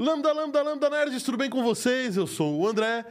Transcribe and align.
Lambda, 0.00 0.32
lambda, 0.32 0.62
lambda 0.62 0.88
nerds, 0.88 1.22
tudo 1.22 1.36
bem 1.36 1.50
com 1.50 1.62
vocês? 1.62 2.16
Eu 2.16 2.26
sou 2.26 2.58
o 2.58 2.66
André, 2.66 3.04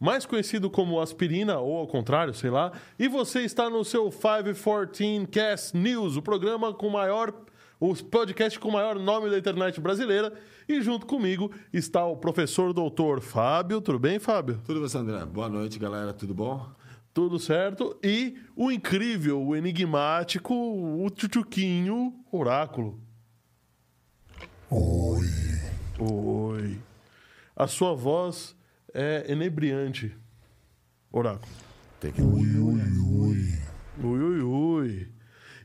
mais 0.00 0.24
conhecido 0.24 0.70
como 0.70 0.98
Aspirina, 0.98 1.58
ou 1.58 1.76
ao 1.76 1.86
contrário, 1.86 2.32
sei 2.32 2.48
lá. 2.48 2.72
E 2.98 3.08
você 3.08 3.40
está 3.40 3.68
no 3.68 3.84
seu 3.84 4.10
514 4.10 5.26
Cast 5.26 5.76
News, 5.76 6.16
o 6.16 6.22
programa 6.22 6.72
com 6.72 6.88
maior, 6.88 7.34
o 7.78 7.94
podcast 7.94 8.58
com 8.58 8.70
o 8.70 8.72
maior 8.72 8.98
nome 8.98 9.28
da 9.28 9.36
internet 9.36 9.78
brasileira. 9.82 10.32
E 10.66 10.80
junto 10.80 11.04
comigo 11.04 11.52
está 11.74 12.06
o 12.06 12.16
professor 12.16 12.72
doutor 12.72 13.20
Fábio. 13.20 13.82
Tudo 13.82 13.98
bem, 13.98 14.18
Fábio? 14.18 14.62
Tudo 14.64 14.80
bem, 14.80 15.00
André? 15.00 15.26
Boa 15.26 15.48
noite, 15.50 15.78
galera. 15.78 16.14
Tudo 16.14 16.32
bom? 16.32 16.79
Tudo 17.12 17.38
certo. 17.38 17.98
E 18.02 18.36
o 18.54 18.70
incrível, 18.70 19.42
o 19.42 19.56
enigmático, 19.56 20.54
o 20.54 21.08
tchutchuquinho 21.10 22.14
Oráculo. 22.30 23.00
Oi. 24.70 25.26
Oi. 25.98 26.78
A 27.56 27.66
sua 27.66 27.94
voz 27.94 28.56
é 28.94 29.26
enebriante, 29.28 30.16
Oráculo. 31.12 31.52
Tem 31.98 32.12
que... 32.12 32.22
Ui, 32.22 32.56
ui, 32.56 32.82
ui. 32.98 33.58
Ui, 34.02 34.20
ui, 34.20 34.42
ui. 34.42 35.12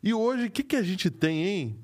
E 0.04 0.14
hoje, 0.14 0.48
o 0.48 0.52
que, 0.52 0.64
que 0.64 0.76
a 0.76 0.84
gente 0.84 1.10
tem, 1.10 1.44
hein? 1.46 1.80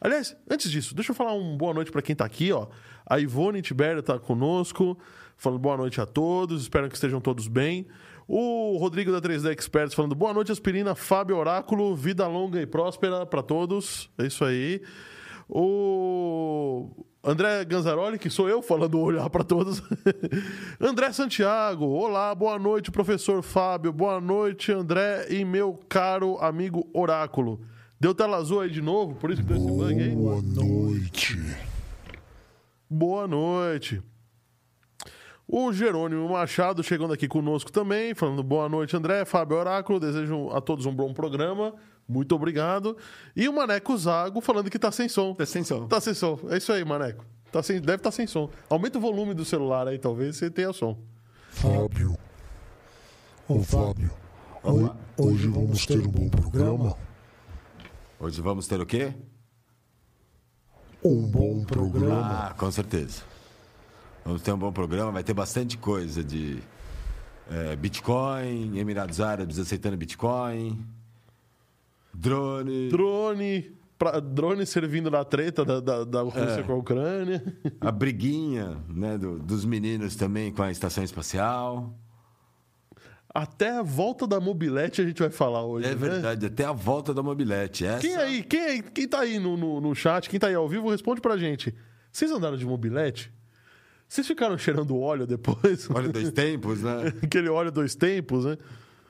Aliás, 0.00 0.36
antes 0.50 0.70
disso, 0.70 0.94
deixa 0.94 1.12
eu 1.12 1.14
falar 1.14 1.32
uma 1.34 1.56
boa 1.56 1.72
noite 1.72 1.92
para 1.92 2.02
quem 2.02 2.16
tá 2.16 2.24
aqui, 2.24 2.50
ó. 2.50 2.66
A 3.06 3.20
Ivone 3.20 3.62
Tibério 3.62 4.02
tá 4.02 4.18
conosco, 4.18 4.98
falando 5.36 5.60
boa 5.60 5.76
noite 5.76 6.00
a 6.00 6.06
todos, 6.06 6.62
espero 6.62 6.88
que 6.88 6.96
estejam 6.96 7.20
todos 7.20 7.46
bem. 7.46 7.86
O 8.26 8.76
Rodrigo 8.78 9.10
da 9.10 9.20
3D 9.20 9.52
Experts 9.52 9.94
falando 9.94 10.14
boa 10.14 10.32
noite, 10.32 10.52
Aspirina, 10.52 10.94
Fábio 10.94 11.36
Oráculo, 11.36 11.94
vida 11.94 12.26
longa 12.26 12.60
e 12.60 12.66
próspera 12.66 13.26
para 13.26 13.42
todos. 13.42 14.08
É 14.18 14.26
isso 14.26 14.44
aí. 14.44 14.80
O 15.48 16.88
André 17.22 17.64
Ganzaroli, 17.64 18.18
que 18.18 18.30
sou 18.30 18.48
eu 18.48 18.62
falando 18.62 18.98
olhar 18.98 19.28
para 19.28 19.44
todos. 19.44 19.82
André 20.80 21.12
Santiago, 21.12 21.84
olá, 21.86 22.34
boa 22.34 22.58
noite, 22.58 22.90
professor 22.90 23.42
Fábio, 23.42 23.92
boa 23.92 24.20
noite, 24.20 24.72
André 24.72 25.26
e 25.30 25.44
meu 25.44 25.78
caro 25.88 26.38
amigo 26.38 26.88
Oráculo. 26.92 27.60
Deu 28.00 28.14
tela 28.14 28.38
azul 28.38 28.60
aí 28.60 28.70
de 28.70 28.82
novo, 28.82 29.14
por 29.14 29.30
isso 29.30 29.42
que 29.42 29.48
deu 29.48 29.56
esse 29.56 29.66
bug 29.66 30.02
aí? 30.02 30.10
Boa 30.10 30.42
noite. 30.42 31.38
Boa 32.90 33.28
noite. 33.28 34.02
O 35.54 35.70
Jerônimo 35.70 36.26
Machado 36.30 36.82
chegando 36.82 37.12
aqui 37.12 37.28
conosco 37.28 37.70
também, 37.70 38.14
falando 38.14 38.42
boa 38.42 38.70
noite, 38.70 38.96
André, 38.96 39.22
Fábio 39.26 39.58
Oráculo, 39.58 40.00
desejo 40.00 40.48
a 40.50 40.62
todos 40.62 40.86
um 40.86 40.94
bom 40.94 41.12
programa. 41.12 41.74
Muito 42.08 42.34
obrigado. 42.34 42.96
E 43.36 43.46
o 43.50 43.52
Maneco 43.52 43.94
Zago 43.98 44.40
falando 44.40 44.70
que 44.70 44.78
tá 44.78 44.90
sem 44.90 45.10
som. 45.10 45.34
Tá 45.34 45.44
sem 45.44 45.62
som. 45.62 45.86
Tá 45.86 46.00
sem 46.00 46.14
som. 46.14 46.38
É 46.48 46.56
isso 46.56 46.72
aí, 46.72 46.82
Maneco. 46.86 47.22
Tá 47.50 47.62
sem, 47.62 47.78
deve 47.82 47.96
estar 47.96 48.10
tá 48.10 48.16
sem 48.16 48.26
som. 48.26 48.48
Aumenta 48.70 48.96
o 48.96 49.00
volume 49.00 49.34
do 49.34 49.44
celular 49.44 49.86
aí, 49.86 49.98
talvez 49.98 50.36
você 50.38 50.50
tenha 50.50 50.72
som. 50.72 50.96
Fábio. 51.50 52.16
Ô, 53.46 53.60
Fábio. 53.62 54.10
ho- 54.64 54.94
Hoje 55.18 55.48
vamos 55.48 55.84
ter 55.84 55.98
um 55.98 56.10
bom 56.10 56.30
programa? 56.30 56.96
Hoje 58.18 58.40
vamos 58.40 58.66
ter 58.66 58.80
o 58.80 58.86
quê? 58.86 59.12
Um 61.04 61.30
bom 61.30 61.62
programa. 61.64 62.48
Ah, 62.48 62.54
com 62.56 62.70
certeza. 62.70 63.22
Vamos 64.24 64.42
ter 64.42 64.52
um 64.52 64.58
bom 64.58 64.72
programa, 64.72 65.10
vai 65.10 65.24
ter 65.24 65.34
bastante 65.34 65.76
coisa 65.76 66.22
de 66.22 66.58
é, 67.50 67.74
Bitcoin, 67.76 68.78
Emirados 68.78 69.20
Árabes 69.20 69.58
aceitando 69.58 69.96
Bitcoin, 69.96 70.84
drone, 72.14 72.88
Drone. 72.88 73.72
pra- 73.98 74.20
drone 74.20 74.64
servindo 74.64 75.10
na 75.10 75.24
treta 75.24 75.64
da, 75.64 75.80
da, 75.80 76.04
da 76.04 76.22
Rússia 76.22 76.60
É. 76.60 76.62
com 76.62 76.72
a 76.72 76.76
Ucrânia. 76.76 77.42
a 77.80 77.90
briguinha 77.90 78.78
né, 78.88 79.18
do- 79.18 79.38
dos 79.40 79.64
meninos 79.64 80.14
também 80.14 80.52
com 80.52 80.62
a 80.62 80.70
estação 80.70 81.02
espacial. 81.02 81.92
Até 83.34 83.78
a 83.78 83.82
volta 83.82 84.26
da 84.26 84.38
mobilete 84.38 85.00
a 85.00 85.04
gente 85.06 85.18
vai 85.18 85.30
falar 85.30 85.64
hoje. 85.64 85.86
É 85.86 85.90
né? 85.90 85.94
verdade, 85.96 86.46
até 86.46 86.64
a 86.66 86.72
volta 86.72 87.14
da 87.14 87.22
mobilete. 87.22 87.84
Essa... 87.86 88.00
Quem 88.00 88.14
aí, 88.14 88.42
quem, 88.42 88.60
aí, 88.60 88.82
quem 88.82 89.08
tá 89.08 89.20
aí 89.20 89.38
no, 89.38 89.56
no, 89.56 89.80
no 89.80 89.94
chat, 89.94 90.28
quem 90.28 90.38
tá 90.38 90.48
aí 90.48 90.54
ao 90.54 90.68
vivo, 90.68 90.90
responde 90.90 91.20
pra 91.20 91.36
gente. 91.38 91.74
Vocês 92.12 92.30
andaram 92.30 92.58
de 92.58 92.66
mobilete? 92.66 93.32
Vocês 94.12 94.26
ficaram 94.26 94.58
cheirando 94.58 94.94
óleo 94.98 95.26
depois? 95.26 95.88
Olha 95.88 96.06
dois 96.10 96.30
tempos, 96.32 96.82
né? 96.82 97.14
Aquele 97.22 97.48
óleo 97.48 97.72
dois 97.72 97.94
tempos, 97.94 98.44
né? 98.44 98.58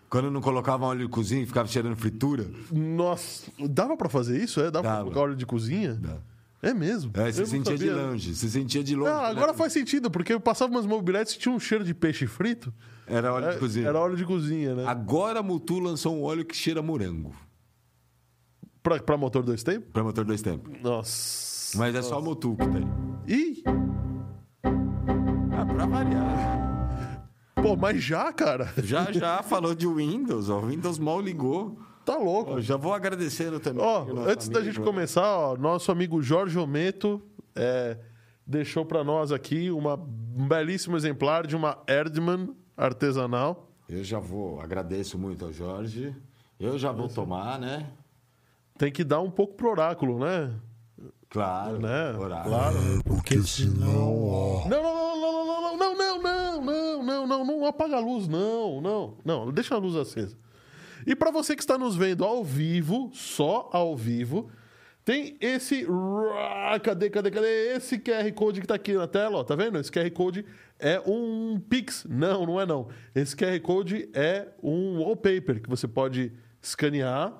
Quando 0.08 0.30
não 0.30 0.40
colocavam 0.40 0.86
óleo 0.86 1.00
de 1.06 1.08
cozinha 1.08 1.42
e 1.42 1.46
ficava 1.46 1.66
cheirando 1.66 1.96
fritura. 1.96 2.46
Nossa, 2.70 3.50
dava 3.68 3.96
pra 3.96 4.08
fazer 4.08 4.40
isso? 4.40 4.60
É? 4.60 4.70
Dava, 4.70 4.82
pra 4.82 4.90
Dava. 4.92 5.02
colocar 5.02 5.20
óleo 5.22 5.34
de 5.34 5.44
cozinha? 5.44 5.94
Dá. 5.94 6.18
É 6.62 6.72
mesmo? 6.72 7.10
É, 7.14 7.32
você 7.32 7.44
sentia 7.46 7.76
de 7.76 7.88
sabia. 7.88 8.00
longe, 8.06 8.32
você 8.32 8.48
sentia 8.48 8.84
de 8.84 8.94
longe. 8.94 9.10
Ah, 9.10 9.26
agora 9.26 9.52
faz 9.52 9.72
sentido, 9.72 10.08
porque 10.08 10.32
eu 10.32 10.38
passava 10.38 10.70
umas 10.70 10.86
mobiletes 10.86 11.34
e 11.34 11.38
tinha 11.40 11.52
um 11.52 11.58
cheiro 11.58 11.82
de 11.82 11.92
peixe 11.94 12.28
frito. 12.28 12.72
Era 13.04 13.32
óleo 13.34 13.46
É, 13.46 13.52
de 13.54 13.58
cozinha. 13.58 13.88
Era 13.88 13.98
óleo 13.98 14.16
de 14.16 14.24
cozinha, 14.24 14.76
né? 14.76 14.84
Agora 14.86 15.40
a 15.40 15.42
Mutu 15.42 15.80
lançou 15.80 16.14
um 16.14 16.22
óleo 16.22 16.44
que 16.44 16.54
cheira 16.56 16.80
morango. 16.80 17.34
Pra, 18.80 19.00
pra 19.00 19.16
motor 19.16 19.42
dois 19.42 19.64
tempos? 19.64 19.90
Pra 19.92 20.04
motor 20.04 20.24
dois 20.24 20.42
tempos. 20.42 20.80
Nossa. 20.80 21.76
Mas 21.76 21.92
é 21.92 22.02
só 22.02 22.18
a 22.18 22.20
Mutu 22.22 22.54
que 22.56 22.68
tem. 22.68 22.86
Ih! 23.26 23.64
Pra 25.82 25.86
variar. 25.86 27.26
Pô, 27.60 27.74
mas 27.74 28.00
já, 28.00 28.32
cara? 28.32 28.72
Já, 28.84 29.10
já 29.10 29.42
falou 29.42 29.74
de 29.74 29.84
Windows, 29.88 30.48
ó. 30.48 30.60
O 30.60 30.66
Windows 30.66 30.96
mal 30.96 31.20
ligou. 31.20 31.76
Tá 32.04 32.16
louco. 32.16 32.52
Ó, 32.52 32.60
já 32.60 32.76
vou 32.76 32.94
agradecendo 32.94 33.58
também. 33.58 33.84
Ó, 33.84 34.06
antes 34.28 34.48
da 34.48 34.62
gente 34.62 34.78
começar, 34.78 35.26
ó, 35.26 35.56
nosso 35.56 35.90
amigo 35.90 36.22
Jorge 36.22 36.56
Ometo 36.56 37.20
é, 37.56 37.98
deixou 38.46 38.84
pra 38.84 39.02
nós 39.02 39.32
aqui 39.32 39.72
uma, 39.72 39.94
um 39.94 40.46
belíssimo 40.46 40.96
exemplar 40.96 41.48
de 41.48 41.56
uma 41.56 41.76
Erdmann 41.88 42.54
artesanal. 42.76 43.68
Eu 43.88 44.04
já 44.04 44.20
vou, 44.20 44.60
agradeço 44.60 45.18
muito 45.18 45.46
ao 45.46 45.52
Jorge. 45.52 46.14
Eu 46.60 46.78
já 46.78 46.92
vou 46.92 47.08
tomar, 47.08 47.58
né? 47.58 47.90
Tem 48.78 48.92
que 48.92 49.02
dar 49.02 49.20
um 49.20 49.30
pouco 49.30 49.54
pro 49.54 49.70
oráculo, 49.70 50.20
né? 50.20 50.54
Claro. 51.32 51.80
Né? 51.80 52.12
Horário. 52.12 52.50
Claro. 52.50 52.76
É, 52.76 53.02
porque 53.04 53.42
senão, 53.42 54.28
ó. 54.28 54.68
Não, 54.68 54.82
não, 54.82 54.94
não, 54.94 55.20
não, 55.20 55.46
não, 55.46 55.51
não, 55.76 55.96
não, 55.96 56.22
não, 56.22 56.62
não, 56.62 57.02
não, 57.02 57.26
não, 57.26 57.44
não 57.44 57.66
apaga 57.66 57.96
a 57.96 58.00
luz, 58.00 58.28
não, 58.28 58.80
não, 58.80 59.16
não, 59.24 59.52
deixa 59.52 59.74
a 59.74 59.78
luz 59.78 59.96
acesa. 59.96 60.36
E 61.06 61.16
para 61.16 61.30
você 61.30 61.56
que 61.56 61.62
está 61.62 61.76
nos 61.76 61.96
vendo 61.96 62.24
ao 62.24 62.44
vivo, 62.44 63.10
só 63.12 63.68
ao 63.72 63.96
vivo, 63.96 64.50
tem 65.04 65.36
esse. 65.40 65.86
Cadê, 66.82 67.10
cadê, 67.10 67.30
cadê? 67.30 67.74
Esse 67.74 67.98
QR 67.98 68.30
Code 68.32 68.60
que 68.60 68.66
tá 68.66 68.76
aqui 68.76 68.92
na 68.92 69.08
tela, 69.08 69.38
ó, 69.38 69.44
tá 69.44 69.56
vendo? 69.56 69.78
Esse 69.78 69.90
QR 69.90 70.08
Code 70.12 70.44
é 70.78 71.00
um 71.00 71.60
Pix. 71.60 72.06
Não, 72.08 72.46
não 72.46 72.60
é 72.60 72.66
não. 72.66 72.88
Esse 73.14 73.34
QR 73.34 73.58
Code 73.60 74.08
é 74.14 74.48
um 74.62 75.00
wallpaper 75.00 75.60
que 75.60 75.68
você 75.68 75.88
pode 75.88 76.32
escanear 76.62 77.32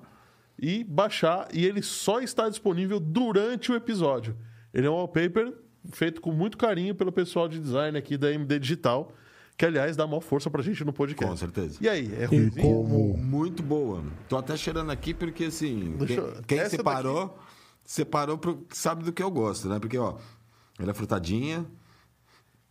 e 0.59 0.85
baixar, 0.85 1.49
e 1.53 1.65
ele 1.65 1.83
só 1.83 2.21
está 2.21 2.49
disponível 2.49 3.01
durante 3.01 3.71
o 3.71 3.77
episódio. 3.77 4.37
Ele 4.75 4.87
é 4.87 4.91
um 4.91 4.95
wallpaper 4.95 5.53
feito 5.91 6.21
com 6.21 6.33
muito 6.33 6.57
carinho 6.57 6.95
pelo 6.95 7.11
pessoal 7.13 7.49
de 7.49 7.59
design 7.59 7.97
aqui 7.97 8.17
da 8.17 8.33
MD 8.33 8.59
Digital, 8.59 9.13
que 9.57 9.67
aliás 9.67 9.97
dá 9.97 10.07
maior 10.07 10.21
força 10.21 10.51
pra 10.51 10.63
gente 10.63 10.85
no 10.85 10.93
podcast. 10.93 11.31
Com 11.31 11.37
certeza. 11.37 11.79
E 11.81 11.89
aí, 11.89 12.13
é 12.19 12.25
ruimzinho? 12.25 12.67
como. 12.67 13.17
Muito 13.17 13.63
boa. 13.63 14.03
Tô 14.29 14.37
até 14.37 14.57
cheirando 14.57 14.91
aqui 14.91 15.13
porque, 15.13 15.45
assim, 15.45 15.97
Deixa 15.99 16.23
quem, 16.47 16.59
quem 16.59 16.69
separou, 16.69 17.39
separou 17.85 18.39
pro, 18.39 18.67
sabe 18.71 19.05
do 19.05 19.13
que 19.13 19.23
eu 19.23 19.31
gosto, 19.31 19.69
né? 19.69 19.79
Porque, 19.79 19.99
ó, 19.99 20.17
ela 20.79 20.91
é 20.91 20.95
frutadinha, 20.95 21.67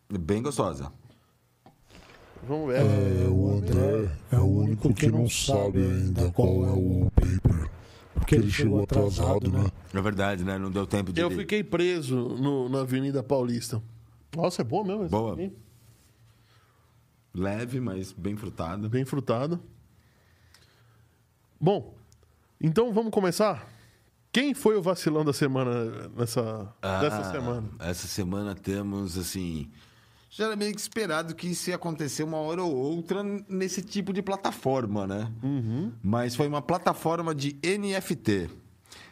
bem 0.09 0.41
gostosa. 0.41 0.91
Vamos 2.47 2.73
ver. 2.73 2.81
É, 2.81 3.27
o 3.29 3.57
André 3.57 4.09
é 4.31 4.37
o 4.37 4.45
único 4.45 4.93
que 4.93 5.07
não 5.07 5.29
sabe 5.29 5.79
ainda 5.79 6.31
qual 6.31 6.65
é 6.65 6.71
o 6.71 7.11
paper. 7.15 7.69
Porque 8.13 8.35
ele 8.35 8.51
chegou 8.51 8.83
atrasado, 8.83 9.49
né? 9.51 9.69
É 9.93 10.01
verdade, 10.01 10.43
né? 10.43 10.57
Não 10.57 10.69
deu 10.71 10.85
tempo 10.85 11.11
de. 11.11 11.19
Eu 11.21 11.31
fiquei 11.31 11.63
preso 11.63 12.15
no- 12.15 12.69
na 12.69 12.81
Avenida 12.81 13.23
Paulista. 13.23 13.81
Nossa, 14.35 14.61
é 14.61 14.65
boa 14.65 14.83
mesmo. 14.83 15.03
essa 15.05 15.09
Boa. 15.15 15.33
aqui. 15.33 15.51
Leve, 17.33 17.79
mas 17.79 18.11
bem 18.11 18.35
frutada. 18.35 18.89
Bem 18.89 19.05
frutado. 19.05 19.59
Bom, 21.59 21.93
então 22.59 22.91
vamos 22.93 23.11
começar? 23.11 23.67
Quem 24.31 24.53
foi 24.53 24.75
o 24.77 24.81
vacilão 24.81 25.23
da 25.25 25.33
semana 25.33 26.09
nessa 26.15 26.73
dessa 26.81 27.19
Ah, 27.19 27.31
semana? 27.31 27.69
Essa 27.79 28.07
semana 28.07 28.55
temos, 28.55 29.17
assim. 29.17 29.69
Já 30.33 30.45
era 30.45 30.55
meio 30.55 30.73
que 30.73 30.79
esperado 30.79 31.35
que 31.35 31.49
isso 31.49 31.69
ia 31.69 31.75
acontecer 31.75 32.23
uma 32.23 32.37
hora 32.37 32.63
ou 32.63 32.73
outra 32.73 33.21
nesse 33.49 33.81
tipo 33.81 34.13
de 34.13 34.21
plataforma, 34.21 35.05
né? 35.05 35.29
Uhum. 35.43 35.91
Mas 36.01 36.35
foi 36.35 36.47
uma 36.47 36.61
plataforma 36.61 37.35
de 37.35 37.57
NFT. 37.61 38.49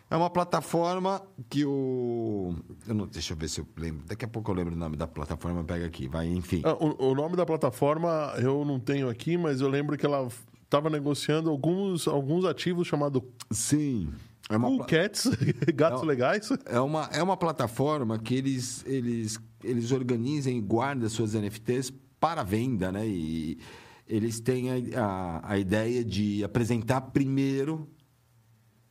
É 0.10 0.16
uma 0.16 0.30
plataforma 0.30 1.22
que 1.50 1.66
o. 1.66 2.56
Eu 2.88 2.96
não, 2.96 3.06
deixa 3.06 3.34
eu 3.34 3.38
ver 3.38 3.50
se 3.50 3.60
eu 3.60 3.68
lembro. 3.76 4.06
Daqui 4.08 4.24
a 4.24 4.30
pouco 4.30 4.50
eu 4.50 4.56
lembro 4.56 4.74
o 4.74 4.78
nome 4.78 4.96
da 4.96 5.06
plataforma, 5.06 5.62
pega 5.62 5.86
aqui. 5.86 6.08
Vai, 6.08 6.26
enfim. 6.26 6.62
Ah, 6.64 6.74
o, 6.74 7.12
o 7.12 7.14
nome 7.14 7.36
da 7.36 7.46
plataforma 7.46 8.34
eu 8.38 8.64
não 8.64 8.80
tenho 8.80 9.10
aqui, 9.10 9.38
mas 9.38 9.60
eu 9.60 9.68
lembro 9.68 9.98
que 9.98 10.06
ela 10.06 10.26
estava 10.64 10.90
negociando 10.90 11.50
alguns, 11.50 12.08
alguns 12.08 12.46
ativos 12.46 12.88
chamados 12.88 13.22
Sim. 13.52 14.10
É 14.50 14.58
uma, 14.58 14.68
Cool 14.68 14.86
Cats, 14.86 15.30
gatos 15.76 16.02
Não. 16.02 16.08
legais. 16.08 16.50
é 16.66 16.80
uma, 16.80 17.08
é 17.14 17.22
uma 17.22 17.38
plataforma 17.38 18.18
que 18.18 18.34
eles, 18.34 18.84
eles, 18.88 19.40
eles 19.64 19.92
organizam 19.92 20.52
e 20.52 20.60
guardam 20.60 21.08
suas 21.08 21.36
NFTs 21.36 21.94
para 22.20 22.42
venda, 22.42 22.92
né? 22.92 23.08
E 23.08 23.60
eles 24.08 24.40
têm 24.40 24.72
a, 24.72 25.02
a, 25.02 25.52
a 25.54 25.58
ideia 25.60 26.04
de 26.04 26.44
apresentar 26.44 27.02
primeiro 27.02 27.88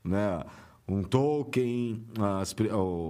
né, 0.05 0.44
um 0.87 1.02
token, 1.02 2.06
as, 2.40 2.54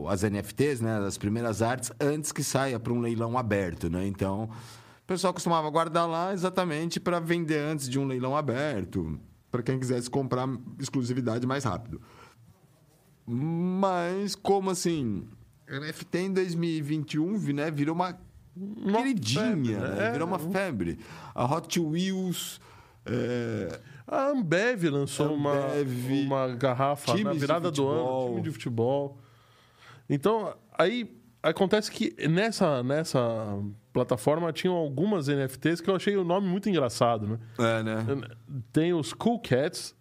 as 0.08 0.22
NFTs, 0.22 0.80
né, 0.80 0.98
as 1.06 1.18
primeiras 1.18 1.60
artes, 1.60 1.92
antes 2.00 2.32
que 2.32 2.42
saia 2.42 2.80
para 2.80 2.94
um 2.94 3.00
leilão 3.00 3.36
aberto. 3.36 3.90
Né? 3.90 4.06
Então, 4.06 4.44
o 4.44 5.06
pessoal 5.06 5.34
costumava 5.34 5.68
guardar 5.70 6.08
lá 6.08 6.32
exatamente 6.32 6.98
para 6.98 7.20
vender 7.20 7.58
antes 7.58 7.88
de 7.88 7.98
um 7.98 8.06
leilão 8.06 8.34
aberto, 8.34 9.20
para 9.50 9.62
quem 9.62 9.78
quisesse 9.78 10.08
comprar 10.08 10.48
exclusividade 10.80 11.46
mais 11.46 11.64
rápido. 11.64 12.00
Mas, 13.30 14.34
como 14.34 14.70
assim, 14.70 15.28
NFT 15.69 16.19
em 16.19 16.32
2021 16.32 17.38
né, 17.52 17.70
virou 17.70 17.94
uma 17.94 18.19
Uma 18.56 18.98
queridinha, 18.98 19.42
febre, 19.44 19.75
né? 19.76 19.94
né? 19.96 20.10
virou 20.12 20.26
uma 20.26 20.36
É. 20.36 20.50
febre. 20.50 20.98
A 21.34 21.44
Hot 21.44 21.78
Wheels... 21.78 22.58
é, 23.04 23.78
A 24.06 24.28
Ambev 24.30 24.84
lançou 24.84 25.26
Ambev, 25.34 26.10
uma, 26.26 26.46
uma 26.46 26.56
garrafa 26.56 27.14
na 27.22 27.32
de 27.32 27.38
virada 27.38 27.70
do 27.70 27.86
ano, 27.86 28.28
time 28.30 28.40
de 28.42 28.50
futebol. 28.50 29.19
Então, 30.08 30.54
aí 30.78 31.14
acontece 31.42 31.90
que 31.90 32.14
nessa, 32.26 32.82
nessa 32.82 33.20
plataforma 33.92 34.50
tinham 34.52 34.75
algumas 34.75 35.28
NFTs 35.28 35.80
que 35.82 35.90
eu 35.90 35.96
achei 35.96 36.16
o 36.16 36.25
nome 36.25 36.48
muito 36.48 36.69
engraçado, 36.69 37.26
né? 37.26 37.38
é, 37.58 37.82
né? 37.82 38.06
Tem 38.72 38.94
os 38.94 39.12
Cool 39.12 39.38
Cats, 39.40 39.94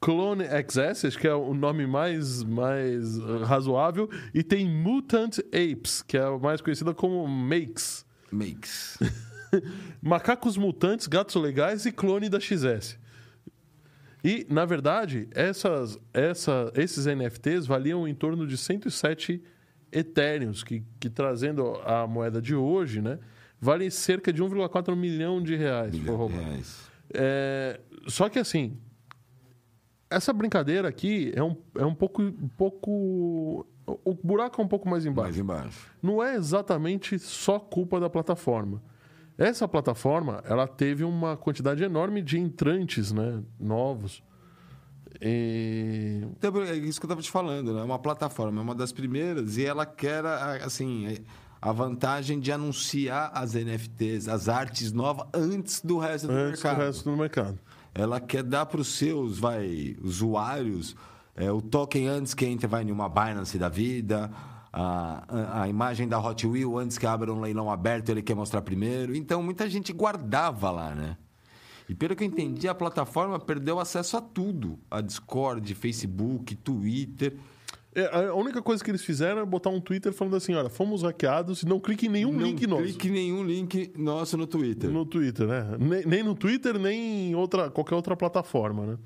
Clone 0.00 0.44
XS, 0.44 1.16
que 1.16 1.26
é 1.26 1.34
o 1.34 1.52
nome 1.52 1.86
mais, 1.86 2.42
mais 2.44 3.18
eh, 3.18 3.44
razoável, 3.44 4.08
e 4.32 4.42
tem 4.42 4.68
Mutant 4.68 5.38
Apes, 5.46 6.02
que 6.02 6.16
é 6.16 6.22
a 6.22 6.38
mais 6.38 6.60
conhecida 6.60 6.94
como 6.94 7.26
Makes. 7.26 8.06
Makes. 8.30 8.98
Macacos 10.00 10.56
mutantes, 10.56 11.06
gatos 11.06 11.34
legais 11.34 11.84
e 11.86 11.92
clone 11.92 12.28
da 12.28 12.38
XS. 12.38 12.98
E, 14.22 14.46
na 14.50 14.64
verdade, 14.64 15.28
essas, 15.32 15.98
essa, 16.12 16.70
esses 16.74 17.06
NFTs 17.06 17.66
valiam 17.66 18.06
em 18.06 18.14
torno 18.14 18.46
de 18.46 18.56
107 18.56 19.42
etéreos, 19.90 20.62
que, 20.62 20.82
que 21.00 21.08
trazendo 21.08 21.74
a 21.84 22.06
moeda 22.06 22.42
de 22.42 22.54
hoje, 22.54 23.00
né, 23.00 23.18
valem 23.60 23.90
cerca 23.90 24.32
de 24.32 24.42
1,4 24.42 24.94
milhão 24.94 25.42
de 25.42 25.56
reais. 25.56 25.96
for 25.98 26.16
roubar. 26.16 26.40
Reais. 26.40 26.88
É, 27.14 27.80
só 28.06 28.28
que 28.28 28.38
assim, 28.38 28.76
essa 30.10 30.32
brincadeira 30.32 30.88
aqui 30.88 31.32
é 31.34 31.42
um, 31.42 31.56
é 31.76 31.84
um 31.84 31.94
pouco, 31.94 32.22
um 32.22 32.48
pouco. 32.56 33.66
O 33.86 34.14
buraco 34.22 34.60
é 34.60 34.64
um 34.64 34.68
pouco 34.68 34.88
mais 34.88 35.06
embaixo 35.06 35.28
Mais 35.28 35.38
embaixo. 35.38 35.86
não 36.02 36.22
é 36.22 36.34
exatamente 36.34 37.18
só 37.18 37.58
culpa 37.58 37.98
da 37.98 38.10
plataforma. 38.10 38.82
Essa 39.38 39.66
plataforma, 39.68 40.42
ela 40.46 40.66
teve 40.66 41.04
uma 41.04 41.36
quantidade 41.36 41.82
enorme 41.84 42.20
de 42.20 42.38
entrantes, 42.38 43.12
né, 43.12 43.40
novos. 43.58 44.22
E... 45.20 46.20
Então, 46.36 46.60
é 46.62 46.74
isso 46.76 47.00
que 47.00 47.06
eu 47.06 47.08
estava 47.08 47.22
te 47.22 47.30
falando, 47.30 47.72
né? 47.72 47.80
É 47.80 47.84
uma 47.84 47.98
plataforma, 47.98 48.60
é 48.60 48.62
uma 48.62 48.74
das 48.74 48.92
primeiras, 48.92 49.56
e 49.56 49.64
ela 49.64 49.86
quer, 49.86 50.24
a- 50.24 50.56
assim, 50.64 51.18
a 51.60 51.72
vantagem 51.72 52.38
de 52.38 52.52
anunciar 52.52 53.30
as 53.34 53.54
NFTs, 53.54 54.28
as 54.28 54.48
artes 54.48 54.92
novas, 54.92 55.26
antes 55.32 55.80
do 55.80 55.98
resto 55.98 56.26
do 56.28 56.32
Antes 56.32 56.60
do 56.60 56.64
mercado. 56.68 56.78
resto 56.86 57.10
do 57.10 57.16
mercado. 57.16 57.58
Ela 57.98 58.20
quer 58.20 58.44
dar 58.44 58.64
para 58.66 58.80
os 58.80 58.88
seus 58.88 59.38
vai, 59.38 59.96
usuários 60.00 60.94
é, 61.38 61.52
o 61.52 61.62
token 61.62 62.08
antes 62.08 62.34
que 62.34 62.44
entre 62.44 62.66
vai 62.66 62.82
em 62.82 62.90
uma 62.90 63.08
Binance 63.08 63.58
da 63.58 63.68
vida, 63.68 64.28
a, 64.72 65.62
a, 65.62 65.68
imagem 65.68 66.08
da 66.08 66.18
Hot 66.18 66.44
Wheel 66.44 66.76
antes 66.76 66.98
que 66.98 67.06
abra 67.06 67.32
um 67.32 67.40
leilão 67.40 67.70
aberto, 67.70 68.08
ele 68.08 68.22
quer 68.22 68.34
mostrar 68.34 68.60
primeiro. 68.60 69.14
Então, 69.14 69.40
muita 69.40 69.70
gente 69.70 69.92
guardava 69.92 70.70
lá, 70.70 70.94
né? 70.96 71.16
E 71.88 71.94
pelo 71.94 72.16
que 72.16 72.24
eu 72.24 72.26
entendi, 72.28 72.68
a 72.68 72.74
plataforma 72.74 73.38
perdeu 73.38 73.78
acesso 73.78 74.16
a 74.16 74.20
tudo. 74.20 74.78
A 74.90 75.00
Discord, 75.00 75.72
Facebook, 75.74 76.56
Twitter. 76.56 77.36
É, 78.00 78.26
a 78.28 78.34
única 78.34 78.60
coisa 78.62 78.82
que 78.84 78.90
eles 78.90 79.02
fizeram 79.04 79.40
é 79.40 79.44
botar 79.46 79.70
um 79.70 79.80
Twitter 79.80 80.12
falando 80.12 80.36
assim: 80.36 80.54
olha, 80.54 80.68
fomos 80.68 81.02
hackeados 81.02 81.62
e 81.62 81.66
não 81.66 81.80
clique 81.80 82.06
em 82.06 82.08
nenhum 82.10 82.32
não 82.32 82.42
link 82.46 82.66
nosso. 82.66 82.82
clique 82.82 83.08
em 83.08 83.12
nenhum 83.12 83.44
link 83.44 83.92
nosso 83.96 84.36
no 84.36 84.46
Twitter. 84.46 84.90
No 84.90 85.04
Twitter, 85.04 85.46
né? 85.46 85.76
Nem, 85.78 86.06
nem 86.06 86.22
no 86.22 86.34
Twitter, 86.34 86.78
nem 86.78 87.30
em 87.30 87.34
outra, 87.34 87.70
qualquer 87.70 87.94
outra 87.94 88.16
plataforma, 88.16 88.86
né? 88.86 88.98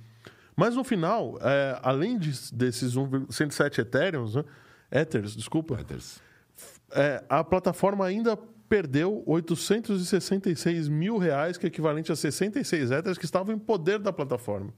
Mas 0.57 0.75
no 0.77 0.85
final, 0.85 1.39
é, 1.41 1.79
além 1.83 2.19
de- 2.19 2.53
desses 2.55 2.95
1, 2.97 3.31
107 3.31 3.81
Ethereums, 3.81 4.35
né? 4.35 4.45
Ethers, 4.91 5.35
desculpa, 5.35 5.77
Twitters. 5.77 6.21
é, 6.95 7.25
a 7.29 7.43
plataforma 7.43 8.05
ainda 8.05 8.37
perdeu 8.69 9.23
866 9.27 10.89
mil 10.89 11.19
reais, 11.19 11.57
que 11.57 11.67
é 11.67 11.69
equivalente 11.69 12.11
a 12.13 12.17
66 12.17 12.91
Ethers, 12.91 13.19
que 13.19 13.25
estavam 13.25 13.55
em 13.55 13.59
poder 13.59 13.99
da 13.99 14.13
plataforma. 14.13 14.73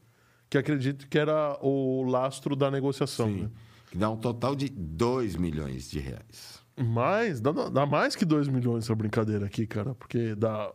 Que 0.50 0.58
acredito 0.58 1.08
que 1.08 1.18
era 1.18 1.58
o 1.62 2.02
lastro 2.04 2.54
da 2.54 2.70
negociação. 2.70 3.26
Sim. 3.28 3.42
Né? 3.42 3.50
Que 3.94 3.98
dá 3.98 4.10
um 4.10 4.16
total 4.16 4.56
de 4.56 4.68
2 4.68 5.36
milhões 5.36 5.88
de 5.88 6.00
reais. 6.00 6.60
Mais, 6.76 7.40
dá, 7.40 7.52
dá 7.52 7.86
mais 7.86 8.16
que 8.16 8.24
2 8.24 8.48
milhões 8.48 8.82
essa 8.82 8.94
brincadeira 8.96 9.46
aqui, 9.46 9.68
cara, 9.68 9.94
porque 9.94 10.34
dá 10.34 10.68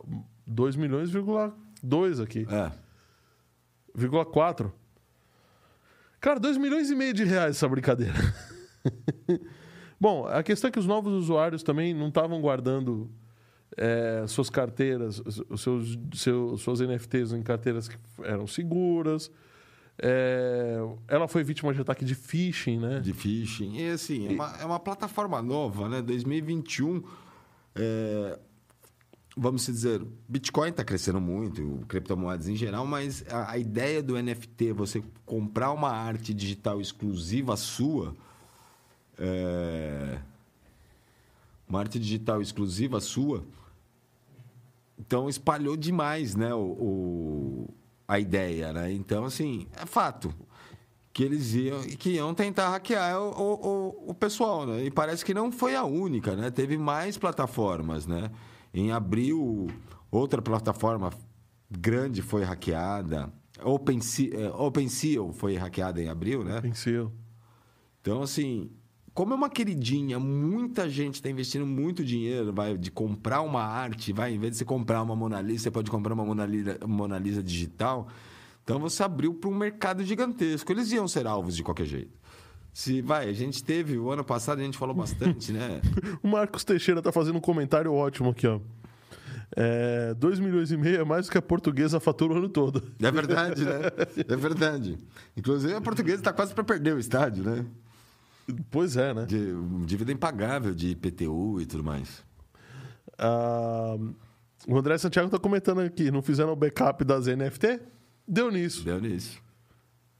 2 0.46 0.74
milhões, 0.74 1.10
vírgula 1.10 1.54
2 1.82 2.18
aqui. 2.18 2.46
É. 2.50 2.72
Vírgula 3.94 4.24
4. 4.24 4.72
Cara, 6.18 6.40
2 6.40 6.56
milhões 6.56 6.90
e 6.90 6.94
meio 6.94 7.12
de 7.12 7.24
reais 7.24 7.56
essa 7.56 7.68
brincadeira. 7.68 8.14
Bom, 10.00 10.26
a 10.26 10.42
questão 10.42 10.68
é 10.68 10.72
que 10.72 10.78
os 10.78 10.86
novos 10.86 11.12
usuários 11.12 11.62
também 11.62 11.92
não 11.92 12.08
estavam 12.08 12.40
guardando 12.40 13.10
é, 13.76 14.24
suas 14.28 14.48
carteiras, 14.48 15.20
os 15.50 15.60
seus, 15.60 15.98
seus, 16.14 16.62
suas 16.62 16.80
NFTs 16.80 17.32
em 17.34 17.42
carteiras 17.42 17.86
que 17.86 17.98
eram 18.22 18.46
seguras. 18.46 19.30
É, 20.02 20.78
ela 21.08 21.28
foi 21.28 21.44
vítima 21.44 21.74
de 21.74 21.80
ataque 21.80 22.04
de 22.04 22.14
phishing, 22.14 22.78
né? 22.78 23.00
de 23.00 23.12
phishing. 23.12 23.76
E 23.76 23.90
assim, 23.90 24.28
é 24.28 24.30
uma, 24.32 24.56
é 24.60 24.64
uma 24.64 24.80
plataforma 24.80 25.42
nova, 25.42 25.88
né? 25.88 26.00
2021. 26.02 27.02
é, 27.74 28.38
vamos 29.36 29.64
dizer, 29.66 30.02
Bitcoin 30.28 30.70
está 30.70 30.82
crescendo 30.84 31.20
muito, 31.20 31.84
criptomoedas 31.88 32.48
em 32.48 32.56
geral, 32.56 32.84
mas 32.86 33.24
a, 33.28 33.52
a 33.52 33.58
ideia 33.58 34.02
do 34.02 34.20
NFT, 34.20 34.72
você 34.72 35.02
comprar 35.24 35.70
uma 35.72 35.90
arte 35.90 36.34
digital 36.34 36.80
exclusiva 36.80 37.56
sua, 37.56 38.14
é, 39.18 40.18
uma 41.68 41.78
arte 41.78 41.98
digital 41.98 42.42
exclusiva 42.42 43.00
sua, 43.00 43.44
então 44.98 45.28
espalhou 45.28 45.76
demais, 45.76 46.34
né? 46.34 46.52
O, 46.54 46.58
o- 46.60 47.74
a 48.10 48.18
ideia, 48.18 48.72
né? 48.72 48.92
Então, 48.92 49.24
assim, 49.24 49.66
é 49.80 49.86
fato 49.86 50.34
que 51.12 51.22
eles 51.22 51.54
iam, 51.54 51.80
que 51.82 52.10
iam 52.10 52.34
tentar 52.34 52.68
hackear 52.70 53.20
o, 53.20 53.30
o, 53.30 54.10
o- 54.10 54.14
pessoal, 54.14 54.66
né? 54.66 54.84
E 54.84 54.90
parece 54.90 55.24
que 55.24 55.32
não 55.34 55.50
foi 55.52 55.74
a 55.76 55.84
única, 55.84 56.34
né? 56.34 56.50
Teve 56.50 56.76
mais 56.76 57.16
plataformas, 57.16 58.06
né? 58.06 58.30
Em 58.74 58.90
abril, 58.92 59.68
outra 60.10 60.42
plataforma 60.42 61.10
grande 61.70 62.22
foi 62.22 62.42
hackeada. 62.42 63.32
OpenSea, 63.62 64.30
eh, 64.34 64.50
OpenSea 64.50 65.20
foi 65.32 65.56
hackeada 65.56 66.02
em 66.02 66.08
abril, 66.08 66.42
né? 66.44 66.60
Então, 68.00 68.22
assim, 68.22 68.70
como 69.20 69.34
é 69.34 69.36
uma 69.36 69.50
queridinha, 69.50 70.18
muita 70.18 70.88
gente 70.88 71.16
está 71.16 71.28
investindo 71.28 71.66
muito 71.66 72.02
dinheiro, 72.02 72.54
vai, 72.54 72.78
de 72.78 72.90
comprar 72.90 73.42
uma 73.42 73.62
arte, 73.62 74.14
vai, 74.14 74.32
em 74.32 74.38
vez 74.38 74.52
de 74.52 74.56
você 74.56 74.64
comprar 74.64 75.02
uma 75.02 75.14
Mona 75.14 75.42
Lisa, 75.42 75.64
você 75.64 75.70
pode 75.70 75.90
comprar 75.90 76.14
uma 76.14 76.24
Mona 76.24 76.46
Lisa, 76.46 76.78
Mona 76.86 77.18
Lisa 77.18 77.42
digital. 77.42 78.08
Então, 78.64 78.78
você 78.78 79.02
abriu 79.02 79.34
para 79.34 79.50
um 79.50 79.54
mercado 79.54 80.02
gigantesco. 80.02 80.72
Eles 80.72 80.90
iam 80.90 81.06
ser 81.06 81.26
alvos 81.26 81.54
de 81.54 81.62
qualquer 81.62 81.84
jeito. 81.84 82.18
Se, 82.72 83.02
vai, 83.02 83.28
a 83.28 83.32
gente 83.34 83.62
teve, 83.62 83.98
o 83.98 84.10
ano 84.10 84.24
passado 84.24 84.60
a 84.60 84.64
gente 84.64 84.78
falou 84.78 84.94
bastante, 84.94 85.52
né? 85.52 85.82
O 86.24 86.26
Marcos 86.26 86.64
Teixeira 86.64 87.02
tá 87.02 87.12
fazendo 87.12 87.36
um 87.36 87.42
comentário 87.42 87.92
ótimo 87.92 88.30
aqui, 88.30 88.46
ó. 88.46 88.58
É, 89.54 90.14
2 90.14 90.40
milhões 90.40 90.72
e 90.72 90.78
meio 90.78 90.98
é 90.98 91.04
mais 91.04 91.26
do 91.26 91.32
que 91.32 91.36
a 91.36 91.42
portuguesa 91.42 92.00
fatura 92.00 92.32
o 92.32 92.36
ano 92.38 92.48
todo. 92.48 92.82
É 92.98 93.10
verdade, 93.10 93.66
né? 93.66 93.80
É 94.26 94.34
verdade. 94.34 94.96
Inclusive, 95.36 95.74
a 95.74 95.80
portuguesa 95.82 96.22
está 96.22 96.32
quase 96.32 96.54
para 96.54 96.64
perder 96.64 96.94
o 96.94 96.98
estádio, 96.98 97.44
né? 97.44 97.66
Pois 98.70 98.96
é, 98.96 99.12
né? 99.14 99.26
De, 99.26 99.52
dívida 99.86 100.12
impagável 100.12 100.74
de 100.74 100.90
IPTU 100.90 101.60
e 101.60 101.66
tudo 101.66 101.84
mais. 101.84 102.24
Ah, 103.18 103.96
o 104.66 104.78
André 104.78 104.98
Santiago 104.98 105.30
tá 105.30 105.38
comentando 105.38 105.80
aqui, 105.80 106.10
não 106.10 106.22
fizeram 106.22 106.52
o 106.52 106.56
backup 106.56 107.04
das 107.04 107.26
NFT? 107.26 107.80
Deu 108.26 108.50
nisso, 108.50 108.84
Deu 108.84 109.00
nisso. 109.00 109.40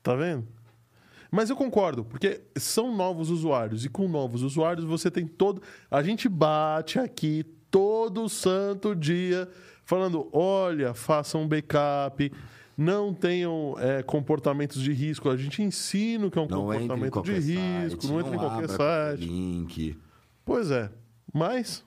tá 0.03 0.15
vendo? 0.15 0.47
Mas 1.31 1.49
eu 1.49 1.55
concordo, 1.57 2.05
porque 2.05 2.41
são 2.57 2.95
novos 2.97 3.31
usuários, 3.31 3.85
e 3.85 3.89
com 3.89 4.09
novos 4.09 4.43
usuários 4.43 4.85
você 4.85 5.11
tem 5.11 5.27
todo. 5.27 5.63
A 5.89 6.03
gente 6.03 6.29
bate 6.29 6.99
aqui 6.99 7.45
todo 7.71 8.29
santo 8.29 8.97
dia 8.97 9.49
falando: 9.85 10.29
olha, 10.33 10.93
faça 10.93 11.39
um 11.39 11.47
backup, 11.47 12.33
não 12.81 13.13
tenham 13.13 13.75
é, 13.79 14.03
comportamentos 14.03 14.81
de 14.83 14.91
risco. 14.93 15.29
A 15.29 15.37
gente 15.37 15.63
ensina 15.63 16.27
o 16.27 16.31
que 16.31 16.39
é 16.39 16.43
um 16.43 16.47
Não 16.49 16.73
entre 16.73 16.89
comportamento 16.89 17.23
de 17.23 17.33
risco, 17.35 18.01
site, 18.03 18.11
não 18.13 18.21
entra 18.21 18.35
em 18.35 18.39
qualquer 18.39 18.69
site. 18.71 19.21
Link. 19.27 19.99
Pois 20.45 20.71
é, 20.71 20.91
mas 21.33 21.85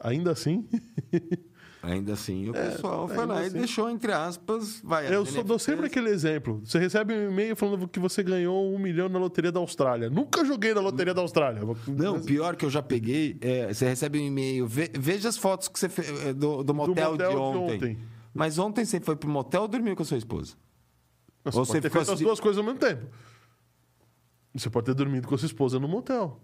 ainda 0.00 0.32
assim, 0.32 0.66
Ainda 1.84 2.12
assim, 2.12 2.48
o 2.48 2.52
pessoal 2.52 3.08
foi 3.08 3.16
É, 3.24 3.26
lá 3.26 3.40
assim. 3.40 3.46
e 3.48 3.50
deixou, 3.58 3.90
entre 3.90 4.12
aspas, 4.12 4.80
vai. 4.84 5.12
eu 5.12 5.26
só 5.26 5.42
dou 5.42 5.58
sempre 5.58 5.86
aquele 5.86 6.10
exemplo. 6.10 6.60
Você 6.64 6.78
recebe 6.78 7.12
um 7.12 7.28
e-mail 7.28 7.56
falando 7.56 7.88
que 7.88 7.98
você 7.98 8.22
ganhou 8.22 8.72
um 8.72 8.78
milhão 8.78 9.08
na 9.08 9.18
loteria 9.18 9.50
da 9.50 9.58
Austrália. 9.58 10.08
Nunca 10.08 10.44
joguei 10.44 10.72
na 10.74 10.80
loteria 10.80 11.12
da 11.12 11.20
Austrália. 11.22 11.60
Não, 11.88 12.20
pior 12.22 12.54
que 12.54 12.64
eu 12.64 12.70
já 12.70 12.80
peguei, 12.80 13.36
é, 13.40 13.74
você 13.74 13.84
recebe 13.88 14.20
um 14.20 14.26
e-mail, 14.28 14.64
ve- 14.64 14.92
veja 14.96 15.28
as 15.28 15.36
fotos 15.36 15.66
que 15.66 15.76
você 15.76 15.88
fez 15.88 16.08
é, 16.26 16.32
do, 16.32 16.62
do 16.62 16.72
motel, 16.72 17.10
motel 17.12 17.30
de 17.30 17.34
de 17.34 17.40
ontem. 17.42 17.98
Mas 18.32 18.58
ontem 18.58 18.84
você 18.84 19.00
foi 19.00 19.16
pro 19.16 19.28
motel 19.28 19.62
ou 19.62 19.68
dormiu 19.68 19.94
com 19.94 20.02
a 20.02 20.06
sua 20.06 20.16
esposa? 20.16 20.54
Você 21.44 21.58
Ou 21.58 21.64
você 21.64 21.72
pode 21.72 21.82
ter 21.82 21.90
feito 21.90 22.12
as 22.12 22.20
duas 22.20 22.40
coisas 22.40 22.58
ao 22.58 22.64
mesmo 22.64 22.78
tempo. 22.78 23.06
Você 24.54 24.70
pode 24.70 24.86
ter 24.86 24.94
dormido 24.94 25.26
com 25.26 25.34
a 25.34 25.38
sua 25.38 25.46
esposa 25.46 25.78
no 25.78 25.88
motel. 25.88 26.40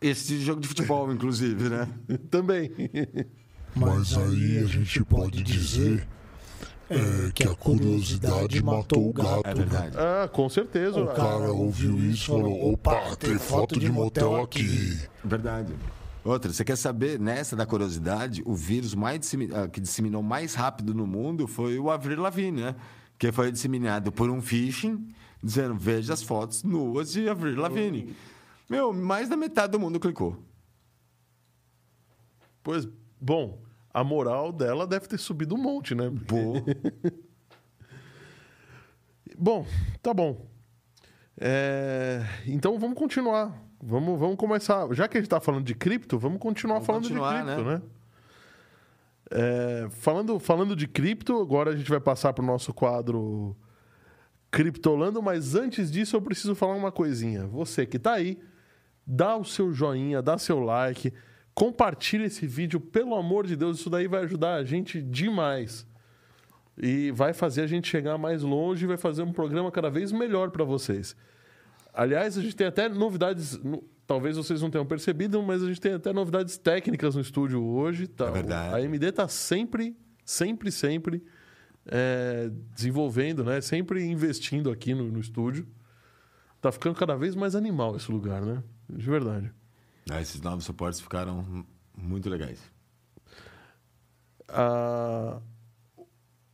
Esse 0.00 0.38
jogo 0.40 0.60
de 0.60 0.68
futebol, 0.68 1.10
inclusive, 1.12 1.68
né? 1.68 1.88
Também. 2.30 2.70
Mas 3.74 4.16
aí 4.16 4.58
a 4.58 4.66
gente 4.66 5.04
pode 5.04 5.42
dizer 5.42 6.08
é, 6.88 7.30
que 7.32 7.44
a 7.44 7.54
curiosidade 7.54 8.62
matou 8.62 9.10
o 9.10 9.12
gato. 9.12 9.42
É 9.44 9.54
né? 9.54 9.92
ah, 9.96 10.28
com 10.28 10.48
certeza. 10.48 11.00
O 11.00 11.08
cara 11.08 11.52
ouviu 11.52 11.98
isso 11.98 12.24
e 12.24 12.26
falou: 12.26 12.72
opa, 12.72 13.16
tem 13.16 13.38
foto 13.38 13.78
de 13.78 13.90
motel 13.90 14.40
aqui. 14.42 14.98
Verdade. 15.24 15.74
Outra, 16.28 16.52
você 16.52 16.62
quer 16.62 16.76
saber, 16.76 17.18
nessa 17.18 17.56
da 17.56 17.64
curiosidade, 17.64 18.42
o 18.44 18.54
vírus 18.54 18.94
mais 18.94 19.18
dissemi- 19.20 19.48
ah, 19.54 19.66
que 19.66 19.80
disseminou 19.80 20.22
mais 20.22 20.54
rápido 20.54 20.92
no 20.92 21.06
mundo 21.06 21.46
foi 21.46 21.78
o 21.78 21.90
Avril 21.90 22.20
Lavigne, 22.20 22.60
né? 22.60 22.76
Que 23.18 23.32
foi 23.32 23.50
disseminado 23.50 24.12
por 24.12 24.28
um 24.28 24.42
phishing, 24.42 25.08
dizendo, 25.42 25.74
veja 25.74 26.12
as 26.12 26.22
fotos 26.22 26.62
nuas 26.62 27.12
de 27.12 27.26
Avril 27.28 27.56
Lavigne. 27.58 28.14
Meu, 28.68 28.92
mais 28.92 29.28
da 29.28 29.36
metade 29.38 29.72
do 29.72 29.80
mundo 29.80 29.98
clicou. 29.98 30.36
Pois, 32.62 32.86
bom, 33.18 33.62
a 33.92 34.04
moral 34.04 34.52
dela 34.52 34.86
deve 34.86 35.08
ter 35.08 35.18
subido 35.18 35.54
um 35.54 35.58
monte, 35.58 35.94
né? 35.94 36.12
Pô, 36.26 36.54
Bom, 39.40 39.64
tá 40.02 40.12
bom. 40.12 40.46
É, 41.40 42.22
Então 42.46 42.78
vamos 42.78 42.98
continuar. 42.98 43.66
Vamos, 43.80 44.18
vamos 44.18 44.36
começar. 44.36 44.86
Já 44.92 45.06
que 45.06 45.16
a 45.16 45.20
gente 45.20 45.26
está 45.26 45.40
falando 45.40 45.64
de 45.64 45.74
cripto, 45.74 46.18
vamos 46.18 46.38
continuar 46.38 46.76
Vamos 46.76 46.86
falando 46.86 47.02
continuar, 47.02 47.44
de 47.44 47.52
cripto, 47.52 47.64
né? 47.64 47.76
né? 47.76 47.82
É, 49.30 49.88
falando, 49.90 50.38
falando 50.38 50.74
de 50.74 50.88
cripto, 50.88 51.40
agora 51.40 51.70
a 51.70 51.76
gente 51.76 51.88
vai 51.88 52.00
passar 52.00 52.32
para 52.32 52.42
o 52.42 52.46
nosso 52.46 52.72
quadro 52.72 53.56
Criptolando, 54.50 55.22
mas 55.22 55.54
antes 55.54 55.90
disso 55.90 56.16
eu 56.16 56.22
preciso 56.22 56.54
falar 56.54 56.74
uma 56.74 56.90
coisinha. 56.90 57.46
Você 57.46 57.84
que 57.84 57.98
está 57.98 58.14
aí, 58.14 58.38
dá 59.06 59.36
o 59.36 59.44
seu 59.44 59.72
joinha, 59.72 60.22
dá 60.22 60.38
seu 60.38 60.58
like, 60.58 61.12
compartilha 61.54 62.24
esse 62.24 62.46
vídeo, 62.46 62.80
pelo 62.80 63.14
amor 63.14 63.46
de 63.46 63.54
Deus, 63.54 63.78
isso 63.78 63.90
daí 63.90 64.08
vai 64.08 64.22
ajudar 64.22 64.54
a 64.54 64.64
gente 64.64 65.02
demais. 65.02 65.86
E 66.78 67.10
vai 67.10 67.34
fazer 67.34 67.62
a 67.62 67.66
gente 67.66 67.88
chegar 67.88 68.16
mais 68.16 68.42
longe 68.42 68.84
e 68.84 68.88
vai 68.88 68.96
fazer 68.96 69.22
um 69.22 69.32
programa 69.32 69.70
cada 69.70 69.90
vez 69.90 70.12
melhor 70.12 70.50
para 70.50 70.64
vocês. 70.64 71.14
Aliás, 72.00 72.38
a 72.38 72.40
gente 72.42 72.54
tem 72.54 72.66
até 72.68 72.88
novidades, 72.88 73.58
no- 73.58 73.82
talvez 74.06 74.36
vocês 74.36 74.62
não 74.62 74.70
tenham 74.70 74.86
percebido, 74.86 75.42
mas 75.42 75.64
a 75.64 75.66
gente 75.66 75.80
tem 75.80 75.94
até 75.94 76.12
novidades 76.12 76.56
técnicas 76.56 77.16
no 77.16 77.20
estúdio 77.20 77.60
hoje. 77.64 78.06
Tá? 78.06 78.26
É 78.28 78.30
verdade. 78.30 78.74
A 78.74 78.76
AMD 78.78 79.04
está 79.06 79.26
sempre, 79.26 79.96
sempre, 80.24 80.70
sempre 80.70 81.24
é, 81.84 82.50
desenvolvendo, 82.72 83.42
né? 83.42 83.60
Sempre 83.60 84.04
investindo 84.04 84.70
aqui 84.70 84.94
no, 84.94 85.10
no 85.10 85.18
estúdio. 85.18 85.66
Tá 86.60 86.70
ficando 86.70 86.94
cada 86.94 87.16
vez 87.16 87.34
mais 87.34 87.56
animal 87.56 87.96
esse 87.96 88.12
lugar, 88.12 88.42
né? 88.42 88.62
De 88.88 89.04
verdade. 89.10 89.50
Ah, 90.08 90.20
esses 90.22 90.40
novos 90.40 90.64
suportes 90.64 91.00
ficaram 91.00 91.66
muito 91.96 92.30
legais. 92.30 92.60
Ah, 94.48 95.40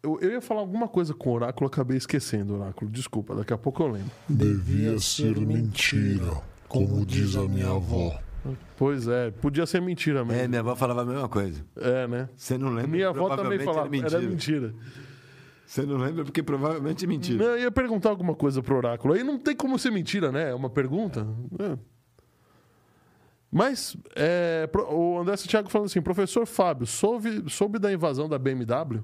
eu, 0.04 0.18
eu 0.20 0.30
ia 0.32 0.40
falar 0.40 0.60
alguma 0.60 0.86
coisa 0.86 1.12
com 1.14 1.30
o 1.30 1.32
Oráculo, 1.32 1.66
acabei 1.66 1.96
esquecendo, 1.96 2.54
Oráculo. 2.54 2.90
Desculpa, 2.90 3.34
daqui 3.34 3.52
a 3.52 3.58
pouco 3.58 3.82
eu 3.82 3.88
lembro. 3.88 4.10
Devia 4.28 4.98
ser 5.00 5.36
mentira, 5.38 6.42
como 6.68 7.04
diz 7.04 7.34
a 7.36 7.42
minha 7.48 7.70
avó. 7.70 8.18
Pois 8.76 9.08
é, 9.08 9.30
podia 9.30 9.64
ser 9.64 9.80
mentira 9.80 10.20
É, 10.20 10.24
mesmo. 10.24 10.48
minha 10.48 10.60
avó 10.60 10.76
falava 10.76 11.00
a 11.02 11.04
mesma 11.06 11.28
coisa. 11.28 11.64
É, 11.76 12.06
né? 12.06 12.28
Você 12.36 12.58
não 12.58 12.68
lembra? 12.68 12.86
Minha 12.88 13.08
avó 13.08 13.34
também 13.34 13.58
falava, 13.60 13.88
era 13.96 14.06
era 14.06 14.20
mentira. 14.20 14.68
mentira. 14.68 14.74
Você 15.66 15.82
não 15.86 15.96
lembra 15.96 16.24
porque 16.24 16.42
provavelmente 16.42 17.04
é 17.04 17.08
mentira. 17.08 17.42
Não, 17.42 17.52
eu 17.52 17.58
ia 17.62 17.70
perguntar 17.70 18.10
alguma 18.10 18.34
coisa 18.34 18.62
pro 18.62 18.76
Oráculo. 18.76 19.14
Aí 19.14 19.24
não 19.24 19.38
tem 19.38 19.56
como 19.56 19.78
ser 19.78 19.90
mentira, 19.90 20.30
né? 20.30 20.50
É 20.50 20.54
uma 20.54 20.68
pergunta. 20.68 21.26
É. 21.58 21.78
Mas 23.50 23.96
é, 24.16 24.68
o 24.90 25.18
André 25.20 25.36
Santiago 25.36 25.70
falando 25.70 25.86
assim, 25.86 26.02
professor 26.02 26.44
Fábio, 26.44 26.86
soube, 26.86 27.44
soube 27.48 27.78
da 27.78 27.92
invasão 27.92 28.28
da 28.28 28.38
BMW? 28.38 29.02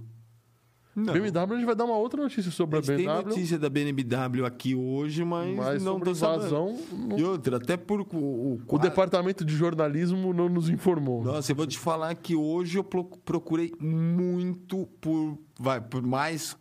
Não. 0.94 1.12
BMW, 1.12 1.52
a 1.54 1.56
gente 1.56 1.66
vai 1.66 1.74
dar 1.76 1.84
uma 1.84 1.96
outra 1.96 2.20
notícia 2.20 2.50
sobre 2.50 2.76
A 2.76 2.78
a 2.80 2.82
gente 2.82 2.96
tem 2.96 3.06
BMW. 3.06 3.28
notícia 3.28 3.58
da 3.58 3.70
BMW 3.70 4.44
aqui 4.44 4.74
hoje, 4.74 5.24
mas, 5.24 5.56
Mas 5.56 5.82
não 5.84 5.92
sobre 5.94 6.10
invasão, 6.10 6.78
não- 6.92 7.18
E 7.18 7.22
outra, 7.22 7.58
até 7.58 7.76
por 7.76 8.00
o, 8.00 8.06
o, 8.12 8.60
o 8.66 8.78
departamento 8.78 9.44
de 9.44 9.54
jornalismo 9.54 10.34
não 10.34 10.48
nos 10.48 10.68
informou. 10.68 11.22
Nossa, 11.22 11.52
eu 11.52 11.56
vou 11.56 11.66
te 11.66 11.78
falar 11.78 12.14
que 12.16 12.34
hoje 12.34 12.76
eu 12.78 12.82
pro- 12.84 13.04
procurei 13.24 13.72
muito 13.80 14.84
por 15.00 15.38
vai 15.58 15.80
por 15.80 16.02
mais 16.02 16.56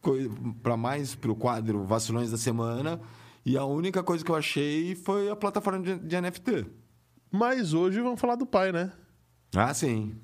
para 0.61 0.77
mais 0.77 1.15
pro 1.15 1.35
quadro 1.35 1.83
vacilões 1.85 2.29
da 2.29 2.37
semana 2.37 2.99
e 3.45 3.57
a 3.57 3.65
única 3.65 4.03
coisa 4.03 4.23
que 4.23 4.29
eu 4.29 4.35
achei 4.35 4.93
foi 4.93 5.29
a 5.29 5.35
plataforma 5.35 5.81
de, 5.81 5.97
de 5.97 6.21
NFT. 6.21 6.65
Mas 7.31 7.73
hoje 7.73 7.99
vamos 7.99 8.19
falar 8.21 8.35
do 8.35 8.45
pai, 8.45 8.71
né? 8.71 8.91
Ah, 9.55 9.73
sim. 9.73 10.15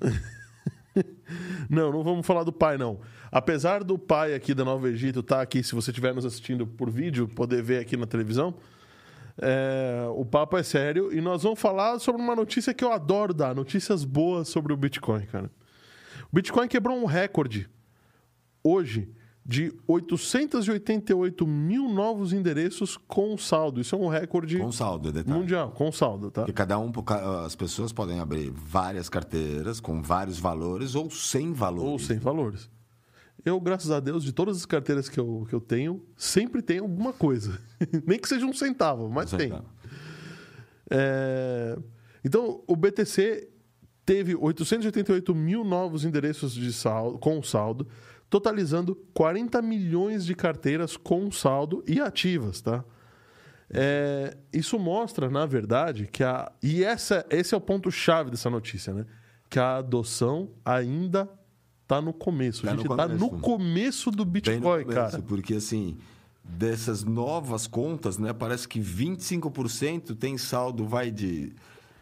Não, 1.68 1.90
não 1.92 2.02
vamos 2.02 2.26
falar 2.26 2.44
do 2.44 2.52
pai, 2.52 2.78
não. 2.78 3.00
Apesar 3.30 3.82
do 3.82 3.98
pai 3.98 4.34
aqui 4.34 4.54
da 4.54 4.64
Nova 4.64 4.88
Egito 4.88 5.20
estar 5.20 5.40
aqui, 5.40 5.62
se 5.62 5.74
você 5.74 5.90
estiver 5.90 6.14
nos 6.14 6.24
assistindo 6.24 6.66
por 6.66 6.90
vídeo, 6.90 7.28
poder 7.28 7.62
ver 7.62 7.80
aqui 7.80 7.96
na 7.96 8.06
televisão, 8.06 8.54
é, 9.38 10.06
o 10.14 10.24
papo 10.24 10.56
é 10.56 10.62
sério 10.62 11.12
e 11.12 11.20
nós 11.20 11.42
vamos 11.42 11.60
falar 11.60 11.98
sobre 11.98 12.22
uma 12.22 12.34
notícia 12.34 12.72
que 12.72 12.84
eu 12.84 12.92
adoro 12.92 13.34
dar, 13.34 13.54
notícias 13.54 14.04
boas 14.04 14.48
sobre 14.48 14.72
o 14.72 14.76
Bitcoin, 14.76 15.26
cara. 15.26 15.50
O 16.32 16.34
Bitcoin 16.34 16.68
quebrou 16.68 16.96
um 16.96 17.04
recorde 17.04 17.68
hoje 18.64 19.08
de 19.44 19.72
888 19.86 21.46
mil 21.46 21.88
novos 21.88 22.32
endereços 22.32 22.96
com 22.96 23.38
saldo. 23.38 23.80
Isso 23.80 23.94
é 23.94 23.98
um 23.98 24.08
recorde 24.08 24.58
Com 24.58 24.72
saldo, 24.72 25.12
detalhe. 25.12 25.38
mundial, 25.38 25.70
com 25.70 25.92
saldo, 25.92 26.32
tá? 26.32 26.40
Porque 26.42 26.52
cada 26.52 26.76
um, 26.78 26.90
as 27.44 27.54
pessoas 27.54 27.92
podem 27.92 28.18
abrir 28.18 28.50
várias 28.50 29.08
carteiras 29.08 29.78
com 29.78 30.02
vários 30.02 30.40
valores 30.40 30.96
ou 30.96 31.08
sem 31.10 31.52
valores. 31.52 31.90
Ou 31.92 31.98
sem 31.98 32.18
valores. 32.18 32.68
Eu, 33.46 33.60
graças 33.60 33.92
a 33.92 34.00
Deus, 34.00 34.24
de 34.24 34.32
todas 34.32 34.56
as 34.56 34.66
carteiras 34.66 35.08
que 35.08 35.20
eu, 35.20 35.46
que 35.48 35.54
eu 35.54 35.60
tenho, 35.60 36.04
sempre 36.16 36.60
tem 36.60 36.80
alguma 36.80 37.12
coisa. 37.12 37.60
Nem 38.04 38.18
que 38.18 38.28
seja 38.28 38.44
um 38.44 38.52
centavo, 38.52 39.08
mas 39.08 39.30
Sem 39.30 39.38
tem. 39.38 39.48
valor. 39.50 39.70
É, 40.90 41.78
Então, 42.24 42.64
o 42.66 42.74
BTC 42.74 43.48
teve 44.04 44.34
888 44.34 45.32
mil 45.32 45.62
novos 45.62 46.04
endereços 46.04 46.54
de 46.54 46.72
saldo, 46.72 47.18
com 47.20 47.40
saldo, 47.40 47.86
totalizando 48.28 48.96
40 49.14 49.62
milhões 49.62 50.26
de 50.26 50.34
carteiras 50.34 50.96
com 50.96 51.30
saldo 51.30 51.84
e 51.86 52.00
ativas, 52.00 52.60
tá? 52.60 52.84
É, 53.70 54.36
isso 54.52 54.76
mostra, 54.76 55.30
na 55.30 55.46
verdade, 55.46 56.08
que 56.10 56.24
a. 56.24 56.50
E 56.60 56.82
essa, 56.82 57.24
esse 57.30 57.54
é 57.54 57.56
o 57.56 57.60
ponto-chave 57.60 58.28
dessa 58.30 58.50
notícia, 58.50 58.92
né? 58.92 59.06
Que 59.48 59.60
a 59.60 59.76
adoção 59.76 60.50
ainda 60.64 61.28
está 61.86 62.00
no 62.02 62.12
começo. 62.12 62.62
Tá 62.62 62.70
a 62.70 62.74
no 62.74 62.82
gente 62.82 62.90
está 62.90 63.06
no 63.08 63.28
começo. 63.30 63.42
começo 63.42 64.10
do 64.10 64.18
no 64.24 64.30
Bitcoin, 64.30 64.60
começo, 64.60 64.86
cara. 64.90 65.22
Porque 65.22 65.54
assim, 65.54 65.96
dessas 66.44 67.04
novas 67.04 67.66
contas, 67.66 68.18
né, 68.18 68.32
parece 68.32 68.66
que 68.68 68.80
25% 68.80 70.16
tem 70.16 70.36
saldo, 70.36 70.84
vai 70.86 71.10
de 71.12 71.52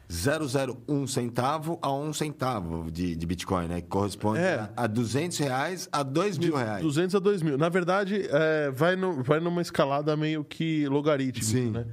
001 0.09 1.07
centavo 1.07 1.79
a 1.83 1.91
1 1.93 2.13
centavo 2.13 2.91
de, 2.91 3.17
de 3.17 3.27
Bitcoin, 3.27 3.67
né? 3.69 3.81
Que 3.81 3.89
corresponde 3.89 4.39
É. 4.41 4.69
a, 4.77 4.85
a 4.85 4.87
200 4.87 5.39
reais 5.39 5.89
a 5.91 6.03
2 6.03 6.39
mil 6.39 6.55
reais. 6.57 6.83
200 6.83 7.15
a 7.15 7.19
2 7.19 7.43
mil. 7.43 7.57
Na 7.59 7.69
verdade, 7.69 8.27
é, 8.31 8.71
vai, 8.71 8.97
no- 8.97 9.23
vai 9.23 9.41
numa 9.41 9.63
escalada 9.63 10.17
meio 10.17 10.45
que 10.45 10.87
logarítmica, 10.89 11.47
Sim. 11.47 11.71
né? 11.71 11.87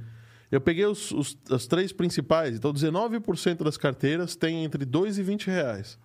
Eu 0.50 0.60
peguei 0.60 0.84
os, 0.84 1.10
os, 1.12 1.36
as 1.50 1.66
três 1.66 1.92
principais. 1.92 2.54
Então, 2.56 2.72
19% 2.72 3.64
das 3.64 3.78
carteiras 3.78 4.36
têm 4.36 4.62
entre 4.64 4.84
2 4.84 5.16
e 5.18 5.22
20 5.22 5.46
reais. 5.46 5.98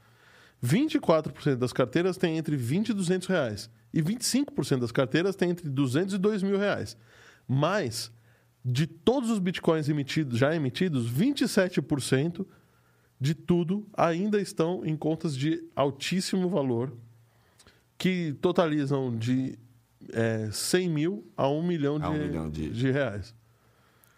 24% 0.64 1.56
das 1.56 1.72
carteiras 1.74 2.18
têm 2.18 2.38
entre 2.38 2.56
20 2.56 2.90
e 2.90 2.94
200 2.94 3.28
reais. 3.28 3.70
E 3.94 4.02
25% 4.02 4.80
das 4.80 4.92
carteiras 4.92 5.36
têm 5.36 5.50
entre 5.52 5.70
200 5.70 6.16
e 6.16 6.18
2 6.18 6.44
mil 6.44 6.58
reais. 6.58 6.98
Mas, 7.48 8.12
de 8.64 8.86
todos 8.86 9.30
os 9.30 9.40
bitcoins 9.40 9.88
emitidos, 9.88 10.38
já 10.38 10.54
emitidos, 10.56 11.10
27% 11.10 12.46
de 13.20 13.34
tudo 13.34 13.88
ainda 13.96 14.40
estão 14.40 14.86
em 14.86 14.96
contas 14.96 15.36
de 15.36 15.64
altíssimo 15.76 16.50
valor 16.50 16.94
que 17.98 18.34
totalizam 18.42 19.16
de 19.18 19.58
é, 20.14 20.50
100 20.52 20.90
mil 20.90 21.32
a 21.36 21.48
1 21.50 21.64
milhão 21.64 21.98
de, 22.00 22.06
A 22.06 22.10
um 22.10 22.18
milhão 22.28 22.50
de- 22.50 22.70
de 22.70 22.92
reais. 22.92 23.34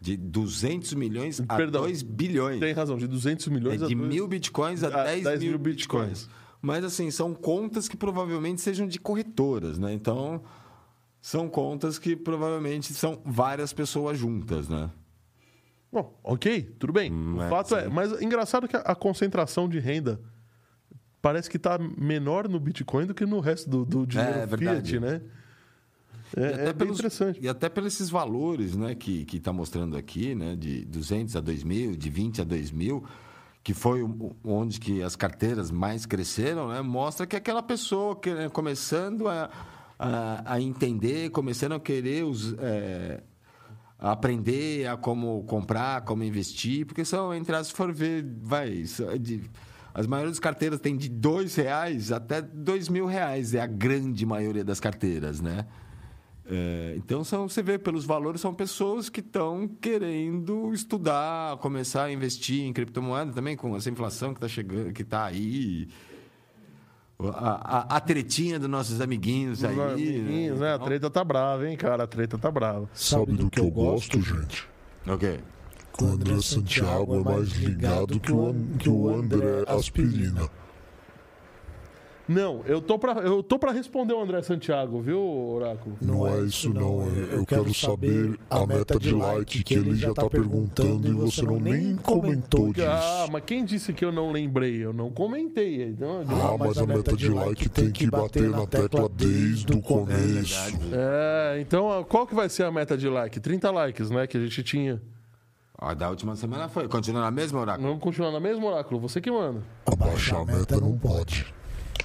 De 0.01 0.15
200 0.15 0.93
milhões 0.93 1.41
a 1.41 1.55
Perdão. 1.57 1.81
2 1.81 2.01
bilhões. 2.03 2.59
Tem 2.59 2.73
razão, 2.73 2.97
de 2.97 3.07
200 3.07 3.47
milhões 3.47 3.81
É 3.81 3.85
a 3.85 3.87
de 3.87 3.95
mil 3.95 4.27
bitcoins 4.27 4.83
a 4.83 4.87
a 4.87 5.03
10, 5.03 5.23
10 5.23 5.39
mil 5.41 5.49
mil 5.51 5.59
bitcoins. 5.59 6.07
bitcoins. 6.23 6.29
Mas, 6.61 6.83
assim, 6.83 7.09
são 7.11 7.33
contas 7.33 7.87
que 7.87 7.97
provavelmente 7.97 8.61
sejam 8.61 8.87
de 8.87 8.99
corretoras, 8.99 9.77
né? 9.77 9.93
Então, 9.93 10.41
são 11.21 11.49
contas 11.49 11.99
que 11.99 12.15
provavelmente 12.15 12.93
são 12.93 13.21
várias 13.25 13.73
pessoas 13.73 14.17
juntas, 14.17 14.67
né? 14.69 14.89
Bom, 15.91 16.17
ok, 16.23 16.61
tudo 16.77 16.93
bem. 16.93 17.11
Hum, 17.11 17.37
o 17.37 17.41
é, 17.43 17.49
fato 17.49 17.75
é, 17.75 17.89
mas 17.89 18.21
engraçado 18.21 18.67
que 18.67 18.75
a, 18.75 18.95
concentração 18.95 19.67
de 19.67 19.79
renda 19.79 20.19
parece 21.21 21.49
que 21.49 21.57
está 21.57 21.77
menor 21.79 22.47
no 22.47 22.59
Bitcoin 22.59 23.05
do 23.07 23.13
que 23.13 23.25
no 23.25 23.39
resto 23.39 23.69
do, 23.69 23.83
do 23.85 24.05
dinheiro 24.05 24.39
É, 24.39 24.45
verdade. 24.45 24.91
fiat, 24.91 24.99
né? 24.99 25.21
É, 26.37 26.69
é 26.69 26.73
bem 26.73 26.89
interessante. 26.89 27.39
E 27.41 27.47
até 27.47 27.69
pelos 27.69 27.93
esses 27.93 28.09
valores 28.09 28.75
né, 28.75 28.95
que 28.95 29.25
está 29.33 29.51
mostrando 29.51 29.97
aqui, 29.97 30.35
né, 30.35 30.55
de 30.55 30.85
200 30.85 31.35
a 31.35 31.39
2 31.39 31.63
mil, 31.63 31.95
de 31.95 32.09
20 32.09 32.41
a 32.41 32.43
2 32.43 32.71
mil, 32.71 33.03
que 33.63 33.73
foi 33.73 34.01
onde 34.43 34.79
que 34.79 35.01
as 35.01 35.15
carteiras 35.15 35.71
mais 35.71 36.05
cresceram, 36.05 36.69
né, 36.69 36.81
mostra 36.81 37.25
que 37.25 37.35
aquela 37.35 37.61
pessoa 37.63 38.15
que, 38.15 38.33
né, 38.33 38.49
começando 38.49 39.27
a, 39.27 39.49
a, 39.97 40.53
a 40.53 40.61
entender, 40.61 41.29
começando 41.31 41.73
a 41.73 41.79
querer 41.79 42.23
os, 42.23 42.53
é, 42.59 43.21
a 43.97 44.11
aprender 44.11 44.87
a 44.87 44.95
como 44.95 45.43
comprar, 45.43 46.01
como 46.01 46.23
investir, 46.23 46.85
porque 46.85 47.03
são, 47.03 47.33
entre 47.33 47.55
as, 47.55 47.67
se 47.67 47.73
for 47.73 47.91
ver, 47.91 48.25
vai, 48.41 48.85
são 48.85 49.17
de- 49.17 49.41
as 49.93 50.05
maiores 50.07 50.39
carteiras 50.39 50.79
têm 50.79 50.95
de 50.95 51.09
dois 51.09 51.55
reais 51.55 52.11
até 52.11 52.41
dois 52.41 52.87
mil 52.87 53.05
reais, 53.07 53.53
é 53.53 53.59
a 53.59 53.67
grande 53.67 54.25
maioria 54.25 54.63
das 54.63 54.79
carteiras, 54.79 55.41
né? 55.41 55.65
É, 56.51 56.95
então 56.97 57.23
são, 57.23 57.47
você 57.47 57.61
vê 57.61 57.77
pelos 57.77 58.05
valores 58.05 58.41
são 58.41 58.53
pessoas 58.53 59.07
que 59.07 59.19
estão 59.19 59.67
querendo 59.79 60.73
estudar, 60.73 61.57
começar 61.57 62.05
a 62.05 62.11
investir 62.11 62.63
em 62.63 62.73
criptomoeda 62.73 63.31
também 63.31 63.55
com 63.55 63.75
essa 63.75 63.89
inflação 63.89 64.33
que 64.33 64.37
está 64.37 64.47
chegando, 64.47 64.91
que 64.91 65.03
está 65.03 65.25
aí. 65.25 65.87
A, 67.19 67.95
a, 67.95 67.97
a 67.97 67.99
tretinha 67.99 68.57
dos 68.57 68.69
nossos 68.69 68.99
amiguinhos 68.99 69.63
aí. 69.63 69.75
Os 69.75 69.91
amiguinhos, 69.91 70.59
né? 70.59 70.71
A 70.71 70.75
Então, 70.75 70.87
treta 70.87 71.09
tá 71.09 71.23
brava, 71.23 71.69
hein, 71.69 71.77
cara? 71.77 72.03
A 72.03 72.07
treta 72.07 72.37
tá 72.37 72.49
brava. 72.49 72.89
Sabe 72.93 73.33
do 73.33 73.49
que 73.49 73.59
eu 73.59 73.69
gosto, 73.69 74.19
gente? 74.21 74.67
Ok. 75.05 75.39
O 76.01 76.05
André 76.05 76.41
Santiago 76.41 77.15
é 77.15 77.23
mais 77.23 77.49
ligado 77.57 78.19
que 78.21 78.31
o, 78.31 78.55
que 78.79 78.89
o 78.89 79.13
André 79.13 79.65
Aspirina. 79.67 80.49
Não, 82.29 82.61
eu 82.67 82.79
tô 82.79 82.99
pra, 82.99 83.13
eu 83.21 83.41
tô 83.41 83.57
pra 83.57 83.71
responder 83.71 84.13
o 84.13 84.21
André 84.21 84.43
Santiago, 84.43 85.01
viu, 85.01 85.19
Oráculo? 85.19 85.97
Não 85.99 86.27
é 86.27 86.41
isso 86.41 86.71
não, 86.71 87.07
eu 87.07 87.43
quero 87.43 87.73
saber 87.73 88.39
a 88.47 88.67
meta 88.67 88.99
de 88.99 89.11
like 89.11 89.63
que 89.63 89.73
ele 89.73 89.95
já 89.95 90.13
tá 90.13 90.29
perguntando 90.29 91.07
e 91.07 91.11
você 91.11 91.41
não 91.41 91.59
nem 91.59 91.95
comentou 91.95 92.67
Ah, 92.67 93.21
disso. 93.23 93.31
mas 93.31 93.43
quem 93.43 93.65
disse 93.65 93.93
que 93.93 94.05
eu 94.05 94.11
não 94.11 94.31
lembrei? 94.31 94.77
Eu 94.85 94.93
não 94.93 95.09
comentei. 95.09 95.81
Então, 95.85 96.21
Ah, 96.29 96.55
mas 96.55 96.77
a 96.77 96.85
meta 96.85 97.17
de 97.17 97.29
like 97.29 97.67
tem 97.67 97.91
que 97.91 98.05
bater 98.07 98.47
na 98.51 98.67
tecla 98.67 99.09
desde 99.09 99.73
o 99.73 99.81
começo. 99.81 100.77
É, 100.93 101.59
então 101.59 101.91
ah, 101.91 102.05
qual 102.05 102.27
que 102.27 102.35
vai 102.35 102.47
ser 102.47 102.61
a 102.63 102.71
meta 102.71 102.95
de 102.95 103.09
like? 103.09 103.39
30 103.39 103.71
likes, 103.71 104.11
né? 104.11 104.27
Que 104.27 104.37
a 104.37 104.41
gente 104.41 104.61
tinha. 104.61 105.01
A 105.75 105.95
da 105.95 106.09
última 106.11 106.35
semana 106.35 106.69
foi. 106.69 106.87
Continua 106.87 107.21
na 107.21 107.31
mesma, 107.31 107.61
Oráculo? 107.61 107.87
Vamos 107.87 108.03
continuar 108.03 108.31
na 108.31 108.39
mesma, 108.39 108.65
Oráculo? 108.67 108.99
Você 108.99 109.19
que 109.19 109.31
manda. 109.31 109.63
Abaixar 109.85 110.41
a 110.41 110.45
meta 110.45 110.79
não 110.79 110.95
pode. 110.95 111.57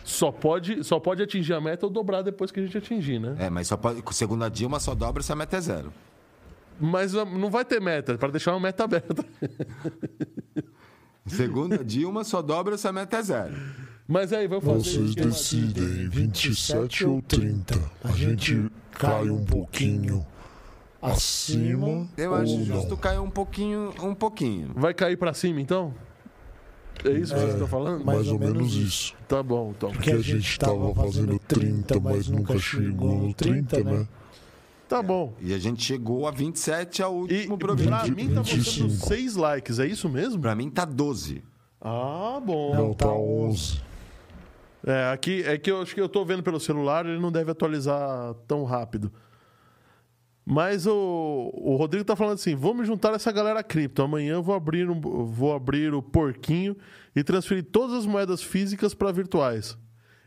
Só 0.03 0.33
pode, 0.33 0.83
só 0.83 0.99
pode 0.99 1.23
atingir 1.23 1.55
a 1.55 1.61
meta 1.61 1.87
ou 1.87 1.93
dobrar 1.93 2.23
depois 2.23 2.51
que 2.51 2.61
a 2.61 2.63
gente 2.63 2.77
atingir, 2.77 3.19
né? 3.19 3.37
É, 3.39 3.51
mas 3.51 3.69
só 3.69 3.77
pode, 3.77 4.03
segundo 4.13 4.45
a 4.45 4.49
Dilma, 4.49 4.81
só 4.81 4.95
dobra 4.95 5.23
se 5.23 5.33
a 5.33 5.37
meta 5.37 5.57
é 5.57 5.61
zero. 5.61 5.93
Mas 6.81 7.15
ah, 7.15 7.25
não 7.25 7.51
vai 7.51 7.65
ter 7.65 7.81
meta, 7.81 8.19
para 8.19 8.33
deixar 8.33 8.53
uma 8.53 8.61
meta 8.61 8.85
aberta. 8.85 9.25
Segundo 11.27 11.75
a 11.75 11.83
Dilma, 11.83 12.23
só 12.23 12.43
dobra 12.43 12.77
se 12.77 12.87
a 12.87 12.93
meta 12.93 13.17
é 13.17 13.23
zero. 13.23 13.55
Mas 14.07 14.33
aí, 14.33 14.47
vamos 14.47 14.65
fazer 14.65 14.99
Vocês 14.99 15.15
decidem 15.15 16.09
27 16.09 17.07
ou 17.07 17.23
30. 17.23 17.81
A 18.03 18.13
gente 18.13 18.71
cai 18.93 19.31
um 19.31 19.43
pouquinho 19.43 20.27
acima 21.01 22.07
Eu 22.17 22.33
ou 22.33 22.37
acho 22.37 22.59
não. 22.59 22.65
justo 22.65 22.97
cair 22.97 23.19
um 23.19 23.31
pouquinho, 23.31 23.95
um 24.03 24.15
pouquinho. 24.15 24.73
Vai 24.75 24.93
cair 24.93 25.17
pra 25.17 25.33
cima, 25.33 25.61
então? 25.61 25.95
É 27.05 27.11
isso 27.13 27.35
que 27.35 27.41
vocês 27.41 27.53
estão 27.53 27.67
falando? 27.69 28.05
Mais 28.05 28.29
ou 28.29 28.39
menos 28.39 28.75
isso. 28.75 29.15
Tá 29.29 29.43
bom, 29.43 29.75
então. 29.77 29.91
Porque 29.91 30.11
a 30.11 30.19
gente 30.19 30.59
tava 30.59 30.95
fazendo 30.95 31.39
30, 31.39 32.01
mas 32.01 32.29
nunca 32.29 32.59
chegou 32.59 33.19
no 33.19 33.35
30, 33.35 33.85
né? 33.85 34.09
Tá 34.89 35.03
bom. 35.03 35.35
E 35.41 35.53
a 35.55 35.59
gente 35.59 35.83
chegou 35.83 36.27
a 36.27 36.31
27 36.31 37.03
ao 37.03 37.15
E 37.15 37.21
último 37.21 37.59
pra 37.59 37.69
programa. 37.69 38.03
mim 38.09 38.29
tá 38.29 38.41
mostrando 38.41 38.89
25. 38.89 39.07
6 39.09 39.37
likes, 39.37 39.79
é 39.79 39.87
isso 39.87 40.09
mesmo? 40.09 40.41
Pra 40.41 40.55
mim 40.55 40.71
tá 40.71 40.85
12. 40.85 41.43
Ah, 41.81 42.41
bom. 42.45 42.75
Não, 42.75 42.95
tá 42.95 43.09
11. 43.13 43.81
É, 44.87 45.11
aqui 45.13 45.43
é 45.47 45.57
que 45.57 45.71
eu 45.71 45.81
acho 45.81 45.95
que 45.95 46.01
eu 46.01 46.09
tô 46.09 46.25
vendo 46.25 46.43
pelo 46.43 46.61
celular, 46.61 47.07
ele 47.07 47.19
não 47.19 47.33
deve 47.33 47.51
atualizar 47.51 48.35
tão 48.47 48.65
rápido. 48.65 49.11
Mas 50.47 50.87
o, 50.87 51.51
o 51.55 51.77
Rodrigo 51.77 52.05
tá 52.05 52.15
falando 52.15 52.35
assim: 52.35 52.55
vamos 52.55 52.87
juntar 52.87 53.15
essa 53.15 53.33
galera 53.33 53.63
cripto. 53.63 54.03
Amanhã 54.03 54.35
eu 54.35 54.43
vou 54.43 54.55
abrir, 54.55 54.91
um, 54.91 55.01
vou 55.01 55.55
abrir 55.55 55.95
o 55.95 56.03
porquinho 56.03 56.77
e 57.17 57.25
transferir 57.25 57.65
todas 57.65 57.97
as 57.97 58.07
moedas 58.07 58.43
físicas 58.43 58.93
para 58.93 59.11
virtuais. 59.11 59.79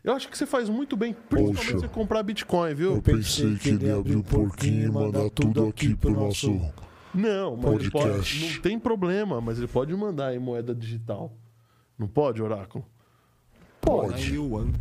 Eu 0.03 0.13
acho 0.13 0.29
que 0.29 0.37
você 0.37 0.45
faz 0.45 0.69
muito 0.69 0.95
bem, 0.95 1.13
principalmente 1.13 1.73
Poxa. 1.73 1.79
você 1.79 1.87
comprar 1.87 2.23
Bitcoin, 2.23 2.73
viu? 2.73 2.95
Eu 2.95 3.01
pensei 3.01 3.55
que 3.55 3.69
ele 3.69 3.87
ia 3.87 3.97
abrir 3.97 4.15
o 4.15 4.23
porquinho 4.23 4.85
e 4.85 4.91
mandar 4.91 5.29
tudo 5.29 5.67
aqui 5.67 5.93
pro 5.95 6.11
nosso. 6.11 6.49
Não, 7.13 7.57
mas 7.57 7.73
ele 7.73 7.91
pode, 7.91 8.05
Podcast. 8.05 8.53
não 8.53 8.61
tem 8.61 8.79
problema, 8.79 9.41
mas 9.41 9.57
ele 9.57 9.67
pode 9.67 9.93
mandar 9.95 10.33
em 10.33 10.39
moeda 10.39 10.73
digital. 10.73 11.35
Não 11.97 12.07
pode, 12.07 12.41
Oráculo? 12.41 12.85
Pode. 13.87 14.31
Aí 14.31 14.37
o 14.37 14.51
One. 14.51 14.73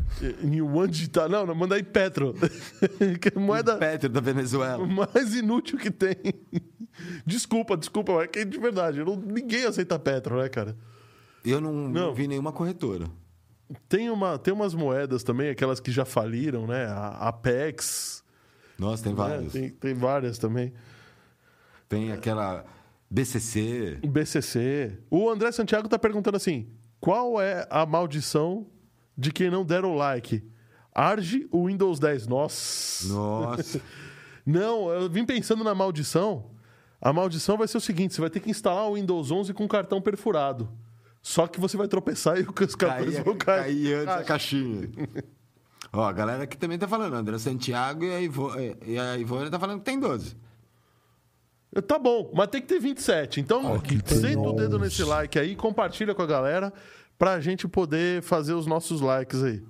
Yuan 0.43 0.89
digital. 0.89 1.29
Não, 1.29 1.47
não, 1.47 1.55
manda 1.55 1.79
em 1.79 1.85
Petro. 1.85 2.35
Que 3.21 3.29
é 3.37 3.39
moeda 3.39 3.77
Petro 3.77 4.09
da 4.09 4.21
Venezuela. 4.21 4.85
mais 4.87 5.35
inútil 5.35 5.79
que 5.79 5.91
tem. 5.91 6.17
Desculpa, 7.25 7.77
desculpa, 7.77 8.13
mas 8.15 8.25
é 8.25 8.27
que 8.29 8.45
de 8.45 8.59
verdade, 8.59 9.05
não- 9.05 9.17
ninguém 9.17 9.65
aceita 9.65 9.99
Petro, 9.99 10.39
né, 10.41 10.49
cara? 10.49 10.77
Eu 11.45 11.61
não, 11.61 11.73
não 11.73 11.89
Não. 11.89 12.15
vi 12.15 12.27
nenhuma 12.27 12.53
corretora. 12.53 13.07
Tem, 13.89 14.11
uma, 14.11 14.39
tem 14.39 14.55
umas 14.55 14.75
moedas 14.75 15.23
também, 15.23 15.51
aquelas 15.51 15.81
que 15.81 15.91
já 15.91 16.05
faliram, 16.05 16.67
né? 16.67 16.87
A 16.87 17.29
Apex. 17.29 18.25
Nossa, 18.79 19.03
tem 19.05 19.13
né? 19.13 19.19
várias. 19.19 19.53
Tem, 19.53 19.71
tem 19.71 19.95
várias 19.95 20.39
também. 20.39 20.73
Tem 21.89 22.13
aquela 22.13 22.65
BCC. 23.11 23.99
BCC. 24.07 24.99
O 25.11 25.29
André 25.31 25.51
Santiago 25.53 25.89
tá 25.89 25.99
perguntando 25.99 26.37
assim: 26.37 26.69
qual 27.01 27.41
é 27.41 27.67
a 27.71 27.85
maldição 27.87 28.67
de 29.17 29.33
quem 29.33 29.51
não 29.51 29.65
der 29.65 29.85
o 29.85 29.95
like? 29.95 30.45
Arge 30.95 31.47
o 31.51 31.67
Windows 31.67 31.99
10. 31.99 32.27
Nossa. 32.27 33.09
Nossa. 33.09 33.81
Não, 34.47 34.91
eu 34.91 35.11
vim 35.11 35.25
pensando 35.25 35.65
na 35.65 35.75
maldição. 35.75 36.53
A 37.01 37.13
maldição 37.13 37.57
vai 37.57 37.67
ser 37.67 37.79
o 37.79 37.81
seguinte: 37.81 38.15
você 38.15 38.21
vai 38.21 38.31
ter 38.31 38.39
que 38.39 38.49
instalar 38.49 38.89
o 38.89 38.95
Windows 38.95 39.33
11 39.33 39.53
com 39.53 39.67
cartão 39.67 40.01
perfurado. 40.01 40.71
Só 41.21 41.49
que 41.49 41.59
você 41.59 41.77
vai 41.77 41.89
tropeçar 41.89 42.39
e 42.39 42.43
os 42.43 42.75
cartões 42.77 43.15
Caía, 43.15 43.25
vão 43.25 43.37
cair. 43.37 43.63
caía 43.65 43.97
antes 44.03 44.15
da 44.17 44.23
caixinha. 44.25 44.89
Ó, 45.93 46.05
a 46.05 46.13
galera 46.13 46.45
aqui 46.45 46.57
também 46.57 46.79
tá 46.79 46.87
falando. 46.87 47.15
André 47.15 47.37
Santiago 47.39 48.05
e 48.05 48.15
a, 48.15 48.21
Ivo, 48.21 48.53
e 48.87 48.99
a 48.99 49.17
Ivone 49.17 49.51
tá 49.51 49.59
falando 49.59 49.81
que 49.81 49.85
tem 49.85 49.99
12. 49.99 50.37
Tá 51.87 51.99
bom, 51.99 52.31
mas 52.35 52.49
tem 52.49 52.61
que 52.61 52.69
ter 52.69 52.79
27. 52.79 53.41
Então, 53.41 53.75
Aqui 53.75 54.01
senta 54.07 54.41
o 54.41 54.53
dedo 54.53 54.77
11. 54.77 54.85
nesse 54.85 55.05
like 55.05 55.39
aí, 55.39 55.55
compartilha 55.57 56.15
com 56.15 56.23
a 56.23 56.27
galera 56.27 56.73
pra 57.19 57.41
gente 57.41 57.67
poder 57.69 58.23
fazer 58.23 58.55
os 58.55 58.67
nossos 58.67 59.01
likes 59.01 59.43
aí. 59.43 59.63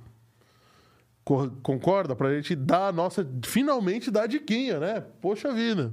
Co- 1.24 1.50
Concorda? 1.62 2.14
Pra 2.14 2.34
gente 2.34 2.54
dar 2.54 2.88
a 2.88 2.92
nossa. 2.92 3.26
Finalmente 3.44 4.10
dar 4.10 4.22
a 4.24 4.26
diquinha, 4.26 4.78
né? 4.78 5.04
Poxa 5.20 5.52
vida. 5.52 5.92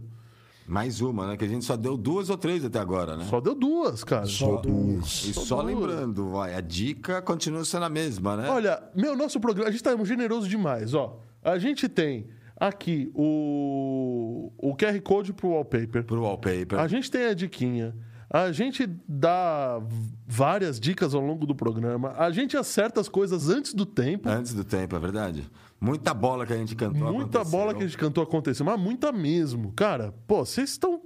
Mais 0.65 1.01
uma, 1.01 1.27
né? 1.27 1.35
Que 1.37 1.43
a 1.43 1.47
gente 1.47 1.65
só 1.65 1.75
deu 1.75 1.97
duas 1.97 2.29
ou 2.29 2.37
três 2.37 2.63
até 2.63 2.79
agora, 2.79 3.17
né? 3.17 3.25
Só 3.29 3.41
deu 3.41 3.53
duas, 3.53 4.03
cara. 4.03 4.25
Só 4.25 4.57
duas. 4.57 5.25
E 5.25 5.33
só 5.33 5.41
só 5.41 5.55
duas. 5.61 5.67
lembrando, 5.75 6.31
ó, 6.33 6.43
a 6.43 6.61
dica 6.61 7.21
continua 7.21 7.65
sendo 7.65 7.83
a 7.85 7.89
mesma, 7.89 8.37
né? 8.37 8.49
Olha, 8.49 8.81
meu, 8.95 9.15
nosso 9.15 9.39
programa, 9.41 9.69
a 9.69 9.71
gente 9.71 9.83
tá 9.83 9.91
generoso 10.05 10.47
demais, 10.47 10.93
ó. 10.93 11.19
A 11.43 11.57
gente 11.59 11.89
tem 11.89 12.27
aqui 12.55 13.11
o, 13.13 14.53
o 14.57 14.73
QR 14.77 15.01
Code 15.01 15.33
pro 15.33 15.49
wallpaper. 15.49 16.05
Pro 16.05 16.21
wallpaper. 16.21 16.79
A 16.79 16.87
gente 16.87 17.11
tem 17.11 17.25
a 17.25 17.33
diquinha. 17.33 17.93
A 18.33 18.51
gente 18.51 18.87
dá 19.07 19.79
várias 20.25 20.79
dicas 20.79 21.13
ao 21.13 21.21
longo 21.21 21.45
do 21.45 21.53
programa. 21.53 22.15
A 22.17 22.31
gente 22.31 22.57
acerta 22.57 22.99
as 22.99 23.07
coisas 23.07 23.47
antes 23.47 23.75
do 23.75 23.85
tempo. 23.85 24.27
Antes 24.27 24.55
do 24.55 24.63
tempo, 24.63 24.95
é 24.95 24.99
verdade. 24.99 25.47
Muita 25.79 26.15
bola 26.15 26.43
que 26.43 26.51
a 26.51 26.57
gente 26.57 26.75
cantou. 26.75 27.13
muita 27.13 27.41
aconteceu. 27.41 27.59
bola 27.59 27.73
que 27.75 27.83
a 27.83 27.85
gente 27.85 27.97
cantou 27.97 28.23
aconteceu, 28.23 28.65
mas 28.65 28.79
muita 28.79 29.11
mesmo. 29.11 29.71
Cara, 29.73 30.15
pô, 30.25 30.43
vocês 30.43 30.71
estão. 30.71 30.99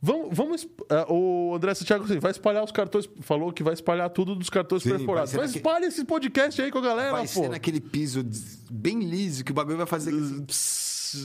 Vamos. 0.00 0.28
vamos 0.32 0.68
ah, 0.90 1.12
o 1.12 1.54
André 1.56 1.74
Santiago 1.74 2.04
assim, 2.04 2.18
vai 2.18 2.30
espalhar 2.30 2.64
os 2.64 2.72
cartões. 2.72 3.06
Falou 3.20 3.52
que 3.52 3.62
vai 3.62 3.74
espalhar 3.74 4.08
tudo 4.08 4.34
dos 4.34 4.48
cartões 4.48 4.82
Sim, 4.82 4.90
perfurados. 4.92 5.32
vai 5.32 5.42
Mas 5.42 5.50
ser 5.50 5.58
espalha 5.58 5.84
esse 5.86 6.06
podcast 6.06 6.62
aí 6.62 6.70
com 6.70 6.78
a 6.78 6.82
galera, 6.82 7.12
Vai 7.12 7.22
pô. 7.22 7.42
ser 7.42 7.50
naquele 7.50 7.80
piso 7.82 8.24
bem 8.70 9.00
liso 9.00 9.44
que 9.44 9.50
o 9.50 9.54
bagulho 9.54 9.76
vai 9.76 9.86
fazer. 9.86 10.10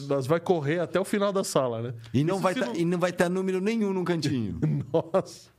Nós 0.07 0.25
vai 0.27 0.39
correr 0.39 0.79
até 0.79 0.99
o 0.99 1.05
final 1.05 1.31
da 1.33 1.43
sala, 1.43 1.81
né? 1.81 1.93
E 2.13 2.23
não, 2.23 2.35
Isso 2.35 2.43
vai 2.43 2.55
tá- 2.55 2.71
e 2.75 2.85
não 2.85 2.97
vai 2.99 3.11
ter 3.11 3.29
número 3.29 3.59
nenhum 3.61 3.93
no 3.93 4.03
cantinho. 4.03 4.59
Nossa. 4.93 5.49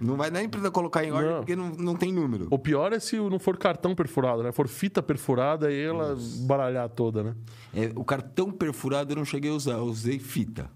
não 0.00 0.16
vai 0.16 0.30
nem 0.30 0.48
precisar 0.48 0.70
colocar 0.70 1.04
em 1.04 1.10
ordem 1.10 1.30
Não. 1.30 1.38
porque 1.38 1.56
não, 1.56 1.70
não 1.70 1.96
tem 1.96 2.12
número. 2.12 2.46
O 2.50 2.58
pior 2.58 2.92
é 2.92 3.00
se 3.00 3.16
não 3.16 3.38
for 3.38 3.56
cartão 3.56 3.94
perfurado, 3.94 4.42
né? 4.42 4.52
For 4.52 4.68
fita 4.68 5.02
perfurada 5.02 5.72
e 5.72 5.80
ela 5.80 6.16
baralhar 6.46 6.88
toda, 6.88 7.22
né? 7.22 7.34
É, 7.74 7.90
o 7.96 8.04
cartão 8.04 8.50
perfurado 8.50 9.12
eu 9.12 9.16
não 9.16 9.24
cheguei 9.24 9.50
a 9.50 9.54
usar, 9.54 9.72
eu 9.72 9.84
usei 9.84 10.18
fita. 10.18 10.70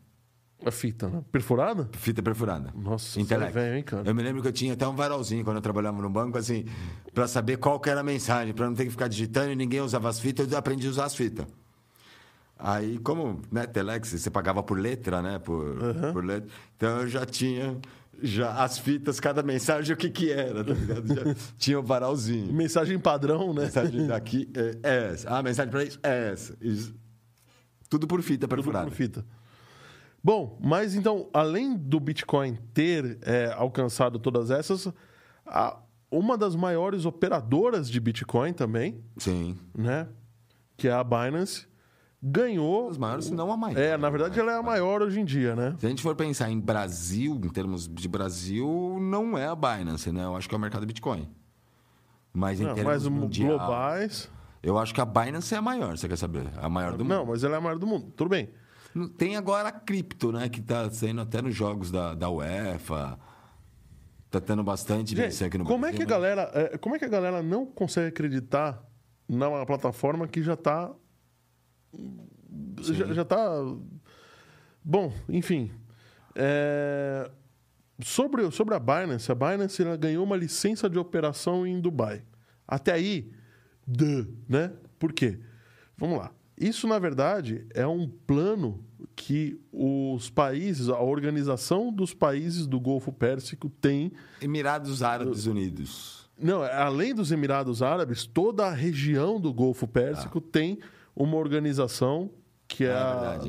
A 0.64 0.70
fita, 0.70 1.08
né? 1.08 1.24
Perfurada? 1.32 1.88
Fita 1.92 2.22
perfurada. 2.22 2.72
Nossa, 2.76 3.20
é 3.20 3.24
velho, 3.50 3.76
hein, 3.78 3.82
cara? 3.82 4.08
Eu 4.08 4.14
me 4.14 4.22
lembro 4.22 4.40
que 4.42 4.46
eu 4.46 4.52
tinha 4.52 4.74
até 4.74 4.86
um 4.86 4.94
varalzinho 4.94 5.42
quando 5.44 5.56
eu 5.56 5.62
trabalhava 5.62 6.00
no 6.00 6.08
banco, 6.08 6.38
assim, 6.38 6.64
pra 7.12 7.26
saber 7.26 7.56
qual 7.56 7.80
que 7.80 7.90
era 7.90 7.98
a 7.98 8.04
mensagem, 8.04 8.54
pra 8.54 8.66
não 8.66 8.74
ter 8.74 8.84
que 8.84 8.90
ficar 8.90 9.08
digitando 9.08 9.50
e 9.50 9.56
ninguém 9.56 9.80
usava 9.80 10.08
as 10.08 10.20
fitas, 10.20 10.50
eu 10.52 10.56
aprendi 10.56 10.86
a 10.86 10.90
usar 10.90 11.06
as 11.06 11.16
fitas. 11.16 11.46
Aí, 12.64 12.98
como, 12.98 13.40
né, 13.50 13.66
Telex, 13.66 14.10
você 14.12 14.30
pagava 14.30 14.62
por 14.62 14.78
letra, 14.78 15.20
né, 15.20 15.38
por, 15.40 15.74
por 16.12 16.24
letra, 16.24 16.48
então 16.76 17.00
eu 17.00 17.08
já 17.08 17.26
tinha 17.26 17.76
já 18.22 18.62
as 18.62 18.78
fitas, 18.78 19.18
cada 19.18 19.42
mensagem, 19.42 19.92
o 19.92 19.96
que 19.96 20.08
que 20.08 20.30
era, 20.30 20.62
tá 20.62 20.72
ligado? 20.72 21.08
Já 21.12 21.34
tinha 21.58 21.80
o 21.80 21.82
varalzinho. 21.82 22.52
Mensagem 22.52 22.96
padrão, 23.00 23.52
né? 23.52 23.62
Mensagem 23.62 24.06
daqui 24.06 24.48
é 24.84 25.08
essa. 25.12 25.28
Ah, 25.28 25.42
mensagem 25.42 25.72
pra 25.72 25.82
isso 25.82 25.98
é 26.04 26.30
essa. 26.30 26.56
Isso. 26.60 26.94
Tudo 27.90 28.06
por 28.06 28.22
fita 28.22 28.46
Tudo 28.46 28.54
perfurada. 28.54 28.84
por 28.86 28.94
fita. 28.94 29.24
Bom, 30.22 30.56
mas 30.62 30.94
então, 30.94 31.28
além 31.34 31.76
do 31.76 31.98
Bitcoin 31.98 32.56
ter 32.72 33.18
é, 33.22 33.52
alcançado 33.56 34.20
todas 34.20 34.52
essas, 34.52 34.86
a- 35.44 35.78
uma 36.08 36.38
das 36.38 36.54
maiores 36.54 37.04
operadoras 37.04 37.90
de 37.90 37.98
Bitcoin 37.98 38.52
também, 38.52 39.02
Sim. 39.16 39.58
né? 39.76 40.06
Que 40.76 40.86
é 40.86 40.92
a 40.92 41.02
Binance, 41.02 41.66
ganhou. 42.22 42.88
Os 42.88 42.96
maiores, 42.98 43.24
se 43.26 43.34
não 43.34 43.50
a 43.50 43.56
maior. 43.56 43.78
É, 43.78 43.96
na 43.96 44.08
verdade, 44.08 44.38
ela 44.38 44.52
é 44.52 44.56
a 44.56 44.62
maior 44.62 45.02
hoje 45.02 45.18
em 45.20 45.24
dia, 45.24 45.56
né? 45.56 45.74
Se 45.78 45.86
a 45.86 45.88
gente 45.88 46.02
for 46.02 46.14
pensar 46.14 46.50
em 46.50 46.60
Brasil, 46.60 47.34
em 47.42 47.48
termos 47.48 47.88
de 47.88 48.06
Brasil, 48.08 48.98
não 49.00 49.36
é 49.36 49.46
a 49.46 49.54
Binance, 49.56 50.12
né? 50.12 50.24
Eu 50.24 50.36
acho 50.36 50.48
que 50.48 50.54
é 50.54 50.58
o 50.58 50.60
mercado 50.60 50.86
Bitcoin. 50.86 51.28
Mas 52.32 52.60
em 52.60 52.64
Não, 52.64 52.74
termos 52.74 52.92
mas 52.92 53.06
mundial, 53.08 53.58
globais. 53.58 54.30
eu 54.62 54.78
acho 54.78 54.94
que 54.94 55.00
a 55.00 55.04
Binance 55.04 55.54
é 55.54 55.58
a 55.58 55.62
maior, 55.62 55.96
você 55.98 56.08
quer 56.08 56.16
saber? 56.16 56.46
A 56.56 56.68
maior 56.68 56.96
do 56.96 57.04
Não, 57.04 57.18
mundo. 57.20 57.28
mas 57.30 57.44
ela 57.44 57.56
é 57.56 57.58
a 57.58 57.60
maior 57.60 57.78
do 57.78 57.86
mundo. 57.86 58.12
Tudo 58.16 58.30
bem. 58.30 58.48
Tem 59.18 59.36
agora 59.36 59.68
a 59.68 59.72
cripto, 59.72 60.30
né? 60.32 60.48
Que 60.48 60.60
tá 60.60 60.90
saindo 60.90 61.20
até 61.22 61.40
nos 61.42 61.54
jogos 61.54 61.90
da, 61.90 62.14
da 62.14 62.30
UEFA. 62.30 63.18
Tá 64.30 64.40
tendo 64.40 64.62
bastante 64.62 65.14
Gente, 65.14 65.44
aqui 65.44 65.58
no 65.58 65.64
como 65.64 65.84
é 65.84 65.90
Brasil. 65.90 66.06
que 66.06 66.12
a 66.12 66.16
mas- 66.18 66.22
galera, 66.36 66.50
é, 66.54 66.78
como 66.78 66.94
é 66.96 66.98
que 66.98 67.04
a 67.04 67.08
galera 67.08 67.42
não 67.42 67.66
consegue 67.66 68.08
acreditar 68.08 68.82
numa 69.28 69.64
plataforma 69.66 70.26
que 70.26 70.42
já 70.42 70.54
está 70.54 70.90
já, 72.80 73.12
já 73.12 73.24
tá 73.24 73.38
bom, 74.84 75.12
enfim. 75.28 75.70
É, 76.34 77.30
sobre 78.02 78.50
sobre 78.50 78.74
a 78.74 78.78
Binance, 78.78 79.30
a 79.30 79.34
Binance 79.34 79.82
ganhou 79.98 80.24
uma 80.24 80.36
licença 80.36 80.88
de 80.88 80.98
operação 80.98 81.66
em 81.66 81.80
Dubai. 81.80 82.22
Até 82.66 82.92
aí, 82.92 83.30
duh, 83.86 84.26
né? 84.48 84.72
Por 84.98 85.12
quê? 85.12 85.38
Vamos 85.96 86.18
lá. 86.18 86.32
Isso 86.58 86.86
na 86.86 86.98
verdade 86.98 87.66
é 87.74 87.86
um 87.86 88.08
plano 88.08 88.84
que 89.16 89.60
os 89.72 90.30
países, 90.30 90.88
a 90.88 91.00
organização 91.00 91.92
dos 91.92 92.14
países 92.14 92.66
do 92.66 92.78
Golfo 92.80 93.12
Pérsico 93.12 93.68
tem 93.68 94.12
Emirados 94.40 95.02
Árabes 95.02 95.46
Unidos. 95.46 96.30
não, 96.38 96.62
além 96.62 97.14
dos 97.14 97.32
Emirados 97.32 97.82
Árabes, 97.82 98.26
toda 98.26 98.66
a 98.66 98.72
região 98.72 99.40
do 99.40 99.52
Golfo 99.52 99.86
Pérsico 99.86 100.40
tem 100.40 100.78
uma 101.14 101.36
organização 101.36 102.30
que 102.68 102.84
é, 102.84 102.88
É 102.88 102.92
a, 102.92 103.40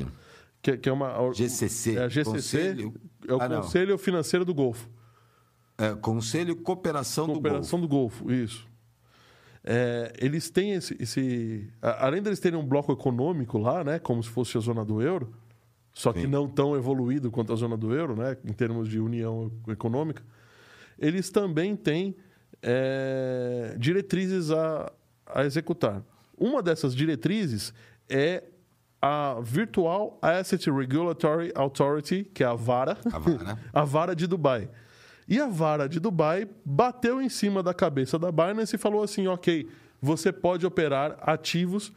que, 0.62 0.76
que 0.78 0.88
é 0.88 0.92
uma 0.92 1.14
GCC. 1.32 1.96
é 1.96 2.02
a 2.04 2.08
GCC, 2.08 2.30
Conselho- 2.32 2.94
é 3.28 3.32
o 3.34 3.40
Ah, 3.40 3.48
não. 3.48 3.62
Conselho 3.62 3.98
Financeiro 3.98 4.44
do 4.44 4.52
Golfo, 4.54 4.88
É, 5.78 5.94
Conselho 5.94 6.54
Cooperação 6.56 7.26
do 7.26 7.32
Cooperação 7.34 7.80
do 7.80 7.88
Golfo, 7.88 8.30
isso. 8.30 8.66
É, 9.66 10.12
eles 10.20 10.50
têm 10.50 10.72
esse, 10.72 10.94
esse- 11.00 11.68
além 11.80 12.20
deles 12.22 12.38
terem 12.38 12.58
um 12.58 12.64
bloco 12.66 12.92
econômico 12.92 13.56
lá, 13.58 13.82
né, 13.82 13.98
como 13.98 14.22
se 14.22 14.28
fosse 14.28 14.56
a 14.58 14.60
zona 14.60 14.84
do 14.84 15.00
euro, 15.00 15.34
só 15.92 16.12
que 16.12 16.20
Sim. 16.22 16.26
não 16.26 16.46
tão 16.48 16.76
evoluído 16.76 17.30
quanto 17.30 17.52
a 17.52 17.56
zona 17.56 17.76
do 17.76 17.94
euro, 17.94 18.14
né, 18.14 18.36
em 18.44 18.52
termos 18.52 18.88
de 18.88 19.00
união 19.00 19.50
econômica, 19.68 20.22
eles 20.98 21.30
também 21.30 21.74
têm 21.76 22.14
é, 22.62 23.74
diretrizes 23.78 24.50
a, 24.50 24.92
a 25.26 25.44
executar. 25.44 26.02
Uma 26.38 26.62
dessas 26.62 26.94
diretrizes 26.94 27.72
é 28.08 28.44
a 29.00 29.38
Virtual 29.42 30.18
Asset 30.22 30.70
Regulatory 30.70 31.52
Authority, 31.54 32.24
que 32.24 32.42
é 32.42 32.46
a 32.46 32.54
VARA, 32.54 32.96
A 33.12 33.18
vara. 33.18 33.58
a 33.72 33.84
vara 33.84 34.16
de 34.16 34.26
Dubai. 34.26 34.70
E 35.28 35.38
a 35.38 35.46
vara 35.46 35.88
de 35.88 36.00
Dubai 36.00 36.48
bateu 36.64 37.20
em 37.20 37.28
cima 37.28 37.62
da 37.62 37.74
cabeça 37.74 38.18
da 38.18 38.32
Binance 38.32 38.76
e 38.76 38.78
falou 38.78 39.02
assim: 39.02 39.26
ok, 39.26 39.68
você 40.00 40.32
pode 40.32 40.66
operar 40.66 41.18
ativos, 41.20 41.92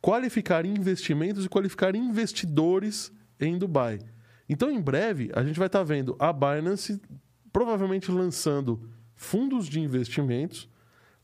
qualificar 0.00 0.64
investimentos 0.64 1.44
e 1.44 1.48
qualificar 1.48 1.94
investidores 1.94 3.12
em 3.38 3.56
Dubai. 3.56 4.00
Então, 4.48 4.70
em 4.70 4.80
breve, 4.80 5.30
a 5.34 5.44
gente 5.44 5.58
vai 5.58 5.66
estar 5.66 5.82
vendo 5.82 6.16
a 6.18 6.32
Binance 6.32 7.00
provavelmente 7.52 8.10
lançando 8.10 8.80
fundos 9.14 9.68
de 9.68 9.80
investimentos 9.80 10.68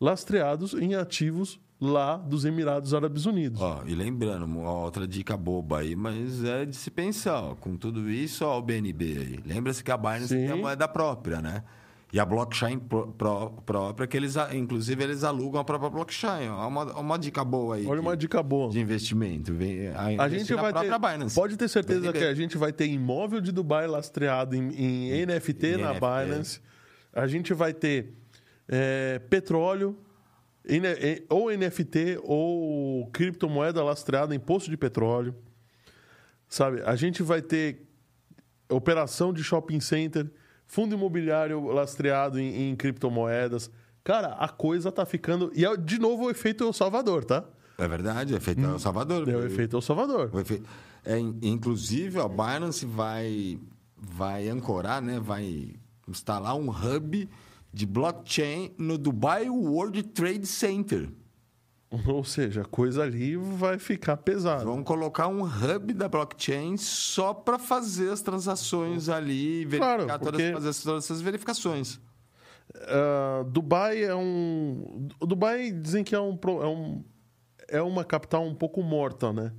lastreados 0.00 0.74
em 0.74 0.94
ativos 0.94 1.58
lá 1.86 2.16
dos 2.16 2.44
Emirados 2.44 2.92
Árabes 2.94 3.26
Unidos. 3.26 3.60
Ó, 3.60 3.82
e 3.86 3.94
lembrando, 3.94 4.44
uma 4.44 4.70
outra 4.72 5.06
dica 5.06 5.36
boba 5.36 5.80
aí, 5.80 5.94
mas 5.96 6.42
é 6.44 6.64
de 6.64 6.76
se 6.76 6.90
pensar, 6.90 7.40
ó, 7.42 7.54
com 7.54 7.76
tudo 7.76 8.10
isso, 8.10 8.44
ó, 8.44 8.58
o 8.58 8.62
BNB 8.62 9.04
aí. 9.18 9.40
Lembra-se 9.46 9.82
que 9.84 9.90
a 9.90 9.96
Binance 9.96 10.28
Sim. 10.28 10.36
tem 10.46 10.50
a 10.50 10.56
moeda 10.56 10.86
própria, 10.88 11.40
né? 11.40 11.62
E 12.12 12.20
a 12.20 12.24
blockchain 12.24 12.78
pró- 12.78 13.08
pró- 13.08 13.48
própria, 13.66 14.06
que 14.06 14.16
eles, 14.16 14.36
inclusive, 14.52 15.02
eles 15.02 15.24
alugam 15.24 15.60
a 15.60 15.64
própria 15.64 15.90
blockchain. 15.90 16.48
Ó, 16.48 16.68
uma, 16.68 16.84
uma 17.00 17.18
dica 17.18 17.44
boa 17.44 17.74
aí. 17.74 17.84
Olha 17.86 18.00
de- 18.00 18.06
uma 18.06 18.16
dica 18.16 18.40
boa. 18.40 18.70
de 18.70 18.78
investimento. 18.78 19.52
Vem, 19.52 19.88
a, 19.88 20.22
A 20.22 20.28
gente 20.28 20.54
vai 20.54 20.72
ter, 20.72 20.96
Binance. 20.96 21.34
pode 21.34 21.56
ter 21.56 21.66
certeza 21.68 22.00
BNB. 22.00 22.18
que 22.20 22.24
a 22.24 22.34
gente 22.34 22.56
vai 22.56 22.72
ter 22.72 22.86
imóvel 22.86 23.40
de 23.40 23.50
Dubai 23.50 23.88
lastreado 23.88 24.54
em, 24.54 24.68
em 24.76 25.26
NFT 25.26 25.66
em 25.66 25.76
na 25.78 25.92
NFT. 25.94 26.00
Binance. 26.00 26.60
A 27.12 27.26
gente 27.26 27.52
vai 27.52 27.72
ter 27.74 28.14
é, 28.68 29.18
petróleo, 29.28 29.98
ou 31.28 31.50
NFT 31.50 32.18
ou 32.22 33.06
criptomoeda 33.12 33.82
lastreada 33.82 34.34
em 34.34 34.38
posto 34.38 34.70
de 34.70 34.76
petróleo. 34.76 35.34
Sabe? 36.48 36.82
A 36.82 36.96
gente 36.96 37.22
vai 37.22 37.42
ter 37.42 37.86
operação 38.70 39.32
de 39.32 39.42
shopping 39.42 39.80
center, 39.80 40.30
fundo 40.66 40.94
imobiliário 40.94 41.62
lastreado 41.66 42.38
em, 42.38 42.70
em 42.70 42.76
criptomoedas. 42.76 43.70
Cara, 44.02 44.28
a 44.34 44.48
coisa 44.48 44.90
tá 44.92 45.04
ficando. 45.04 45.50
E 45.54 45.64
é 45.64 45.76
de 45.76 45.98
novo 45.98 46.24
o 46.24 46.30
efeito 46.30 46.64
El 46.64 46.72
Salvador, 46.72 47.24
tá? 47.24 47.44
É 47.78 47.88
verdade, 47.88 48.34
é 48.34 48.40
feito 48.40 48.60
em 48.60 48.64
El 48.64 48.78
Salvador. 48.78 49.28
É 49.28 49.36
o 49.36 49.44
efeito 49.44 49.76
El 49.76 49.82
Salvador. 49.82 50.30
O 50.32 50.38
é, 51.04 51.18
in- 51.18 51.38
inclusive, 51.42 52.18
a 52.20 52.28
Binance 52.28 52.86
vai, 52.86 53.58
vai 53.96 54.48
ancorar, 54.48 55.02
né? 55.02 55.18
vai 55.20 55.74
instalar 56.06 56.54
um 56.56 56.70
hub 56.70 57.28
de 57.74 57.84
blockchain 57.86 58.70
no 58.78 58.96
Dubai 58.96 59.50
World 59.50 60.00
Trade 60.04 60.46
Center. 60.46 61.10
Ou 62.06 62.24
seja, 62.24 62.62
a 62.62 62.64
coisa 62.64 63.02
ali 63.02 63.36
vai 63.36 63.78
ficar 63.78 64.16
pesada. 64.16 64.64
Vão 64.64 64.82
colocar 64.82 65.28
um 65.28 65.42
hub 65.42 65.92
da 65.92 66.08
blockchain 66.08 66.76
só 66.76 67.34
para 67.34 67.58
fazer 67.58 68.10
as 68.10 68.20
transações 68.20 69.08
ali, 69.08 69.64
verificar 69.64 69.96
Claro, 70.04 70.06
todas, 70.06 70.20
porque- 70.30 70.52
fazer 70.52 70.82
todas 70.84 71.04
essas 71.04 71.20
verificações. 71.20 72.00
Ah, 72.88 73.44
Dubai 73.48 74.02
é 74.04 74.14
um. 74.14 75.08
Dubai 75.20 75.70
dizem 75.70 76.02
que 76.02 76.14
é, 76.14 76.20
um, 76.20 76.38
é, 76.62 76.66
um, 76.66 77.04
é 77.68 77.82
uma 77.82 78.04
capital 78.04 78.44
um 78.44 78.54
pouco 78.54 78.82
morta, 78.82 79.32
né? 79.32 79.52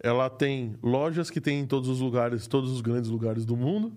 Ela 0.00 0.30
tem 0.30 0.76
lojas 0.82 1.28
que 1.28 1.40
tem 1.40 1.60
em 1.60 1.66
todos 1.66 1.88
os 1.88 2.00
lugares, 2.00 2.46
todos 2.46 2.70
os 2.70 2.80
grandes 2.80 3.10
lugares 3.10 3.44
do 3.44 3.56
mundo, 3.56 3.92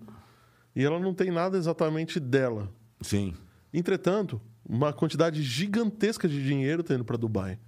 e 0.76 0.84
ela 0.84 1.00
não 1.00 1.14
tem 1.14 1.30
nada 1.32 1.58
exatamente 1.58 2.20
dela. 2.20 2.70
Sim. 3.02 3.34
Entretanto, 3.74 4.42
uma 4.68 4.94
quantidade 4.94 5.42
gigantesca 5.42 6.28
de 6.28 6.44
dinheiro 6.44 6.82
está 6.82 6.94
indo 6.96 7.06
para 7.06 7.18
Dubai. 7.18 7.60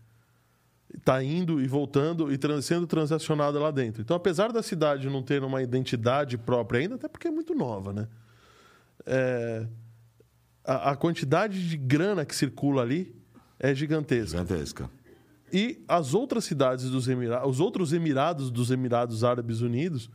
Está 0.95 1.23
indo 1.23 1.59
e 1.59 1.67
voltando 1.67 2.31
e 2.31 2.37
tran- 2.37 2.61
sendo 2.61 2.85
transacionada 2.85 3.59
lá 3.59 3.71
dentro. 3.71 4.01
Então, 4.01 4.15
apesar 4.15 4.51
da 4.51 4.61
cidade 4.61 5.09
não 5.09 5.23
ter 5.23 5.43
uma 5.43 5.61
identidade 5.61 6.37
própria 6.37 6.81
ainda, 6.81 6.95
até 6.95 7.07
porque 7.07 7.27
é 7.27 7.31
muito 7.31 7.55
nova, 7.55 7.91
né? 7.91 8.07
É, 9.05 9.67
a, 10.63 10.91
a 10.91 10.95
quantidade 10.95 11.67
de 11.67 11.77
grana 11.77 12.23
que 12.25 12.35
circula 12.35 12.83
ali 12.83 13.15
é 13.59 13.73
gigantesca. 13.73 14.37
Gigantesca. 14.37 14.89
E 15.51 15.83
as 15.87 16.13
outras 16.13 16.45
cidades 16.45 16.89
dos 16.89 17.07
Emirados, 17.07 17.49
os 17.49 17.59
outros 17.59 17.91
Emirados 17.91 18.51
dos 18.51 18.69
Emirados 18.71 19.23
Árabes 19.23 19.61
Unidos, 19.61 20.09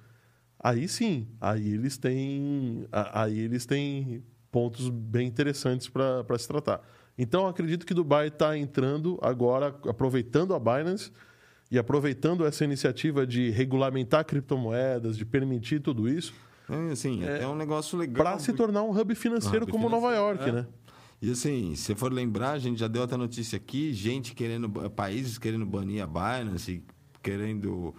aí 0.59 0.89
sim, 0.89 1.29
aí 1.41 1.73
eles 1.75 1.97
têm, 1.99 2.87
aí 2.93 3.39
eles 3.39 3.67
têm 3.67 4.23
pontos 4.51 4.89
bem 4.89 5.27
interessantes 5.27 5.89
para 5.89 6.39
se 6.39 6.49
tratar. 6.49 6.81
Então, 7.17 7.43
eu 7.43 7.49
acredito 7.49 7.85
que 7.85 7.93
Dubai 7.93 8.29
está 8.29 8.57
entrando 8.57 9.19
agora, 9.21 9.75
aproveitando 9.89 10.55
a 10.55 10.59
Binance 10.59 11.11
e 11.71 11.79
aproveitando 11.79 12.47
essa 12.47 12.65
iniciativa 12.65 13.27
de 13.27 13.51
regulamentar 13.51 14.25
criptomoedas, 14.25 15.17
de 15.17 15.25
permitir 15.25 15.81
tudo 15.81 16.09
isso, 16.09 16.33
É, 16.69 16.93
assim, 16.93 17.25
é, 17.25 17.47
um 17.47 17.57
negócio 17.57 17.99
legal. 17.99 18.25
para 18.25 18.39
se 18.39 18.53
tornar 18.53 18.83
um 18.83 18.91
hub 18.99 19.15
financeiro 19.15 19.65
hub 19.65 19.73
como 19.73 19.89
Nova 19.89 20.09
financeiro, 20.09 20.39
York, 20.39 20.49
é. 20.49 20.53
né? 20.53 20.67
E 21.21 21.31
assim, 21.33 21.75
se 21.75 21.95
for 21.97 22.13
lembrar, 22.13 22.53
a 22.53 22.59
gente 22.59 22.79
já 22.79 22.87
deu 22.87 23.03
outra 23.03 23.19
notícia 23.19 23.57
aqui, 23.57 23.93
gente 23.93 24.35
querendo, 24.35 24.71
países 24.91 25.37
querendo 25.37 25.67
banir 25.67 26.03
a 26.03 26.07
Binance, 26.07 26.85
querendo 27.21 27.93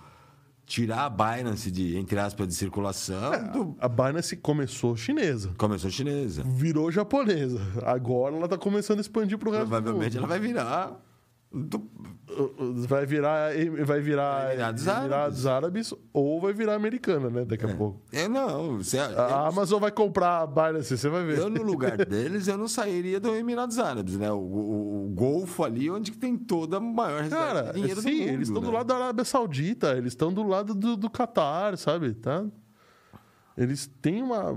tirar 0.69 1.05
a 1.05 1.09
Binance 1.09 1.69
de, 1.71 1.97
entre 1.97 2.17
aspas, 2.19 2.47
de 2.47 2.53
circulação. 2.53 3.31
do- 3.51 3.75
A 3.79 3.89
Binance 3.89 4.37
começou 4.37 4.95
chinesa, 4.95 5.49
Começou 5.57 5.89
chinesa. 5.89 6.43
virou 6.45 6.91
japonesa. 6.91 7.59
Agora 7.83 8.35
ela 8.35 8.45
está 8.45 8.57
começando 8.57 8.99
a 8.99 9.01
expandir 9.01 9.37
para 9.37 9.49
o 9.49 9.51
resto 9.51 9.67
Provavelmente 9.67 10.15
ela 10.17 10.27
vai 10.27 10.39
virar. 10.39 10.91
Do- 11.51 11.89
Vai 12.87 13.05
virar, 13.07 13.49
vai 13.85 13.99
virar 13.99 14.53
Emirados 14.53 14.85
Emirados 14.87 15.45
Árabes 15.47 15.93
ou 16.13 16.39
vai 16.39 16.53
virar 16.53 16.75
americana, 16.75 17.27
né? 17.29 17.43
Daqui 17.43 17.65
a 17.65 17.75
pouco. 17.75 17.99
Eu 18.13 18.29
não. 18.29 18.77
Você, 18.77 18.99
A 18.99 19.47
Amazon 19.47 19.79
vai 19.81 19.91
comprar 19.91 20.41
a 20.43 20.47
Binance, 20.47 20.95
você 20.95 21.09
vai 21.09 21.25
ver. 21.25 21.39
eu, 21.39 21.49
no 21.49 21.63
lugar 21.63 21.97
deles, 22.05 22.47
eu 22.47 22.57
não 22.57 22.67
sairia 22.67 23.19
do 23.19 23.35
Emirados 23.35 23.79
Árabes, 23.79 24.15
né? 24.15 24.31
O, 24.31 24.37
o- 24.37 25.05
o 25.07 25.09
Golfo 25.09 25.63
ali, 25.63 25.89
onde 25.89 26.11
tem 26.11 26.37
toda 26.37 26.77
a 26.77 26.79
maior 26.79 27.27
Cara, 27.29 27.63
de 27.73 27.79
dinheiro 27.81 27.99
sim, 28.01 28.09
do 28.11 28.17
mundo. 28.19 28.29
eles 28.33 28.47
estão 28.47 28.61
do 28.61 28.67
né? 28.71 28.77
lado 28.77 28.87
da 28.87 28.95
Arábia 28.95 29.25
Saudita, 29.25 29.97
eles 29.97 30.11
estão 30.13 30.31
do 30.31 30.43
lado 30.43 30.75
do, 30.75 30.95
do 30.95 31.09
Catar, 31.09 31.77
sabe? 31.77 32.13
Tá? 32.13 32.45
Eles 33.57 33.87
têm 34.01 34.21
uma, 34.23 34.55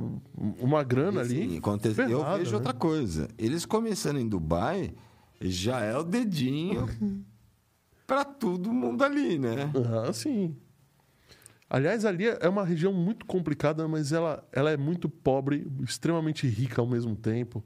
uma 0.60 0.84
grana 0.84 1.22
ali. 1.22 1.58
Sim, 1.58 1.60
eu 2.08 2.24
vejo 2.36 2.50
né? 2.50 2.56
outra 2.58 2.72
coisa. 2.74 3.28
Eles 3.36 3.64
começando 3.66 4.18
em 4.18 4.28
Dubai, 4.28 4.94
já 5.50 5.80
é 5.80 5.96
o 5.96 6.02
dedinho 6.02 6.86
para 8.06 8.24
todo 8.24 8.72
mundo 8.72 9.02
ali, 9.02 9.38
né? 9.38 9.72
Ah, 10.06 10.12
sim. 10.12 10.56
Aliás, 11.68 12.04
ali 12.04 12.26
é 12.26 12.48
uma 12.48 12.64
região 12.64 12.92
muito 12.92 13.24
complicada, 13.24 13.88
mas 13.88 14.12
ela, 14.12 14.46
ela 14.52 14.70
é 14.70 14.76
muito 14.76 15.08
pobre, 15.08 15.66
extremamente 15.82 16.46
rica 16.46 16.82
ao 16.82 16.86
mesmo 16.86 17.16
tempo. 17.16 17.64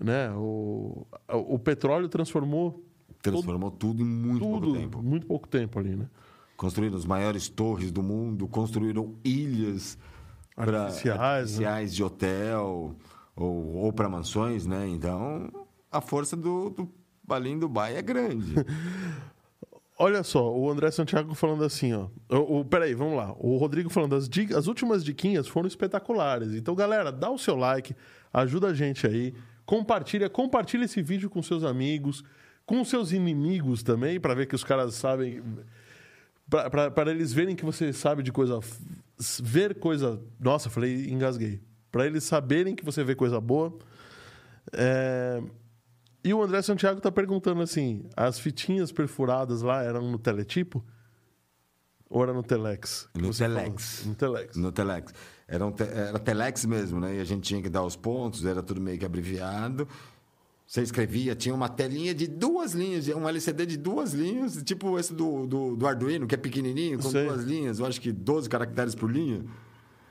Né? 0.00 0.30
O, 0.32 1.06
o 1.28 1.58
petróleo 1.58 2.08
transformou 2.08 2.82
Transformou 3.22 3.70
tudo 3.70 4.02
em 4.02 4.06
muito 4.06 4.44
tudo 4.44 4.60
pouco 4.62 4.78
tempo. 4.78 5.02
muito 5.02 5.26
pouco 5.26 5.48
tempo 5.48 5.78
ali, 5.78 5.96
né? 5.96 6.08
Construíram 6.56 6.96
as 6.96 7.04
maiores 7.04 7.48
torres 7.48 7.90
do 7.90 8.02
mundo, 8.02 8.46
construíram 8.46 9.16
ilhas 9.24 9.98
pra- 10.54 10.84
Artificiais, 10.84 11.18
né? 11.18 11.26
artificiais 11.36 11.94
de 11.94 12.04
hotel 12.04 12.96
ou, 13.34 13.74
ou 13.76 13.92
para 13.92 14.08
mansões, 14.08 14.64
né? 14.66 14.86
Então, 14.88 15.50
a 15.96 16.00
força 16.00 16.36
do, 16.36 16.70
do 16.70 16.88
Dubai 17.58 17.96
é 17.96 18.02
grande. 18.02 18.54
Olha 19.98 20.22
só, 20.22 20.54
o 20.54 20.70
André 20.70 20.90
Santiago 20.90 21.34
falando 21.34 21.64
assim, 21.64 21.94
ó. 21.94 22.08
O, 22.28 22.60
o- 22.60 22.64
peraí, 22.64 22.92
vamos 22.94 23.16
lá. 23.16 23.34
O 23.38 23.56
Rodrigo 23.56 23.88
falando, 23.88 24.14
as, 24.14 24.28
as 24.54 24.66
últimas 24.66 25.02
diquinhas 25.02 25.48
foram 25.48 25.66
espetaculares. 25.66 26.52
Então, 26.52 26.74
galera, 26.74 27.10
dá 27.10 27.30
o 27.30 27.38
seu 27.38 27.56
like, 27.56 27.96
ajuda 28.32 28.68
a 28.68 28.74
gente 28.74 29.06
aí. 29.06 29.32
Compartilha, 29.64 30.28
compartilha 30.28 30.84
esse 30.84 31.00
vídeo 31.00 31.30
com 31.30 31.42
seus 31.42 31.64
amigos, 31.64 32.22
com 32.66 32.84
seus 32.84 33.10
inimigos 33.10 33.82
também, 33.82 34.20
para 34.20 34.34
ver 34.34 34.46
que 34.46 34.54
os 34.54 34.62
caras 34.62 34.94
sabem. 34.94 35.42
para 36.94 37.10
eles 37.10 37.32
verem 37.32 37.56
que 37.56 37.64
você 37.64 37.90
sabe 37.92 38.22
de 38.22 38.30
coisa. 38.30 38.60
Ver 39.42 39.76
coisa. 39.76 40.20
Nossa, 40.38 40.68
falei, 40.68 41.08
engasguei. 41.10 41.58
Para 41.90 42.06
eles 42.06 42.22
saberem 42.24 42.74
que 42.76 42.84
você 42.84 43.02
vê 43.02 43.14
coisa 43.14 43.40
boa. 43.40 43.74
É, 44.74 45.42
E 46.26 46.34
o 46.34 46.42
André 46.42 46.60
Santiago 46.62 47.00
tá 47.00 47.12
perguntando 47.12 47.60
assim: 47.62 48.04
as 48.16 48.38
fitinhas 48.38 48.90
perfuradas 48.90 49.62
lá 49.62 49.82
eram 49.82 50.10
no 50.10 50.18
teletipo? 50.18 50.84
Ou 52.10 52.22
era 52.22 52.32
no 52.32 52.42
Telex? 52.42 53.08
No 53.14 53.32
Telex. 53.32 54.04
No 54.06 54.14
Telex. 54.14 54.56
No 54.56 54.72
Telex. 54.72 55.12
Era, 55.48 55.66
um 55.66 55.72
te- 55.72 55.82
era 55.84 56.18
Telex 56.18 56.64
mesmo, 56.64 57.00
né? 57.00 57.16
E 57.16 57.20
a 57.20 57.24
gente 57.24 57.42
tinha 57.44 57.60
que 57.62 57.68
dar 57.68 57.82
os 57.84 57.96
pontos, 57.96 58.44
era 58.44 58.62
tudo 58.62 58.80
meio 58.80 58.98
que 58.98 59.04
abreviado. 59.04 59.88
Você 60.66 60.82
escrevia, 60.82 61.36
tinha 61.36 61.54
uma 61.54 61.68
telinha 61.68 62.12
de 62.12 62.26
duas 62.26 62.72
linhas, 62.72 63.06
um 63.08 63.28
LCD 63.28 63.66
de 63.66 63.76
duas 63.76 64.12
linhas, 64.12 64.60
tipo 64.64 64.98
esse 64.98 65.14
do, 65.14 65.46
do, 65.46 65.76
do 65.76 65.86
Arduino, 65.86 66.26
que 66.26 66.34
é 66.34 66.38
pequenininho, 66.38 66.98
com 66.98 67.08
Sei. 67.08 67.24
duas 67.24 67.44
linhas, 67.44 67.78
eu 67.78 67.86
acho 67.86 68.00
que 68.00 68.10
12 68.10 68.48
caracteres 68.48 68.92
por 68.94 69.08
linha. 69.10 69.44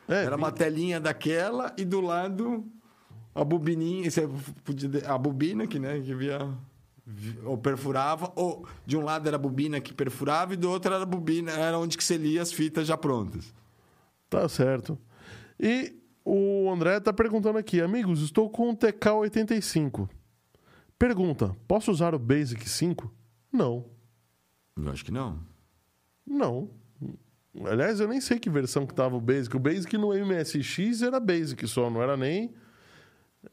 É, 0.08 0.24
Era 0.24 0.38
uma 0.38 0.52
telinha 0.54 0.98
daquela 1.00 1.74
e 1.78 1.84
do 1.84 2.00
lado 2.00 2.66
a 3.36 3.44
bobininha, 3.44 4.10
você 4.10 4.28
podia- 4.64 5.08
a 5.08 5.18
bobina 5.18 5.68
que, 5.68 5.78
né, 5.78 6.00
que 6.00 6.16
via 6.16 6.40
ou 7.44 7.56
perfurava, 7.56 8.32
ou 8.36 8.66
de 8.86 8.98
um 8.98 9.04
lado 9.04 9.28
era 9.28 9.36
a 9.36 9.40
bobina 9.40 9.80
que 9.80 9.94
perfurava 9.94 10.54
e 10.54 10.58
do 10.58 10.70
outro 10.72 10.92
era 10.92 11.04
a 11.04 11.06
bobina, 11.06 11.52
era 11.52 11.78
onde 11.78 11.96
que 11.98 12.04
você 12.04 12.18
lia 12.18 12.42
as 12.42 12.52
fitas 12.52 12.88
já 12.88 12.98
prontas. 12.98 13.54
Tá 14.28 14.50
certo. 14.50 14.98
E 15.60 15.94
o 16.24 16.68
André 16.72 17.00
tá 17.00 17.14
perguntando 17.14 17.60
aqui: 17.60 17.80
amigos, 17.80 18.22
estou 18.22 18.50
com 18.50 18.72
o 18.72 18.76
TK85. 18.76 20.10
Pergunta: 20.98 21.56
posso 21.68 21.92
usar 21.92 22.16
o 22.16 22.20
Basic 22.20 22.68
5? 22.68 23.14
Não. 23.52 23.86
Eu 24.76 24.90
acho 24.92 25.06
que 25.06 25.12
não. 25.12 25.40
Não. 26.26 26.70
Aliás, 27.66 28.00
eu 28.00 28.08
nem 28.08 28.20
sei 28.20 28.40
que 28.40 28.50
versão 28.50 28.86
que 28.86 28.94
tava 28.94 29.16
o 29.16 29.22
Basic. 29.22 29.56
O 29.56 29.60
Basic 29.60 29.96
no 29.98 30.12
MSX 30.14 31.04
era 31.04 31.20
Basic 31.20 31.68
só, 31.68 31.90
não 31.90 32.02
era 32.02 32.18
nem. 32.18 32.52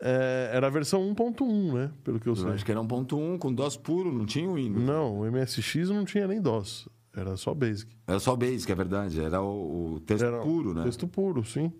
É, 0.00 0.50
era 0.52 0.66
a 0.66 0.70
versão 0.70 1.00
1.1, 1.14 1.72
né? 1.74 1.90
Pelo 2.05 2.18
que 2.20 2.26
eu 2.28 2.33
Eu 2.33 2.37
sei. 2.37 2.50
acho 2.52 2.64
que 2.64 2.70
era 2.70 2.81
1.1 2.81 3.38
com 3.38 3.52
DOS 3.52 3.76
puro, 3.76 4.12
não 4.12 4.26
tinha 4.26 4.48
o 4.48 4.55
Windows. 4.55 4.85
Não, 4.85 5.20
o 5.20 5.31
MSX 5.31 5.88
não 5.90 6.05
tinha 6.05 6.26
nem 6.26 6.40
DOS. 6.40 6.88
Era 7.14 7.37
só 7.37 7.52
Basic. 7.55 7.94
Era 8.07 8.18
só 8.18 8.35
Basic, 8.35 8.70
é 8.70 8.74
verdade. 8.74 9.20
Era 9.20 9.40
o, 9.42 9.94
o 9.94 10.00
texto 10.00 10.24
Era 10.24 10.40
puro, 10.40 10.72
né? 10.74 10.83
Texto 10.85 11.07
puro, 11.07 11.44
sim. 11.44 11.70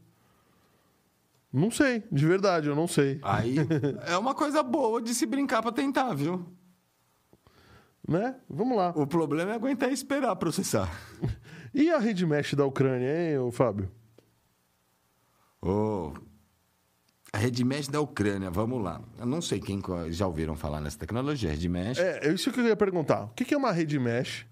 Não 1.53 1.71
sei, 1.71 2.03
de 2.11 2.27
verdade, 2.27 2.69
eu 2.69 2.75
não 2.77 2.87
sei. 2.87 3.19
Aí 3.23 3.57
é 4.09 4.17
uma 4.17 4.35
coisa 4.35 4.63
boa 4.63 5.01
de 5.03 5.15
se 5.15 5.27
brincar 5.27 5.63
pra 5.63 5.73
tentar, 5.73 6.15
viu? 6.15 6.45
Né? 8.09 8.35
Vamos 8.49 8.77
lá. 8.77 8.91
O 8.97 9.07
problema 9.07 9.53
é 9.53 9.55
aguentar 9.55 9.91
e 9.91 9.95
esperar 9.95 10.35
processar. 10.37 10.91
E 11.75 11.89
a 11.91 11.99
rede 11.99 12.27
mesh 12.27 12.53
da 12.53 12.67
Ucrânia, 12.67 13.31
hein, 13.31 13.39
ô 13.39 13.51
Fábio? 13.51 13.91
Ô, 15.63 16.13
a 17.33 17.39
rede 17.39 17.65
mesh 17.65 17.89
da 17.89 18.01
Ucrânia, 18.01 18.51
vamos 18.51 18.83
lá. 18.83 19.01
Eu 19.19 19.25
não 19.25 19.41
sei 19.41 19.59
quem 19.59 19.81
já 20.11 20.27
ouviram 20.27 20.55
falar 20.55 20.81
nessa 20.81 20.99
tecnologia, 20.99 21.51
rede 21.51 21.69
mesh. 21.69 21.99
É, 21.99 22.29
é 22.29 22.33
isso 22.33 22.53
que 22.53 22.61
eu 22.61 22.67
ia 22.67 22.77
perguntar. 22.77 23.25
O 23.25 23.29
que 23.29 23.55
é 23.55 23.57
uma 23.57 23.73
rede 23.73 23.99
mesh? 23.99 24.47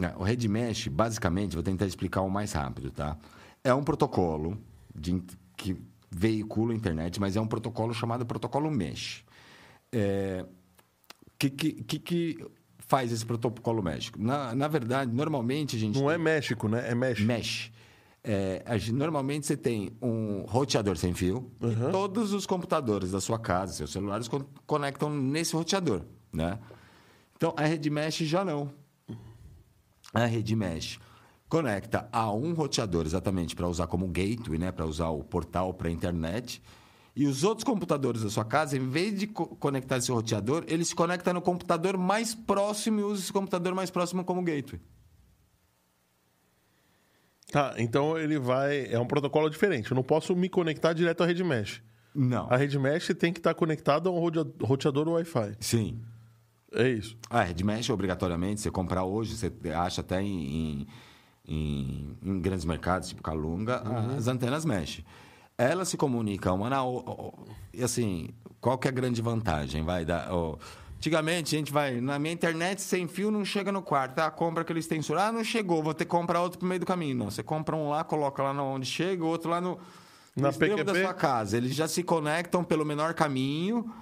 É, 0.00 0.12
O 0.16 0.24
rede 0.24 0.48
mesh, 0.48 0.88
basicamente, 0.88 1.54
vou 1.54 1.62
tentar 1.62 1.86
explicar 1.86 2.22
o 2.22 2.30
mais 2.30 2.52
rápido, 2.52 2.90
tá? 2.90 3.16
É 3.62 3.72
um 3.72 3.84
protocolo 3.84 4.58
de 4.92 5.22
que 5.56 5.76
veicula 6.10 6.72
a 6.72 6.76
internet, 6.76 7.20
mas 7.20 7.36
é 7.36 7.40
um 7.40 7.46
protocolo 7.46 7.94
chamado 7.94 8.26
protocolo 8.26 8.68
mesh. 8.68 9.24
É, 9.92 10.44
que, 11.38 11.48
que, 11.48 11.98
que, 11.98 12.46
faz 12.78 13.12
esse 13.12 13.24
protocolo 13.24 13.82
mesh? 13.82 14.10
Na, 14.18 14.54
na 14.54 14.66
verdade, 14.66 15.14
normalmente 15.14 15.76
a 15.76 15.78
gente 15.78 15.98
Não 15.98 16.10
é 16.10 16.18
México, 16.18 16.68
né? 16.68 16.90
É 16.90 16.94
mesh. 16.94 17.70
É, 18.24 18.62
normalmente 18.92 19.46
você 19.46 19.56
tem 19.56 19.90
um 20.00 20.42
roteador 20.42 20.96
sem 20.96 21.12
fio 21.12 21.50
e 21.60 21.92
todos 21.92 22.32
os 22.32 22.46
computadores 22.46 23.10
da 23.10 23.20
sua 23.20 23.38
casa, 23.38 23.72
seus 23.72 23.90
celulares, 23.90 24.28
con- 24.28 24.44
conectam 24.66 25.10
nesse 25.10 25.54
roteador, 25.56 26.02
né? 26.32 26.58
Então, 27.36 27.52
a 27.56 27.64
rede 27.64 27.90
mesh 27.90 28.18
já 28.18 28.44
não. 28.44 28.70
A 30.14 30.24
rede 30.26 30.54
mesh 30.54 31.00
conecta 31.48 32.08
a 32.12 32.30
um 32.32 32.54
roteador 32.54 33.04
exatamente 33.06 33.56
para 33.56 33.66
usar 33.68 33.86
como 33.88 34.06
gateway, 34.06 34.58
né? 34.58 34.70
Para 34.70 34.86
usar 34.86 35.08
o 35.08 35.24
portal 35.24 35.74
para 35.74 35.88
a 35.88 35.90
internet. 35.90 36.62
E 37.16 37.26
os 37.26 37.42
outros 37.44 37.64
computadores 37.64 38.22
da 38.22 38.30
sua 38.30 38.44
casa, 38.44 38.76
em 38.76 38.88
vez 38.88 39.18
de 39.18 39.26
co- 39.26 39.48
conectar 39.56 39.96
esse 39.98 40.10
roteador, 40.12 40.64
ele 40.68 40.84
se 40.84 40.94
conecta 40.94 41.32
no 41.32 41.42
computador 41.42 41.96
mais 41.98 42.34
próximo 42.34 43.00
e 43.00 43.02
usa 43.02 43.20
esse 43.22 43.32
computador 43.32 43.74
mais 43.74 43.90
próximo 43.90 44.24
como 44.24 44.42
gateway. 44.42 44.80
Tá, 47.52 47.74
então 47.76 48.18
ele 48.18 48.38
vai. 48.38 48.86
É 48.90 48.98
um 48.98 49.06
protocolo 49.06 49.50
diferente. 49.50 49.90
Eu 49.90 49.94
não 49.94 50.02
posso 50.02 50.34
me 50.34 50.48
conectar 50.48 50.94
direto 50.94 51.22
à 51.22 51.26
rede 51.26 51.44
mesh. 51.44 51.82
Não. 52.14 52.46
A 52.50 52.56
rede 52.56 52.78
mesh 52.78 53.08
tem 53.08 53.30
que 53.30 53.40
estar 53.40 53.52
conectada 53.52 54.08
a 54.08 54.12
um 54.12 54.18
roteador 54.62 55.06
Wi-Fi. 55.06 55.56
Sim. 55.60 56.00
É 56.72 56.88
isso. 56.88 57.14
A 57.28 57.42
rede 57.42 57.62
mesh, 57.62 57.90
obrigatoriamente, 57.90 58.62
você 58.62 58.70
comprar 58.70 59.04
hoje, 59.04 59.36
você 59.36 59.52
acha 59.74 60.00
até 60.00 60.22
em, 60.22 60.86
em, 61.46 62.16
em 62.22 62.40
grandes 62.40 62.64
mercados, 62.64 63.10
tipo 63.10 63.22
Calunga, 63.22 63.82
as 64.16 64.26
antenas 64.28 64.64
mesh. 64.64 65.02
Elas 65.58 65.88
se 65.88 65.98
comunicam 65.98 66.54
uma 66.56 66.70
na 66.70 66.82
outra. 66.82 67.14
E 67.74 67.84
assim, 67.84 68.30
qual 68.62 68.78
que 68.78 68.88
é 68.88 68.90
a 68.90 68.94
grande 68.94 69.20
vantagem? 69.20 69.82
Vai 69.84 70.06
dar. 70.06 70.32
ó, 70.32 70.56
Antigamente, 71.02 71.56
a 71.56 71.58
gente 71.58 71.72
vai. 71.72 72.00
Na 72.00 72.16
minha 72.16 72.32
internet, 72.32 72.80
sem 72.80 73.08
fio, 73.08 73.28
não 73.28 73.44
chega 73.44 73.72
no 73.72 73.82
quarto. 73.82 74.20
Ah, 74.20 74.30
compra 74.30 74.62
aquele 74.62 74.78
extensor. 74.78 75.18
Ah, 75.18 75.32
não 75.32 75.42
chegou, 75.42 75.82
vou 75.82 75.92
ter 75.92 76.04
que 76.04 76.10
comprar 76.12 76.40
outro 76.40 76.60
pro 76.60 76.68
meio 76.68 76.78
do 76.78 76.86
caminho. 76.86 77.16
Não, 77.16 77.28
você 77.28 77.42
compra 77.42 77.74
um 77.74 77.88
lá, 77.88 78.04
coloca 78.04 78.40
lá 78.40 78.52
onde 78.62 78.86
chega, 78.86 79.24
o 79.24 79.26
outro 79.26 79.50
lá 79.50 79.60
no, 79.60 79.80
no 80.36 80.42
Na 80.44 80.50
extremo 80.50 80.76
PQP? 80.76 80.92
da 80.92 81.04
sua 81.04 81.12
casa. 81.12 81.56
Eles 81.56 81.74
já 81.74 81.88
se 81.88 82.04
conectam 82.04 82.62
pelo 82.62 82.84
menor 82.84 83.14
caminho 83.14 83.92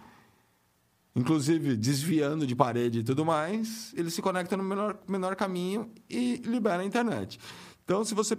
inclusive 1.17 1.77
desviando 1.77 2.47
de 2.47 2.55
parede 2.55 3.01
e 3.01 3.03
tudo 3.03 3.25
mais, 3.25 3.93
ele 3.97 4.11
se 4.11 4.23
conecta 4.23 4.57
no 4.57 4.63
menor, 4.63 4.97
menor 5.09 5.35
caminho 5.35 5.91
e 6.09 6.37
libera 6.45 6.83
a 6.83 6.85
internet. 6.85 7.41
Então, 7.83 8.05
se 8.05 8.15
você. 8.15 8.37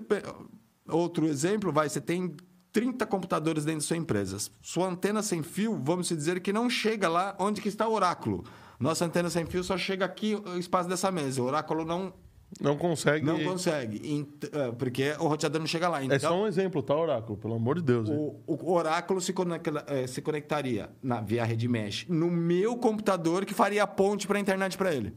Outro 0.87 1.25
exemplo, 1.25 1.71
vai, 1.71 1.89
você 1.89 1.99
tem 1.99 2.35
30 2.71 3.05
computadores 3.05 3.65
dentro 3.65 3.81
da 3.81 3.87
sua 3.87 3.97
empresa. 3.97 4.37
Sua 4.61 4.87
antena 4.87 5.21
sem 5.21 5.43
fio, 5.43 5.79
vamos 5.83 6.07
dizer 6.07 6.39
que 6.39 6.53
não 6.53 6.69
chega 6.69 7.09
lá 7.09 7.35
onde 7.39 7.61
que 7.61 7.67
está 7.67 7.87
o 7.87 7.93
oráculo. 7.93 8.43
Nossa 8.79 9.05
antena 9.05 9.29
sem 9.29 9.45
fio 9.45 9.63
só 9.63 9.77
chega 9.77 10.05
aqui 10.05 10.35
o 10.35 10.57
espaço 10.57 10.87
dessa 10.89 11.11
mesa. 11.11 11.41
O 11.41 11.45
oráculo 11.45 11.85
não, 11.85 12.13
Não 12.59 12.75
consegue. 12.77 13.25
não 13.25 13.43
consegue, 13.43 14.25
eh, 14.51 14.71
porque 14.71 15.11
o 15.19 15.27
roteador 15.27 15.59
não 15.59 15.67
chega 15.67 15.87
lá. 15.87 16.03
Então, 16.03 16.15
É 16.15 16.19
só 16.19 16.41
um 16.41 16.47
exemplo, 16.47 16.81
tá, 16.81 16.95
Oráculo? 16.95 17.37
Pelo 17.37 17.53
amor 17.55 17.75
de 17.75 17.83
Deus. 17.83 18.09
o, 18.09 18.41
o 18.47 18.73
oráculo 18.73 19.21
se, 19.21 19.33
conecta- 19.33 19.85
eh, 19.87 20.07
se 20.07 20.21
conectaria 20.21 20.89
na, 21.03 21.21
via 21.21 21.43
rede 21.43 21.67
mesh 21.67 22.05
no 22.09 22.31
meu 22.31 22.75
computador 22.77 23.45
que 23.45 23.53
faria 23.53 23.83
a 23.83 23.87
ponte 23.87 24.25
para 24.25 24.37
a 24.37 24.41
internet 24.41 24.77
para 24.77 24.93
ele. 24.95 25.13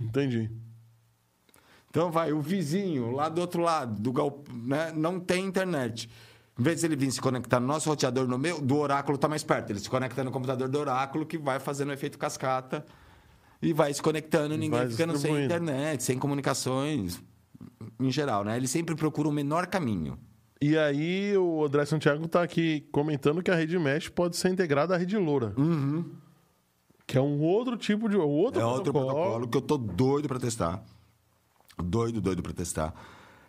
Entendi. 0.00 0.50
Então 1.90 2.10
vai, 2.10 2.32
o 2.32 2.40
vizinho 2.40 3.10
lá 3.10 3.28
do 3.28 3.40
outro 3.42 3.60
lado, 3.62 4.00
do 4.00 4.44
né, 4.54 4.90
não 4.96 5.20
tem 5.20 5.44
internet. 5.44 6.08
Em 6.58 6.62
vez 6.62 6.80
de 6.80 6.86
ele 6.86 6.96
vir 6.96 7.10
se 7.10 7.20
conectar 7.20 7.58
no 7.58 7.66
nosso 7.66 7.88
roteador 7.88 8.28
no 8.28 8.38
meu, 8.38 8.60
do 8.60 8.76
oráculo 8.76 9.16
está 9.16 9.28
mais 9.28 9.42
perto. 9.42 9.70
Ele 9.70 9.78
se 9.80 9.88
conecta 9.88 10.22
no 10.22 10.30
computador 10.30 10.68
do 10.68 10.78
oráculo 10.78 11.24
que 11.24 11.38
vai 11.38 11.58
fazendo 11.58 11.88
o 11.88 11.92
efeito 11.92 12.18
cascata 12.18 12.84
e 13.60 13.72
vai 13.72 13.92
se 13.94 14.02
conectando, 14.02 14.56
ninguém 14.56 14.80
Vai 14.80 14.90
ficando 14.90 15.16
sem 15.16 15.44
internet, 15.44 16.02
sem 16.02 16.18
comunicações 16.18 17.22
em 17.98 18.10
geral, 18.10 18.44
né? 18.44 18.56
Ele 18.56 18.66
sempre 18.66 18.94
procura 18.94 19.28
o 19.28 19.32
menor 19.32 19.66
caminho. 19.66 20.18
E 20.60 20.76
aí 20.76 21.36
o 21.36 21.64
André 21.64 21.84
Santiago 21.86 22.28
tá 22.28 22.42
aqui 22.42 22.86
comentando 22.92 23.42
que 23.42 23.50
a 23.50 23.54
rede 23.54 23.78
mesh 23.78 24.08
pode 24.08 24.36
ser 24.36 24.50
integrada 24.50 24.94
à 24.94 24.98
rede 24.98 25.16
loura. 25.16 25.54
Que 27.06 27.18
é 27.18 27.20
um 27.20 27.40
outro 27.40 27.76
tipo 27.76 28.08
de. 28.08 28.16
Outro 28.16 28.60
é 28.60 28.64
outro 28.64 28.92
protocolo 28.92 29.48
que 29.48 29.56
eu 29.56 29.62
tô 29.62 29.76
doido 29.76 30.28
para 30.28 30.38
testar. 30.38 30.84
Doido, 31.82 32.20
doido 32.20 32.42
para 32.42 32.52
testar. 32.52 32.94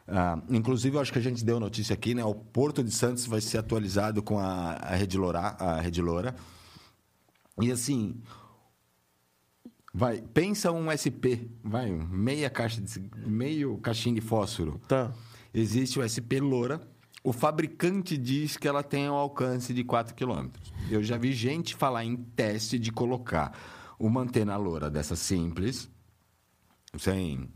Ah, 0.08 0.42
inclusive, 0.50 0.98
eu 0.98 1.02
acho 1.02 1.14
que 1.14 1.20
a 1.20 1.22
gente 1.22 1.44
deu 1.44 1.60
notícia 1.60 1.94
aqui, 1.94 2.14
né? 2.14 2.24
O 2.24 2.36
Porto 2.36 2.84
de 2.84 2.92
Santos 2.92 3.26
vai 3.26 3.42
ser 3.42 3.58
atualizado 3.58 4.22
com 4.22 4.40
a, 4.40 4.74
a 4.74 4.96
Rede 4.96 5.18
Loura, 5.18 5.40
a 5.40 5.80
Rede 5.80 6.02
Loura. 6.02 6.36
E 7.62 7.72
assim, 7.72 8.22
vai, 9.94 10.22
pensa 10.22 10.72
um 10.72 10.90
SP, 10.92 11.48
vai, 11.64 11.92
meia 11.92 12.50
caixa 12.50 12.82
de, 12.82 13.10
meio 13.26 13.78
caixinha 13.78 14.16
de 14.16 14.22
fósforo. 14.22 14.82
Tá. 14.88 15.14
Existe 15.54 16.00
o 16.00 16.04
SP 16.08 16.40
Loura. 16.42 16.82
O 17.24 17.32
fabricante 17.32 18.18
diz 18.18 18.58
que 18.58 18.68
ela 18.68 18.84
tem 18.84 19.10
um 19.10 19.14
alcance 19.14 19.74
de 19.74 19.84
4 19.86 20.14
km. 20.14 20.50
Eu 20.90 21.02
já 21.02 21.18
vi 21.18 21.32
gente 21.32 21.74
falar 21.74 22.04
em 22.04 22.18
teste 22.18 22.78
de 22.78 22.92
colocar 22.92 23.58
uma 23.98 24.22
antena 24.22 24.58
loura 24.58 24.90
dessa 24.90 25.16
simples, 25.16 25.90
sem, 26.98 27.50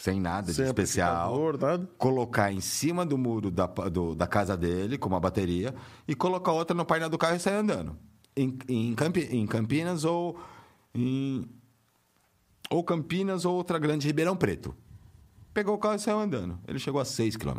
sem 0.00 0.20
nada 0.20 0.52
Sem 0.52 0.64
de 0.64 0.70
especial, 0.70 1.52
nada. 1.52 1.88
colocar 1.98 2.50
em 2.52 2.60
cima 2.60 3.04
do 3.04 3.18
muro 3.18 3.50
da, 3.50 3.66
do- 3.66 4.14
da 4.14 4.26
casa 4.26 4.56
dele, 4.56 4.96
com 4.96 5.08
uma 5.08 5.20
bateria, 5.20 5.74
e 6.08 6.14
colocar 6.14 6.52
outra 6.52 6.74
no 6.74 6.84
painel 6.84 7.08
do 7.10 7.18
carro 7.18 7.36
e 7.36 7.40
sair 7.40 7.56
andando. 7.56 7.96
Em, 8.36 8.56
em, 8.68 8.94
Campi- 8.94 9.28
em 9.30 9.46
Campinas 9.46 10.04
ou 10.04 10.38
em. 10.94 11.44
Ou 12.70 12.84
Campinas 12.84 13.44
ou 13.44 13.54
outra 13.56 13.78
grande 13.78 14.06
Ribeirão 14.06 14.36
Preto. 14.36 14.74
Pegou 15.52 15.74
o 15.74 15.78
carro 15.78 15.96
e 15.96 15.98
saiu 15.98 16.20
andando. 16.20 16.58
Ele 16.68 16.78
chegou 16.78 17.00
a 17.00 17.04
6 17.04 17.36
km. 17.36 17.58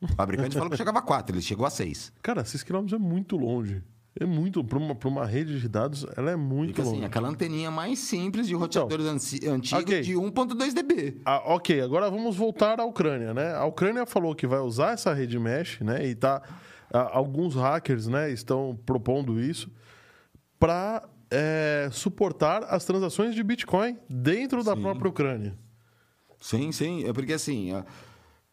O 0.00 0.08
fabricante 0.08 0.54
falou 0.54 0.68
que 0.70 0.76
chegava 0.76 0.98
a 0.98 1.02
4, 1.02 1.34
ele 1.34 1.42
chegou 1.42 1.64
a 1.64 1.70
6. 1.70 2.12
Cara, 2.22 2.44
6 2.44 2.62
km 2.62 2.86
é 2.94 2.98
muito 2.98 3.36
longe. 3.36 3.82
É 4.18 4.26
muito. 4.26 4.62
Para 4.62 4.78
uma, 4.78 4.94
pra 4.94 5.08
uma 5.08 5.24
rede 5.24 5.58
de 5.58 5.68
dados, 5.68 6.06
ela 6.16 6.30
é 6.30 6.36
muito 6.36 6.68
Fica 6.68 6.82
assim, 6.82 6.92
longe. 6.92 7.04
aquela 7.04 7.28
anteninha 7.28 7.70
mais 7.70 7.98
simples 7.98 8.46
de 8.46 8.54
roteadores 8.54 9.06
anci- 9.06 9.46
antigos 9.48 9.84
ok. 9.84 10.00
de 10.02 10.12
1.2 10.14 10.74
dB. 10.74 11.20
Ah, 11.24 11.42
ok, 11.54 11.80
agora 11.80 12.10
vamos 12.10 12.36
voltar 12.36 12.78
à 12.78 12.84
Ucrânia, 12.84 13.32
né? 13.32 13.54
A 13.54 13.64
Ucrânia 13.64 14.04
falou 14.04 14.34
que 14.34 14.46
vai 14.46 14.60
usar 14.60 14.92
essa 14.92 15.14
rede 15.14 15.38
mesh, 15.38 15.80
né? 15.80 16.06
E 16.06 16.14
tá, 16.14 16.42
ah, 16.92 17.08
alguns 17.16 17.54
hackers, 17.54 18.06
né, 18.06 18.30
estão 18.30 18.78
propondo 18.84 19.40
isso 19.40 19.70
para 20.58 21.08
suportar 21.90 22.64
as 22.64 22.84
transações 22.84 23.34
de 23.34 23.42
Bitcoin 23.42 23.96
dentro 24.08 24.62
da 24.62 24.76
própria 24.76 25.08
Ucrânia. 25.08 25.56
Sim, 26.38 26.70
sim. 26.72 27.08
É 27.08 27.12
porque 27.14 27.32
assim, 27.32 27.70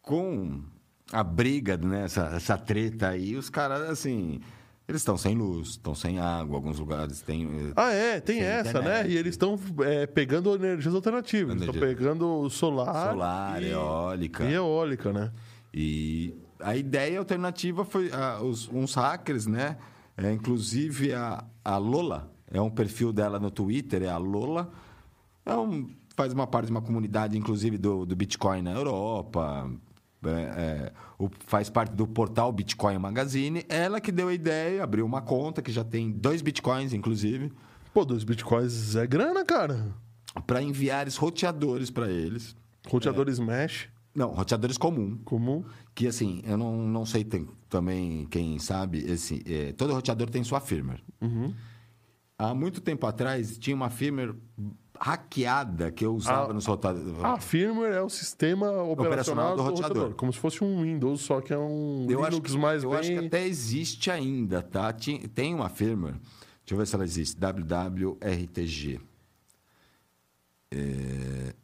com 0.00 0.62
a 1.12 1.22
briga, 1.22 1.76
né, 1.76 2.04
essa, 2.04 2.32
essa 2.34 2.56
treta 2.56 3.08
aí, 3.08 3.36
os 3.36 3.50
caras, 3.50 3.82
assim, 3.90 4.40
eles 4.90 5.00
estão 5.00 5.16
sem 5.16 5.34
luz, 5.34 5.68
estão 5.70 5.94
sem 5.94 6.18
água, 6.18 6.56
alguns 6.56 6.78
lugares 6.78 7.20
têm. 7.22 7.44
eh, 7.46 7.72
Ah, 7.76 7.92
é, 7.92 8.20
tem 8.20 8.40
essa, 8.40 8.70
internet. 8.70 9.04
né? 9.06 9.10
E 9.10 9.16
eles 9.16 9.30
estão 9.34 9.58
é, 9.84 10.06
pegando 10.06 10.54
energias 10.54 10.94
alternativas. 10.94 11.54
Estão 11.56 11.74
Energia- 11.74 11.96
pegando 11.96 12.48
solar, 12.50 13.10
Solar, 13.12 13.62
e, 13.62 13.70
eólica. 13.70 14.44
e 14.44 14.52
eólica, 14.52 15.12
né? 15.12 15.32
E 15.72 16.34
a 16.58 16.76
ideia 16.76 17.18
alternativa 17.18 17.84
foi 17.84 18.10
ah, 18.12 18.40
os, 18.42 18.68
uns 18.68 18.94
hackers, 18.94 19.46
né? 19.46 19.76
É, 20.16 20.30
inclusive 20.32 21.14
a, 21.14 21.42
a 21.64 21.76
Lola, 21.78 22.30
é 22.50 22.60
um 22.60 22.68
perfil 22.70 23.12
dela 23.12 23.38
no 23.38 23.50
Twitter, 23.50 24.02
é 24.02 24.08
a 24.10 24.18
Lola. 24.18 24.70
É 25.46 25.54
um- 25.56 25.88
faz 26.16 26.32
uma 26.34 26.46
parte 26.46 26.66
de 26.66 26.72
uma 26.72 26.82
comunidade, 26.82 27.38
inclusive, 27.38 27.78
do, 27.78 28.04
do 28.04 28.14
Bitcoin 28.14 28.60
na 28.60 28.72
Europa. 28.72 29.70
É, 30.24 30.30
é, 30.30 30.92
o- 31.18 31.30
faz 31.46 31.70
parte 31.70 31.92
do 31.94 32.06
portal 32.06 32.52
Bitcoin 32.52 32.98
Magazine. 32.98 33.64
Ela 33.68 34.00
que 34.00 34.12
deu 34.12 34.28
a 34.28 34.34
ideia, 34.34 34.82
abriu 34.84 35.04
uma 35.06 35.20
conta 35.22 35.62
que 35.62 35.72
já 35.72 35.82
tem 35.84 36.10
dois 36.10 36.42
Bitcoins, 36.42 36.92
inclusive, 36.92 37.52
Pô, 37.92 38.04
dois 38.04 38.22
bitcoins 38.22 38.94
é 38.94 39.04
grana, 39.06 39.44
cara. 39.44 39.92
para 40.46 40.62
enviar 40.62 41.08
os 41.08 41.16
roteadores 41.16 41.90
para 41.90 42.08
eles. 42.08 42.54
Roteadores 42.88 43.38
mesh, 43.40 43.88
Não, 44.14 44.28
roteadores 44.30 44.78
comum. 44.78 45.18
comum. 45.24 45.64
Que 45.94 46.06
assim, 46.06 46.40
eu 46.46 46.56
não, 46.56 46.76
não 46.86 47.04
sei 47.04 47.24
tem- 47.24 47.48
também 47.68 48.26
quem 48.30 48.58
sabe, 48.60 48.98
esse, 48.98 49.42
é, 49.44 49.72
todo 49.72 49.92
roteador 49.92 50.30
tem 50.30 50.44
sua 50.44 50.60
firmware. 50.60 51.02
Há 52.38 52.54
muito 52.54 52.80
tempo 52.80 53.06
atrás 53.06 53.58
tinha 53.58 53.74
uma 53.76 53.90
firmware 53.90 54.34
hackeada 55.00 55.90
que 55.90 56.04
eu 56.04 56.14
usava 56.14 56.50
Ah, 56.50 56.54
nos 56.54 56.66
roteadores. 56.66 57.24
A 57.24 57.38
firmware 57.40 57.94
é 57.94 58.02
o 58.02 58.10
sistema 58.10 58.70
operacional, 58.82 59.56
do, 59.56 59.62
roteador. 59.62 60.14
Como 60.14 60.32
se 60.32 60.38
fosse 60.38 60.62
um 60.62 60.82
Windows, 60.82 61.22
só 61.22 61.40
que 61.40 61.52
é 61.52 61.58
um 61.58 62.06
eu 62.08 62.22
Linux 62.24 62.52
que- 62.52 62.58
mais 62.58 62.84
eu 62.84 62.90
bem... 62.90 62.98
acho 62.98 63.08
que 63.10 63.26
até 63.26 63.46
existe 63.46 64.10
ainda, 64.10 64.62
tá? 64.62 64.92
Tem 65.34 65.54
uma 65.54 65.68
firmware, 65.70 66.14
deixa 66.14 66.72
eu 66.74 66.76
ver 66.78 66.86
se 66.86 66.94
ela 66.94 67.04
existe, 67.04 67.36
WWRTG. 67.40 69.00
É, 70.72 71.54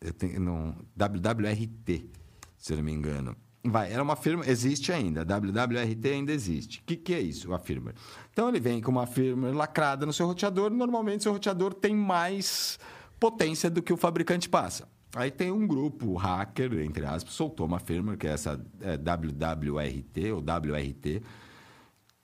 eu 0.00 0.12
tenho, 0.12 0.38
não, 0.40 0.74
WWRT, 0.96 2.08
se 2.56 2.72
eu 2.72 2.76
não 2.76 2.84
me 2.84 2.92
engano. 2.92 3.34
Vai, 3.64 3.92
era 3.92 4.02
uma 4.02 4.16
firma, 4.16 4.46
existe 4.46 4.92
ainda, 4.92 5.24
WWRT 5.24 6.08
ainda 6.08 6.32
existe. 6.32 6.80
O 6.80 6.84
que, 6.84 6.96
que 6.96 7.12
é 7.12 7.20
isso, 7.20 7.52
a 7.52 7.58
firmware? 7.58 7.96
Então 8.32 8.48
ele 8.48 8.60
vem 8.60 8.80
com 8.80 8.90
uma 8.90 9.06
firmware 9.06 9.54
lacrada 9.54 10.06
no 10.06 10.12
seu 10.12 10.26
roteador, 10.26 10.70
normalmente 10.70 11.24
seu 11.24 11.32
roteador 11.32 11.74
tem 11.74 11.94
mais 11.94 12.78
potência 13.18 13.68
do 13.68 13.82
que 13.82 13.92
o 13.92 13.96
fabricante 13.96 14.48
passa. 14.48 14.88
Aí 15.14 15.30
tem 15.30 15.50
um 15.50 15.66
grupo 15.66 16.14
hacker, 16.14 16.80
entre 16.80 17.04
aspas, 17.04 17.34
soltou 17.34 17.66
uma 17.66 17.80
firmware, 17.80 18.16
que 18.16 18.26
é 18.26 18.30
essa 18.30 18.64
é, 18.80 18.96
WWRT 18.96 20.32
ou 20.32 20.38
WRT, 20.40 21.22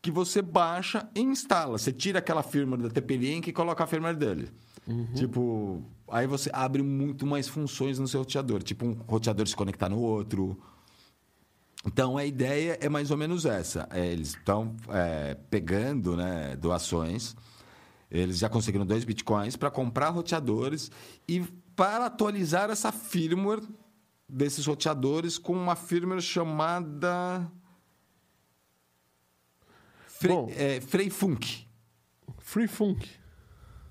que 0.00 0.10
você 0.10 0.42
baixa 0.42 1.08
e 1.14 1.20
instala. 1.20 1.78
Você 1.78 1.90
tira 1.92 2.18
aquela 2.18 2.42
firmware 2.42 2.82
da 2.82 2.90
TP-Link 2.90 3.48
e 3.48 3.52
coloca 3.52 3.82
a 3.82 3.86
firmware 3.86 4.16
dele. 4.16 4.50
Tipo, 5.14 5.82
aí 6.08 6.26
você 6.26 6.50
abre 6.52 6.82
muito 6.82 7.26
mais 7.26 7.48
funções 7.48 7.98
no 7.98 8.06
seu 8.06 8.20
roteador. 8.20 8.62
Tipo, 8.62 8.84
um 8.84 8.92
roteador 9.08 9.46
se 9.48 9.56
conectar 9.56 9.88
no 9.88 9.98
outro. 9.98 10.58
Então, 11.86 12.16
a 12.16 12.24
ideia 12.24 12.78
é 12.80 12.88
mais 12.88 13.10
ou 13.10 13.16
menos 13.16 13.44
essa. 13.44 13.86
É, 13.90 14.06
eles 14.06 14.28
estão 14.28 14.74
é, 14.88 15.34
pegando 15.50 16.16
né, 16.16 16.56
doações. 16.56 17.36
Eles 18.10 18.38
já 18.38 18.48
conseguiram 18.48 18.86
dois 18.86 19.04
bitcoins 19.04 19.56
para 19.56 19.70
comprar 19.70 20.08
roteadores 20.10 20.90
e 21.28 21.40
para 21.76 22.06
atualizar 22.06 22.70
essa 22.70 22.90
firmware 22.92 23.60
desses 24.28 24.64
roteadores 24.66 25.36
com 25.36 25.52
uma 25.52 25.76
firmware 25.76 26.20
chamada 26.22 27.50
Frei, 30.06 30.32
Bom. 30.34 30.48
é, 30.56 30.80
Frei 30.80 31.10
Funk. 31.10 31.66
Free 32.38 32.68
Funk. 32.68 33.06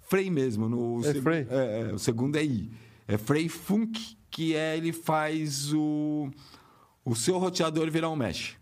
Frei 0.02 0.30
mesmo. 0.30 0.70
No 0.70 1.00
É 1.02 1.14
seg- 1.14 1.22
Frei? 1.22 1.48
é, 1.50 1.82
é, 1.90 1.94
o 1.94 2.00
segundo 2.00 2.36
é 2.38 2.44
I. 2.44 2.72
É 3.08 3.18
Frei 3.18 3.50
Funk, 3.50 4.18
que 4.32 4.56
é 4.56 4.78
ele 4.78 4.94
faz 4.94 5.74
o, 5.74 6.30
o 7.06 7.16
seu 7.16 7.38
roteador 7.38 7.90
virar 7.92 8.10
um 8.10 8.16
mesh. 8.16 8.58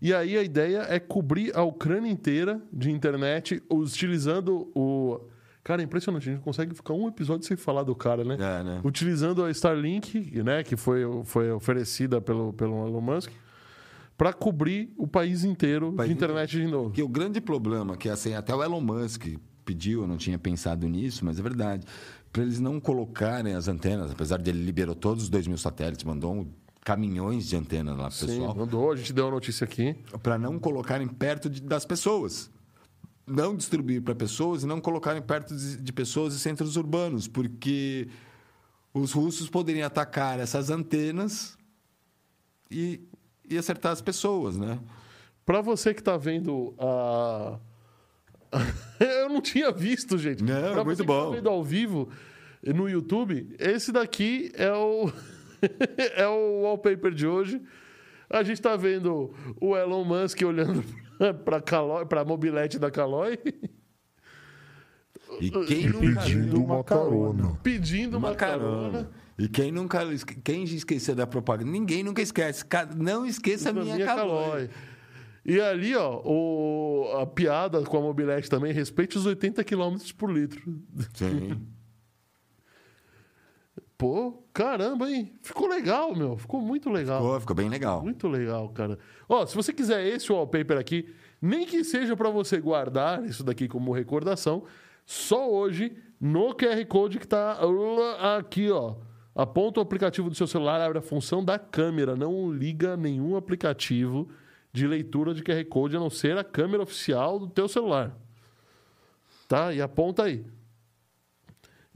E 0.00 0.12
aí 0.12 0.36
a 0.36 0.42
ideia 0.42 0.86
é 0.88 0.98
cobrir 0.98 1.56
a 1.56 1.62
Ucrânia 1.62 2.10
inteira 2.10 2.60
de 2.72 2.90
internet 2.90 3.62
utilizando 3.70 4.70
o... 4.74 5.20
Cara, 5.64 5.82
é 5.82 5.84
impressionante. 5.84 6.28
A 6.28 6.32
gente 6.32 6.44
consegue 6.44 6.74
ficar 6.74 6.92
um 6.92 7.08
episódio 7.08 7.46
sem 7.46 7.56
falar 7.56 7.82
do 7.82 7.94
cara, 7.94 8.22
né? 8.22 8.34
É, 8.34 8.62
né? 8.62 8.80
Utilizando 8.84 9.42
a 9.42 9.50
Starlink, 9.50 10.42
né? 10.42 10.62
Que 10.62 10.76
foi, 10.76 11.00
foi 11.24 11.50
oferecida 11.50 12.20
pelo, 12.20 12.52
pelo 12.52 12.86
Elon 12.86 13.00
Musk. 13.00 13.32
Para 14.16 14.32
cobrir 14.32 14.94
o 14.96 15.06
país 15.06 15.44
inteiro 15.44 15.92
País 15.92 16.08
de 16.08 16.14
internet 16.14 16.50
de 16.52 16.66
novo. 16.66 16.90
Porque 16.90 17.02
o 17.02 17.08
grande 17.08 17.40
problema, 17.40 17.96
que 17.96 18.08
assim, 18.08 18.34
até 18.34 18.54
o 18.54 18.62
Elon 18.62 18.80
Musk 18.80 19.26
pediu, 19.64 20.02
eu 20.02 20.06
não 20.06 20.16
tinha 20.16 20.38
pensado 20.38 20.86
nisso, 20.88 21.24
mas 21.24 21.38
é 21.38 21.42
verdade. 21.42 21.84
Para 22.32 22.42
eles 22.42 22.60
não 22.60 22.78
colocarem 22.78 23.54
as 23.54 23.66
antenas, 23.66 24.12
apesar 24.12 24.38
de 24.38 24.50
ele 24.50 24.62
liberou 24.62 24.94
todos 24.94 25.24
os 25.24 25.28
2 25.28 25.48
mil 25.48 25.58
satélites, 25.58 26.04
mandou 26.04 26.32
um, 26.32 26.46
caminhões 26.86 27.48
de 27.48 27.56
antenas 27.56 27.96
lá 27.98 28.04
pro 28.04 28.12
Sim, 28.16 28.26
pessoal, 28.28 28.54
mandou, 28.54 28.92
a 28.92 28.96
gente 28.96 29.12
deu 29.12 29.26
a 29.26 29.30
notícia 29.32 29.64
aqui. 29.64 29.96
para 30.22 30.38
não 30.38 30.56
colocarem 30.56 31.08
perto 31.08 31.50
de- 31.50 31.60
das 31.60 31.84
pessoas. 31.84 32.48
Não 33.26 33.56
distribuir 33.56 34.00
para 34.02 34.14
pessoas 34.14 34.62
e 34.62 34.66
não 34.66 34.80
colocarem 34.80 35.20
perto 35.20 35.56
de, 35.56 35.78
de 35.78 35.92
pessoas 35.92 36.32
e 36.32 36.38
centros 36.38 36.76
urbanos, 36.76 37.26
porque 37.26 38.06
os 38.94 39.10
russos 39.12 39.50
poderiam 39.50 39.84
atacar 39.84 40.38
essas 40.38 40.70
antenas 40.70 41.58
e, 42.70 43.00
e 43.50 43.58
acertar 43.58 43.90
as 43.90 44.00
pessoas, 44.00 44.56
né? 44.56 44.78
Pra 45.44 45.60
você 45.60 45.92
que 45.92 46.00
tá 46.00 46.16
vendo 46.16 46.72
a. 46.78 47.58
Eu 49.00 49.28
não 49.28 49.40
tinha 49.40 49.72
visto, 49.72 50.16
gente. 50.16 50.40
Não, 50.44 50.72
pra 50.72 50.84
muito 50.84 50.98
você 50.98 51.02
que 51.02 51.06
bom. 51.08 51.30
Tá 51.30 51.36
vendo 51.36 51.48
ao 51.48 51.64
vivo 51.64 52.08
no 52.64 52.88
YouTube, 52.88 53.56
esse 53.58 53.90
daqui 53.90 54.52
é 54.54 54.72
o. 54.72 55.10
é 56.16 56.26
o 56.28 56.62
wallpaper 56.62 57.12
de 57.12 57.26
hoje. 57.26 57.60
A 58.28 58.42
gente 58.42 58.60
tá 58.60 58.76
vendo 58.76 59.32
o 59.60 59.76
Elon 59.76 60.04
Musk 60.04 60.42
olhando 60.42 60.84
Calói, 61.64 62.04
pra 62.06 62.24
mobilete 62.24 62.78
da 62.78 62.90
Calói, 62.90 63.38
E 65.40 65.50
quem 65.50 65.90
Pedindo 65.92 66.62
uma 66.62 66.82
carona. 66.84 67.58
pedindo 67.62 68.18
uma, 68.18 68.28
uma 68.28 68.34
carona. 68.36 68.90
carona. 68.92 69.10
E 69.38 69.48
quem 69.48 69.70
nunca 69.70 70.00
quem 70.42 70.64
esqueceu 70.64 71.14
da 71.14 71.26
propaganda? 71.26 71.70
Ninguém 71.70 72.02
nunca 72.02 72.22
esquece. 72.22 72.64
Não 72.96 73.26
esqueça 73.26 73.70
a 73.70 73.72
minha, 73.72 73.94
minha 73.94 74.06
calói. 74.06 74.68
Calói. 74.68 74.70
E 75.44 75.60
ali, 75.60 75.94
ó, 75.94 76.20
o, 76.24 77.18
a 77.20 77.26
piada 77.26 77.80
com 77.82 77.98
a 77.98 78.00
mobilete 78.00 78.50
também, 78.50 78.72
respeite 78.72 79.16
os 79.16 79.26
80 79.26 79.62
km 79.62 79.96
por 80.16 80.30
litro. 80.32 80.60
Sim. 81.14 81.60
Pô, 83.98 84.42
caramba, 84.52 85.10
hein? 85.10 85.32
Ficou 85.40 85.66
legal, 85.66 86.14
meu. 86.14 86.36
Ficou 86.36 86.60
muito 86.60 86.90
legal. 86.90 87.22
Pô, 87.22 87.40
ficou 87.40 87.56
bem 87.56 87.68
legal. 87.68 88.02
Muito 88.02 88.28
legal, 88.28 88.68
cara. 88.68 88.98
Ó, 89.28 89.46
se 89.46 89.54
você 89.54 89.72
quiser 89.72 90.06
esse 90.06 90.30
wallpaper 90.30 90.76
aqui, 90.76 91.08
nem 91.40 91.64
que 91.64 91.82
seja 91.82 92.14
para 92.14 92.28
você 92.28 92.60
guardar 92.60 93.24
isso 93.24 93.42
daqui 93.42 93.66
como 93.66 93.92
recordação, 93.92 94.64
só 95.06 95.50
hoje 95.50 95.96
no 96.20 96.54
QR 96.54 96.84
Code 96.86 97.18
que 97.18 97.26
tá 97.26 97.58
aqui, 98.36 98.70
ó. 98.70 98.96
Aponta 99.34 99.80
o 99.80 99.82
aplicativo 99.82 100.28
do 100.28 100.34
seu 100.34 100.46
celular, 100.46 100.80
abre 100.80 100.98
a 100.98 101.02
função 101.02 101.44
da 101.44 101.58
câmera, 101.58 102.16
não 102.16 102.50
liga 102.50 102.96
nenhum 102.96 103.36
aplicativo 103.36 104.28
de 104.72 104.86
leitura 104.86 105.32
de 105.32 105.42
QR 105.42 105.64
Code 105.66 105.96
a 105.96 106.00
não 106.00 106.10
ser 106.10 106.36
a 106.36 106.44
câmera 106.44 106.82
oficial 106.82 107.38
do 107.38 107.46
teu 107.46 107.68
celular. 107.68 108.16
Tá? 109.48 109.72
E 109.72 109.80
aponta 109.80 110.24
aí. 110.24 110.44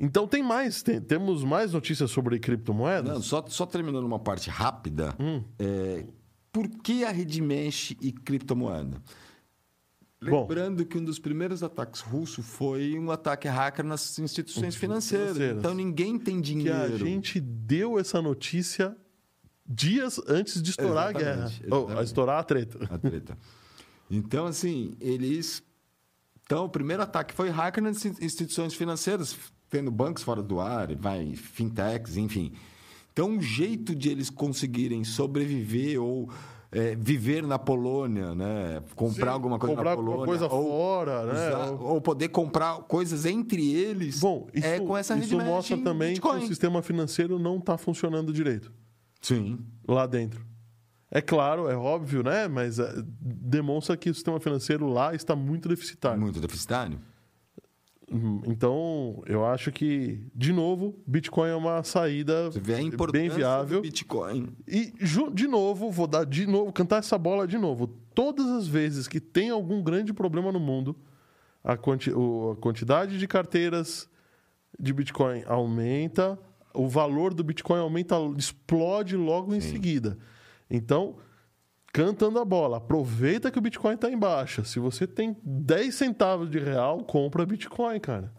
Então 0.02 0.26
tem 0.26 0.42
mais, 0.42 0.82
tem- 0.82 1.00
temos 1.00 1.44
mais 1.44 1.72
notícias 1.74 2.10
sobre 2.10 2.38
criptomoedas? 2.40 3.12
Não, 3.12 3.22
só, 3.22 3.44
só 3.46 3.66
terminando 3.66 4.04
uma 4.04 4.18
parte 4.18 4.48
rápida. 4.48 5.14
Hum. 5.20 5.44
é, 5.58 6.06
por 6.50 6.66
que 6.68 7.04
a 7.04 7.10
rede 7.10 7.40
mesh 7.42 7.90
e 8.00 8.10
criptomoeda? 8.10 9.00
Bom. 10.22 10.40
Lembrando 10.42 10.84
que 10.84 10.98
um 10.98 11.04
dos 11.04 11.18
primeiros 11.18 11.62
ataques 11.62 12.00
russos 12.00 12.44
foi 12.44 12.98
um 12.98 13.10
ataque 13.10 13.46
hacker 13.48 13.84
nas 13.84 14.18
instituições 14.18 14.74
financeiras. 14.74 15.28
financeiras. 15.34 15.58
Então 15.58 15.72
ninguém 15.74 16.18
tem 16.18 16.36
que 16.36 16.42
dinheiro. 16.42 16.94
a 16.94 16.98
gente 16.98 17.38
deu 17.40 17.98
essa 17.98 18.20
notícia 18.20 18.96
dias 19.66 20.20
antes 20.28 20.60
de 20.62 20.70
estourar 20.70 21.08
a 21.08 21.12
guerra. 21.12 21.44
Exatamente, 21.44 21.66
Oh, 21.70 21.74
a 21.74 21.78
exatamente. 21.80 22.06
estourar 22.06 22.38
a 22.38 22.42
treta. 22.42 22.78
a 22.90 22.98
treta. 22.98 23.38
Então, 24.10 24.46
assim, 24.46 24.94
eles. 25.00 25.62
Então, 26.44 26.64
o 26.64 26.68
primeiro 26.68 27.02
ataque 27.02 27.32
foi 27.32 27.48
hacker 27.48 27.82
nas 27.82 28.04
instituições 28.04 28.74
financeiras, 28.74 29.36
tendo 29.70 29.90
bancos 29.90 30.22
fora 30.22 30.42
do 30.42 30.60
ar, 30.60 30.94
vai, 30.96 31.34
fintechs, 31.34 32.16
enfim. 32.16 32.52
Então, 33.12 33.28
um 33.30 33.40
jeito 33.42 33.94
de 33.94 34.08
eles 34.10 34.28
conseguirem 34.28 35.04
sobreviver 35.04 36.00
ou 36.02 36.28
é, 36.72 36.94
viver 36.94 37.42
na 37.44 37.58
Polônia, 37.58 38.34
né? 38.34 38.82
comprar 38.94 39.26
Sim, 39.26 39.32
alguma 39.32 39.58
coisa 39.58 39.74
comprar 39.74 39.90
na 39.90 39.96
alguma 39.96 40.10
Polônia. 40.18 40.26
coisa 40.38 40.54
ou 40.54 40.68
fora, 40.70 41.24
né? 41.26 41.32
usar- 41.32 41.70
Ou- 41.82 42.00
poder 42.00 42.28
comprar 42.28 42.76
coisas 42.82 43.26
entre 43.26 43.72
eles 43.74 44.20
Bom, 44.20 44.46
isso, 44.54 44.66
é 44.66 44.78
com 44.78 44.96
essa 44.96 45.16
isso 45.16 45.36
mostra 45.38 45.76
também 45.78 46.14
que 46.14 46.20
Bitcoin. 46.20 46.44
o 46.44 46.46
sistema 46.46 46.80
financeiro 46.82 47.38
não 47.40 47.58
está 47.58 47.76
funcionando 47.76 48.32
direito 48.32 48.70
Sim. 49.20 49.58
lá 49.86 50.06
dentro. 50.06 50.44
É 51.10 51.20
claro, 51.20 51.68
é 51.68 51.76
óbvio, 51.76 52.22
né? 52.22 52.46
Mas 52.46 52.78
é, 52.78 52.88
demonstra 53.20 53.96
que 53.96 54.08
o 54.08 54.14
sistema 54.14 54.38
financeiro 54.38 54.86
lá 54.88 55.12
está 55.12 55.34
muito 55.34 55.68
deficitário. 55.68 56.20
Muito 56.20 56.38
deficitário. 56.38 57.00
Hum, 58.12 58.40
Então, 58.46 59.22
eu 59.26 59.44
acho 59.46 59.70
que, 59.70 60.20
de 60.34 60.52
novo, 60.52 60.94
Bitcoin 61.06 61.48
é 61.50 61.54
uma 61.54 61.82
saída 61.84 62.50
bem 63.12 63.28
viável. 63.36 63.80
Bitcoin. 63.82 64.48
E, 64.66 64.92
de 65.32 65.46
novo, 65.46 65.90
vou 65.90 66.06
dar 66.06 66.24
de 66.26 66.46
novo, 66.46 66.72
cantar 66.72 66.98
essa 66.98 67.16
bola 67.16 67.46
de 67.46 67.56
novo. 67.56 67.86
Todas 68.14 68.46
as 68.48 68.66
vezes 68.66 69.06
que 69.06 69.20
tem 69.20 69.50
algum 69.50 69.80
grande 69.82 70.12
problema 70.12 70.50
no 70.50 70.58
mundo, 70.58 70.96
a, 71.62 71.76
quanti- 71.76 72.10
a 72.10 72.56
quantidade 72.60 73.16
de 73.18 73.28
carteiras 73.28 74.08
de 74.78 74.92
Bitcoin 74.92 75.42
aumenta, 75.46 76.36
o 76.74 76.88
valor 76.88 77.32
do 77.32 77.44
Bitcoin 77.44 77.78
aumenta, 77.80 78.16
explode 78.36 79.16
logo 79.16 79.54
em 79.54 79.60
seguida. 79.60 80.18
Então, 80.68 81.16
cantando 81.92 82.38
a 82.38 82.44
bola, 82.44 82.76
aproveita 82.76 83.50
que 83.50 83.58
o 83.58 83.62
Bitcoin 83.62 83.94
está 83.94 84.10
em 84.10 84.18
baixa. 84.18 84.64
Se 84.64 84.78
você 84.78 85.06
tem 85.06 85.36
10 85.42 85.94
centavos 85.94 86.50
de 86.50 86.58
real, 86.58 87.04
compra 87.04 87.46
Bitcoin, 87.46 87.98
cara. 88.00 88.32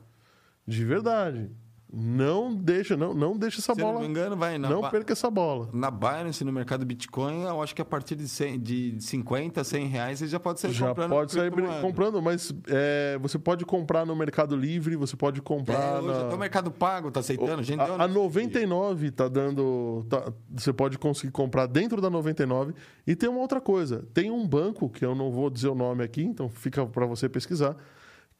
De 0.66 0.86
verdade. 0.86 1.50
Não 1.94 2.56
deixa, 2.56 2.96
não, 2.96 3.14
não 3.14 3.36
deixa 3.38 3.60
essa 3.60 3.76
Se 3.76 3.82
eu 3.82 3.86
não 3.86 3.94
bola. 3.94 4.06
me 4.06 4.10
engano, 4.10 4.38
vai 4.38 4.58
na 4.58 4.70
Não 4.70 4.80
ba- 4.82 4.90
perca 4.90 5.12
essa 5.12 5.30
bola. 5.30 5.68
Na 5.74 5.92
Binance, 5.92 6.42
no 6.46 6.52
mercado 6.52 6.86
Bitcoin, 6.86 7.44
eu 7.44 7.62
acho 7.62 7.76
que 7.76 7.82
a 7.82 7.86
partir 7.86 8.16
de, 8.16 8.30
100, 8.30 8.60
de 8.60 8.96
50, 9.00 9.62
100 9.64 9.88
reais, 9.88 10.20
você 10.20 10.28
já 10.28 10.40
pode 10.40 10.62
sair 10.62 10.72
Já 10.72 10.88
comprando. 10.88 11.10
pode 11.10 11.32
sair 11.34 11.52
comprando, 11.82 12.22
mas 12.22 12.54
é, 12.70 13.18
você 13.22 13.38
pode 13.38 13.66
comprar 13.66 14.06
no 14.06 14.16
Mercado 14.16 14.56
Livre, 14.56 14.96
você 14.96 15.18
pode 15.18 15.40
É, 15.40 15.44
comprar 15.44 15.98
hoje 16.02 16.08
na... 16.08 16.28
até 16.28 16.36
o 16.36 16.40
Mercado 16.40 16.72
Pago 16.72 17.12
tá 17.12 17.20
aceitando. 17.20 17.60
A 17.60 17.64
gente 17.64 17.82
A, 17.82 18.04
a 18.04 18.08
99 18.08 19.12
tá 19.12 19.28
dando. 19.28 20.06
tá- 20.10 20.32
você 20.50 20.72
pode 20.72 20.98
conseguir 20.98 21.32
comprar 21.34 21.66
dentro 21.66 22.00
da 22.02 22.10
99. 22.10 22.74
E 23.06 23.16
tem 23.16 23.28
uma 23.30 23.40
outra 23.42 23.60
coisa: 23.60 24.06
tem 24.14 24.32
um 24.32 24.48
banco, 24.48 24.90
que 24.90 25.04
eu 25.06 25.14
não 25.14 25.30
vou 25.30 25.50
dizer 25.50 25.68
o 25.68 25.76
nome 25.76 26.04
aqui, 26.06 26.24
então 26.24 26.48
fica 26.50 26.86
para 26.86 27.06
você 27.06 27.28
pesquisar, 27.28 27.76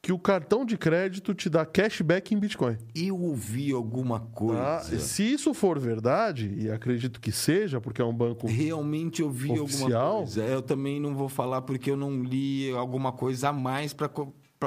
que 0.02 0.12
o 0.12 0.18
cartão 0.18 0.64
de 0.66 0.76
crédito 0.76 1.32
te 1.32 1.48
dá 1.48 1.64
cashback 1.64 2.34
em 2.34 2.38
Bitcoin. 2.38 2.76
Eu 2.92 3.16
ouvi 3.20 3.70
alguma 3.72 4.18
coisa. 4.18 4.60
tá? 4.60 4.80
Se 4.98 5.22
isso 5.22 5.54
for 5.54 5.78
verdade, 5.78 6.52
e 6.58 6.68
acredito 6.68 7.20
que 7.20 7.30
seja, 7.30 7.80
porque 7.80 8.02
é 8.02 8.04
um 8.04 8.12
banco. 8.12 8.48
Realmente 8.48 9.22
eu 9.22 9.30
vi 9.30 9.52
Oficial? 9.60 9.92
alguma 10.02 10.16
coisa. 10.26 10.42
Eu 10.44 10.60
também 10.60 10.98
não 10.98 11.14
vou 11.14 11.28
falar 11.28 11.62
porque 11.62 11.88
eu 11.88 11.96
não 11.96 12.20
li 12.22 12.72
alguma 12.72 13.12
coisa 13.12 13.50
a 13.50 13.52
mais 13.52 13.92
para 13.92 14.08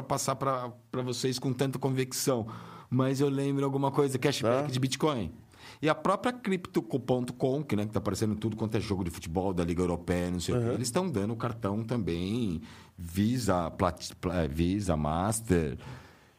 passar 0.01 0.35
para 0.37 0.71
vocês 1.03 1.37
com 1.37 1.51
tanta 1.51 1.77
convicção. 1.77 2.47
Mas 2.89 3.19
eu 3.19 3.27
lembro 3.27 3.65
alguma 3.65 3.91
coisa, 3.91 4.17
cashback 4.17 4.67
Tá. 4.67 4.71
de 4.71 4.79
Bitcoin. 4.79 5.33
E 5.81 5.89
a 5.89 5.95
própria 5.95 6.31
Crypto.com, 6.31 7.61
que 7.63 7.75
né, 7.75 7.85
que 7.85 7.91
tá 7.91 7.99
aparecendo 7.99 8.35
tudo 8.35 8.55
quanto 8.55 8.77
é 8.77 8.79
jogo 8.79 9.03
de 9.03 9.11
futebol 9.11 9.53
da 9.53 9.65
Liga 9.65 9.81
Europeia, 9.81 10.31
não 10.31 10.39
sei 10.39 10.55
o 10.55 10.59
quê, 10.61 10.67
eles 10.69 10.87
estão 10.87 11.09
dando 11.09 11.33
o 11.33 11.35
cartão 11.35 11.83
também 11.83 12.61
Visa, 12.97 13.69
Plat, 13.71 14.13
Pla- 14.21 14.47
Visa, 14.47 14.95
Master 14.95 15.77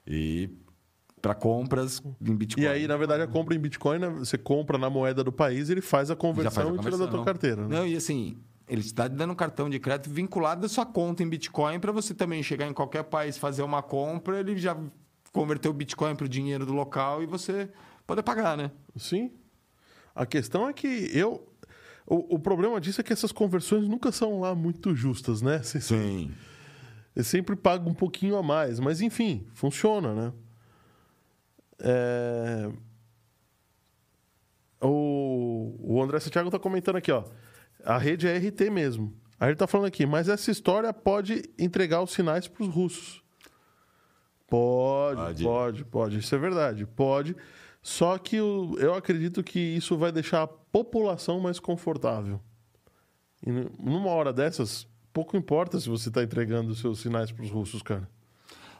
e 0.07 0.49
para 1.21 1.35
compras 1.35 2.03
em 2.21 2.35
Bitcoin. 2.35 2.63
E 2.65 2.69
aí, 2.69 2.87
na 2.87 2.97
verdade, 2.97 3.23
a 3.23 3.27
compra 3.27 3.55
em 3.55 3.59
Bitcoin, 3.59 3.99
né, 3.99 4.09
você 4.09 4.39
compra 4.39 4.79
na 4.79 4.89
moeda 4.89 5.25
do 5.25 5.33
país, 5.33 5.69
ele 5.71 5.81
faz 5.81 6.11
a 6.11 6.17
conversão 6.17 6.53
faz 6.53 6.69
a 6.69 6.81
e 6.81 6.85
tira 6.85 6.99
da 6.99 7.07
tua 7.09 7.25
carteira. 7.25 7.67
né? 7.67 7.77
Não, 7.79 7.87
e 7.87 7.97
assim, 7.97 8.39
ele 8.69 8.81
está 8.81 9.09
dando 9.09 9.33
um 9.33 9.37
cartão 9.37 9.69
de 9.69 9.79
crédito 9.81 10.09
vinculado 10.11 10.65
à 10.67 10.69
sua 10.69 10.87
conta 10.87 11.23
em 11.23 11.29
Bitcoin 11.29 11.81
para 11.81 11.91
você 11.93 12.15
também 12.15 12.43
chegar 12.43 12.67
em 12.69 12.73
qualquer 12.73 13.03
país, 13.05 13.37
fazer 13.37 13.63
uma 13.63 13.83
compra, 13.83 14.39
ele 14.41 14.57
já 14.57 14.77
converteu 15.33 15.71
o 15.73 15.75
Bitcoin 15.75 16.15
para 16.15 16.25
o 16.27 16.29
dinheiro 16.29 16.65
do 16.65 16.73
local 16.73 17.23
e 17.23 17.27
você 17.27 17.69
poder 18.07 18.23
pagar, 18.23 18.57
né? 18.57 18.71
Sim. 18.97 19.33
A 20.15 20.25
questão 20.25 20.69
é 20.69 20.73
que 20.73 21.11
eu. 21.13 21.47
O, 22.07 22.37
o 22.37 22.39
problema 22.39 22.81
disso 22.81 23.01
é 23.01 23.05
que 23.05 23.13
essas 23.13 23.33
conversões 23.33 23.89
nunca 23.89 24.13
são 24.13 24.41
lá 24.41 24.55
muito 24.55 24.95
justas, 24.95 25.43
né? 25.43 25.59
Você, 25.63 25.81
Sim. 25.81 26.33
você 27.15 27.25
sempre 27.25 27.57
paga 27.57 27.89
um 27.89 27.95
pouquinho 27.95 28.37
a 28.37 28.43
mais, 28.43 28.79
mas 28.79 29.01
enfim, 29.01 29.47
funciona, 29.55 30.15
né? 30.15 30.33
É, 31.81 32.71
O, 34.81 35.75
o 35.81 36.03
André 36.03 36.21
Santiago 36.21 36.49
está 36.49 36.59
comentando 36.59 36.97
aqui, 36.97 37.11
ó. 37.11 37.25
A 37.85 37.99
rede 37.99 38.27
é 38.29 38.37
RT 38.37 38.71
mesmo. 38.71 39.13
Aí 39.39 39.49
ele 39.49 39.55
está 39.55 39.67
falando 39.67 39.87
aqui, 39.87 40.07
mas 40.07 40.29
essa 40.29 40.51
história 40.51 40.93
pode 40.93 41.43
entregar 41.59 42.03
os 42.03 42.13
sinais 42.13 42.49
para 42.49 42.63
os 42.63 42.69
russos. 42.69 43.23
Pode, 44.49 45.17
Pode. 45.17 45.43
pode, 45.45 45.85
pode, 45.85 46.19
Isso 46.19 46.35
é 46.35 46.39
verdade. 46.39 46.87
Pode. 46.87 47.37
Só 47.89 48.19
que 48.19 48.41
o- 48.41 48.75
eu 48.81 48.95
acredito 48.95 49.45
que 49.45 49.61
isso 49.61 49.97
vai 49.97 50.11
deixar 50.11 50.43
a 50.43 50.47
população 50.49 51.39
mais 51.39 51.61
confortável. 51.61 52.41
E 53.47 53.53
nu- 53.53 53.71
numa 53.79 54.11
hora 54.11 54.33
dessas, 54.33 54.89
pouco 55.13 55.37
importa 55.37 55.79
se 55.79 55.89
você 55.89 56.09
está 56.09 56.21
entregando 56.21 56.75
seus 56.75 56.99
sinais 56.99 57.31
para 57.31 57.45
os 57.45 57.51
russos, 57.51 57.83
cara. 57.83 58.09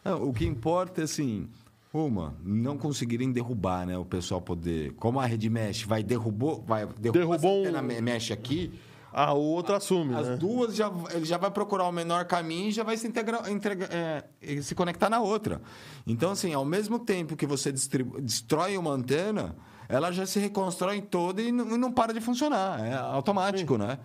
Não, 0.05 0.29
o 0.29 0.33
que 0.33 0.45
importa 0.45 1.03
é 1.03 1.05
assim, 1.05 1.49
uma, 1.95 2.35
não 2.43 2.77
conseguirem 2.77 3.31
derrubar, 3.31 3.87
né? 3.87 3.97
O 3.97 4.05
pessoal 4.05 4.41
poder. 4.43 4.93
Como 4.95 5.21
a 5.21 5.27
rede 5.27 5.49
mesh 5.49 5.85
vai 5.85 6.03
derrubou, 6.03 6.65
vai 6.67 6.85
derrubou, 6.99 7.65
um- 7.65 7.83
me- 7.83 8.01
mesh 8.01 8.33
aqui, 8.33 8.73
A 9.19 9.33
outra 9.33 9.79
assume, 9.79 10.15
as 10.15 10.29
né? 10.29 10.37
duas 10.37 10.77
já 10.77 10.93
ele 11.15 11.25
já 11.25 11.39
vai 11.39 11.51
procurar 11.51 11.85
o 11.85 11.93
menor 11.93 12.27
caminho 12.27 12.69
e 12.69 12.71
já 12.71 12.83
vai 12.83 12.99
se 12.99 13.07
integrar, 13.07 13.43
é, 13.91 14.61
se 14.61 14.75
conectar 14.75 15.09
na 15.09 15.21
outra. 15.21 15.63
Então 16.07 16.33
assim, 16.33 16.53
ao 16.53 16.67
mesmo 16.67 16.99
tempo 16.99 17.35
que 17.35 17.47
você 17.47 17.73
destrói 17.73 18.77
uma 18.77 18.91
antena, 18.91 19.57
ela 19.89 20.13
já 20.13 20.27
se 20.27 20.39
reconstrói 20.39 21.01
toda 21.01 21.41
e 21.41 21.51
não, 21.51 21.75
e 21.75 21.79
não 21.79 21.91
para 21.91 22.13
de 22.13 22.21
funcionar. 22.21 22.85
É 22.85 22.93
automático, 22.93 23.79
né? 23.79 23.99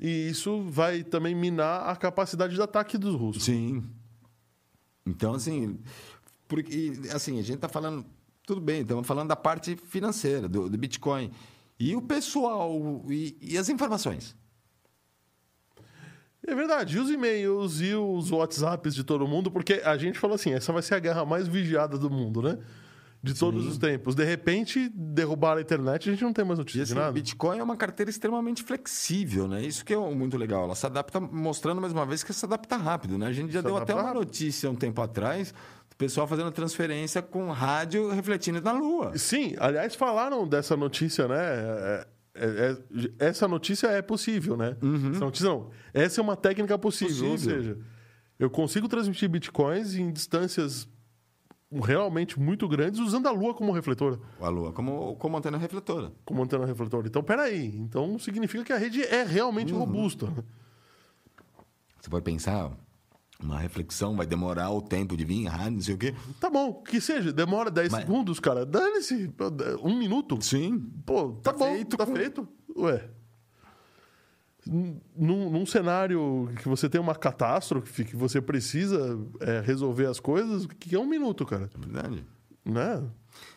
E 0.00 0.30
isso 0.30 0.62
vai 0.62 1.04
também 1.04 1.34
minar 1.34 1.90
a 1.90 1.94
capacidade 1.94 2.54
de 2.54 2.62
ataque 2.62 2.96
dos 2.96 3.14
russos. 3.14 3.44
Sim. 3.44 3.84
Então, 5.06 5.34
assim, 5.34 5.78
porque, 6.48 6.92
assim, 7.12 7.38
a 7.38 7.42
gente 7.42 7.56
está 7.56 7.68
falando. 7.68 8.06
Tudo 8.46 8.62
bem, 8.62 8.80
estamos 8.80 9.06
falando 9.06 9.28
da 9.28 9.36
parte 9.36 9.76
financeira, 9.76 10.48
do, 10.48 10.70
do 10.70 10.78
Bitcoin. 10.78 11.30
E 11.84 11.96
o 11.96 12.00
pessoal, 12.02 13.02
e, 13.08 13.36
e 13.40 13.58
as 13.58 13.68
informações? 13.68 14.36
É 16.46 16.54
verdade, 16.54 16.96
e 16.96 17.00
os 17.00 17.10
e-mails 17.10 17.80
e 17.80 17.92
os 17.94 18.30
WhatsApps 18.30 18.94
de 18.94 19.02
todo 19.02 19.26
mundo, 19.26 19.50
porque 19.50 19.82
a 19.84 19.96
gente 19.96 20.16
falou 20.16 20.36
assim, 20.36 20.52
essa 20.52 20.72
vai 20.72 20.80
ser 20.82 20.94
a 20.94 20.98
guerra 21.00 21.24
mais 21.24 21.48
vigiada 21.48 21.98
do 21.98 22.08
mundo, 22.08 22.40
né? 22.40 22.58
De 23.20 23.34
todos 23.34 23.66
os 23.66 23.78
tempos. 23.78 24.14
De 24.14 24.24
repente, 24.24 24.88
derrubaram 24.94 25.58
a 25.58 25.62
internet 25.62 26.08
a 26.08 26.12
gente 26.12 26.22
não 26.24 26.32
tem 26.32 26.44
mais 26.44 26.58
E 26.58 26.62
notícia 26.62 26.82
assim, 26.82 26.94
de 26.94 26.98
o 26.98 27.02
nada. 27.02 27.12
Bitcoin 27.12 27.58
é 27.58 27.62
uma 27.62 27.76
carteira 27.76 28.10
extremamente 28.10 28.62
flexível, 28.62 29.48
né? 29.48 29.62
Isso 29.64 29.84
que 29.84 29.92
é 29.92 29.96
muito 29.96 30.36
legal. 30.36 30.64
Ela 30.64 30.74
se 30.76 30.86
adapta, 30.86 31.20
mostrando 31.20 31.80
mais 31.80 31.92
uma 31.92 32.06
vez 32.06 32.22
que 32.22 32.32
se 32.32 32.44
adapta 32.44 32.76
rápido, 32.76 33.18
né? 33.18 33.26
A 33.26 33.32
gente 33.32 33.52
já 33.52 33.60
Se 33.60 33.66
deu 33.66 33.76
até 33.76 33.92
uma 33.94 34.02
rápido. 34.02 34.18
notícia 34.20 34.70
um 34.70 34.74
tempo 34.76 35.00
atrás 35.00 35.52
pessoal 36.02 36.26
fazendo 36.26 36.50
transferência 36.50 37.22
com 37.22 37.50
rádio 37.50 38.08
refletindo 38.10 38.60
na 38.60 38.72
Lua. 38.72 39.16
Sim, 39.16 39.54
aliás, 39.58 39.94
falaram 39.94 40.46
dessa 40.48 40.76
notícia, 40.76 41.28
né? 41.28 41.36
É- 41.38 42.06
é- 42.34 42.46
é- 43.20 43.26
essa 43.28 43.46
notícia 43.46 43.86
é 43.88 44.02
possível, 44.02 44.56
né? 44.56 44.76
Essa 45.14 45.24
notícia 45.24 45.48
não. 45.48 45.70
Essa 45.94 46.20
é 46.20 46.22
uma 46.22 46.34
técnica 46.36 46.76
possível, 46.78 47.26
ou 47.26 47.32
Possível. 47.32 47.56
seja, 47.62 47.78
eu 48.38 48.50
consigo 48.50 48.88
transmitir 48.88 49.28
bitcoins 49.28 49.94
em 49.94 50.10
distâncias 50.12 50.88
realmente 51.84 52.38
muito 52.38 52.66
grandes 52.68 53.00
usando 53.00 53.26
a 53.28 53.30
Lua 53.30 53.54
como 53.54 53.72
refletor, 53.72 54.18
A 54.40 54.48
Lua 54.48 54.72
como, 54.72 55.14
como 55.16 55.36
antena 55.36 55.56
refletora. 55.56 56.12
como 56.24 56.42
antena 56.42 56.66
refletor. 56.66 57.06
Então, 57.06 57.22
peraí. 57.22 57.66
Então, 57.76 58.18
significa 58.18 58.64
que 58.64 58.72
a 58.72 58.76
rede 58.78 59.02
é 59.04 59.22
realmente 59.24 59.72
robusta. 59.72 60.26
Você 62.00 62.10
pode 62.10 62.24
pensar, 62.24 62.72
uma 63.42 63.58
reflexão 63.58 64.16
vai 64.16 64.26
demorar 64.26 64.70
o 64.70 64.80
tempo 64.80 65.16
de 65.16 65.24
vir, 65.24 65.46
rádio, 65.46 65.72
não 65.72 65.80
sei 65.82 65.94
o 65.94 65.98
quê. 65.98 66.14
Tá 66.40 66.48
bom, 66.48 66.74
que 66.74 67.00
seja, 67.00 67.32
demora 67.32 67.70
10 67.70 67.90
Mas- 67.92 68.02
segundos, 68.02 68.38
cara. 68.40 68.64
Dane-se. 68.64 69.32
Um 69.82 69.96
minuto. 69.98 70.38
Sim. 70.42 70.78
Pô, 71.04 71.32
tá, 71.42 71.52
Tá 71.52 71.58
bom, 71.58 71.72
feito 71.72 71.96
tá 71.96 72.06
com- 72.06 72.14
feito. 72.14 72.48
Ué. 72.76 73.08
Num, 74.64 75.50
num 75.50 75.66
cenário 75.66 76.48
que 76.62 76.68
você 76.68 76.88
tem 76.88 77.00
uma 77.00 77.16
catástrofe, 77.16 78.04
que 78.04 78.14
você 78.14 78.40
precisa 78.40 79.18
é, 79.40 79.60
resolver 79.60 80.06
as 80.06 80.20
coisas, 80.20 80.66
que 80.78 80.94
é 80.94 80.98
um 80.98 81.06
minuto, 81.06 81.44
cara. 81.44 81.68
É 81.74 81.78
verdade. 81.78 82.24
Né? 82.64 83.02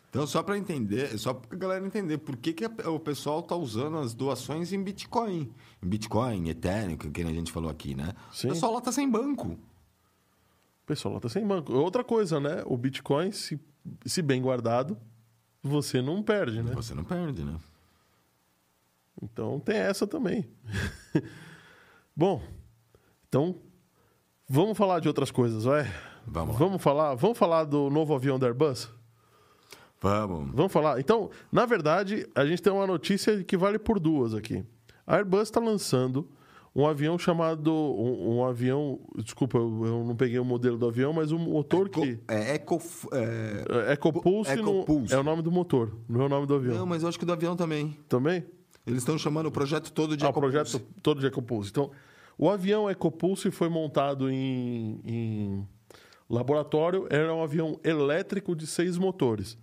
Então, 0.09 0.25
só 0.25 0.41
para 0.41 0.57
entender, 0.57 1.15
só 1.19 1.31
para 1.33 1.55
a 1.55 1.59
galera 1.59 1.85
entender, 1.85 2.17
por 2.17 2.35
que, 2.37 2.53
que 2.53 2.65
a- 2.65 2.89
o 2.89 2.99
pessoal 2.99 3.43
tá 3.43 3.55
usando 3.55 3.97
as 3.99 4.15
doações 4.15 4.73
em 4.73 4.81
Bitcoin? 4.81 5.51
Em 5.83 5.87
Bitcoin, 5.87 6.49
Ethereum, 6.49 6.97
que, 6.97 7.09
que 7.11 7.21
a 7.21 7.25
gente 7.25 7.51
falou 7.51 7.69
aqui, 7.69 7.93
né? 7.93 8.13
Sim. 8.33 8.47
O 8.47 8.53
pessoal 8.53 8.73
lá 8.73 8.81
tá 8.81 8.91
sem 8.91 9.07
banco. 9.07 9.59
O 10.85 10.87
pessoal 10.87 11.15
lá 11.15 11.19
tá 11.19 11.27
sem 11.27 11.43
banco. 11.43 11.73
Outra 11.73 12.03
coisa, 12.03 12.39
né? 12.39 12.61
O 12.67 12.77
Bitcoin, 12.77 13.31
se, 13.31 13.59
se 14.05 14.21
bem 14.21 14.39
guardado, 14.39 14.95
você 15.59 15.99
não 15.99 16.21
perde, 16.21 16.61
né? 16.61 16.75
Você 16.75 16.93
não 16.93 17.03
perde, 17.03 17.43
né? 17.43 17.57
Então 19.19 19.59
tem 19.59 19.77
essa 19.77 20.05
também. 20.05 20.47
Bom, 22.15 22.39
então 23.27 23.55
vamos 24.47 24.77
falar 24.77 24.99
de 24.99 25.07
outras 25.07 25.31
coisas, 25.31 25.63
vai? 25.63 25.91
Vamos 26.23 26.53
lá. 26.53 26.59
Vamos 26.59 26.83
falar, 26.83 27.15
vamos 27.15 27.37
falar 27.39 27.63
do 27.63 27.89
novo 27.89 28.13
avião 28.13 28.37
da 28.37 28.45
Airbus? 28.45 28.87
Vamos. 29.99 30.53
Vamos 30.53 30.71
falar. 30.71 30.99
Então, 30.99 31.31
na 31.51 31.65
verdade, 31.65 32.29
a 32.35 32.45
gente 32.45 32.61
tem 32.61 32.71
uma 32.71 32.85
notícia 32.85 33.43
que 33.43 33.57
vale 33.57 33.79
por 33.79 33.99
duas 33.99 34.35
aqui. 34.35 34.63
A 35.07 35.15
Airbus 35.15 35.41
está 35.47 35.59
lançando 35.59 36.29
um 36.75 36.85
avião 36.85 37.17
chamado. 37.17 37.71
Um, 37.73 38.37
um 38.37 38.45
avião. 38.45 38.99
Desculpa, 39.17 39.57
eu, 39.57 39.85
eu 39.85 40.03
não 40.03 40.15
peguei 40.15 40.37
o 40.39 40.45
modelo 40.45 40.77
do 40.77 40.87
avião, 40.87 41.13
mas 41.13 41.31
um 41.31 41.37
motor 41.39 41.87
que. 41.89 42.19
É 42.27 42.55
Eco... 42.55 42.81
É... 43.13 43.89
É 43.89 43.93
EcoPulse, 43.93 44.55
não- 44.57 44.81
EcoPulse. 44.81 45.13
é 45.13 45.17
o 45.17 45.23
nome 45.23 45.41
do 45.41 45.51
motor, 45.51 45.95
não 46.09 46.21
é 46.21 46.25
o 46.25 46.29
nome 46.29 46.45
do 46.47 46.55
avião. 46.55 46.75
Não, 46.75 46.85
mas 46.85 47.03
eu 47.03 47.09
acho 47.09 47.17
que 47.17 47.25
do 47.25 47.31
avião 47.33 47.55
também. 47.55 47.97
Também? 48.09 48.43
Eles 48.85 48.99
estão 48.99 49.17
chamando 49.17 49.47
o 49.47 49.51
projeto 49.51 49.91
todo 49.91 50.15
de 50.17 50.23
Ah, 50.23 50.27
o 50.27 50.29
EcoPulse. 50.31 50.51
projeto 50.63 50.85
todo 51.01 51.19
de 51.21 51.25
EcoPulse. 51.27 51.69
Então, 51.71 51.91
o 52.37 52.49
avião 52.49 52.89
EcoPulse 52.89 53.49
foi 53.49 53.69
montado 53.69 54.29
em, 54.29 54.99
em 55.05 55.67
laboratório. 56.29 57.07
Era 57.09 57.33
um 57.33 57.41
avião 57.41 57.79
elétrico 57.83 58.55
de 58.55 58.67
seis 58.67 58.97
motores. 58.97 59.57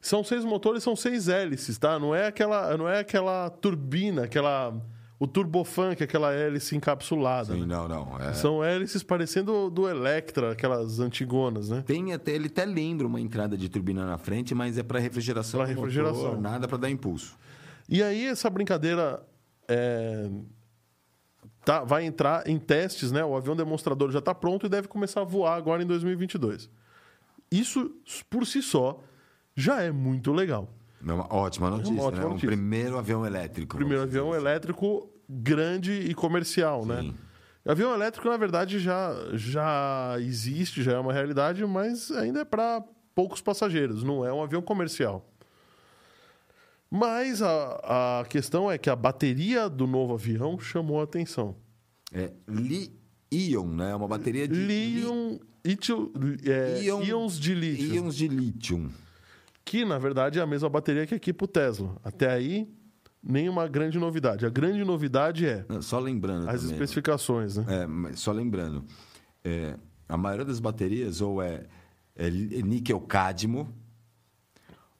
São 0.00 0.22
seis 0.22 0.44
motores, 0.44 0.82
são 0.82 0.94
seis 0.94 1.28
hélices, 1.28 1.78
tá? 1.78 1.98
Não 1.98 2.14
é 2.14 2.26
aquela, 2.26 2.76
não 2.76 2.88
é 2.88 3.00
aquela 3.00 3.48
turbina, 3.50 4.24
aquela 4.24 4.74
o 5.18 5.26
turbofan, 5.26 5.94
que 5.94 6.02
é 6.02 6.06
aquela 6.06 6.32
hélice 6.32 6.76
encapsulada. 6.76 7.54
Sim, 7.54 7.60
né? 7.60 7.66
não, 7.66 7.88
não. 7.88 8.18
é- 8.18 8.32
São 8.34 8.62
hélices 8.64 9.02
parecendo 9.02 9.70
do 9.70 9.88
Electra, 9.88 10.52
aquelas 10.52 10.98
antigonas, 11.00 11.68
né? 11.70 11.82
Tem 11.86 12.12
até, 12.12 12.32
ele 12.32 12.48
até 12.48 12.64
lembra 12.64 13.06
uma 13.06 13.20
entrada 13.20 13.56
de 13.56 13.68
turbina 13.68 14.04
na 14.04 14.18
frente, 14.18 14.54
mas 14.54 14.76
é 14.76 14.82
para 14.82 14.98
refrigeração. 14.98 15.60
Pra 15.60 15.66
do 15.66 15.70
motor, 15.76 15.84
refrigeração. 15.88 16.40
nada 16.40 16.66
para 16.66 16.78
dar 16.78 16.90
impulso. 16.90 17.36
E 17.88 18.02
aí 18.02 18.24
essa 18.26 18.50
brincadeira 18.50 19.22
é, 19.68 20.28
tá, 21.64 21.84
vai 21.84 22.04
entrar 22.04 22.48
em 22.48 22.58
testes, 22.58 23.12
né? 23.12 23.24
O 23.24 23.36
avião 23.36 23.54
demonstrador 23.54 24.10
já 24.10 24.18
está 24.18 24.34
pronto 24.34 24.66
e 24.66 24.68
deve 24.68 24.88
começar 24.88 25.20
a 25.20 25.24
voar 25.24 25.54
agora 25.56 25.82
em 25.82 25.86
2022. 25.86 26.68
Isso, 27.50 27.94
por 28.28 28.46
si 28.46 28.60
só, 28.62 29.00
já 29.54 29.80
é 29.80 29.90
muito 29.92 30.32
legal. 30.32 30.68
É 31.06 31.12
uma 31.12 31.32
ótima 31.34 31.70
notícia, 31.70 31.94
ótima 32.02 32.20
né? 32.22 32.26
Um 32.26 32.30
notícia. 32.30 32.48
primeiro 32.48 32.98
avião 32.98 33.26
elétrico. 33.26 33.76
Primeiro 33.76 34.04
dizer 34.06 34.18
avião 34.20 34.32
assim. 34.32 34.40
elétrico 34.40 35.10
grande 35.28 35.92
e 35.92 36.14
comercial, 36.14 36.84
né? 36.86 37.02
Sim. 37.02 37.14
Avião 37.66 37.94
elétrico, 37.94 38.28
na 38.28 38.36
verdade, 38.36 38.78
já, 38.78 39.14
já 39.32 40.16
existe, 40.18 40.82
já 40.82 40.92
é 40.92 40.98
uma 40.98 41.12
realidade, 41.12 41.64
mas 41.66 42.10
ainda 42.10 42.40
é 42.40 42.44
para 42.44 42.82
poucos 43.14 43.40
passageiros, 43.40 44.02
não 44.02 44.24
é 44.24 44.32
um 44.32 44.42
avião 44.42 44.60
comercial. 44.60 45.26
Mas 46.90 47.42
a, 47.42 48.20
a 48.20 48.24
questão 48.26 48.70
é 48.70 48.78
que 48.78 48.88
a 48.88 48.94
bateria 48.96 49.68
do 49.68 49.86
novo 49.86 50.14
avião 50.14 50.58
chamou 50.58 51.00
a 51.00 51.04
atenção. 51.04 51.56
É 52.12 52.30
Li-ion, 52.46 53.66
né? 53.66 53.90
É 53.90 53.94
uma 53.96 54.06
bateria 54.06 54.46
de... 54.46 54.54
Líon, 54.54 55.38
ítio- 55.64 56.12
é, 56.44 56.82
Íon- 56.82 57.02
íons 57.02 57.40
de 57.40 57.54
lítio, 57.54 57.94
Íons 57.94 58.14
de 58.14 58.28
lítio. 58.28 58.90
Que 59.64 59.84
na 59.84 59.98
verdade 59.98 60.38
é 60.38 60.42
a 60.42 60.46
mesma 60.46 60.68
bateria 60.68 61.06
que 61.06 61.14
equipa 61.14 61.44
o 61.44 61.48
Tesla. 61.48 61.96
Até 62.04 62.30
aí, 62.30 62.68
nenhuma 63.22 63.66
grande 63.66 63.98
novidade. 63.98 64.44
A 64.44 64.50
grande 64.50 64.84
novidade 64.84 65.46
é 65.46 65.64
Só 65.80 65.98
lembrando 65.98 66.48
as 66.48 66.60
também. 66.60 66.74
especificações, 66.74 67.56
né? 67.56 67.64
É, 67.68 67.86
mas 67.86 68.20
só 68.20 68.32
lembrando. 68.32 68.84
é, 69.42 69.76
a 70.08 70.16
maioria 70.16 70.44
das 70.44 70.60
baterias 70.60 71.20
ou 71.22 71.40
é, 71.42 71.64
é 72.14 72.28
li- 72.28 72.62
níquel 72.62 73.00
cádmio 73.00 73.66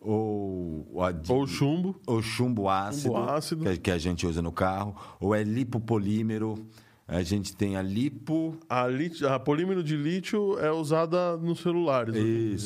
ou, 0.01 0.87
ou, 1.29 1.47
chumbo. 1.47 2.01
ou 2.07 2.21
chumbo 2.23 2.69
ácido, 2.69 3.15
Chumbo 3.15 3.17
ácido. 3.31 3.63
Que, 3.65 3.69
a- 3.71 3.77
que 3.77 3.91
a 3.91 3.99
gente 3.99 4.27
usa 4.27 4.43
no 4.43 4.53
carro, 4.53 4.95
ou 5.21 5.35
é 5.35 5.43
lipopolímero. 5.43 6.67
A 7.07 7.23
gente 7.23 7.55
tem 7.55 7.77
a 7.77 7.83
lipo... 7.83 8.57
A, 8.69 8.87
lítio, 8.87 9.29
a 9.29 9.39
polímero 9.39 9.83
de 9.85 9.95
lítio 9.95 10.59
é 10.59 10.71
usada 10.73 11.37
nos 11.37 11.61
celulares. 11.61 12.15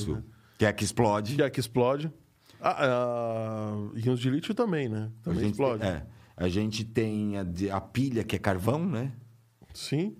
né? 0.06 0.22
Que 0.58 0.66
é 0.66 0.68
a 0.68 0.72
que 0.72 0.84
explode. 0.84 1.36
Que 1.36 1.42
é 1.42 1.46
a 1.46 1.50
que 1.50 1.60
explode. 1.60 2.12
Ah, 2.60 3.72
a, 3.72 3.98
íons 3.98 4.18
de 4.18 4.28
lítio 4.28 4.52
também, 4.52 4.88
né? 4.88 5.10
A 5.20 5.24
Também 5.24 5.40
gente, 5.44 5.52
explode. 5.52 5.84
É, 5.84 6.04
a 6.36 6.48
gente 6.48 6.84
tem 6.84 7.36
a, 7.38 7.46
a 7.76 7.80
pilha, 7.80 8.24
que 8.24 8.34
é 8.34 8.38
carvão, 8.38 8.84
né? 8.84 9.12
Sim. 9.72 10.16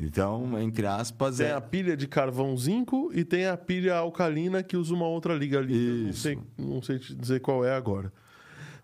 Então, 0.00 0.58
entre 0.60 0.86
aspas, 0.86 1.38
Tem 1.38 1.48
é... 1.48 1.52
a 1.52 1.60
pilha 1.60 1.96
de 1.96 2.06
carvão 2.06 2.56
zinco 2.56 3.10
e 3.12 3.24
tem 3.24 3.46
a 3.46 3.56
pilha 3.56 3.96
alcalina 3.96 4.62
que 4.62 4.76
usa 4.76 4.94
uma 4.94 5.08
outra 5.08 5.34
liga 5.34 5.58
ali. 5.58 6.04
Não 6.06 6.12
sei, 6.12 6.38
não 6.56 6.82
sei 6.82 6.98
te 7.00 7.14
dizer 7.14 7.40
qual 7.40 7.64
é 7.64 7.74
agora. 7.74 8.12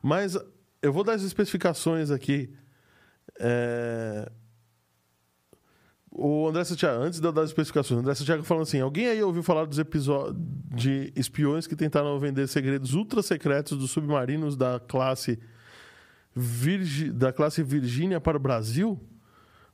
Mas 0.03 0.37
eu 0.82 0.93
vou 0.93 1.05
dar 1.05 1.14
as 1.14 1.22
especificações 1.22 2.11
aqui. 2.11 2.53
É, 3.39 4.30
O 6.16 6.46
André 6.48 6.62
Santiago, 6.62 7.02
antes 7.02 7.18
de 7.18 7.26
eu 7.26 7.32
dar 7.32 7.42
as 7.42 7.50
especificações, 7.50 7.98
o 7.98 8.00
André 8.00 8.14
Santiago 8.14 8.44
falando 8.44 8.62
assim: 8.62 8.80
alguém 8.80 9.08
aí 9.08 9.20
ouviu 9.20 9.42
falar 9.42 9.64
dos 9.64 9.80
episódios 9.80 10.36
de 10.72 11.12
espiões 11.16 11.66
que 11.66 11.74
tentaram 11.74 12.16
vender 12.20 12.46
segredos 12.46 12.94
ultra 12.94 13.20
secretos 13.20 13.76
dos 13.76 13.90
submarinos 13.90 14.56
da 14.56 14.78
classe, 14.78 15.40
Virgi... 16.32 17.10
da 17.10 17.32
classe 17.32 17.64
Virgínia 17.64 18.20
para 18.20 18.36
o 18.36 18.40
Brasil? 18.40 19.00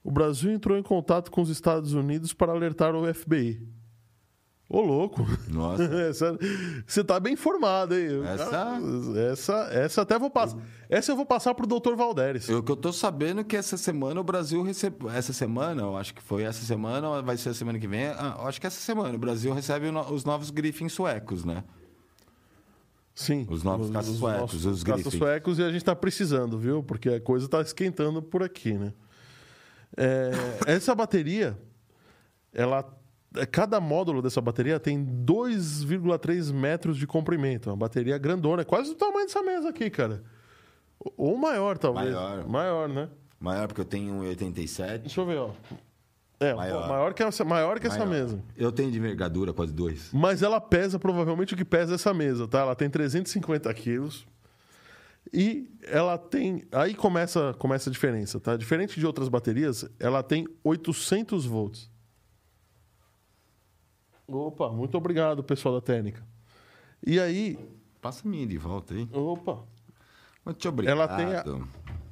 O 0.03 0.11
Brasil 0.11 0.51
entrou 0.51 0.78
em 0.78 0.82
contato 0.82 1.30
com 1.30 1.43
os 1.43 1.51
Estados 1.51 1.93
Unidos 1.93 2.32
para 2.32 2.53
alertar 2.53 2.95
o 2.95 3.12
FBI. 3.12 3.61
Ô, 4.73 4.81
louco. 4.83 5.27
Nossa. 5.49 5.83
Essa- 6.09 6.39
Você 6.87 7.03
tá 7.03 7.18
bem 7.18 7.33
informado, 7.33 7.93
hein? 7.97 8.23
Essa- 8.25 8.79
Essa, 9.33 9.55
essa 9.73 10.03
até 10.03 10.16
vou 10.16 10.31
passar. 10.31 10.59
Essa 10.89 11.11
eu 11.11 11.16
vou 11.16 11.27
passar 11.27 11.55
pro 11.57 11.66
Dr. 11.66 11.97
Valderes. 11.97 12.49
O 12.49 12.62
que 12.62 12.71
eu 12.71 12.77
tô 12.77 12.93
sabendo 12.93 13.41
é 13.41 13.45
que 13.45 13.57
essa 13.57 13.77
semana 13.77 14.21
o 14.21 14.25
Brasil 14.25 14.62
recebe. 14.62 15.09
Essa 15.09 15.33
semana, 15.33 15.83
eu 15.83 15.97
acho 15.97 16.14
que 16.14 16.23
foi 16.23 16.45
essa 16.45 16.64
semana, 16.64 17.09
ou 17.09 17.21
vai 17.23 17.37
ser 17.37 17.49
a 17.49 17.55
semana 17.55 17.81
que 17.81 17.89
vem. 17.89 18.07
Ah, 18.11 18.37
eu 18.41 18.47
acho 18.47 18.61
que 18.61 18.66
essa 18.66 18.81
semana 18.81 19.12
o 19.12 19.18
Brasil 19.18 19.53
recebe 19.53 19.89
os 19.89 20.25
novos 20.25 20.51
Griffins 20.51 20.93
suecos, 20.93 21.45
né? 21.45 21.64
Sim. 23.12 23.47
Os 23.51 23.64
novos 23.64 23.91
caças 23.91 24.16
suecos, 24.16 24.64
os 24.64 24.85
caças 24.85 25.12
suecos 25.18 25.59
e 25.59 25.62
a 25.64 25.71
gente 25.73 25.85
tá 25.85 25.97
precisando, 25.97 26.57
viu? 26.57 26.81
Porque 26.83 27.09
a 27.09 27.21
coisa 27.21 27.49
tá 27.49 27.61
esquentando 27.61 28.23
por 28.23 28.43
aqui, 28.43 28.73
né? 28.75 28.93
É, 29.97 30.31
essa 30.66 30.95
bateria, 30.95 31.59
ela. 32.55 32.89
Cada 33.53 33.81
módulo 33.81 34.20
dessa 34.20 34.41
bateria 34.41 34.81
tem 34.81 35.05
2,3 35.05 36.53
metros 36.53 36.97
de 36.97 37.07
comprimento. 37.07 37.70
Uma 37.70 37.76
bateria 37.76 38.18
grandona, 38.18 38.62
é 38.62 38.64
quase 38.64 38.91
do 38.91 38.97
tamanho 38.97 39.26
dessa 39.26 39.43
mesa 39.43 39.68
aqui, 39.68 39.89
cara. 39.89 40.22
Ou 41.16 41.37
maior, 41.37 41.78
talvez. 41.78 42.12
Maior. 42.12 42.49
Maior, 42.49 42.89
né? 42.89 43.09
Maior 43.39 43.68
porque 43.68 43.81
eu 43.81 43.85
tenho 43.85 44.14
1,87. 44.22 44.99
Deixa 44.99 45.20
eu 45.20 45.26
ver, 45.26 45.39
ó. 45.39 45.51
É, 46.43 46.55
Maior. 46.55 46.89
maior, 46.89 47.12
que 47.12 47.22
essa, 47.22 47.45
maior 47.45 47.78
que 47.78 47.87
essa 47.87 47.99
Maior. 47.99 48.11
mesa. 48.11 48.43
Eu 48.57 48.72
tenho 48.72 48.91
de 48.91 48.97
envergadura 48.99 49.53
quase 49.53 49.74
dois. 49.74 50.09
Mas 50.11 50.43
ela 50.43 50.59
pesa 50.59 50.99
provavelmente 50.99 51.53
o 51.53 51.57
que 51.57 51.66
pesa 51.66 51.95
essa 51.95 52.14
mesa, 52.14 52.49
tá? 52.49 52.61
Ela 52.61 52.74
tem 52.74 52.89
350 52.89 53.72
quilos. 53.74 54.26
E 55.33 55.70
ela 55.83 56.16
tem. 56.16 56.64
Aí 56.72 56.95
começa, 56.95 57.55
começa 57.59 57.91
a 57.91 57.93
diferença, 57.93 58.41
tá? 58.41 58.57
Diferente 58.57 58.99
de 58.99 59.07
outras 59.07 59.28
baterias, 59.28 59.85
ela 59.99 60.22
tem 60.22 60.47
800 60.64 61.45
volts. 61.45 61.91
Opa, 64.31 64.68
muito 64.70 64.97
obrigado, 64.97 65.43
pessoal 65.43 65.74
da 65.74 65.81
técnica. 65.81 66.22
E 67.07 67.18
aí, 67.18 67.59
Passa 68.01 68.26
a 68.26 68.31
minha 68.31 68.47
de 68.47 68.57
volta 68.57 68.95
aí. 68.95 69.09
opa, 69.12 69.62
Muito 70.45 70.68
obrigado. 70.68 70.97
Ela 70.97 71.09
tem 71.09 71.26
a- 71.35 71.45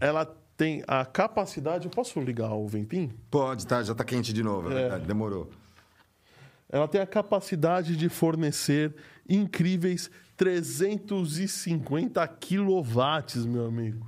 ela 0.01 0.27
tem 0.57 0.83
a 0.87 1.05
capacidade. 1.05 1.87
Eu 1.87 1.91
posso 1.91 2.21
ligar 2.21 2.53
o 2.53 2.67
ventinho? 2.69 3.11
Pode, 3.31 3.67
tá? 3.67 3.83
Já 3.83 3.95
tá 3.95 4.05
quente 4.05 4.33
de 4.33 4.43
novo, 4.43 4.71
é, 4.73 4.89
É. 4.89 4.99
Demorou. 4.99 5.51
Ela 6.69 6.87
tem 6.87 7.01
a 7.01 7.07
capacidade 7.07 7.97
de 7.97 8.09
fornecer 8.11 8.95
incríveis 9.27 10.11
350 10.37 12.27
quilowatts, 12.29 13.47
meu 13.47 13.67
amigo. 13.67 14.07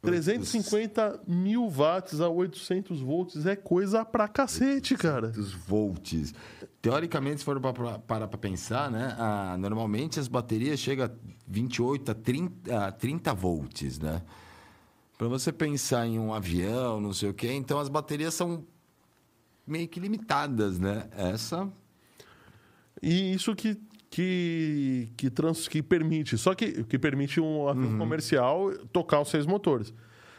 350 0.00 1.22
mil 1.26 1.68
watts 1.68 2.20
a 2.20 2.28
800 2.28 3.00
volts 3.00 3.46
é 3.46 3.56
coisa 3.56 4.04
pra 4.04 4.28
cacete, 4.28 4.96
cara. 4.96 5.28
Dos 5.28 5.52
volts. 5.52 6.32
Teoricamente, 6.80 7.38
se 7.38 7.44
for 7.44 7.60
para 7.60 7.98
parar 7.98 8.28
para 8.28 8.38
pensar, 8.38 8.90
né? 8.90 9.16
ah, 9.18 9.56
normalmente 9.58 10.20
as 10.20 10.28
baterias 10.28 10.78
chegam 10.78 11.06
a 11.06 11.10
28 11.46 12.12
a 12.12 12.14
30, 12.14 12.86
a 12.86 12.92
30 12.92 13.34
volts, 13.34 13.98
né? 13.98 14.22
Para 15.16 15.26
você 15.26 15.52
pensar 15.52 16.06
em 16.06 16.16
um 16.16 16.32
avião, 16.32 17.00
não 17.00 17.12
sei 17.12 17.30
o 17.30 17.34
quê, 17.34 17.52
então 17.52 17.80
as 17.80 17.88
baterias 17.88 18.34
são 18.34 18.64
meio 19.66 19.88
que 19.88 19.98
limitadas, 19.98 20.78
né? 20.78 21.08
Essa 21.10 21.68
E 23.02 23.34
isso 23.34 23.54
que, 23.56 23.80
que, 24.10 25.10
que, 25.16 25.30
trans, 25.30 25.68
que 25.68 25.82
permite, 25.82 26.36
só 26.38 26.54
que, 26.54 26.84
que 26.84 26.98
permite 26.98 27.40
um 27.40 27.68
avião 27.68 27.98
comercial 27.98 28.70
tocar 28.92 29.20
os 29.20 29.28
seis 29.28 29.46
motores. 29.46 29.92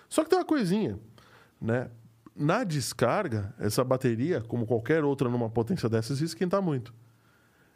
Só 0.08 0.24
que 0.24 0.30
tem 0.30 0.40
uma 0.40 0.46
coisinha, 0.46 1.00
né? 1.62 1.90
Na 2.36 2.64
descarga, 2.64 3.54
essa 3.60 3.84
bateria, 3.84 4.42
como 4.42 4.66
qualquer 4.66 5.04
outra 5.04 5.30
numa 5.30 5.50
potência 5.50 5.90
dessas, 5.90 6.22
esquenta 6.22 6.62
muito. 6.62 6.94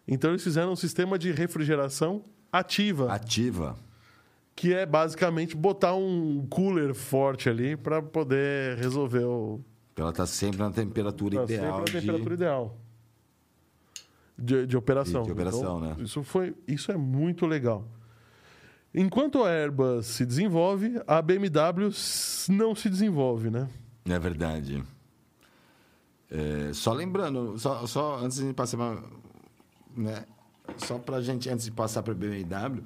Então 0.07 0.29
eles 0.31 0.43
fizeram 0.43 0.71
um 0.71 0.75
sistema 0.75 1.17
de 1.19 1.31
refrigeração 1.31 2.23
ativa, 2.51 3.11
ativa. 3.13 3.75
que 4.55 4.73
é 4.73 4.85
basicamente 4.85 5.55
botar 5.55 5.93
um 5.95 6.45
cooler 6.49 6.93
forte 6.93 7.49
ali 7.49 7.75
para 7.75 8.01
poder 8.01 8.77
resolver 8.77 9.25
o, 9.25 9.59
Ela 9.97 10.11
tá 10.13 10.25
sempre 10.25 10.59
na 10.59 10.71
temperatura 10.71 11.37
Tá 11.37 11.43
ideal. 11.43 11.77
sempre 11.79 11.81
a 11.81 11.85
de- 11.99 12.05
temperatura 12.05 12.33
ideal. 12.35 12.77
De, 14.37 14.65
de 14.65 14.75
operação. 14.75 15.23
De- 15.23 15.31
operação, 15.31 15.59
Então, 15.77 15.79
né? 15.79 15.95
Isso, 15.99 16.23
foi, 16.23 16.55
isso 16.67 16.91
é 16.91 16.97
muito 16.97 17.45
legal. 17.45 17.87
Enquanto 18.93 19.43
a 19.43 19.49
Airbus 19.49 20.05
se 20.07 20.25
desenvolve, 20.25 21.01
a 21.07 21.21
BMW 21.21 21.89
não 22.49 22.75
se 22.75 22.89
desenvolve, 22.89 23.49
né? 23.49 23.67
É 24.07 24.19
verdade. 24.19 24.83
É, 26.29 26.71
só 26.73 26.93
lembrando, 26.93 27.57
só, 27.59 27.85
só 27.85 28.17
antes 28.17 28.37
de 28.39 28.53
passar 28.53 28.77
pra, 28.77 28.97
né, 29.95 30.25
só 30.77 30.97
pra 30.97 31.21
gente, 31.21 31.47
antes 31.49 31.65
de 31.65 31.71
passar 31.71 32.01
para 32.01 32.13
BMW, 32.13 32.83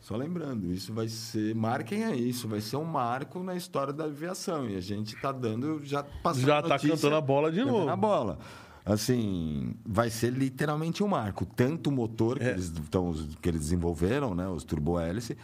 só 0.00 0.16
lembrando, 0.16 0.72
isso 0.72 0.92
vai 0.94 1.08
ser, 1.08 1.52
marquem 1.54 2.04
aí, 2.04 2.28
isso 2.28 2.46
vai 2.46 2.60
ser 2.60 2.76
um 2.76 2.84
marco 2.84 3.42
na 3.42 3.56
história 3.56 3.92
da 3.92 4.04
aviação. 4.04 4.68
E 4.68 4.76
a 4.76 4.80
gente 4.80 5.16
tá 5.20 5.32
dando, 5.32 5.80
já 5.84 6.04
passando 6.04 6.46
Já 6.46 6.58
a 6.58 6.62
tá 6.62 6.68
notícia, 6.70 6.90
cantando 6.96 7.16
a 7.16 7.20
bola 7.20 7.50
de 7.50 7.64
novo. 7.64 7.88
a 7.88 7.96
bola. 7.96 8.38
Assim, 8.86 9.74
vai 9.84 10.08
ser 10.10 10.32
literalmente 10.32 11.02
um 11.02 11.08
marco. 11.08 11.44
Tanto 11.44 11.90
o 11.90 11.92
motor 11.92 12.38
que, 12.38 12.44
É. 12.44 12.50
eles, 12.52 12.72
tão, 12.88 13.12
que 13.42 13.48
eles 13.48 13.60
desenvolveram, 13.62 14.32
né, 14.32 14.46
os 14.48 14.62
turbo-hélice, 14.62 15.36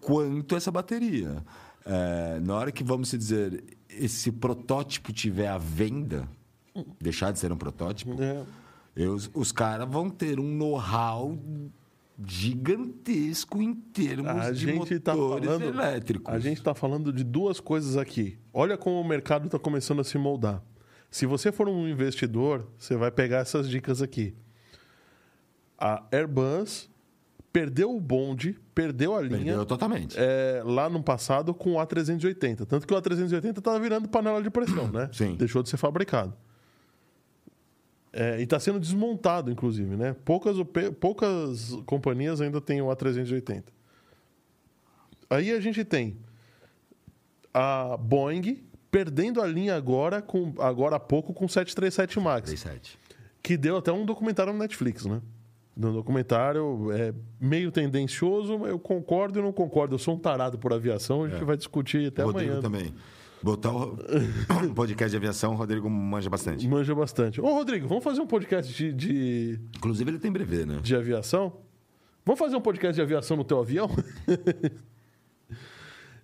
quanto 0.00 0.54
essa 0.54 0.70
bateria. 0.70 1.44
É, 1.84 2.38
na 2.40 2.54
hora 2.54 2.70
que, 2.70 2.84
vamos 2.84 3.10
dizer, 3.10 3.64
esse 3.90 4.30
protótipo 4.30 5.12
tiver 5.12 5.48
à 5.48 5.58
venda, 5.58 6.28
deixar 7.00 7.32
de 7.32 7.40
ser 7.40 7.50
um 7.50 7.56
protótipo, 7.56 8.14
É. 8.22 8.44
eu- 8.94 9.14
os, 9.14 9.28
os 9.34 9.50
caras 9.50 9.88
vão 9.88 10.08
ter 10.08 10.38
um 10.38 10.54
know-how 10.56 11.36
gigantesco 12.24 13.60
em 13.60 13.74
termos 13.74 14.26
A 14.30 14.50
de 14.52 14.66
tá 15.00 15.14
motores 15.14 15.46
falando, 15.46 15.64
elétricos. 15.64 16.32
a 16.34 16.38
gente 16.38 16.58
está 16.58 16.74
falando 16.74 17.12
de 17.12 17.24
duas 17.24 17.58
coisas 17.60 17.96
aqui. 17.96 18.38
Olha 18.54 18.76
como 18.76 19.00
o 19.00 19.04
mercado 19.04 19.46
está 19.46 19.58
começando 19.58 20.00
a 20.00 20.04
se 20.04 20.16
moldar. 20.16 20.62
Se 21.10 21.26
você 21.26 21.50
for 21.52 21.68
um 21.68 21.88
investidor, 21.88 22.66
você 22.78 22.96
vai 22.96 23.10
pegar 23.10 23.38
essas 23.38 23.68
dicas 23.68 24.02
aqui. 24.02 24.34
A 25.78 26.04
Airbus 26.12 26.88
perdeu 27.52 27.94
o 27.94 28.00
bonde, 28.00 28.58
perdeu 28.74 29.14
a 29.14 29.22
linha. 29.22 29.38
Perdeu 29.38 29.64
totalmente. 29.66 30.14
é, 30.18 30.62
lá 30.64 30.90
no 30.90 31.02
passado 31.02 31.54
com 31.54 31.74
o 31.74 31.76
A380. 31.76 32.66
Tanto 32.66 32.86
que 32.86 32.92
o 32.92 33.00
A380 33.00 33.58
estava 33.58 33.78
virando 33.80 34.08
panela 34.08 34.42
de 34.42 34.50
pressão, 34.50 34.88
né? 34.92 35.08
Sim. 35.12 35.36
Deixou 35.36 35.62
de 35.62 35.70
ser 35.70 35.78
fabricado. 35.78 36.34
É, 38.12 38.38
e 38.40 38.42
está 38.44 38.58
sendo 38.58 38.80
desmontado, 38.80 39.50
inclusive, 39.50 39.96
né? 39.96 40.14
Poucas, 40.24 40.56
poucas 41.00 41.72
companhias 41.86 42.40
ainda 42.40 42.60
têm 42.60 42.80
o 42.80 42.86
A380. 42.86 43.64
Aí 45.28 45.50
a 45.50 45.60
gente 45.60 45.84
tem 45.84 46.18
a 47.52 47.96
Boeing 47.96 48.62
perdendo 48.90 49.40
a 49.42 49.46
linha 49.46 49.76
agora, 49.76 50.22
com, 50.22 50.54
agora 50.58 50.96
há 50.96 51.00
pouco, 51.00 51.32
com 51.34 51.44
o 51.44 51.48
737 51.48 52.20
MAX. 52.20 52.48
37. 52.48 52.98
Que 53.42 53.56
deu 53.56 53.76
até 53.76 53.92
um 53.92 54.04
documentário 54.04 54.52
no 54.52 54.58
Netflix, 54.58 55.06
né? 55.06 55.20
No 55.76 55.92
documentário 55.92 56.90
é 56.92 57.12
meio 57.38 57.70
tendencioso, 57.70 58.58
mas 58.58 58.70
eu 58.70 58.78
concordo 58.78 59.38
e 59.38 59.42
não 59.42 59.52
concordo. 59.52 59.94
Eu 59.94 59.98
sou 59.98 60.14
um 60.14 60.18
tarado 60.18 60.58
por 60.58 60.72
aviação, 60.72 61.24
a 61.24 61.28
gente 61.28 61.44
vai 61.44 61.56
discutir 61.56 62.08
até 62.08 62.22
É. 62.22 62.24
Rodrigo 62.24 62.52
amanhã. 62.52 62.62
também. 62.62 62.94
Botar 63.42 63.70
o 63.70 63.98
podcast 64.74 65.10
de 65.10 65.16
aviação, 65.16 65.52
o 65.52 65.56
Rodrigo 65.56 65.88
manja 65.90 66.30
bastante. 66.30 66.66
Manja 66.66 66.94
bastante. 66.94 67.40
Ô, 67.40 67.52
Rodrigo, 67.52 67.86
vamos 67.86 68.02
fazer 68.02 68.22
um 68.22 68.26
podcast 68.26 68.72
de, 68.72 68.92
de, 68.94 69.60
Inclusive, 69.76 70.10
ele 70.10 70.18
tem 70.18 70.32
brevê, 70.32 70.64
né? 70.64 70.80
de 70.82 70.96
aviação? 70.96 71.58
Vamos 72.24 72.38
fazer 72.38 72.56
um 72.56 72.60
podcast 72.60 72.94
de 72.94 73.02
aviação 73.02 73.36
no 73.36 73.44
teu 73.44 73.60
avião? 73.60 73.88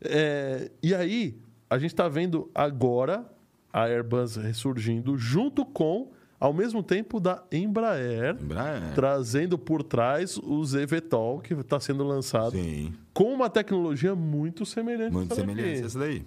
É, 0.04 0.70
e 0.82 0.92
aí, 0.94 1.38
a 1.72 1.78
gente 1.78 1.92
está 1.92 2.06
vendo 2.06 2.50
agora 2.54 3.24
a 3.72 3.84
Airbus 3.84 4.36
ressurgindo 4.36 5.16
junto 5.16 5.64
com, 5.64 6.12
ao 6.38 6.52
mesmo 6.52 6.82
tempo, 6.82 7.18
da 7.18 7.42
Embraer, 7.50 8.36
Embraer. 8.38 8.94
trazendo 8.94 9.56
por 9.56 9.82
trás 9.82 10.36
o 10.36 10.62
ZVTOL, 10.62 11.40
que 11.40 11.54
está 11.54 11.80
sendo 11.80 12.04
lançado, 12.04 12.52
Sim. 12.52 12.92
com 13.14 13.32
uma 13.32 13.48
tecnologia 13.48 14.14
muito 14.14 14.66
semelhante. 14.66 15.14
Muito 15.14 15.34
semelhante 15.34 15.86
essa 15.86 15.98
daí. 15.98 16.26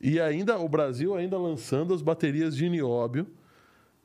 E 0.00 0.20
ainda 0.20 0.60
o 0.60 0.68
Brasil 0.68 1.16
ainda 1.16 1.36
lançando 1.36 1.92
as 1.92 2.00
baterias 2.00 2.54
de 2.54 2.68
nióbio, 2.68 3.26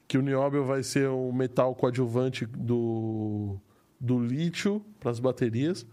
que 0.07 0.18
o 0.18 0.24
nióbio 0.24 0.66
vai 0.66 0.82
ser 0.82 1.07
o 1.07 1.32
metal 1.32 1.76
coadjuvante 1.76 2.47
do, 2.47 3.57
do 3.99 4.18
lítio 4.18 4.84
para 4.99 5.12
as 5.12 5.20
baterias. 5.20 5.86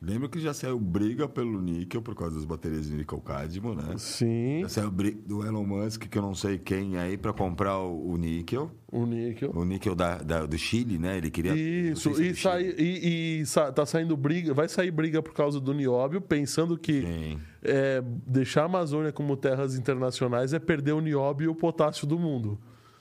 Lembra 0.00 0.28
que 0.28 0.38
já 0.38 0.54
saiu 0.54 0.78
briga 0.78 1.28
pelo 1.28 1.60
níquel 1.60 2.00
por 2.00 2.14
causa 2.14 2.36
das 2.36 2.44
baterias 2.44 2.86
de 2.86 2.94
níquel 2.94 3.20
cádmio, 3.20 3.74
né? 3.74 3.94
Sim, 3.98 4.60
Já 4.62 4.68
saiu 4.68 4.92
briga 4.92 5.18
do 5.26 5.44
Elon 5.44 5.64
Musk, 5.64 6.04
que 6.06 6.16
eu 6.16 6.22
não 6.22 6.36
sei 6.36 6.56
quem 6.56 6.96
aí, 6.96 7.16
para 7.18 7.32
comprar 7.32 7.80
o, 7.80 8.10
o 8.12 8.16
níquel. 8.16 8.70
o 8.92 9.04
níquel. 9.04 9.50
O 9.52 9.64
níquel 9.64 9.96
da, 9.96 10.18
da- 10.18 10.46
do 10.46 10.56
Chile, 10.56 10.98
né? 11.00 11.16
Ele 11.18 11.32
queria. 11.32 11.52
Isso, 11.52 12.14
se 12.14 12.22
é 12.22 12.26
e, 12.28 12.34
sai, 12.36 12.62
e, 12.78 13.40
e 13.40 13.46
sa- 13.46 13.72
tá 13.72 13.84
saindo 13.84 14.16
briga, 14.16 14.54
vai 14.54 14.68
sair 14.68 14.92
briga 14.92 15.20
por 15.20 15.34
causa 15.34 15.58
do 15.58 15.74
nióbio, 15.74 16.20
pensando 16.20 16.78
que 16.78 17.36
é, 17.64 18.00
deixar 18.24 18.62
a 18.62 18.66
Amazônia 18.66 19.10
como 19.10 19.36
terras 19.36 19.76
internacionais 19.76 20.52
é 20.52 20.60
perder 20.60 20.92
o 20.92 21.00
nióbio 21.00 21.46
e 21.46 21.48
o 21.48 21.56
potássio 21.56 22.06
do 22.06 22.16
mundo. 22.16 22.56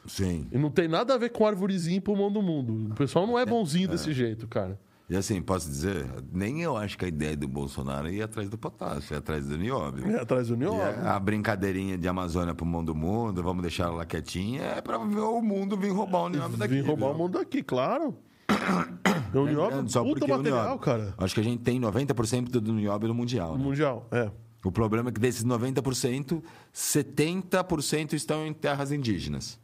Sim. 0.07 0.47
E 0.51 0.57
não 0.57 0.71
tem 0.71 0.87
nada 0.87 1.13
a 1.13 1.17
ver 1.17 1.29
com 1.29 1.45
arvorezinho 1.45 1.97
e 1.97 2.01
pulmão 2.01 2.31
do 2.31 2.41
mundo. 2.41 2.91
O 2.91 2.95
pessoal 2.95 3.27
não 3.27 3.37
é 3.37 3.45
bonzinho 3.45 3.87
desse 3.87 4.13
jeito, 4.13 4.47
cara. 4.47 4.79
E 5.09 5.15
assim, 5.15 5.41
posso 5.41 5.69
dizer, 5.69 6.05
nem 6.33 6.61
eu 6.61 6.75
acho 6.75 6.97
que 6.97 7.05
a 7.05 7.07
ideia 7.07 7.35
do 7.37 7.47
Bolsonaro 7.47 8.09
é 8.09 8.11
ir 8.13 8.21
atrás 8.21 8.49
do 8.49 8.57
potássio, 8.57 9.13
é 9.13 9.17
atrás 9.17 9.47
do 9.47 9.57
nióbio. 9.57 10.05
É 10.11 10.19
atrás 10.19 10.49
do 10.49 10.57
nióbio. 10.57 10.81
a, 10.81 11.15
a 11.15 11.19
brincadeirinha 11.19 11.97
de 11.97 12.07
Amazônia 12.09 12.53
pro 12.53 12.65
mundo 12.65 12.87
do 12.87 12.95
mundo, 12.95 13.41
vamos 13.41 13.61
deixar 13.61 13.85
ela 13.85 14.05
quietinha, 14.05 14.63
é 14.63 14.81
pra 14.81 14.97
ver 14.97 15.19
o 15.19 15.41
mundo 15.41 15.77
vir 15.77 15.91
roubar 15.93 16.23
o 16.23 16.29
nióbio 16.29 16.57
daqui. 16.57 16.73
Vim 16.75 16.81
roubar 16.81 17.05
viu? 17.07 17.15
o 17.15 17.17
mundo 17.17 17.39
daqui, 17.39 17.63
claro. 17.63 18.17
É 19.33 19.37
o 19.37 19.45
nióbio, 19.45 19.63
Lembrando, 19.65 19.91
só 19.91 20.03
puta 20.03 20.25
material, 20.25 20.63
nióbio- 20.63 20.79
cara. 20.79 21.13
Acho 21.17 21.33
que 21.35 21.41
a 21.41 21.43
gente 21.43 21.61
tem 21.61 21.79
90% 21.81 22.45
do 22.49 22.73
nióbio 22.73 23.09
no 23.09 23.13
mundial. 23.13 23.51
No 23.53 23.57
né? 23.57 23.63
Mundial, 23.65 24.07
é. 24.09 24.31
O 24.63 24.71
problema 24.71 25.09
é 25.09 25.11
que 25.11 25.19
desses 25.19 25.43
90%, 25.43 26.41
70% 26.73 28.13
estão 28.13 28.45
em 28.47 28.53
terras 28.53 28.91
indígenas. 28.91 29.59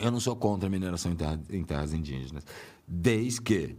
Eu 0.00 0.10
não 0.10 0.20
sou 0.20 0.34
contra 0.36 0.66
a 0.68 0.70
mineração 0.70 1.12
em, 1.12 1.16
terra- 1.16 1.40
em 1.50 1.62
terras 1.64 1.92
indígenas. 1.92 2.44
Desde 2.88 3.40
que 3.42 3.76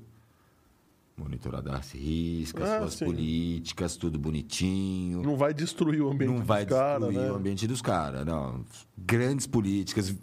monitorada 1.18 1.76
as 1.76 1.91
riscas, 1.91 2.64
Ah, 2.70 2.80
suas 2.80 2.93
sim. 2.93 3.05
políticas, 3.05 3.97
tudo 3.97 4.18
bonitinho. 4.18 5.22
Não 5.22 5.36
vai 5.36 5.53
destruir 5.53 6.01
o 6.01 6.10
ambiente 6.10 6.32
Não 6.32 6.41
vai 6.45 6.66
dos 6.66 6.78
caras, 6.78 7.01
destruir 7.10 7.26
né? 7.28 7.32
o 7.32 7.36
ambiente 7.36 7.68
dos 7.68 7.82
caras, 7.82 8.26
não. 8.26 8.64
Grandes 8.97 9.45
políticas, 9.45 10.16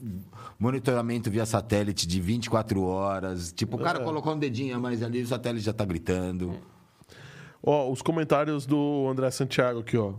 monitoramento 0.59 1.31
via 1.31 1.45
satélite 1.45 2.07
de 2.07 2.19
24 2.21 2.81
horas. 2.83 3.53
Tipo, 3.53 3.77
o 3.77 3.81
cara 3.81 4.01
É. 4.01 4.05
colocou 4.05 4.33
um 4.35 4.39
dedinho 4.39 4.75
a 4.75 4.79
mais 4.81 5.03
ali, 5.03 5.21
o 5.21 5.27
satélite 5.27 5.65
já 5.67 5.73
tá 5.75 5.85
gritando. 5.85 6.55
Ó, 7.63 7.91
os 7.91 8.01
comentários 8.01 8.65
do 8.65 9.07
André 9.11 9.31
Santiago 9.31 9.81
aqui, 9.81 9.99
ó. 9.99 10.15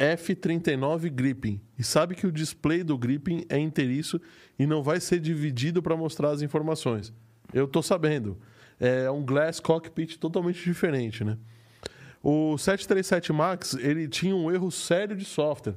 F39 0.00 1.10
Gripping. 1.10 1.60
E 1.78 1.84
sabe 1.84 2.14
que 2.14 2.26
o 2.26 2.32
display 2.32 2.82
do 2.82 2.96
Gripping 2.98 3.44
é 3.48 3.58
inteiriço 3.58 4.20
e 4.58 4.66
não 4.66 4.82
vai 4.82 4.98
ser 5.00 5.20
dividido 5.20 5.80
para 5.82 5.96
mostrar 5.96 6.30
as 6.30 6.40
informações. 6.42 7.12
Eu 7.52 7.66
tô 7.68 7.82
sabendo. 7.82 8.36
É 8.80 9.10
um 9.10 9.24
Glass 9.24 9.58
Cockpit 9.60 10.16
totalmente 10.18 10.62
diferente, 10.62 11.24
né? 11.24 11.36
O 12.22 12.56
737 12.58 13.32
Max, 13.32 13.74
ele 13.74 14.08
tinha 14.08 14.34
um 14.34 14.50
erro 14.50 14.70
sério 14.70 15.16
de 15.16 15.24
software. 15.24 15.74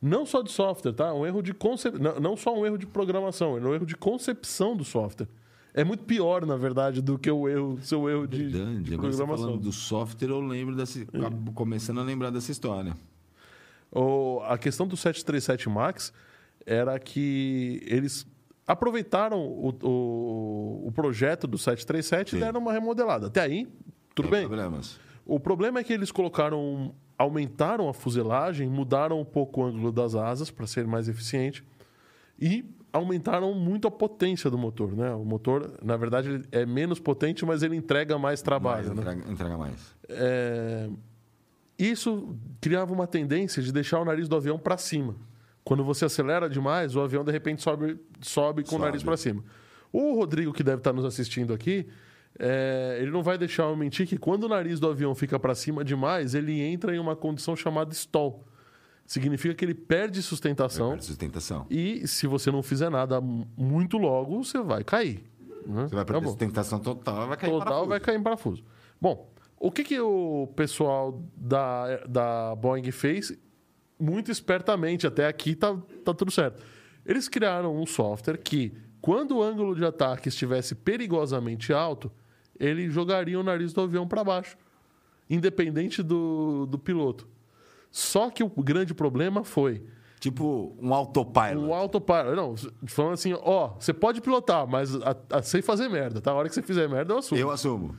Não 0.00 0.24
só 0.24 0.42
de 0.42 0.50
software, 0.52 0.92
tá? 0.92 1.12
Um 1.12 1.26
erro 1.26 1.42
de 1.42 1.52
concep... 1.52 1.98
não, 1.98 2.20
não 2.20 2.36
só 2.36 2.56
um 2.56 2.64
erro 2.64 2.78
de 2.78 2.86
programação, 2.86 3.56
era 3.56 3.68
um 3.68 3.74
erro 3.74 3.84
de 3.86 3.96
concepção 3.96 4.76
do 4.76 4.84
software. 4.84 5.26
É 5.74 5.84
muito 5.84 6.04
pior, 6.04 6.46
na 6.46 6.56
verdade, 6.56 7.02
do 7.02 7.18
que 7.18 7.30
o 7.30 7.48
erro, 7.48 7.78
seu 7.82 8.08
erro 8.08 8.26
de, 8.26 8.46
Verdade. 8.46 8.82
de 8.82 8.90
tá 8.92 8.98
programação. 8.98 9.44
falando 9.46 9.60
do 9.62 9.72
software, 9.72 10.28
eu 10.30 10.40
lembro 10.40 10.74
dessa. 10.76 11.00
acabo 11.02 11.52
começando 11.52 12.00
a 12.00 12.02
lembrar 12.04 12.30
dessa 12.30 12.50
história. 12.52 12.94
O- 13.90 14.40
a 14.44 14.56
questão 14.58 14.86
do 14.86 14.96
737 14.96 15.68
MAX 15.68 16.12
era 16.66 16.98
que 16.98 17.80
eles 17.86 18.26
aproveitaram 18.68 19.40
o, 19.40 19.74
o, 19.82 20.88
o 20.88 20.92
projeto 20.92 21.46
do 21.46 21.56
737 21.56 22.28
e 22.28 22.30
Sim. 22.32 22.44
deram 22.44 22.60
uma 22.60 22.72
remodelada. 22.72 23.28
Até 23.28 23.40
aí, 23.40 23.66
tudo 24.14 24.28
bem. 24.28 24.46
Problemas. 24.46 25.00
O 25.24 25.40
problema 25.40 25.80
é 25.80 25.84
que 25.84 25.92
eles 25.92 26.12
colocaram, 26.12 26.94
aumentaram 27.16 27.88
a 27.88 27.94
fuselagem, 27.94 28.68
mudaram 28.68 29.20
um 29.20 29.24
pouco 29.24 29.62
o 29.62 29.64
ângulo 29.64 29.90
das 29.90 30.14
asas 30.14 30.50
para 30.50 30.66
ser 30.66 30.86
mais 30.86 31.08
eficiente 31.08 31.64
e 32.38 32.62
aumentaram 32.92 33.54
muito 33.54 33.88
a 33.88 33.90
potência 33.90 34.50
do 34.50 34.58
motor, 34.58 34.94
né? 34.94 35.14
O 35.14 35.24
motor, 35.24 35.78
na 35.82 35.96
verdade, 35.96 36.42
é 36.52 36.66
menos 36.66 36.98
potente, 37.00 37.44
mas 37.46 37.62
ele 37.62 37.76
entrega 37.76 38.18
mais 38.18 38.42
trabalho, 38.42 38.88
Mais, 38.88 38.96
né? 38.96 39.02
entrega, 39.02 39.32
entrega 39.32 39.58
mais. 39.58 39.96
É, 40.08 40.88
Isso 41.78 42.36
criava 42.60 42.92
uma 42.92 43.06
tendência 43.06 43.62
de 43.62 43.72
deixar 43.72 44.00
o 44.00 44.04
nariz 44.04 44.28
do 44.28 44.36
avião 44.36 44.58
para 44.58 44.76
cima. 44.76 45.14
Quando 45.68 45.84
você 45.84 46.06
acelera 46.06 46.48
demais, 46.48 46.96
o 46.96 47.00
avião 47.02 47.22
de 47.22 47.30
repente 47.30 47.60
sobe, 47.62 48.00
sobe 48.22 48.62
com 48.62 48.68
o 48.68 48.70
Sobe. 48.72 48.84
nariz 48.84 49.02
para 49.02 49.18
cima. 49.18 49.44
O 49.92 50.14
Rodrigo, 50.14 50.50
que 50.50 50.62
deve 50.62 50.78
estar 50.78 50.94
nos 50.94 51.04
assistindo 51.04 51.52
aqui, 51.52 51.86
é, 52.38 52.96
ele 53.02 53.10
não 53.10 53.22
vai 53.22 53.36
deixar 53.36 53.64
eu 53.64 53.76
mentir 53.76 54.06
que 54.06 54.16
quando 54.16 54.44
o 54.44 54.48
nariz 54.48 54.80
do 54.80 54.88
avião 54.88 55.14
fica 55.14 55.38
para 55.38 55.54
cima 55.54 55.84
demais, 55.84 56.34
ele 56.34 56.58
entra 56.62 56.96
em 56.96 56.98
uma 56.98 57.14
condição 57.14 57.54
chamada 57.54 57.92
stall. 57.92 58.46
Significa 59.04 59.54
que 59.54 59.62
ele 59.62 59.74
perde 59.74 60.22
sustentação 60.22 60.90
Perde 60.92 61.04
sustentação. 61.04 61.66
e 61.68 62.08
se 62.08 62.26
você 62.26 62.50
não 62.50 62.62
fizer 62.62 62.88
nada 62.88 63.20
muito 63.20 63.98
logo, 63.98 64.42
você 64.42 64.62
vai 64.62 64.82
cair. 64.82 65.22
né? 65.66 65.82
Você 65.86 65.94
vai 65.94 66.04
perder 66.04 66.12
Acabou 66.12 66.30
sustentação 66.30 66.80
total, 66.80 67.28
vai 67.28 67.36
cair 67.36 67.50
em 67.50 67.58
total 67.58 67.86
vai 67.86 68.00
cair 68.00 68.18
em 68.18 68.22
parafuso. 68.22 68.64
Bom, 68.98 69.30
o 69.60 69.70
que, 69.70 69.84
que 69.84 70.00
o 70.00 70.48
pessoal 70.56 71.22
da, 71.36 71.98
da 72.06 72.54
Boeing 72.56 72.90
fez? 72.90 73.36
Muito 73.98 74.30
espertamente, 74.30 75.06
até 75.06 75.26
aqui 75.26 75.54
tá, 75.54 75.76
tá 76.04 76.14
tudo 76.14 76.30
certo. 76.30 76.62
Eles 77.04 77.28
criaram 77.28 77.74
um 77.76 77.86
software 77.86 78.36
que, 78.38 78.72
quando 79.00 79.36
o 79.38 79.42
ângulo 79.42 79.74
de 79.74 79.84
ataque 79.84 80.28
estivesse 80.28 80.74
perigosamente 80.74 81.72
alto, 81.72 82.10
ele 82.60 82.88
jogaria 82.90 83.38
o 83.38 83.42
nariz 83.42 83.72
do 83.72 83.80
avião 83.80 84.06
para 84.06 84.22
baixo, 84.22 84.56
independente 85.28 86.02
do, 86.02 86.66
do 86.66 86.78
piloto. 86.78 87.26
Só 87.90 88.30
que 88.30 88.42
o 88.42 88.48
grande 88.48 88.94
problema 88.94 89.42
foi 89.44 89.82
Tipo 90.20 90.76
um 90.82 90.92
autopilot. 90.92 91.64
o 91.64 91.72
autopilot. 91.72 92.34
Não, 92.34 92.54
falando 92.88 93.12
assim, 93.14 93.32
ó, 93.40 93.74
você 93.78 93.92
pode 93.94 94.20
pilotar, 94.20 94.66
mas 94.66 94.92
a, 94.96 95.16
a- 95.30 95.42
sem 95.42 95.62
fazer 95.62 95.88
merda, 95.88 96.20
tá? 96.20 96.32
A 96.32 96.34
hora 96.34 96.48
que 96.48 96.54
você 96.56 96.62
fizer 96.62 96.88
merda, 96.88 97.14
eu 97.14 97.18
assumo. 97.18 97.40
Eu 97.40 97.50
assumo. 97.52 97.96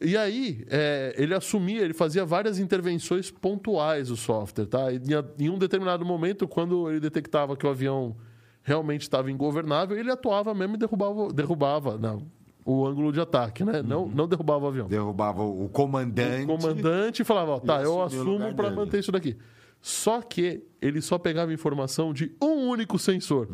E 0.00 0.16
aí, 0.16 0.64
é, 0.68 1.14
ele 1.16 1.34
assumia, 1.34 1.82
ele 1.82 1.94
fazia 1.94 2.24
várias 2.24 2.58
intervenções 2.58 3.30
pontuais 3.30 4.10
o 4.10 4.16
software, 4.16 4.66
tá? 4.66 4.92
E 4.92 5.00
em, 5.38 5.48
um 5.48 5.58
determinado 5.58 6.04
momento, 6.04 6.48
quando 6.48 6.90
ele 6.90 7.00
detectava 7.00 7.56
que 7.56 7.66
o 7.66 7.70
avião 7.70 8.16
realmente 8.62 9.02
estava 9.02 9.30
ingovernável, 9.30 9.96
ele 9.96 10.10
atuava 10.10 10.54
mesmo 10.54 10.74
e 10.74 10.78
derrubava, 10.78 11.32
derrubava 11.32 11.98
não, 11.98 12.26
o 12.64 12.84
ângulo 12.86 13.12
de 13.12 13.20
ataque, 13.20 13.62
né? 13.62 13.82
Não, 13.82 14.08
não 14.08 14.26
derrubava 14.26 14.64
o 14.64 14.68
avião. 14.68 14.88
Derrubava 14.88 15.42
o 15.42 15.68
comandante. 15.68 16.44
O 16.44 16.58
comandante 16.58 17.24
falava, 17.24 17.52
ó, 17.52 17.60
tá, 17.60 17.80
E 17.80 17.84
eu 17.84 18.02
assumo 18.02 18.54
para 18.54 18.70
manter 18.70 19.00
isso 19.00 19.12
daqui. 19.12 19.36
Só 19.80 20.22
que 20.22 20.64
ele 20.80 21.02
só 21.02 21.18
pegava 21.18 21.52
informação 21.52 22.12
de 22.12 22.34
um 22.42 22.68
único 22.68 22.98
sensor. 22.98 23.48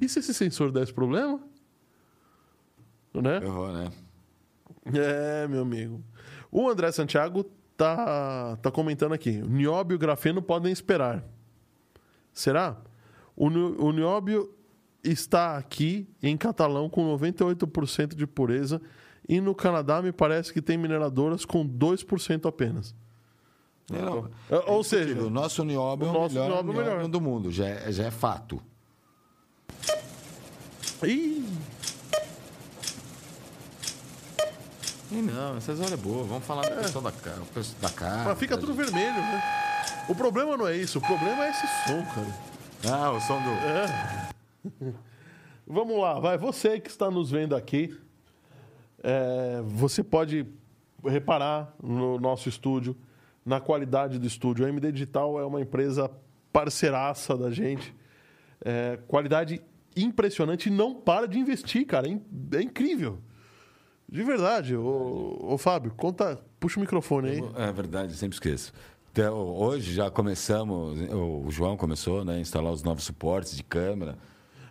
E 0.00 0.08
se 0.08 0.18
esse 0.18 0.32
sensor 0.32 0.72
desse 0.72 0.92
problema? 0.92 1.38
Né? 3.12 3.36
Errou, 3.36 3.70
né? 3.70 3.90
É, 4.92 5.46
meu 5.48 5.62
amigo. 5.62 6.02
O 6.50 6.68
André 6.68 6.90
Santiago 6.92 7.44
tá, 7.76 8.56
tá 8.60 8.70
comentando 8.70 9.12
aqui. 9.12 9.40
O 9.42 9.48
nióbio 9.48 9.94
e 9.94 9.96
o 9.96 9.98
grafeno 9.98 10.42
podem 10.42 10.72
esperar. 10.72 11.24
Será? 12.32 12.76
O, 13.36 13.46
o 13.48 13.92
nióbio 13.92 14.54
está 15.02 15.56
aqui 15.56 16.08
em 16.22 16.36
catalão 16.36 16.88
com 16.88 17.04
98% 17.16 18.14
de 18.14 18.26
pureza 18.26 18.80
e 19.28 19.40
no 19.40 19.54
Canadá 19.54 20.00
me 20.02 20.12
parece 20.12 20.52
que 20.52 20.60
tem 20.62 20.76
mineradoras 20.78 21.44
com 21.44 21.66
2% 21.66 22.46
apenas. 22.48 22.94
Não, 23.90 24.30
É, 24.50 24.56
Ou 24.70 24.82
seja, 24.82 25.02
indiscutível. 25.02 25.26
o 25.26 25.30
nosso 25.30 25.64
nióbio 25.64 26.06
é 26.06 26.10
o 26.10 26.12
nosso 26.14 26.34
melhor 26.34 26.48
nióbio 26.48 26.70
é 26.70 26.74
nióbio 26.74 26.92
melhor. 26.96 27.08
do 27.08 27.20
mundo. 27.20 27.50
Já 27.50 27.66
é, 27.66 27.92
já 27.92 28.04
é 28.04 28.10
fato. 28.10 28.60
Ih, 31.02 31.46
E 35.16 35.22
não, 35.22 35.56
essas 35.56 35.78
horas 35.80 35.92
é 35.92 35.96
boa. 35.96 36.24
Vamos 36.24 36.44
falar 36.44 36.62
da 36.68 36.76
questão 36.82 37.02
da, 37.02 37.12
ca- 37.12 37.36
o 37.40 37.46
preço 37.46 37.76
da 37.80 37.88
casa. 37.90 38.24
mas 38.24 38.38
fica 38.38 38.56
tudo 38.58 38.74
vermelho, 38.74 39.14
né? 39.14 39.42
O 40.08 40.14
problema 40.14 40.56
não 40.56 40.66
é 40.66 40.76
isso, 40.76 40.98
o 40.98 41.00
problema 41.00 41.46
é 41.46 41.50
esse 41.50 41.66
som, 41.86 42.04
cara. 42.14 42.94
Ah, 42.96 43.10
o 43.12 43.20
som 43.20 43.38
do. 43.40 44.94
Vamos 45.66 45.98
lá, 45.98 46.18
vai. 46.20 46.36
Você 46.36 46.78
que 46.80 46.90
está 46.90 47.10
nos 47.10 47.30
vendo 47.30 47.56
aqui, 47.56 47.96
é, 49.02 49.62
você 49.64 50.02
pode 50.02 50.46
reparar 51.02 51.72
no 51.82 52.18
nosso 52.18 52.48
estúdio, 52.48 52.96
na 53.44 53.60
qualidade 53.60 54.18
do 54.18 54.26
estúdio. 54.26 54.66
A 54.66 54.68
MD 54.68 54.92
Digital 54.92 55.38
é 55.40 55.44
uma 55.44 55.60
empresa 55.60 56.10
parceiraça 56.52 57.36
da 57.36 57.50
gente. 57.50 57.94
É, 58.64 58.98
qualidade 59.08 59.60
impressionante 59.96 60.66
e 60.66 60.70
não 60.72 60.94
para 60.94 61.26
de 61.28 61.38
investir, 61.38 61.86
cara. 61.86 62.08
É 62.08 62.58
É 62.58 62.62
incrível. 62.62 63.18
De 64.08 64.22
verdade. 64.22 64.76
Ô, 64.76 65.38
ô 65.42 65.58
Fábio, 65.58 65.92
conta, 65.96 66.38
puxa 66.60 66.78
o 66.78 66.80
microfone 66.80 67.28
aí. 67.30 67.44
É 67.56 67.72
verdade, 67.72 68.14
sempre 68.14 68.36
esqueço. 68.36 68.72
Então, 69.12 69.34
hoje 69.36 69.92
já 69.94 70.10
começamos, 70.10 70.98
o 71.12 71.46
João 71.50 71.76
começou 71.76 72.24
né, 72.24 72.34
a 72.34 72.38
instalar 72.40 72.72
os 72.72 72.82
novos 72.82 73.04
suportes 73.04 73.56
de 73.56 73.62
câmera. 73.62 74.16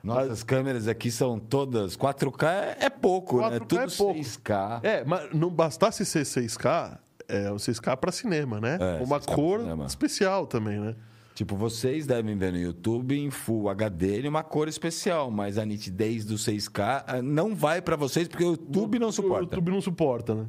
Nossas 0.04 0.44
câmeras 0.44 0.88
aqui 0.90 1.10
são 1.10 1.40
todas 1.40 1.96
4K, 1.96 2.44
é- 2.52 2.78
é 2.86 2.90
pouco, 2.90 3.38
né? 3.40 3.58
4K 3.60 3.66
Tudo 3.68 3.82
é 3.82 3.88
pouco. 3.98 4.20
6K. 4.20 4.80
É, 4.84 5.04
mas 5.06 5.34
não 5.34 5.50
bastasse 5.50 6.06
ser 6.06 6.26
6K, 6.26 6.98
é 7.26 7.50
o 7.52 7.56
6K 7.58 7.96
para 7.96 8.12
cinema, 8.12 8.60
né? 8.60 8.78
É, 8.82 9.02
Uma 9.02 9.18
6K 9.20 9.26
pra 9.26 9.36
cor 9.36 9.86
especial 9.86 10.46
também, 10.46 10.78
né? 10.78 10.94
Tipo, 11.34 11.56
vocês 11.56 12.06
devem 12.06 12.38
ver 12.38 12.52
no 12.52 12.60
YouTube 12.60 13.18
em 13.18 13.32
Full 13.32 13.68
HD 13.70 14.22
em 14.22 14.28
uma 14.28 14.44
cor 14.44 14.68
especial, 14.68 15.32
mas 15.32 15.58
a 15.58 15.66
nitidez 15.66 16.26
do 16.26 16.36
6K 16.36 17.04
ah, 17.08 17.22
não 17.24 17.56
vai 17.56 17.82
pra 17.82 17.96
vocês 17.96 18.28
porque 18.28 18.44
o 18.44 18.52
YouTube 18.52 19.00
não 19.00 19.08
O 19.10 19.12
suporta. 19.12 19.44
YouTube 19.46 19.72
não 19.72 19.82
suporta, 19.82 20.36
né? 20.36 20.46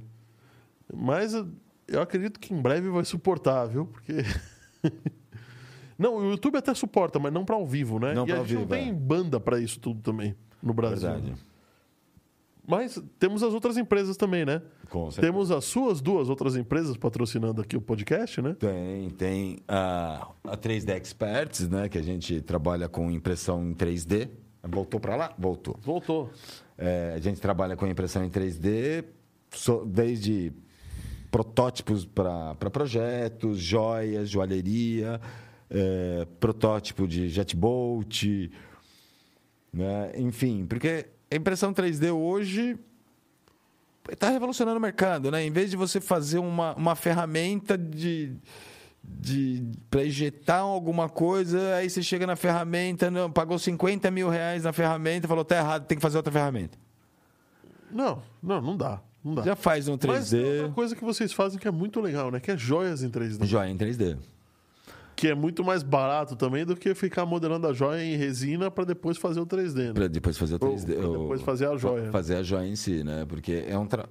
Mas 0.94 1.32
eu- 1.32 1.48
eu 1.88 2.02
acredito 2.02 2.38
que 2.38 2.52
em 2.52 2.60
breve 2.60 2.90
vai 2.90 3.04
suportar, 3.04 3.64
viu? 3.66 3.86
Porque 3.86 4.12
Não, 5.98 6.16
o 6.16 6.30
YouTube 6.32 6.58
até 6.58 6.74
suporta, 6.74 7.18
mas 7.18 7.32
não 7.32 7.44
para 7.44 7.54
ao 7.54 7.66
vivo, 7.66 7.98
né? 8.00 8.12
Não 8.14 8.26
e 8.26 8.32
a 8.32 8.36
ao 8.36 8.40
gente 8.44 8.48
vivo, 8.48 8.60
não 8.62 8.68
tem 8.68 8.88
é. 8.90 8.92
banda 8.92 9.38
para 9.38 9.60
isso 9.60 9.78
tudo 9.78 10.00
também 10.02 10.34
no 10.62 10.74
Brasil. 10.74 11.08
Verdade. 11.10 11.34
Mas 12.66 12.98
temos 13.18 13.42
as 13.42 13.52
outras 13.52 13.76
empresas 13.76 14.16
também, 14.16 14.44
né? 14.44 14.62
Com 14.88 15.10
certeza. 15.10 15.32
Temos 15.32 15.50
as 15.50 15.64
suas 15.64 16.00
duas 16.00 16.28
outras 16.30 16.56
empresas 16.56 16.96
patrocinando 16.96 17.60
aqui 17.60 17.76
o 17.76 17.80
podcast, 17.80 18.40
né? 18.40 18.56
Tem, 18.58 19.10
tem 19.10 19.58
a, 19.68 20.28
a 20.44 20.56
3D 20.56 20.96
Experts, 20.96 21.68
né? 21.68 21.88
Que 21.88 21.98
a 21.98 22.02
gente 22.02 22.40
trabalha 22.40 22.88
com 22.88 23.10
impressão 23.10 23.62
em 23.62 23.74
3D. 23.74 24.30
Voltou 24.62 24.98
para 24.98 25.14
lá? 25.14 25.34
Voltou. 25.38 25.76
Voltou. 25.82 26.30
É, 26.78 27.12
a 27.14 27.18
gente 27.20 27.38
trabalha 27.40 27.76
com 27.76 27.86
impressão 27.86 28.24
em 28.24 28.30
3D, 28.30 29.04
so- 29.50 29.84
desde 29.84 30.50
protótipos 31.30 32.04
para 32.06 32.54
projetos, 32.72 33.58
joias, 33.58 34.28
joalheria, 34.30 35.20
é, 35.68 36.26
protótipo 36.40 37.06
de 37.06 37.28
jetboat, 37.28 38.50
né? 39.72 40.12
enfim, 40.16 40.64
porque 40.66 41.06
a 41.34 41.36
impressão 41.36 41.72
3D 41.72 42.14
hoje 42.14 42.78
está 44.10 44.30
revolucionando 44.30 44.78
o 44.78 44.80
mercado, 44.80 45.32
né? 45.32 45.44
Em 45.44 45.50
vez 45.50 45.70
de 45.70 45.76
você 45.76 46.00
fazer 46.00 46.38
uma, 46.38 46.74
uma 46.74 46.94
ferramenta 46.94 47.76
de, 47.76 48.36
de 49.02 49.66
para 49.90 50.04
injetar 50.04 50.60
alguma 50.60 51.08
coisa, 51.08 51.74
aí 51.74 51.90
você 51.90 52.02
chega 52.02 52.24
na 52.24 52.36
ferramenta, 52.36 53.10
não, 53.10 53.30
pagou 53.32 53.58
50 53.58 54.10
mil 54.12 54.28
reais 54.28 54.62
na 54.62 54.72
ferramenta, 54.72 55.26
falou 55.26 55.44
tá 55.44 55.56
errado, 55.56 55.86
tem 55.86 55.98
que 55.98 56.02
fazer 56.02 56.18
outra 56.18 56.32
ferramenta. 56.32 56.78
Não, 57.90 58.22
não, 58.40 58.60
não 58.60 58.76
dá. 58.76 59.02
Não 59.24 59.34
dá. 59.34 59.42
Já 59.42 59.56
faz 59.56 59.88
um 59.88 59.98
Mas 60.06 60.30
tem 60.30 60.40
3D, 60.40 60.56
outra 60.58 60.72
coisa 60.72 60.94
que 60.94 61.04
vocês 61.04 61.32
fazem 61.32 61.58
que 61.58 61.66
é 61.66 61.70
muito 61.72 62.00
legal, 62.00 62.30
né? 62.30 62.38
Que 62.38 62.52
é 62.52 62.56
joias 62.56 63.02
em 63.02 63.10
3D. 63.10 63.44
joia 63.44 63.70
em 63.70 63.76
3D. 63.76 64.18
Que 65.16 65.28
é 65.28 65.34
muito 65.34 65.62
mais 65.64 65.82
barato 65.82 66.34
também 66.34 66.64
do 66.64 66.74
que 66.74 66.94
ficar 66.94 67.24
modelando 67.24 67.66
a 67.68 67.72
joia 67.72 68.02
em 68.04 68.16
resina 68.16 68.70
para 68.70 68.84
depois 68.84 69.16
fazer 69.16 69.40
o 69.40 69.46
3D, 69.46 69.88
né? 69.88 69.92
Para 69.92 70.08
depois 70.08 70.36
fazer 70.36 70.54
o 70.54 70.58
Ou 70.66 70.74
3D. 70.74 70.94
pra 70.96 71.06
ou- 71.08 71.18
depois 71.22 71.42
fazer 71.42 71.68
a 71.68 71.76
joia. 71.76 72.10
Fazer 72.10 72.36
a 72.36 72.42
joia 72.42 72.66
em 72.66 72.76
si, 72.76 73.04
né? 73.04 73.24
Porque 73.28 73.64
é 73.68 73.78
um. 73.78 73.86
Tra... 73.86 74.08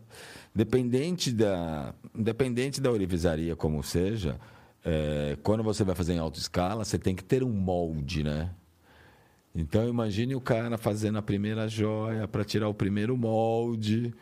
Dependente 0.55 1.31
da. 1.31 1.93
Independente 2.15 2.79
da 2.79 2.91
orivesaria 2.91 3.55
como 3.55 3.83
seja, 3.83 4.39
é, 4.85 5.37
quando 5.43 5.63
você 5.63 5.83
vai 5.83 5.95
fazer 5.95 6.13
em 6.13 6.19
alta 6.19 6.39
escala, 6.39 6.85
você 6.85 6.97
tem 6.97 7.15
que 7.15 7.23
ter 7.23 7.43
um 7.43 7.49
molde, 7.51 8.23
né? 8.23 8.49
Então 9.55 9.87
imagine 9.87 10.35
o 10.35 10.41
cara 10.41 10.77
fazendo 10.77 11.17
a 11.17 11.21
primeira 11.21 11.67
joia 11.67 12.27
para 12.27 12.43
tirar 12.43 12.67
o 12.69 12.73
primeiro 12.73 13.15
molde. 13.17 14.13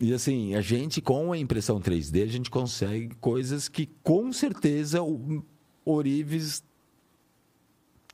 E 0.00 0.12
assim, 0.12 0.54
a 0.54 0.60
gente 0.60 1.00
com 1.00 1.32
a 1.32 1.38
impressão 1.38 1.80
3D, 1.80 2.22
a 2.22 2.26
gente 2.26 2.50
consegue 2.50 3.14
coisas 3.20 3.68
que 3.68 3.86
com 4.02 4.32
certeza 4.32 5.02
o 5.02 5.42
Orives 5.84 6.64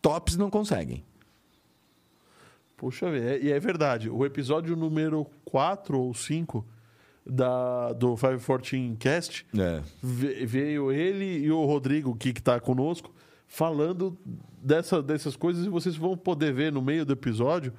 tops 0.02 0.36
não 0.36 0.50
conseguem. 0.50 1.02
Puxa 2.76 3.10
vida, 3.10 3.24
é- 3.34 3.42
e 3.42 3.52
é 3.52 3.60
verdade. 3.60 4.08
O 4.08 4.24
episódio 4.24 4.74
número 4.76 5.26
4 5.44 5.98
ou 5.98 6.14
5 6.14 6.64
da, 7.26 7.92
do 7.92 8.16
514 8.16 8.96
Cast 8.98 9.46
É. 9.56 9.82
ve- 10.02 10.46
veio 10.46 10.90
ele 10.90 11.38
e 11.44 11.50
o 11.50 11.64
Rodrigo, 11.66 12.16
que 12.16 12.30
está 12.30 12.58
conosco, 12.58 13.12
falando 13.46 14.16
dessa, 14.62 15.02
dessas 15.02 15.36
coisas 15.36 15.66
e 15.66 15.68
vocês 15.68 15.96
vão 15.96 16.16
poder 16.16 16.52
ver 16.54 16.72
no 16.72 16.80
meio 16.80 17.04
do 17.04 17.12
episódio 17.12 17.72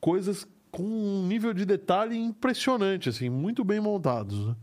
coisas 0.00 0.46
com 0.78 0.84
um 0.84 1.26
nível 1.26 1.52
de 1.52 1.64
detalhe 1.64 2.16
impressionante, 2.16 3.08
assim, 3.08 3.28
muito 3.28 3.64
bem 3.64 3.80
montados, 3.80 4.46
né? 4.46 4.54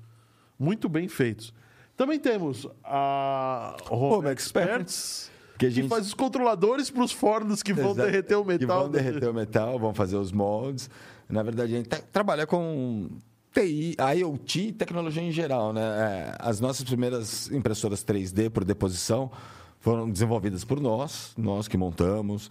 muito 0.57 0.87
bem 0.87 1.07
feitos. 1.09 1.53
Também 1.97 2.17
temos 2.19 2.65
a 2.83 3.75
Home, 3.89 4.15
Home 4.27 4.29
Experts, 4.29 5.29
que 5.53 5.59
que, 5.59 5.65
a 5.65 5.69
gente- 5.69 5.89
faz 5.89 6.07
os 6.07 6.13
controladores 6.13 6.89
para 6.89 7.03
os 7.03 7.11
fornos 7.11 7.61
que 7.61 7.73
vão 7.73 7.91
Exato. 7.91 8.09
derreter 8.09 8.35
o 8.35 8.45
metal. 8.45 8.59
Que 8.59 8.65
vão 8.65 8.89
derreter 8.89 9.29
o 9.29 9.33
metal, 9.33 9.77
vão 9.79 9.93
fazer 9.93 10.15
os 10.15 10.31
moldes. 10.31 10.89
Na 11.27 11.43
verdade, 11.43 11.73
a 11.73 11.77
gente 11.77 11.89
tá- 11.89 11.99
trabalha 12.11 12.45
com 12.47 13.09
TI, 13.53 13.95
IoT 14.17 14.67
e 14.67 14.71
tecnologia 14.71 15.21
em 15.23 15.31
geral. 15.31 15.71
Né? 15.73 15.81
É, 15.81 16.35
As 16.39 16.59
nossas 16.61 16.83
primeiras 16.85 17.49
impressoras 17.51 18.03
3D 18.03 18.49
por 18.49 18.63
deposição 18.65 19.31
foram 19.79 20.09
desenvolvidas 20.09 20.63
por 20.63 20.79
nós, 20.79 21.33
nós 21.37 21.67
que 21.67 21.77
montamos. 21.77 22.49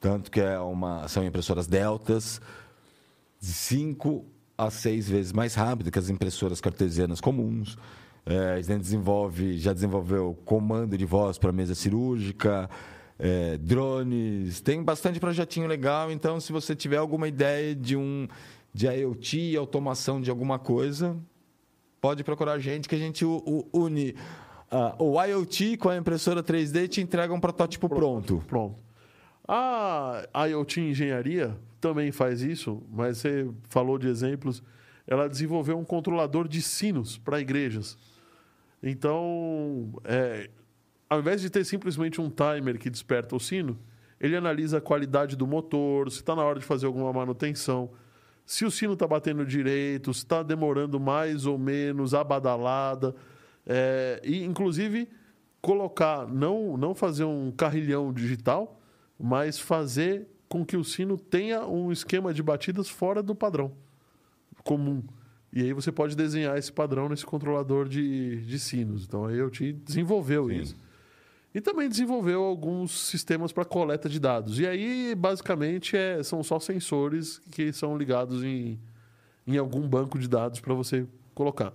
Tanto 0.00 0.30
que 0.30 0.40
é 0.40 0.58
uma, 0.58 1.08
são 1.08 1.24
impressoras 1.24 1.66
deltas, 1.66 2.40
5 3.52 4.24
a 4.56 4.70
6 4.70 5.08
vezes 5.08 5.32
mais 5.32 5.54
rápido 5.54 5.90
que 5.90 5.98
as 5.98 6.08
impressoras 6.08 6.60
cartesianas 6.60 7.20
comuns. 7.20 7.76
É, 8.26 8.54
a 8.54 8.60
gente 8.62 8.80
desenvolve, 8.80 9.58
já 9.58 9.72
desenvolveu 9.72 10.36
comando 10.44 10.96
de 10.96 11.04
voz 11.04 11.36
para 11.36 11.52
mesa 11.52 11.74
cirúrgica, 11.74 12.70
é, 13.18 13.58
drones, 13.58 14.60
tem 14.60 14.82
bastante 14.82 15.20
projetinho 15.20 15.66
legal. 15.66 16.10
Então, 16.10 16.40
se 16.40 16.50
você 16.52 16.74
tiver 16.74 16.96
alguma 16.96 17.28
ideia 17.28 17.74
de 17.74 17.96
um 17.96 18.26
de 18.72 18.86
IoT, 18.88 19.56
automação 19.56 20.20
de 20.20 20.30
alguma 20.30 20.58
coisa, 20.58 21.16
pode 22.00 22.24
procurar 22.24 22.54
a 22.54 22.58
gente 22.58 22.88
que 22.88 22.94
a 22.94 22.98
gente 22.98 23.24
u- 23.24 23.42
u- 23.46 23.68
une 23.72 24.14
ah, 24.70 24.96
o 24.98 25.22
IoT 25.22 25.76
com 25.76 25.88
a 25.88 25.96
impressora 25.96 26.42
3D 26.42 26.84
e 26.84 26.88
te 26.88 27.00
entrega 27.00 27.32
um 27.32 27.38
protótipo 27.38 27.88
pronto. 27.88 28.42
Pronto. 28.48 28.76
A 29.46 30.24
IoT 30.48 30.80
Engenharia 30.80 31.56
também 31.84 32.10
faz 32.10 32.40
isso, 32.40 32.82
mas 32.90 33.18
você 33.18 33.46
falou 33.68 33.98
de 33.98 34.08
exemplos. 34.08 34.62
Ela 35.06 35.28
desenvolveu 35.28 35.76
um 35.76 35.84
controlador 35.84 36.48
de 36.48 36.62
sinos 36.62 37.18
para 37.18 37.38
igrejas. 37.38 37.98
Então, 38.82 39.92
é, 40.02 40.48
ao 41.10 41.20
invés 41.20 41.42
de 41.42 41.50
ter 41.50 41.62
simplesmente 41.62 42.22
um 42.22 42.30
timer 42.30 42.78
que 42.78 42.88
desperta 42.88 43.36
o 43.36 43.40
sino, 43.40 43.78
ele 44.18 44.34
analisa 44.34 44.78
a 44.78 44.80
qualidade 44.80 45.36
do 45.36 45.46
motor, 45.46 46.10
se 46.10 46.20
está 46.20 46.34
na 46.34 46.42
hora 46.42 46.58
de 46.58 46.64
fazer 46.64 46.86
alguma 46.86 47.12
manutenção, 47.12 47.90
se 48.46 48.64
o 48.64 48.70
sino 48.70 48.94
está 48.94 49.06
batendo 49.06 49.44
direito, 49.44 50.14
se 50.14 50.20
está 50.20 50.42
demorando 50.42 50.98
mais 50.98 51.44
ou 51.44 51.58
menos, 51.58 52.14
abadalada. 52.14 53.14
É, 53.66 54.22
e, 54.24 54.42
inclusive, 54.42 55.06
colocar, 55.60 56.26
não, 56.26 56.78
não 56.78 56.94
fazer 56.94 57.24
um 57.24 57.50
carrilhão 57.50 58.10
digital, 58.10 58.80
mas 59.18 59.58
fazer 59.58 60.33
com 60.54 60.64
que 60.64 60.76
o 60.76 60.84
sino 60.84 61.18
tenha 61.18 61.66
um 61.66 61.90
esquema 61.90 62.32
de 62.32 62.40
batidas 62.40 62.88
fora 62.88 63.20
do 63.20 63.34
padrão 63.34 63.72
comum. 64.62 65.02
E 65.52 65.60
aí 65.60 65.72
você 65.72 65.90
pode 65.90 66.14
desenhar 66.14 66.56
esse 66.56 66.70
padrão 66.70 67.08
nesse 67.08 67.26
controlador 67.26 67.88
de, 67.88 68.36
de 68.42 68.58
sinos. 68.60 69.02
Então 69.02 69.24
a 69.24 69.32
IoT 69.32 69.72
desenvolveu 69.72 70.46
Sim. 70.48 70.60
isso. 70.60 70.76
E 71.52 71.60
também 71.60 71.88
desenvolveu 71.88 72.40
alguns 72.44 72.92
sistemas 72.92 73.52
para 73.52 73.64
coleta 73.64 74.08
de 74.08 74.20
dados. 74.20 74.60
E 74.60 74.66
aí, 74.66 75.12
basicamente, 75.16 75.96
é, 75.96 76.22
são 76.22 76.40
só 76.44 76.60
sensores 76.60 77.40
que 77.50 77.72
são 77.72 77.98
ligados 77.98 78.44
em, 78.44 78.78
em 79.48 79.58
algum 79.58 79.80
banco 79.88 80.20
de 80.20 80.28
dados 80.28 80.60
para 80.60 80.72
você 80.72 81.04
colocar. 81.34 81.72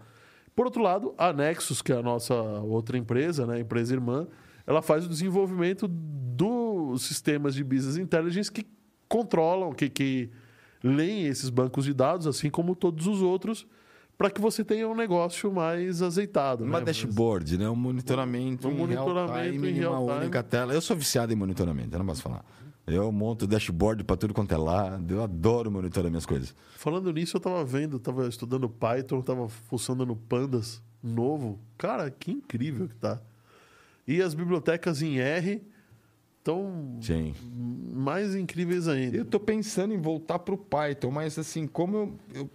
Por 0.56 0.68
outro 0.68 0.82
lado, 0.82 1.14
a 1.18 1.34
Nexus, 1.34 1.82
que 1.82 1.92
é 1.92 1.98
a 1.98 2.02
nossa 2.02 2.34
outra 2.34 2.98
empresa, 2.98 3.46
né, 3.46 3.56
a 3.56 3.60
empresa 3.60 3.94
irmã, 3.94 4.26
ela 4.66 4.82
faz 4.82 5.06
o 5.06 5.10
desenvolvimento 5.10 5.86
dos 6.92 7.04
sistemas 7.04 7.56
de 7.56 7.64
business 7.64 7.98
intelligence 7.98 8.52
que 8.52 8.66
controlam, 9.08 9.74
que, 9.74 9.90
que 9.90 10.30
leem 10.84 11.26
esses 11.26 11.50
bancos 11.50 11.86
de 11.86 11.94
dados, 11.94 12.28
assim 12.28 12.50
como 12.50 12.76
todos 12.76 13.08
os 13.08 13.22
outros, 13.22 13.68
para 14.18 14.30
que 14.30 14.42
você 14.42 14.64
tenha 14.64 14.88
um 14.88 14.96
negócio 14.96 15.52
mais 15.52 16.02
azeitado. 16.02 16.64
Uma 16.64 16.80
né? 16.80 16.86
dashboard, 16.86 17.58
né? 17.58 17.70
Um 17.70 17.76
monitoramento, 17.76 18.68
Um 18.68 18.72
em 18.72 18.76
monitoramento 18.76 19.34
real 19.34 19.52
time, 19.52 19.72
em 19.72 19.86
uma 19.86 20.00
única 20.00 20.44
tela. 20.44 20.74
Eu 20.74 20.82
sou 20.82 20.96
viciado 20.96 21.32
em 21.32 21.36
monitoramento, 21.36 21.96
eu 21.96 22.00
não 22.00 22.06
posso 22.06 22.22
falar. 22.22 22.44
Eu 22.86 23.12
monto 23.12 23.46
dashboard 23.46 24.04
para 24.04 24.18
tudo 24.18 24.34
quanto 24.34 24.52
é 24.52 24.58
lado. 24.58 25.14
Eu 25.14 25.24
adoro 25.24 25.72
monitorar 25.72 26.10
minhas 26.10 26.26
coisas. 26.26 26.56
Falando 26.76 27.14
nisso, 27.14 27.38
eu 27.38 27.42
tava 27.42 27.64
vendo, 27.64 28.00
tava 28.00 28.28
estudando 28.28 28.68
Python, 28.68 29.22
tava 29.22 29.48
fuçando 29.48 30.06
no 30.06 30.16
Pandas 30.16 30.82
novo. 31.02 31.60
Cara, 31.78 32.10
que 32.10 32.32
incrível 32.32 32.88
que 32.88 32.96
tá. 32.96 33.22
E 34.08 34.22
as 34.22 34.34
bibliotecas 34.34 35.02
em 35.02 35.20
R 35.20 35.62
estão 36.50 36.97
Sim. 37.02 37.34
mais 37.93 38.36
incríveis 38.36 38.88
ainda. 38.88 39.18
Eu 39.18 39.26
tô 39.26 39.39
pensando 39.39 39.93
em 39.93 39.97
voltar 40.02 40.39
pro 40.39 40.58
Python, 40.58 41.12
mas 41.12 41.38
assim, 41.38 41.68
como 41.68 41.95
eu, 41.97 42.20
eu, 42.34 42.50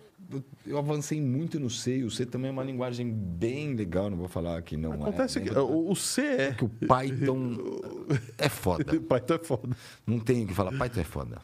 eu- 0.66 0.78
avancei 0.78 1.20
muito 1.20 1.60
no 1.60 1.68
C, 1.70 1.98
e 1.98 2.04
o 2.04 2.10
C 2.10 2.24
também 2.26 2.48
é 2.48 2.52
uma 2.52 2.64
linguagem 2.64 3.10
bem 3.12 3.74
legal, 3.74 4.10
não 4.10 4.16
vou 4.16 4.28
falar 4.28 4.60
que 4.62 4.76
não 4.76 4.92
Acontece 4.94 5.38
é. 5.38 5.42
que 5.42 5.50
né? 5.50 5.60
o, 5.60 5.90
o 5.90 5.94
C 5.96 6.22
é. 6.22 6.52
que 6.52 6.64
o 6.64 6.68
Python 6.68 7.56
é 8.38 8.48
foda. 8.48 8.84
Python 9.00 9.34
é 9.34 9.38
foda. 9.38 9.76
Não 10.06 10.18
tem 10.18 10.44
o 10.44 10.46
que 10.48 10.54
falar, 10.54 10.72
Python 10.76 11.00
é 11.00 11.04
foda. 11.04 11.38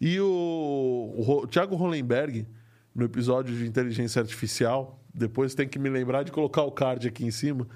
E 0.00 0.18
o, 0.20 1.14
o 1.42 1.46
Thiago 1.46 1.74
Hollenberg, 1.76 2.46
no 2.94 3.04
episódio 3.04 3.54
de 3.56 3.66
inteligência 3.66 4.20
artificial, 4.20 5.00
depois 5.12 5.54
tem 5.54 5.66
que 5.68 5.78
me 5.78 5.88
lembrar 5.90 6.22
de 6.22 6.30
colocar 6.32 6.62
o 6.62 6.70
card 6.70 7.08
aqui 7.08 7.24
em 7.24 7.30
cima. 7.30 7.66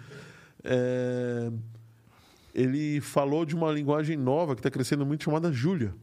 é, 0.64 1.50
ele 2.55 3.00
falou 3.00 3.44
de 3.44 3.55
uma 3.55 3.70
linguagem 3.70 4.16
nova 4.16 4.55
que 4.55 4.61
está 4.61 4.70
crescendo 4.70 5.07
muito 5.07 5.24
chamada 5.24 5.53
Julia. 5.53 5.94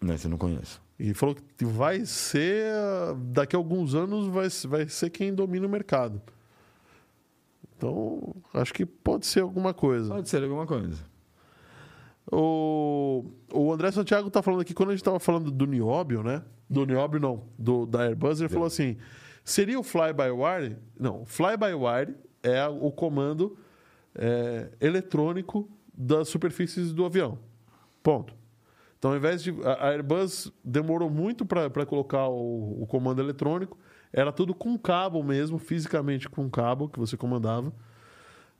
Não, 0.00 0.14
eu 0.14 0.30
não 0.30 0.38
conheço. 0.38 0.82
E 0.98 1.14
falou 1.14 1.36
que 1.56 1.64
vai 1.64 2.04
ser, 2.04 2.72
daqui 3.32 3.56
a 3.56 3.58
alguns 3.58 3.94
anos, 3.94 4.26
vai, 4.26 4.48
vai 4.68 4.88
ser 4.88 5.10
quem 5.10 5.34
domina 5.34 5.66
o 5.66 5.70
mercado. 5.70 6.20
Então, 7.76 8.34
acho 8.54 8.72
que 8.72 8.86
pode 8.86 9.26
ser 9.26 9.40
alguma 9.40 9.74
coisa. 9.74 10.08
Pode 10.08 10.28
ser 10.28 10.42
alguma 10.42 10.66
coisa. 10.66 11.02
O, 12.30 13.24
o 13.52 13.72
André 13.72 13.90
Santiago 13.90 14.30
tá 14.30 14.42
falando 14.42 14.60
aqui, 14.60 14.72
quando 14.72 14.90
a 14.90 14.92
gente 14.92 15.04
tava 15.04 15.18
falando 15.18 15.50
do 15.50 15.66
Nióbio, 15.66 16.22
né? 16.22 16.42
Do 16.70 16.86
Nióbio, 16.86 17.20
não, 17.20 17.44
do, 17.58 17.84
da 17.84 18.02
Airbus, 18.02 18.40
ele 18.40 18.48
falou 18.48 18.66
assim: 18.66 18.96
seria 19.44 19.78
o 19.78 19.82
fly-by-wire? 19.82 20.76
Não, 20.98 21.26
fly-by-wire 21.26 22.14
é 22.42 22.66
o 22.66 22.90
comando 22.90 23.56
é, 24.14 24.70
eletrônico 24.80 25.68
das 25.92 26.28
superfícies 26.28 26.92
do 26.92 27.04
avião. 27.04 27.38
Ponto. 28.02 28.34
Então, 28.98 29.10
ao 29.10 29.16
invés 29.16 29.42
de. 29.42 29.54
A 29.64 29.88
Airbus 29.88 30.52
demorou 30.64 31.10
muito 31.10 31.44
para 31.44 31.84
colocar 31.84 32.28
o, 32.28 32.82
o 32.82 32.86
comando 32.86 33.20
eletrônico, 33.20 33.76
era 34.12 34.30
tudo 34.30 34.54
com 34.54 34.78
cabo 34.78 35.22
mesmo, 35.22 35.58
fisicamente 35.58 36.28
com 36.28 36.48
cabo 36.48 36.88
que 36.88 36.98
você 36.98 37.16
comandava. 37.16 37.72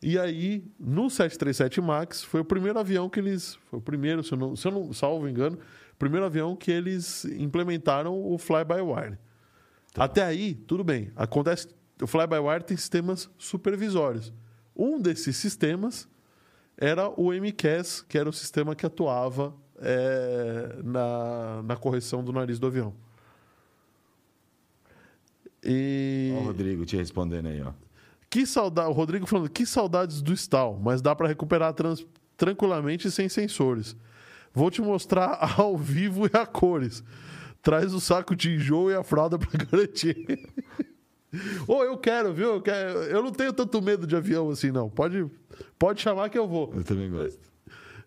E 0.03 0.19
aí, 0.19 0.65
no 0.81 1.09
737 1.09 1.81
MAX, 1.81 2.25
foi 2.25 2.41
o 2.41 2.45
primeiro 2.45 2.79
avião 2.79 3.09
que 3.09 3.21
eles. 3.21 3.57
Foi 3.71 3.79
o 3.79 3.83
primeiro, 3.83 4.25
se 4.25 4.33
eu 4.33 4.39
não, 4.39 4.57
se 4.57 4.67
eu 4.67 4.73
não 4.73 4.93
salvo 4.93 5.29
engano, 5.29 5.59
primeiro 5.97 6.27
avião 6.27 6.57
que 6.57 6.73
eles 6.73 7.25
implementaram 7.25 8.13
o 8.13 8.37
fly-by-wire. 8.37 9.17
Até 9.97 10.25
aí, 10.25 10.55
tudo 10.55 10.83
bem. 10.83 11.13
Acontece. 11.15 11.69
O 12.01 12.07
fly-by-wire 12.09 12.65
tem 12.65 12.77
sistemas 12.77 13.31
supervisórios. 13.39 14.33
Um 14.75 15.01
desses 15.01 15.37
sistemas 15.37 16.09
era 16.77 17.09
o 17.09 17.33
MCAS, 17.33 18.03
que 18.03 18.17
era 18.17 18.29
o 18.29 18.33
sistema 18.33 18.75
que 18.75 18.87
atuava 18.87 19.55
é, 19.79 20.79
na, 20.83 21.63
na 21.63 21.77
correção 21.77 22.25
do 22.25 22.33
nariz 22.33 22.59
do 22.59 22.67
avião. 22.67 22.95
E. 25.63 26.33
Ó, 26.37 26.41
o 26.41 26.45
Rodrigo 26.47 26.85
te 26.85 26.97
respondendo 26.97 27.47
aí, 27.47 27.61
ó. 27.63 27.73
Que 28.29 28.47
saudade, 28.47 28.89
o 28.89 28.93
Rodrigo 28.93 29.27
falando, 29.27 29.51
que 29.51 29.67
saudades 29.67 30.23
do 30.23 30.33
Stal, 30.33 30.79
mas 30.83 31.03
dá 31.03 31.15
para 31.15 31.29
recuperar 31.29 31.75
trans, 31.75 32.07
tranquilamente 32.37 33.11
sem 33.11 33.29
sensores. 33.29 33.95
Vou 34.55 34.71
te 34.71 34.81
mostrar 34.81 35.39
ao 35.59 35.77
vivo 35.77 36.27
e 36.27 36.37
a 36.37 36.47
cores. 36.47 37.05
Traz 37.63 37.93
o 37.93 38.01
saco 38.01 38.35
de 38.35 38.55
enjoo 38.55 38.91
e 38.91 38.95
a 38.95 39.05
fralda 39.05 39.39
para 39.39 39.51
garantir. 39.65 40.49
Ô, 41.67 41.83
eu 41.83 41.97
quero, 41.97 42.33
viu? 42.33 42.55
Eu, 42.55 42.61
quero, 42.63 42.99
eu 43.05 43.23
não 43.23 43.33
tenho 43.33 43.53
tanto 43.53 43.81
medo 43.81 44.07
de 44.07 44.15
avião 44.15 44.51
assim, 44.51 44.71
não. 44.71 44.89
Pode, 44.91 45.27
pode 45.79 46.01
chamar 46.01 46.29
que 46.29 46.39
eu 46.39 46.47
vou. 46.47 46.73
Eu 46.75 46.85
também 46.85 47.11
gosto. 47.11 47.39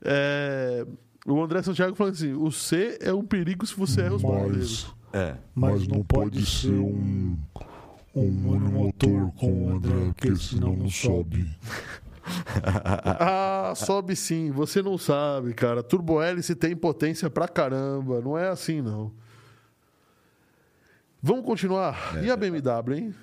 É, 0.03 0.85
o 1.25 1.41
André 1.41 1.61
Santiago 1.63 1.95
falando 1.95 2.13
assim: 2.13 2.33
o 2.33 2.51
C 2.51 2.97
é 3.01 3.11
um 3.13 3.23
perigo 3.25 3.65
se 3.65 3.75
você 3.75 4.01
erra 4.01 4.15
os 4.15 4.23
Mas, 4.23 4.87
É. 5.11 5.35
mas 5.55 5.87
não 5.87 6.03
pode 6.03 6.45
ser 6.45 6.69
um, 6.73 7.35
um 8.15 8.29
monomotor 8.31 9.31
com 9.39 9.65
o 9.67 9.75
André, 9.75 10.13
porque 10.15 10.35
senão 10.35 10.75
não 10.75 10.89
sobe. 10.89 11.49
Ah, 13.19 13.73
sobe 13.75 14.15
sim. 14.15 14.49
Você 14.49 14.81
não 14.81 14.97
sabe, 14.97 15.53
cara. 15.53 15.83
Turbo 15.83 16.19
hélice 16.19 16.55
tem 16.55 16.75
potência 16.75 17.29
pra 17.29 17.47
caramba. 17.47 18.19
Não 18.19 18.35
é 18.35 18.47
assim, 18.49 18.81
não. 18.81 19.11
Vamos 21.25 21.43
continuar. 21.43 22.23
E 22.23 22.29
a 22.29 22.35
BMW, 22.37 22.93
hein? 22.93 23.15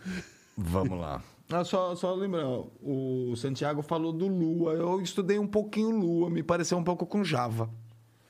Vamos 0.56 0.98
lá. 0.98 1.22
Ah, 1.52 1.62
só, 1.62 1.94
só 1.94 2.12
lembrar, 2.16 2.48
o 2.82 3.32
Santiago 3.36 3.80
falou 3.80 4.12
do 4.12 4.26
Lua. 4.26 4.72
Eu 4.72 5.00
estudei 5.00 5.38
um 5.38 5.46
pouquinho 5.46 5.90
Lua, 6.00 6.28
me 6.28 6.42
pareceu 6.42 6.76
um 6.76 6.82
pouco 6.82 7.06
com 7.06 7.22
Java. 7.22 7.70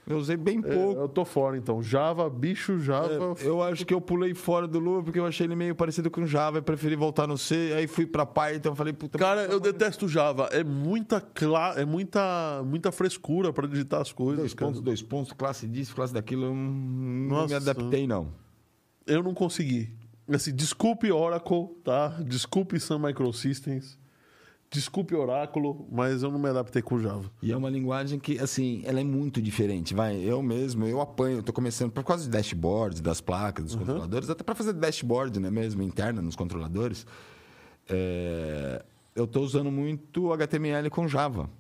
Eu 0.07 0.19
usei 0.19 0.37
bem 0.37 0.59
É, 0.59 0.75
pouco. 0.75 1.01
eu 1.01 1.09
tô 1.09 1.25
fora, 1.25 1.57
então. 1.57 1.83
Java, 1.83 2.29
bicho, 2.29 2.79
Java. 2.81 3.35
É, 3.41 3.47
eu 3.47 3.63
acho 3.63 3.87
que 3.87 3.95
eu 3.95 4.01
pulei 4.01 4.35
fora 4.35 4.69
do 4.69 4.79
Lua 4.79 5.03
porque 5.03 5.19
eu 5.19 5.25
achei 5.25 5.47
ele 5.47 5.57
meio 5.57 5.75
parecido 5.75 6.11
com 6.11 6.27
Java 6.27 6.59
e 6.59 6.61
preferi 6.61 6.95
voltar 6.95 7.27
no 7.27 7.39
C. 7.39 7.73
Aí 7.75 7.87
fui 7.87 8.05
pra 8.05 8.27
Python, 8.27 8.75
falei, 8.75 8.93
puta. 8.93 9.17
Cara, 9.17 9.47
eu 9.47 9.59
detesto 9.59 10.07
Java. 10.07 10.51
É 10.53 10.63
muita, 10.63 11.19
cla... 11.19 11.75
é 11.79 11.85
muita, 11.87 12.63
muita 12.67 12.93
frescura 12.93 13.55
pra 13.55 13.67
digitar 13.67 14.03
as 14.03 14.13
coisas. 14.13 14.41
Dois 14.41 14.53
cara. 14.53 14.67
pontos, 14.69 14.83
dois 14.83 15.01
pontos, 15.01 15.33
classe 15.33 15.67
disso, 15.67 15.95
classe 15.95 16.13
daquilo. 16.13 16.45
Eu 16.45 16.55
não, 16.55 16.57
não 16.63 17.37
Nossa. 17.37 17.47
me 17.47 17.55
adaptei, 17.55 18.07
não. 18.07 18.42
Eu 19.07 19.23
não 19.23 19.35
consegui. 19.35 19.91
Assim, 20.29 20.55
desculpe 20.55 21.11
Oracle, 21.11 21.69
tá? 21.85 22.09
Desculpe 22.25 22.79
Sun 22.79 22.99
Microsystems. 22.99 23.99
Desculpe 24.73 25.15
Oráculo, 25.15 25.87
mas 25.93 26.23
eu 26.23 26.31
não 26.31 26.39
me 26.39 26.49
adaptei 26.49 26.81
com 26.81 26.99
Java. 26.99 27.31
E 27.43 27.53
é 27.53 27.57
uma 27.57 27.69
linguagem 27.69 28.19
que, 28.19 28.39
assim, 28.39 28.83
ela 28.87 29.01
é 29.01 29.05
muito 29.05 29.43
diferente. 29.43 29.93
Vai, 29.93 30.17
eu 30.17 30.43
mesmo, 30.43 30.87
eu 30.87 30.99
apanho, 30.99 31.39
eu 31.39 31.43
tô 31.43 31.53
começando 31.53 31.93
por 31.93 32.03
causa 32.03 32.25
de 32.25 32.31
dashboards, 32.31 33.03
das 33.03 33.21
placas, 33.21 33.67
dos 33.67 33.75
controladores, 33.75 34.31
até 34.31 34.43
para 34.43 34.55
fazer 34.55 34.73
dashboard, 34.73 35.39
né, 35.39 35.51
mesmo, 35.51 35.83
interna 35.83 36.23
nos 36.23 36.35
controladores. 36.35 37.07
É, 37.87 38.83
eu 39.15 39.27
tô 39.27 39.43
usando 39.43 39.71
muito 39.71 40.33
HTML 40.33 40.89
com 40.89 41.07
Java. 41.07 41.51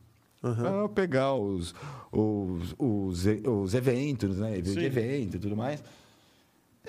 Para 0.40 0.70
eu 0.70 0.88
pegar 0.88 1.34
os, 1.34 1.74
os, 2.10 2.74
os, 2.78 3.26
os 3.46 3.74
eventos, 3.74 4.38
né? 4.38 4.56
Evento 4.56 5.36
e 5.36 5.38
tudo 5.38 5.56
mais. 5.56 5.84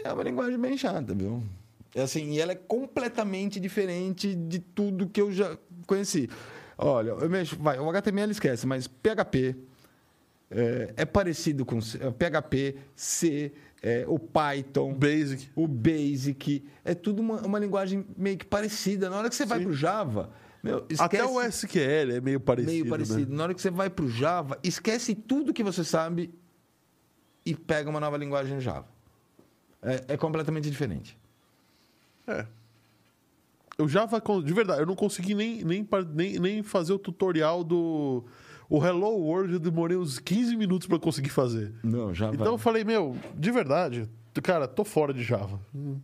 É 0.03 0.11
uma 0.11 0.23
linguagem 0.23 0.59
bem 0.59 0.77
chata, 0.77 1.13
viu? 1.13 1.43
É 1.95 2.01
assim, 2.01 2.31
e 2.31 2.39
ela 2.39 2.53
é 2.53 2.55
completamente 2.55 3.59
diferente 3.59 4.33
de 4.33 4.59
tudo 4.59 5.07
que 5.07 5.21
eu 5.21 5.31
já 5.31 5.57
conheci. 5.85 6.29
Olha, 6.77 7.11
eu 7.11 7.29
mexo, 7.29 7.55
vai, 7.57 7.77
o 7.79 7.87
HTML 7.89 8.31
esquece, 8.31 8.65
mas 8.65 8.87
PHP 8.87 9.55
é, 10.49 10.93
é 10.97 11.05
parecido 11.05 11.65
com 11.65 11.79
PHP, 11.79 12.75
C, 12.95 13.51
é, 13.81 14.05
o 14.07 14.17
Python, 14.17 14.93
Basic. 14.93 15.49
o 15.55 15.67
Basic, 15.67 16.63
é 16.83 16.95
tudo 16.95 17.21
uma, 17.21 17.41
uma 17.41 17.59
linguagem 17.59 18.05
meio 18.17 18.37
que 18.37 18.45
parecida. 18.45 19.09
Na 19.09 19.17
hora 19.17 19.29
que 19.29 19.35
você 19.35 19.45
vai 19.45 19.59
Sim. 19.59 19.65
para 19.65 19.71
o 19.71 19.75
Java, 19.75 20.31
meu, 20.63 20.85
esquece, 20.89 21.03
Até 21.03 21.25
o 21.25 21.41
SQL 21.41 22.11
é 22.15 22.21
meio 22.21 22.39
parecido. 22.39 22.71
meio 22.71 22.89
parecido. 22.89 23.29
Né? 23.29 23.37
Na 23.37 23.43
hora 23.43 23.53
que 23.53 23.61
você 23.61 23.69
vai 23.69 23.89
para 23.89 24.05
o 24.05 24.09
Java, 24.09 24.57
esquece 24.63 25.13
tudo 25.13 25.53
que 25.53 25.61
você 25.61 25.83
sabe 25.83 26.33
e 27.45 27.53
pega 27.53 27.89
uma 27.89 27.99
nova 27.99 28.17
linguagem 28.17 28.59
Java. 28.61 28.92
É, 29.83 30.13
é 30.13 30.17
completamente 30.17 30.69
diferente. 30.69 31.17
É. 32.27 32.45
O 33.77 33.87
Java, 33.87 34.21
de 34.43 34.53
verdade, 34.53 34.81
eu 34.81 34.85
não 34.85 34.95
consegui 34.95 35.33
nem, 35.33 35.63
nem, 35.63 35.87
nem, 36.13 36.39
nem 36.39 36.63
fazer 36.63 36.93
o 36.93 36.99
tutorial 36.99 37.63
do. 37.63 38.23
O 38.69 38.83
Hello 38.83 39.09
World 39.17 39.53
eu 39.53 39.59
demorei 39.59 39.97
uns 39.97 40.19
15 40.19 40.55
minutos 40.55 40.87
pra 40.87 40.97
conseguir 40.99 41.29
fazer. 41.29 41.73
Não, 41.83 42.13
Java. 42.13 42.33
Então 42.33 42.53
eu 42.53 42.57
falei, 42.57 42.83
meu, 42.83 43.15
de 43.35 43.51
verdade, 43.51 44.09
cara, 44.41 44.67
tô 44.67 44.83
fora 44.85 45.13
de 45.13 45.23
Java. 45.23 45.59
Hum, 45.75 45.99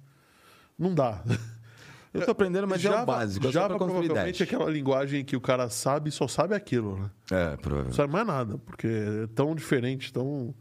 Não 0.77 0.93
dá. 0.93 1.23
eu 2.13 2.25
tô 2.25 2.31
aprendendo, 2.31 2.67
mas 2.67 2.83
é 2.83 2.89
o 3.01 3.05
básico. 3.05 3.47
É 3.47 3.51
Java 3.51 3.77
provavelmente 3.77 4.41
é 4.41 4.45
aquela 4.45 4.69
linguagem 4.69 5.23
que 5.23 5.35
o 5.35 5.41
cara 5.41 5.69
sabe 5.69 6.09
e 6.09 6.11
só 6.11 6.27
sabe 6.27 6.55
aquilo, 6.55 6.97
né? 6.97 7.09
É, 7.31 7.49
Não 7.51 7.57
provavelmente. 7.57 7.95
sabe 7.95 8.11
mais 8.11 8.25
nada, 8.27 8.57
porque 8.57 8.87
é 8.87 9.27
tão 9.27 9.55
diferente, 9.55 10.11
tão. 10.11 10.53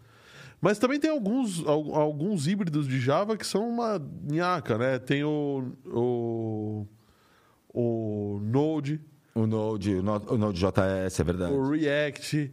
Mas 0.61 0.78
também 0.78 0.98
tem 0.98 1.11
alguns, 1.11 1.64
al- 1.66 1.94
alguns 1.94 2.46
híbridos 2.48 2.88
de 2.88 2.98
Java 3.00 3.36
que 3.36 3.46
são 3.46 3.68
uma 3.68 3.98
nhaca, 4.30 4.76
né? 4.76 4.98
Tem 4.98 5.22
o. 5.22 5.72
o, 5.86 6.86
o 7.72 8.40
Node, 8.42 9.00
O 9.34 9.46
Node, 9.46 9.94
o 9.94 10.02
Node, 10.02 10.26
o 10.28 10.36
Node.js, 10.36 11.20
é 11.20 11.24
verdade. 11.24 11.52
o 11.52 11.70
React, 11.70 12.52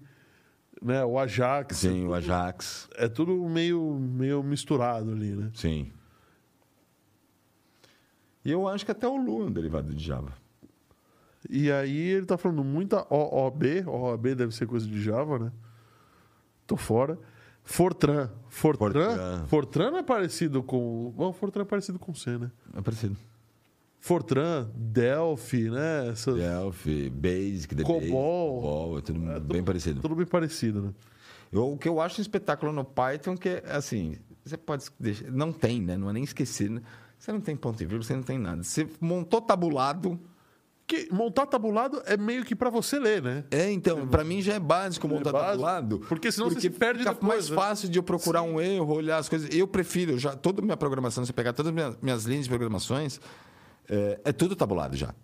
né? 0.84 1.04
o 1.04 1.18
Ajax. 1.18 1.78
Sim, 1.78 2.06
o 2.06 2.14
Ajax. 2.14 2.88
É 2.96 3.08
tudo 3.08 3.34
meio, 3.50 3.96
meio 3.96 4.44
misturado 4.44 5.12
ali, 5.12 5.32
né? 5.36 5.50
Sim. 5.56 5.92
E 8.44 8.52
eu 8.52 8.68
acho 8.68 8.86
que 8.86 8.92
até 8.92 9.08
o 9.08 9.16
Lu 9.18 9.42
é 9.42 9.46
um 9.46 9.52
derivado 9.52 9.92
de 9.94 10.04
Java. 10.04 10.32
E 11.50 11.72
aí 11.72 11.98
ele 12.10 12.26
tá 12.28 12.38
falando 12.38 12.64
muita 12.64 13.06
OOB, 13.12 13.84
OOB 13.88 14.36
deve 14.36 14.54
ser 14.54 14.68
coisa 14.68 14.86
de 14.88 15.02
Java, 15.02 15.40
né? 15.40 15.52
Tô 16.68 16.76
fora. 16.78 17.18
Fortran. 17.66 18.30
Fortran, 18.48 18.92
Fortran. 18.94 19.46
Fortran 19.48 19.92
não 19.92 19.98
é 19.98 20.04
parecido 20.04 20.62
com. 20.64 21.12
Bom, 21.16 21.34
Fortran 21.34 21.64
é 21.64 21.66
parecido 21.66 21.98
com 22.00 22.14
C, 22.14 22.38
né? 22.38 22.52
É 22.78 22.82
parecido. 22.82 23.18
Fortran, 24.00 24.70
Delphi, 24.76 25.70
né? 25.70 26.10
Essas- 26.10 26.36
Delphi, 26.36 27.10
Basic, 27.10 27.74
DB, 27.74 27.84
Cobol. 27.88 28.62
Cobol, 28.62 28.98
é 29.00 29.02
tudo 29.02 29.20
bem 29.54 29.64
parecido. 29.64 30.00
Tudo 30.00 30.16
bem 30.16 30.28
parecido, 30.28 30.82
né? 30.84 30.94
Eu- 31.52 31.74
o 31.74 31.78
que 31.78 31.90
eu 31.90 32.00
acho 32.00 32.20
um 32.20 32.22
espetáculo 32.22 32.72
no 32.72 32.86
Python 32.86 33.36
que 33.36 33.50
é 33.50 33.64
assim, 33.72 34.16
você 34.44 34.58
pode 34.58 34.86
deixar, 35.00 35.32
não 35.32 35.52
tem, 35.52 35.82
né? 35.82 35.98
Não 35.98 36.10
é 36.10 36.14
nem 36.14 36.24
esquecer, 36.24 36.70
né? 36.70 36.82
Você 37.18 37.32
não 37.32 37.42
tem 37.42 37.56
ponto 37.56 37.82
e 37.82 37.86
vírgula, 37.86 38.04
você 38.04 38.16
não 38.16 38.22
tem 38.24 38.38
nada. 38.38 38.62
Você 38.62 38.88
montou 39.02 39.42
tabulado, 39.42 40.20
Que 40.88 41.12
montar 41.12 41.48
tabulado 41.48 42.02
é 42.06 42.16
meio 42.16 42.46
que 42.46 42.56
pra 42.56 42.70
você 42.70 43.00
ler, 43.00 43.22
né? 43.22 43.44
É, 43.50 43.72
então, 43.72 44.08
pra 44.08 44.24
mim 44.24 44.40
já 44.40 44.54
é 44.54 44.60
básico 44.60 45.08
montar 45.08 45.32
básico, 45.32 45.50
tabulado. 45.50 46.00
porque 46.08 46.32
senão 46.32 46.48
você 46.48 46.62
se 46.62 46.70
perde 46.70 47.00
fica 47.00 47.14
depois, 47.14 47.28
mais 47.28 47.50
né? 47.50 47.56
fácil 47.56 47.90
de 47.90 47.98
eu 47.98 48.04
procurar 48.04 48.44
um 48.44 48.62
erro, 48.62 48.94
olhar 48.94 49.18
as 49.18 49.28
coisas. 49.28 49.50
Eu 49.52 49.68
prefiro, 49.68 50.20
já 50.20 50.36
toda 50.36 50.62
a 50.62 50.64
minha 50.64 50.78
programação, 50.78 51.24
se 51.24 51.30
você 51.30 51.34
pegar 51.34 51.54
todas 51.54 51.72
as 51.72 51.74
minhas, 51.74 51.98
minhas 52.02 52.26
linhas 52.26 52.44
de 52.44 52.50
programações, 52.50 53.20
é, 53.90 54.20
é 54.26 54.32
tudo 54.32 54.56
tabulado 54.56 54.96
já. 54.96 55.16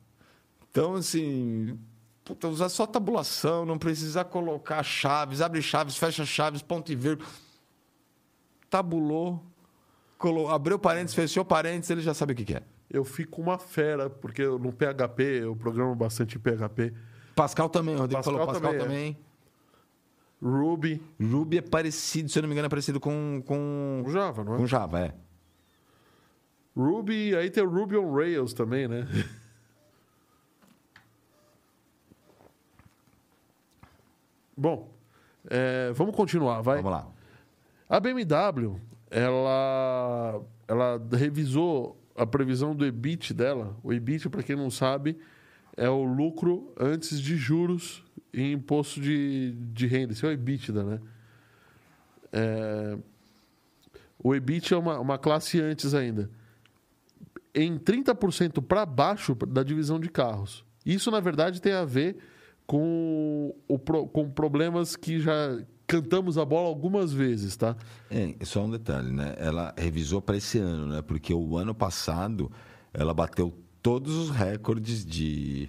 Então, 0.72 0.95
assim, 0.95 1.78
puta, 2.24 2.47
usar 2.47 2.70
só 2.70 2.88
tabulação, 2.88 3.64
não 3.64 3.78
precisar 3.78 4.24
colocar 4.26 4.82
chaves, 4.82 5.41
abre 5.41 5.62
chaves, 5.62 5.95
fecha 5.95 6.26
chaves, 6.26 6.64
ponto 6.64 6.91
e 6.91 6.95
vírgula. 6.95 7.30
Tabulou, 8.68 9.43
colo... 10.18 10.47
abriu 10.49 10.80
parênteses, 10.80 11.14
fechou 11.14 11.45
parênteses, 11.45 11.91
ele 11.91 12.01
já 12.01 12.16
sabe 12.16 12.34
o 12.34 12.36
que 12.36 12.45
que 12.45 12.55
é. 12.55 12.64
Eu 12.93 13.03
fico 13.03 13.41
uma 13.41 13.57
fera, 13.57 14.09
porque 14.09 14.41
eu- 14.41 14.59
no 14.59 14.71
PHP, 14.71 15.23
eu 15.43 15.55
programo 15.55 15.95
bastante 15.95 16.37
em 16.37 16.39
PHP. 16.39 16.93
Pascal 17.35 17.69
também, 17.69 17.95
o 17.95 17.99
Rodrigo 17.99 18.19
Pascal 18.19 18.33
falou 18.33 18.47
Pascal 18.47 18.71
também, 18.73 19.13
também. 19.13 19.17
Ruby, 20.43 21.01
Ruby 21.21 21.57
é 21.59 21.61
parecido, 21.61 22.29
se 22.29 22.37
eu 22.39 22.41
não 22.41 22.49
me 22.49 22.53
engano, 22.55 22.65
é 22.65 22.69
parecido 22.69 22.99
com, 22.99 23.41
com, 23.45 24.01
com 24.03 24.11
Java, 24.11 24.43
não 24.43 24.55
é? 24.55 24.57
com 24.57 24.67
Java, 24.67 24.99
é. 24.99 25.13
Ruby, 26.75 27.35
aí 27.35 27.49
tem 27.51 27.63
o 27.63 27.69
Ruby 27.69 27.97
on 27.97 28.11
Rails 28.13 28.53
também, 28.53 28.87
né? 28.87 29.05
Bom, 34.55 34.89
é, 35.49 35.91
vamos 35.93 36.15
continuar, 36.15 36.61
vai. 36.61 36.77
Vamos 36.77 36.91
lá. 36.91 37.07
A 37.89 37.99
BMW, 37.99 38.79
ela, 39.09 40.41
ela 40.67 41.01
revisou 41.13 42.01
a 42.16 42.26
previsão 42.26 42.76
do 42.76 42.86
EBIT 42.86 43.34
dela. 43.34 43.78
O 43.84 43.93
EBIT, 43.93 44.30
para 44.30 44.43
quem 44.43 44.55
não 44.55 44.70
sabe, 44.70 45.18
é 45.76 45.89
o 45.89 46.03
lucro 46.03 46.74
antes 46.80 47.20
de 47.20 47.36
juros 47.36 48.03
e 48.34 48.51
imposto 48.51 48.99
de, 48.99 49.51
de 49.51 49.88
renda. 49.88 50.14
Isso 50.14 50.26
é 50.26 50.30
o 50.30 50.32
EBITDA, 50.32 50.84
né? 50.84 50.99
É, 52.32 52.97
o 54.24 54.36
EBIT 54.36 54.74
é 54.74 54.78
uma, 54.78 54.99
uma 54.99 55.18
classe 55.18 55.59
antes 55.59 55.93
ainda. 55.93 56.30
Em 57.53 57.78
30% 57.78 58.62
para 58.62 58.86
baixo 58.86 59.36
da 59.36 59.64
divisão 59.64 59.99
de 59.99 60.09
carros. 60.09 60.64
Isso, 60.86 61.12
na 61.12 61.20
verdade, 61.20 61.62
tem 61.62 61.74
a 61.74 61.84
ver 61.84 62.18
com, 62.66 63.53
o, 63.68 63.78
com 63.78 64.30
problemas 64.30 64.95
que 64.95 65.20
já 65.20 65.59
cantamos 65.91 66.37
a 66.37 66.45
bola 66.45 66.69
algumas 66.69 67.11
vezes, 67.11 67.57
tá? 67.57 67.75
É, 68.09 68.33
só 68.45 68.63
um 68.63 68.69
detalhe, 68.71 69.11
né? 69.11 69.35
Ela 69.37 69.73
revisou 69.77 70.21
para 70.21 70.37
esse 70.37 70.57
ano, 70.57 70.87
né? 70.87 71.01
Porque 71.01 71.33
o 71.33 71.57
ano 71.57 71.75
passado 71.75 72.49
ela 72.93 73.13
bateu 73.13 73.53
todos 73.81 74.15
os 74.15 74.29
recordes 74.29 75.05
de 75.05 75.67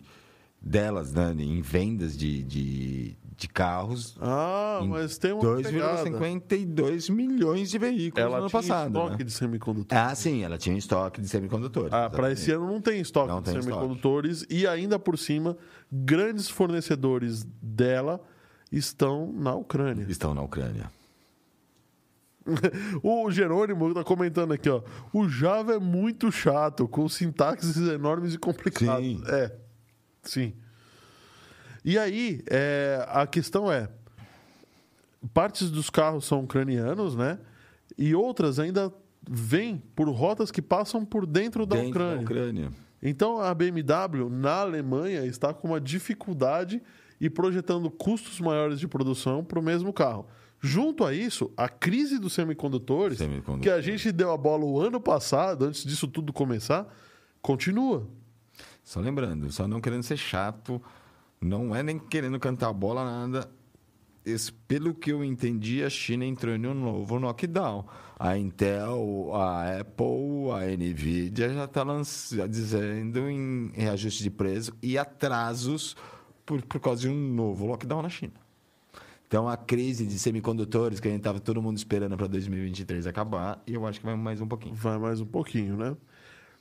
delas, 0.60 1.12
né? 1.12 1.34
Em 1.36 1.60
vendas 1.60 2.16
de, 2.16 2.40
de, 2.44 3.16
de 3.36 3.48
carros. 3.48 4.16
Ah, 4.20 4.80
mas 4.86 5.18
tem 5.18 5.32
uma 5.32 5.56
pegada. 5.56 6.08
2,52 6.08 7.10
milhões 7.10 7.68
de 7.68 7.78
veículos 7.78 8.24
Ela 8.24 8.36
no 8.36 8.42
ano 8.44 8.48
tinha 8.48 8.62
passado. 8.62 8.92
estoque 8.92 9.18
né? 9.18 9.24
de 9.24 9.32
semicondutores. 9.32 10.04
Ah, 10.04 10.14
sim, 10.14 10.44
ela 10.44 10.56
tinha 10.56 10.78
estoque 10.78 11.20
de 11.20 11.26
semicondutores. 11.28 11.92
Ah, 11.92 12.08
para 12.08 12.30
esse 12.30 12.52
ano 12.52 12.68
não 12.68 12.80
tem 12.80 13.00
estoque 13.00 13.26
Não 13.26 13.40
de 13.40 13.50
tem 13.50 13.58
estoque. 13.58 13.74
semicondutores 13.74 14.46
e 14.48 14.68
ainda 14.68 15.00
por 15.00 15.18
cima, 15.18 15.56
grandes 15.90 16.48
fornecedores 16.48 17.44
dela 17.60 18.20
estão 18.72 19.32
na 19.32 19.54
Ucrânia. 19.54 20.06
Estão 20.08 20.34
na 20.34 20.42
Ucrânia. 20.42 20.90
O 23.04 23.30
Jerônimo 23.30 23.88
está 23.90 24.02
comentando 24.02 24.52
aqui, 24.52 24.68
ó. 24.68 24.82
O 25.12 25.28
Java 25.28 25.74
é 25.74 25.78
muito 25.78 26.32
chato, 26.32 26.88
com 26.88 27.08
sintaxes 27.08 27.76
enormes 27.76 28.34
e 28.34 28.38
complicados. 28.38 29.04
Sim. 29.06 29.22
É, 29.28 29.52
sim. 30.22 30.52
E 31.84 31.96
aí, 31.96 32.42
é, 32.50 33.04
a 33.08 33.26
questão 33.28 33.70
é: 33.70 33.88
partes 35.32 35.70
dos 35.70 35.88
carros 35.88 36.24
são 36.24 36.42
ucranianos, 36.42 37.14
né? 37.14 37.38
E 37.96 38.14
outras 38.14 38.58
ainda 38.58 38.92
vêm 39.28 39.80
por 39.94 40.08
rotas 40.08 40.50
que 40.50 40.60
passam 40.62 41.04
por 41.04 41.26
dentro 41.26 41.64
da 41.64 41.76
Dentro 41.76 41.90
Ucrânia. 41.90 42.16
da 42.16 42.22
Ucrânia. 42.22 42.70
Então 43.02 43.40
a 43.40 43.52
BMW 43.52 44.28
na 44.30 44.60
Alemanha 44.60 45.24
está 45.26 45.52
com 45.52 45.68
uma 45.68 45.80
dificuldade 45.80 46.80
e 47.22 47.30
projetando 47.30 47.88
custos 47.88 48.40
maiores 48.40 48.80
de 48.80 48.88
produção 48.88 49.44
para 49.44 49.56
o 49.60 49.62
mesmo 49.62 49.92
carro. 49.92 50.26
Junto 50.60 51.04
a 51.04 51.14
isso, 51.14 51.52
a 51.56 51.68
crise 51.68 52.18
dos 52.18 52.32
semicondutores, 52.32 53.18
Semicondutores. 53.18 53.62
que 53.62 53.70
a 53.70 53.80
gente 53.80 54.10
deu 54.10 54.32
a 54.32 54.36
bola 54.36 54.64
o 54.64 54.80
ano 54.80 55.00
passado, 55.00 55.66
antes 55.66 55.84
disso 55.84 56.08
tudo 56.08 56.32
começar, 56.32 56.84
continua. 57.40 58.08
Só 58.82 58.98
lembrando, 58.98 59.52
só 59.52 59.68
não 59.68 59.80
querendo 59.80 60.02
ser 60.02 60.16
chato, 60.16 60.82
não 61.40 61.74
é 61.74 61.80
nem 61.80 61.96
querendo 61.96 62.40
cantar 62.40 62.70
a 62.70 62.72
bola, 62.72 63.04
nada. 63.04 63.48
Esse, 64.24 64.52
pelo 64.52 64.92
que 64.92 65.12
eu 65.12 65.24
entendi, 65.24 65.84
a 65.84 65.90
China 65.90 66.24
entrou 66.24 66.54
em 66.56 66.66
um 66.66 66.74
novo 66.74 67.20
knockdown. 67.20 67.86
A 68.18 68.36
Intel, 68.36 69.30
a 69.32 69.78
Apple, 69.80 70.50
a 70.52 70.76
Nvidia 70.76 71.50
já 71.54 71.64
está 71.66 71.84
dizendo 72.48 73.30
em 73.30 73.70
reajuste 73.74 74.24
de 74.24 74.30
preço 74.30 74.72
e 74.82 74.98
atrasos 74.98 75.96
por, 76.53 76.62
por 76.62 76.80
causa 76.80 77.03
de 77.03 77.09
um 77.09 77.14
novo 77.14 77.66
lockdown 77.66 78.03
na 78.03 78.09
China. 78.09 78.34
Então, 79.26 79.48
a 79.48 79.57
crise 79.57 80.07
de 80.07 80.18
semicondutores 80.18 81.00
que 81.00 81.09
a 81.09 81.11
gente 81.11 81.20
estava 81.20 81.40
todo 81.40 81.62
mundo 81.62 81.78
esperando 81.78 82.16
para 82.18 82.26
2023 82.26 83.07
acabar, 83.07 83.62
e 83.66 83.72
eu 83.72 83.86
acho 83.86 83.98
que 83.98 84.05
vai 84.05 84.14
mais 84.14 84.40
um 84.42 84.46
pouquinho. 84.46 84.74
Vai 84.74 84.98
mais 84.98 85.20
um 85.20 85.26
pouquinho, 85.26 85.76
né? 85.76 85.96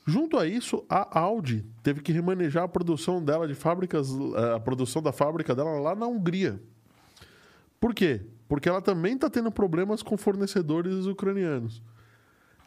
Junto 0.06 0.38
a 0.38 0.46
isso, 0.46 0.82
a 0.88 1.20
Audi 1.20 1.64
teve 1.82 2.00
que 2.00 2.12
remanejar 2.12 2.64
a 2.64 2.68
produção 2.68 3.22
dela 3.22 3.46
de 3.46 3.54
fábricas, 3.54 4.08
eh, 4.10 4.54
a 4.56 4.58
produção 4.58 5.02
da 5.02 5.12
fábrica 5.12 5.54
dela 5.54 5.78
lá 5.78 5.94
na 5.94 6.06
Hungria. 6.06 6.60
Por 7.78 7.94
quê? 7.94 8.22
Porque 8.48 8.68
ela 8.68 8.80
também 8.80 9.14
está 9.14 9.28
tendo 9.28 9.52
problemas 9.52 10.02
com 10.02 10.16
fornecedores 10.16 11.04
ucranianos. 11.04 11.82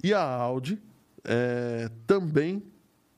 E 0.04 0.14
a 0.14 0.22
Audi 0.22 0.80
eh, 1.24 1.90
também 2.06 2.64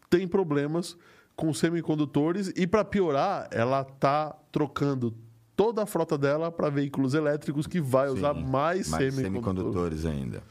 tem 0.09 0.27
problemas 0.27 0.97
com 1.37 1.53
semicondutores 1.53 2.51
e 2.55 2.65
para 2.65 2.83
piorar, 2.83 3.47
ela 3.51 3.81
está 3.81 4.35
trocando 4.51 5.13
toda 5.55 5.83
a 5.83 5.85
frota 5.85 6.17
dela 6.17 6.51
para 6.51 6.69
veículos 6.69 7.13
elétricos 7.13 7.67
que 7.67 7.79
vai 7.79 8.09
usar 8.09 8.33
Sim, 8.33 8.43
mais, 8.43 8.89
mais 8.89 9.13
semicondutores. 9.13 10.01
semicondutores 10.01 10.05
ainda. 10.05 10.43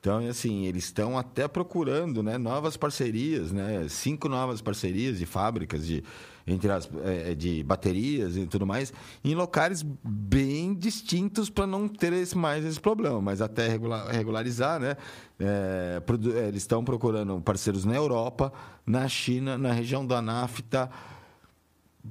Então, 0.00 0.18
assim, 0.28 0.66
eles 0.66 0.84
estão 0.84 1.16
até 1.16 1.46
procurando 1.48 2.22
né, 2.22 2.36
novas 2.36 2.76
parcerias, 2.76 3.52
né? 3.52 3.86
Cinco 3.88 4.28
novas 4.28 4.60
parcerias 4.60 5.18
de 5.18 5.26
fábricas 5.26 5.86
de, 5.86 6.04
entre 6.48 6.70
as, 6.70 6.88
eh, 7.04 7.34
de 7.34 7.62
baterias 7.62 8.36
e 8.36 8.46
tudo 8.46 8.66
mais, 8.66 8.92
em 9.24 9.34
locais 9.34 9.82
bem 9.82 10.74
distintos 10.74 11.50
para 11.50 11.66
não 11.66 11.86
ter 11.88 12.12
esse, 12.12 12.36
mais 12.36 12.64
esse 12.64 12.80
problema. 12.80 13.20
Mas 13.20 13.40
até 13.40 13.68
regula- 13.68 14.10
regularizar, 14.10 14.80
né? 14.80 14.96
eh, 15.38 16.02
eles 16.48 16.62
estão 16.62 16.84
procurando 16.84 17.40
parceiros 17.40 17.84
na 17.84 17.94
Europa, 17.94 18.52
na 18.86 19.06
China, 19.08 19.56
na 19.58 19.72
região 19.72 20.06
da 20.06 20.20
NAFTA, 20.22 20.90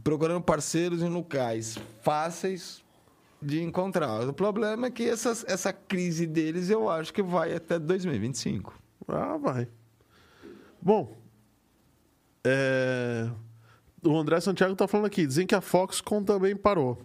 procurando 0.03 0.41
parceiros 0.41 1.01
em 1.01 1.09
locais 1.09 1.77
fáceis 2.01 2.83
de 3.41 3.61
encontrar. 3.61 4.27
O 4.27 4.33
problema 4.33 4.87
é 4.87 4.91
que 4.91 5.07
essas, 5.07 5.45
essa 5.47 5.71
crise 5.71 6.25
deles 6.25 6.69
eu 6.69 6.89
acho 6.89 7.13
que 7.13 7.21
vai 7.21 7.53
até 7.53 7.77
2025. 7.79 8.73
Ah, 9.07 9.37
vai. 9.37 9.67
Bom, 10.81 11.15
é, 12.43 13.29
o 14.03 14.17
André 14.17 14.39
Santiago 14.39 14.73
está 14.73 14.87
falando 14.87 15.05
aqui, 15.07 15.25
dizem 15.25 15.45
que 15.47 15.55
a 15.55 15.61
Foxconn 15.61 16.23
também 16.23 16.55
parou. 16.55 16.97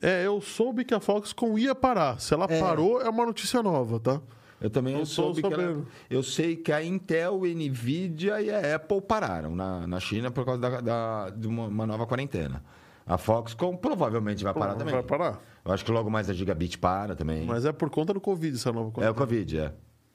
É, 0.00 0.26
eu 0.26 0.40
soube 0.40 0.84
que 0.84 0.94
a 0.94 1.00
Foxconn 1.00 1.58
ia 1.58 1.74
parar. 1.74 2.20
Se 2.20 2.34
ela 2.34 2.46
É. 2.48 2.60
parou, 2.60 3.00
é 3.00 3.08
uma 3.08 3.24
notícia 3.24 3.62
nova, 3.62 3.98
tá? 3.98 4.20
Eu 4.60 4.70
também 4.70 4.98
eu 4.98 5.04
soube 5.06 5.42
que 5.42 5.52
ela- 5.52 5.84
eu 6.08 6.22
sei 6.22 6.56
que 6.56 6.72
a 6.72 6.82
Intel, 6.82 7.42
a 7.44 7.48
Nvidia 7.48 8.40
e 8.40 8.50
a 8.50 8.76
Apple 8.76 9.00
pararam 9.02 9.54
na, 9.54 9.86
na 9.86 10.00
China 10.00 10.30
por 10.30 10.44
causa 10.44 10.60
da, 10.60 10.80
da- 10.80 11.30
de 11.30 11.46
uma, 11.46 11.66
uma 11.66 11.86
nova 11.86 12.06
quarentena. 12.06 12.62
A 13.06 13.16
Foxconn 13.18 13.76
provavelmente 13.76 14.42
vai 14.42 14.52
parar 14.52 14.74
também. 14.74 14.92
Vai 14.94 15.02
parar. 15.02 15.40
Eu 15.64 15.72
acho 15.72 15.84
que 15.84 15.92
logo 15.92 16.10
mais 16.10 16.28
a 16.28 16.32
Gigabit 16.32 16.78
para 16.78 17.14
também. 17.14 17.44
Mas 17.44 17.64
é 17.64 17.72
por 17.72 17.88
conta 17.90 18.12
do 18.14 18.20
Covid 18.20 18.54
essa 18.56 18.72
nova 18.72 18.86
É 18.86 18.88
o 18.88 18.92
quarentena. 18.92 19.14
Covid, 19.14 19.58
é. 19.60 19.72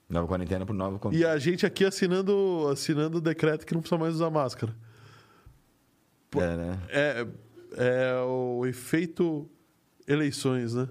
Nova 0.09 0.27
quarentena 0.27 0.65
por 0.65 0.73
nova 0.73 0.99
Covid. 0.99 1.21
E 1.21 1.25
a 1.25 1.37
gente 1.37 1.65
aqui 1.65 1.85
assinando, 1.85 2.67
assinando 2.71 3.19
o 3.19 3.21
decreto 3.21 3.65
que 3.65 3.73
não 3.73 3.81
precisa 3.81 3.99
mais 3.99 4.15
usar 4.15 4.29
máscara. 4.29 4.75
É, 6.35 6.57
né? 6.57 6.79
É, 6.89 7.27
é 7.77 8.21
o 8.21 8.65
efeito 8.65 9.49
eleições, 10.07 10.73
né? 10.75 10.87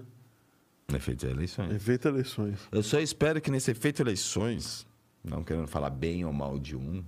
Efeito 0.93 1.25
eleições. 1.25 1.71
Efeito 1.73 2.07
eleições. 2.07 2.59
Eu 2.71 2.83
só 2.83 2.99
espero 2.99 3.39
que 3.41 3.49
nesse 3.49 3.71
efeito 3.71 4.01
eleições, 4.01 4.85
não 5.23 5.43
querendo 5.43 5.67
falar 5.67 5.89
bem 5.89 6.25
ou 6.25 6.33
mal 6.33 6.59
de 6.59 6.75
um, 6.75 7.03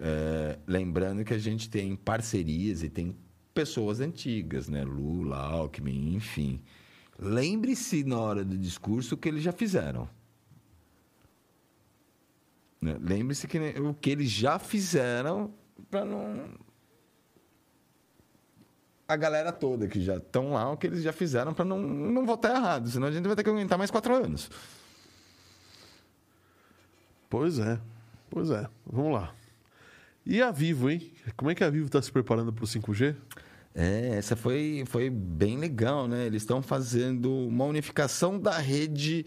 é, 0.00 0.58
lembrando 0.66 1.24
que 1.24 1.34
a 1.34 1.38
gente 1.38 1.68
tem 1.68 1.94
parcerias 1.94 2.82
e 2.82 2.88
tem 2.88 3.14
pessoas 3.52 4.00
antigas, 4.00 4.68
né? 4.68 4.84
Lula, 4.84 5.36
Alckmin, 5.36 6.14
enfim. 6.14 6.60
Lembre-se 7.18 8.04
na 8.04 8.18
hora 8.18 8.44
do 8.44 8.56
discurso 8.56 9.14
o 9.14 9.18
que 9.18 9.28
eles 9.28 9.42
já 9.42 9.52
fizeram. 9.52 10.08
Né? 12.80 12.96
Lembre-se 13.00 13.46
que 13.48 13.58
ne- 13.58 13.78
o 13.80 13.92
que 13.92 14.10
eles 14.10 14.30
já 14.30 14.58
fizeram 14.58 15.52
para 15.90 16.04
não. 16.04 16.48
A 19.08 19.16
galera 19.16 19.50
toda 19.50 19.88
que 19.88 20.02
já 20.02 20.16
estão 20.18 20.52
lá, 20.52 20.70
o 20.70 20.76
que 20.76 20.86
eles 20.86 21.02
já 21.02 21.14
fizeram 21.14 21.54
para 21.54 21.64
não, 21.64 21.80
não 21.80 22.26
votar 22.26 22.54
errado, 22.54 22.90
senão 22.90 23.06
a 23.08 23.10
gente 23.10 23.26
vai 23.26 23.34
ter 23.34 23.42
que 23.42 23.48
aguentar 23.48 23.78
mais 23.78 23.90
quatro 23.90 24.14
anos. 24.14 24.50
Pois 27.30 27.58
é, 27.58 27.78
pois 28.28 28.50
é. 28.50 28.68
Vamos 28.86 29.14
lá. 29.14 29.34
E 30.26 30.42
a 30.42 30.50
Vivo, 30.50 30.90
hein? 30.90 31.10
Como 31.36 31.50
é 31.50 31.54
que 31.54 31.64
a 31.64 31.70
Vivo 31.70 31.86
está 31.86 32.02
se 32.02 32.12
preparando 32.12 32.52
para 32.52 32.64
o 32.64 32.66
5G? 32.66 33.16
É, 33.74 34.16
essa 34.16 34.36
foi, 34.36 34.84
foi 34.86 35.08
bem 35.08 35.56
legal, 35.56 36.06
né? 36.06 36.26
Eles 36.26 36.42
estão 36.42 36.60
fazendo 36.60 37.32
uma 37.46 37.64
unificação 37.64 38.38
da 38.38 38.58
rede, 38.58 39.24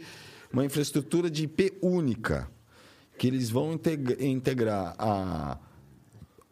uma 0.54 0.64
infraestrutura 0.64 1.28
de 1.28 1.46
IP 1.46 1.78
única, 1.82 2.48
que 3.18 3.26
eles 3.26 3.50
vão 3.50 3.74
integ- 3.74 4.22
integrar 4.22 4.94
a, 5.00 5.58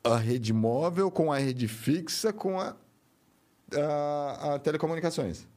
a 0.04 0.18
rede 0.18 0.52
móvel 0.52 1.12
com 1.12 1.32
a 1.32 1.38
rede 1.38 1.68
fixa 1.68 2.32
com 2.34 2.60
a, 2.60 2.76
a, 3.76 4.56
a 4.56 4.60
telecomunicações. 4.60 5.48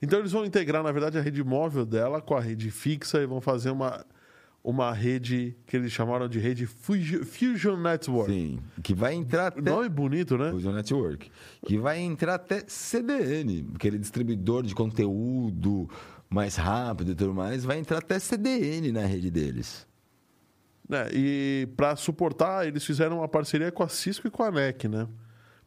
Então 0.00 0.18
eles 0.18 0.32
vão 0.32 0.44
integrar, 0.44 0.82
na 0.82 0.92
verdade, 0.92 1.18
a 1.18 1.22
rede 1.22 1.42
móvel 1.42 1.86
dela 1.86 2.20
com 2.20 2.34
a 2.34 2.40
rede 2.40 2.70
fixa 2.70 3.20
e 3.20 3.26
vão 3.26 3.40
fazer 3.40 3.70
uma, 3.70 4.04
uma 4.62 4.92
rede 4.92 5.56
que 5.66 5.76
eles 5.76 5.90
chamaram 5.90 6.28
de 6.28 6.38
rede 6.38 6.66
Fusion, 6.66 7.76
Network. 7.76 8.30
Sim. 8.30 8.58
Que 8.82 8.94
vai 8.94 9.14
entrar 9.14 9.46
até. 9.46 9.70
Nome 9.70 9.88
bonito, 9.88 10.36
né? 10.36 10.50
Fusion 10.50 10.72
Network. 10.72 11.30
Que 11.64 11.78
vai 11.78 11.98
entrar 11.98 12.34
até 12.34 12.62
CDN, 12.66 13.70
aquele 13.74 13.98
distribuidor 13.98 14.62
de 14.62 14.74
conteúdo 14.74 15.88
mais 16.28 16.56
rápido 16.56 17.12
e 17.12 17.14
tudo 17.14 17.32
mais, 17.32 17.64
vai 17.64 17.78
entrar 17.78 17.98
até 17.98 18.18
CDN 18.18 18.92
na 18.92 19.06
rede 19.06 19.30
deles. 19.30 19.86
É, 20.90 21.10
e 21.12 21.68
para 21.76 21.96
suportar, 21.96 22.66
eles 22.66 22.84
fizeram 22.84 23.18
uma 23.18 23.28
parceria 23.28 23.72
com 23.72 23.82
a 23.82 23.88
Cisco 23.88 24.28
e 24.28 24.30
com 24.30 24.42
a 24.42 24.50
NEC, 24.50 24.88
né? 24.88 25.08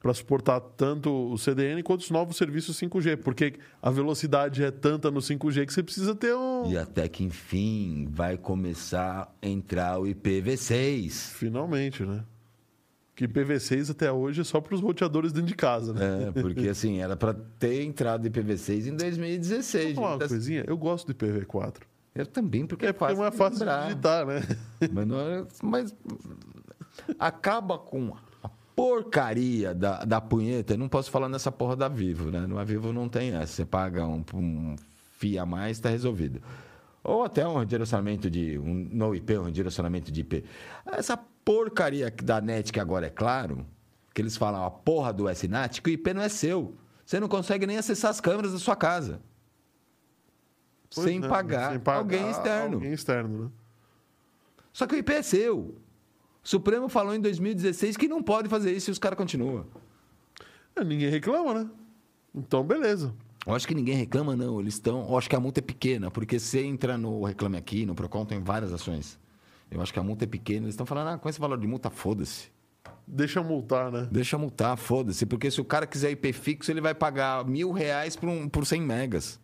Para 0.01 0.13
suportar 0.13 0.61
tanto 0.61 1.09
o 1.11 1.37
CDN 1.37 1.83
quanto 1.83 1.99
os 2.01 2.09
novos 2.09 2.37
serviços 2.37 2.79
5G, 2.79 3.17
porque 3.17 3.55
a 3.81 3.91
velocidade 3.91 4.63
é 4.63 4.71
tanta 4.71 5.11
no 5.11 5.19
5G 5.19 5.65
que 5.65 5.73
você 5.73 5.83
precisa 5.83 6.15
ter 6.15 6.33
um. 6.33 6.71
E 6.71 6.77
até 6.77 7.09
que, 7.09 7.21
enfim, 7.25 8.07
vai 8.09 8.37
começar 8.37 9.29
a 9.41 9.45
entrar 9.47 9.99
o 9.99 10.03
IPv6. 10.05 11.31
Finalmente, 11.33 12.03
né? 12.05 12.23
Que 13.13 13.27
IPv6 13.27 13.91
até 13.91 14.09
hoje 14.09 14.39
é 14.39 14.43
só 14.45 14.61
para 14.61 14.73
os 14.73 14.79
roteadores 14.79 15.33
dentro 15.33 15.47
de 15.49 15.55
casa, 15.55 15.91
né? 15.93 16.29
É, 16.33 16.41
porque 16.41 16.69
assim, 16.69 16.99
era 17.01 17.17
para 17.17 17.33
ter 17.33 17.83
entrado 17.83 18.25
IPv6 18.29 18.87
em 18.87 18.95
2016. 18.95 19.95
Vou 19.95 20.03
falar 20.05 20.15
uma 20.15 20.27
coisinha, 20.29 20.63
eu 20.65 20.77
gosto 20.77 21.07
do 21.07 21.13
IPv4. 21.13 21.75
Eu 22.15 22.25
também, 22.25 22.65
porque 22.65 22.85
É 22.85 22.93
porque 22.93 23.13
é 23.13 23.15
mais 23.17 23.31
de 23.31 23.37
fácil 23.37 23.65
de 23.65 23.83
digitar, 23.83 24.25
né? 24.25 24.41
Mas, 24.93 25.05
não 25.07 25.19
é- 25.19 25.45
mas 25.61 25.93
acaba 27.17 27.77
com 27.77 28.13
porcaria 28.79 29.75
da, 29.75 30.05
da 30.05 30.21
punheta. 30.21 30.73
Eu 30.73 30.77
não 30.77 30.87
posso 30.87 31.11
falar 31.11 31.27
nessa 31.27 31.51
porra 31.51 31.75
da 31.75 31.89
Vivo, 31.89 32.31
né? 32.31 32.47
No 32.47 32.63
Vivo 32.63 32.93
não 32.93 33.09
tem 33.09 33.35
essa. 33.35 33.51
Você 33.51 33.65
paga 33.65 34.05
um, 34.05 34.23
um 34.33 34.75
FII 35.17 35.37
a 35.37 35.45
mais, 35.45 35.75
está 35.75 35.89
resolvido. 35.89 36.41
Ou 37.03 37.25
até 37.25 37.45
um 37.45 37.57
redirecionamento 37.57 38.29
de. 38.29 38.57
um 38.57 38.73
no 38.73 39.13
IP, 39.13 39.37
um 39.37 39.43
redirecionamento 39.43 40.09
de 40.09 40.21
IP. 40.21 40.45
Essa 40.85 41.17
porcaria 41.17 42.09
da 42.23 42.39
NET, 42.39 42.71
que 42.71 42.79
agora 42.79 43.07
é 43.07 43.09
claro, 43.09 43.65
que 44.13 44.21
eles 44.21 44.37
falam 44.37 44.63
a 44.63 44.71
porra 44.71 45.11
do 45.11 45.29
SNAT, 45.29 45.81
que 45.81 45.89
o 45.89 45.93
IP 45.93 46.13
não 46.13 46.21
é 46.21 46.29
seu. 46.29 46.73
Você 47.05 47.19
não 47.19 47.27
consegue 47.27 47.67
nem 47.67 47.77
acessar 47.77 48.11
as 48.11 48.21
câmeras 48.21 48.53
da 48.53 48.59
sua 48.59 48.77
casa. 48.77 49.19
Sem, 50.89 51.21
é, 51.21 51.27
pagar 51.27 51.71
sem 51.71 51.79
pagar 51.79 51.99
alguém 51.99 52.31
externo. 52.31 52.75
Alguém 52.75 52.93
externo, 52.93 53.43
né? 53.43 53.51
Só 54.71 54.87
que 54.87 54.95
o 54.95 54.97
IP 54.97 55.11
é 55.11 55.21
seu. 55.21 55.75
O 56.49 56.57
Supremo 56.57 56.89
falou 56.89 57.13
em 57.13 57.21
2016 57.21 57.95
que 57.95 58.07
não 58.07 58.23
pode 58.23 58.49
fazer 58.49 58.71
isso 58.71 58.89
e 58.89 58.91
os 58.91 58.97
caras 58.97 59.15
continuam. 59.15 59.67
É, 60.75 60.83
ninguém 60.83 61.07
reclama, 61.07 61.53
né? 61.53 61.69
Então, 62.33 62.63
beleza. 62.63 63.13
Eu 63.45 63.53
acho 63.53 63.67
que 63.67 63.75
ninguém 63.75 63.95
reclama, 63.95 64.35
não. 64.35 64.59
Eles 64.59 64.73
estão. 64.73 65.07
Eu 65.07 65.15
acho 65.15 65.29
que 65.29 65.35
a 65.35 65.39
multa 65.39 65.59
é 65.59 65.61
pequena, 65.61 66.09
porque 66.09 66.39
você 66.39 66.63
entra 66.63 66.97
no 66.97 67.23
Reclame 67.23 67.55
Aqui, 67.55 67.85
no 67.85 67.93
Procon, 67.93 68.25
tem 68.25 68.41
várias 68.41 68.73
ações. 68.73 69.19
Eu 69.69 69.79
acho 69.79 69.93
que 69.93 69.99
a 69.99 70.03
multa 70.03 70.23
é 70.23 70.27
pequena. 70.27 70.65
Eles 70.65 70.73
estão 70.73 70.87
falando, 70.87 71.09
ah, 71.09 71.17
com 71.19 71.29
esse 71.29 71.39
valor 71.39 71.59
de 71.59 71.67
multa, 71.67 71.91
foda-se. 71.91 72.49
Deixa 73.05 73.43
multar, 73.43 73.91
né? 73.91 74.07
Deixa 74.11 74.35
multar, 74.35 74.75
foda-se. 74.75 75.27
Porque 75.27 75.51
se 75.51 75.61
o 75.61 75.65
cara 75.65 75.85
quiser 75.85 76.09
IP 76.09 76.33
fixo, 76.33 76.71
ele 76.71 76.81
vai 76.81 76.95
pagar 76.95 77.45
mil 77.45 77.71
reais 77.71 78.15
por, 78.15 78.27
um, 78.27 78.49
por 78.49 78.65
100 78.65 78.81
megas. 78.81 79.39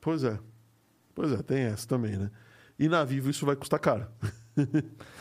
Pois 0.00 0.24
é. 0.24 0.38
Pois 1.14 1.30
é, 1.30 1.42
tem 1.42 1.64
essa 1.64 1.86
também, 1.86 2.16
né? 2.16 2.30
E 2.78 2.88
na 2.88 3.04
Vivo 3.04 3.28
isso 3.28 3.44
vai 3.44 3.54
custar 3.54 3.78
caro. 3.78 4.06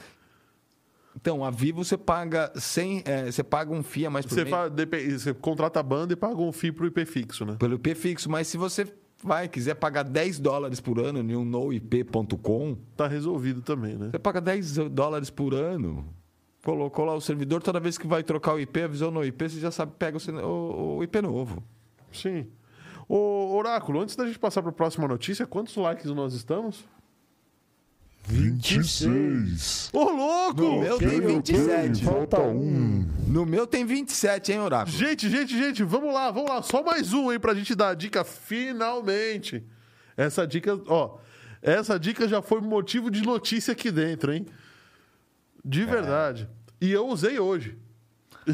Então, 1.26 1.44
a 1.44 1.50
Vivo 1.50 1.84
você 1.84 1.98
paga 1.98 2.52
100, 2.56 3.02
é, 3.04 3.32
você 3.32 3.44
paga 3.44 3.74
um 3.74 3.82
FIA 3.82 4.12
mais 4.12 4.28
por 4.28 4.36
Você, 4.36 4.44
mês 4.44 4.56
fa- 4.56 4.68
depe- 4.70 5.18
você 5.18 5.34
contrata 5.34 5.80
a 5.80 5.84
banda 5.84 6.14
e 6.14 6.16
paga 6.16 6.40
um 6.40 6.52
FII 6.52 6.72
pro 6.72 6.86
IP 6.86 7.04
fixo, 7.04 7.44
né? 7.44 7.56
pelo 7.58 7.74
IP 7.74 7.96
fixo. 7.96 8.30
Mas 8.30 8.48
se 8.48 8.58
você 8.58 8.86
vai, 9.24 9.48
quiser 9.48 9.74
pagar 9.74 10.04
10 10.04 10.38
dólares 10.38 10.80
por 10.80 11.00
ano 11.00 11.18
em 11.20 11.36
um 11.36 11.44
noip.com, 11.44 12.78
Tá 12.96 13.08
resolvido 13.08 13.64
também, 13.64 13.96
né? 13.96 14.10
Você 14.12 14.20
paga 14.20 14.40
10 14.40 14.76
dólares 14.92 15.32
por 15.32 15.56
ano. 15.56 16.06
Colocou 16.64 17.04
lá 17.06 17.16
o 17.16 17.22
servidor, 17.22 17.60
toda 17.64 17.80
vez 17.80 17.98
que 17.98 18.06
vai 18.06 18.22
trocar 18.22 18.54
o 18.54 18.60
IP, 18.60 18.82
avisou 18.84 19.10
no 19.10 19.26
IP, 19.26 19.50
você 19.50 19.60
já 19.60 19.72
sabe, 19.72 19.94
pega 19.98 20.20
o, 20.20 20.40
o- 20.46 20.98
o 20.98 21.04
IP 21.04 21.24
novo. 21.24 21.64
Sim. 22.12 22.46
Ô, 23.10 23.56
Oráculo, 23.56 24.00
antes 24.00 24.16
da 24.16 24.28
gente 24.28 24.38
passar 24.38 24.62
para 24.62 24.70
a 24.70 24.74
próxima 24.74 25.08
notícia, 25.08 25.48
quantos 25.48 25.76
likes 25.76 26.06
nós 26.12 26.36
estamos? 26.36 26.86
26. 28.28 29.90
Ô, 29.94 30.04
louco! 30.12 30.62
No 30.62 30.80
meu 30.82 30.98
tem 30.98 31.22
27. 31.22 32.04
Falta 32.04 32.40
um. 32.42 33.08
No 33.28 33.46
meu 33.46 33.68
tem 33.68 33.86
27, 33.86 34.52
hein, 34.52 34.60
Oráculo? 34.60 34.96
Gente, 34.98 35.30
gente, 35.30 35.58
gente, 35.58 35.84
vamos 35.84 36.14
lá, 36.14 36.32
vamos 36.32 36.50
lá. 36.50 36.62
Só 36.62 36.84
mais 36.84 37.14
um 37.14 37.30
aí 37.30 37.40
pra 37.40 37.54
gente 37.54 37.76
dar 37.76 37.90
a 37.90 37.94
dica 37.94 38.24
finalmente. 38.24 39.64
Essa 40.18 40.46
dica, 40.48 40.80
ó. 40.88 41.18
Essa 41.62 42.00
dica 42.00 42.28
já 42.28 42.42
foi 42.42 42.62
motivo 42.62 43.10
de 43.10 43.22
notícia 43.22 43.72
aqui 43.74 43.92
dentro, 43.92 44.34
hein? 44.34 44.46
De 45.64 45.82
É. 45.82 45.86
verdade. 45.86 46.50
E 46.80 46.92
eu 46.92 47.08
usei 47.08 47.40
hoje. 47.40 47.78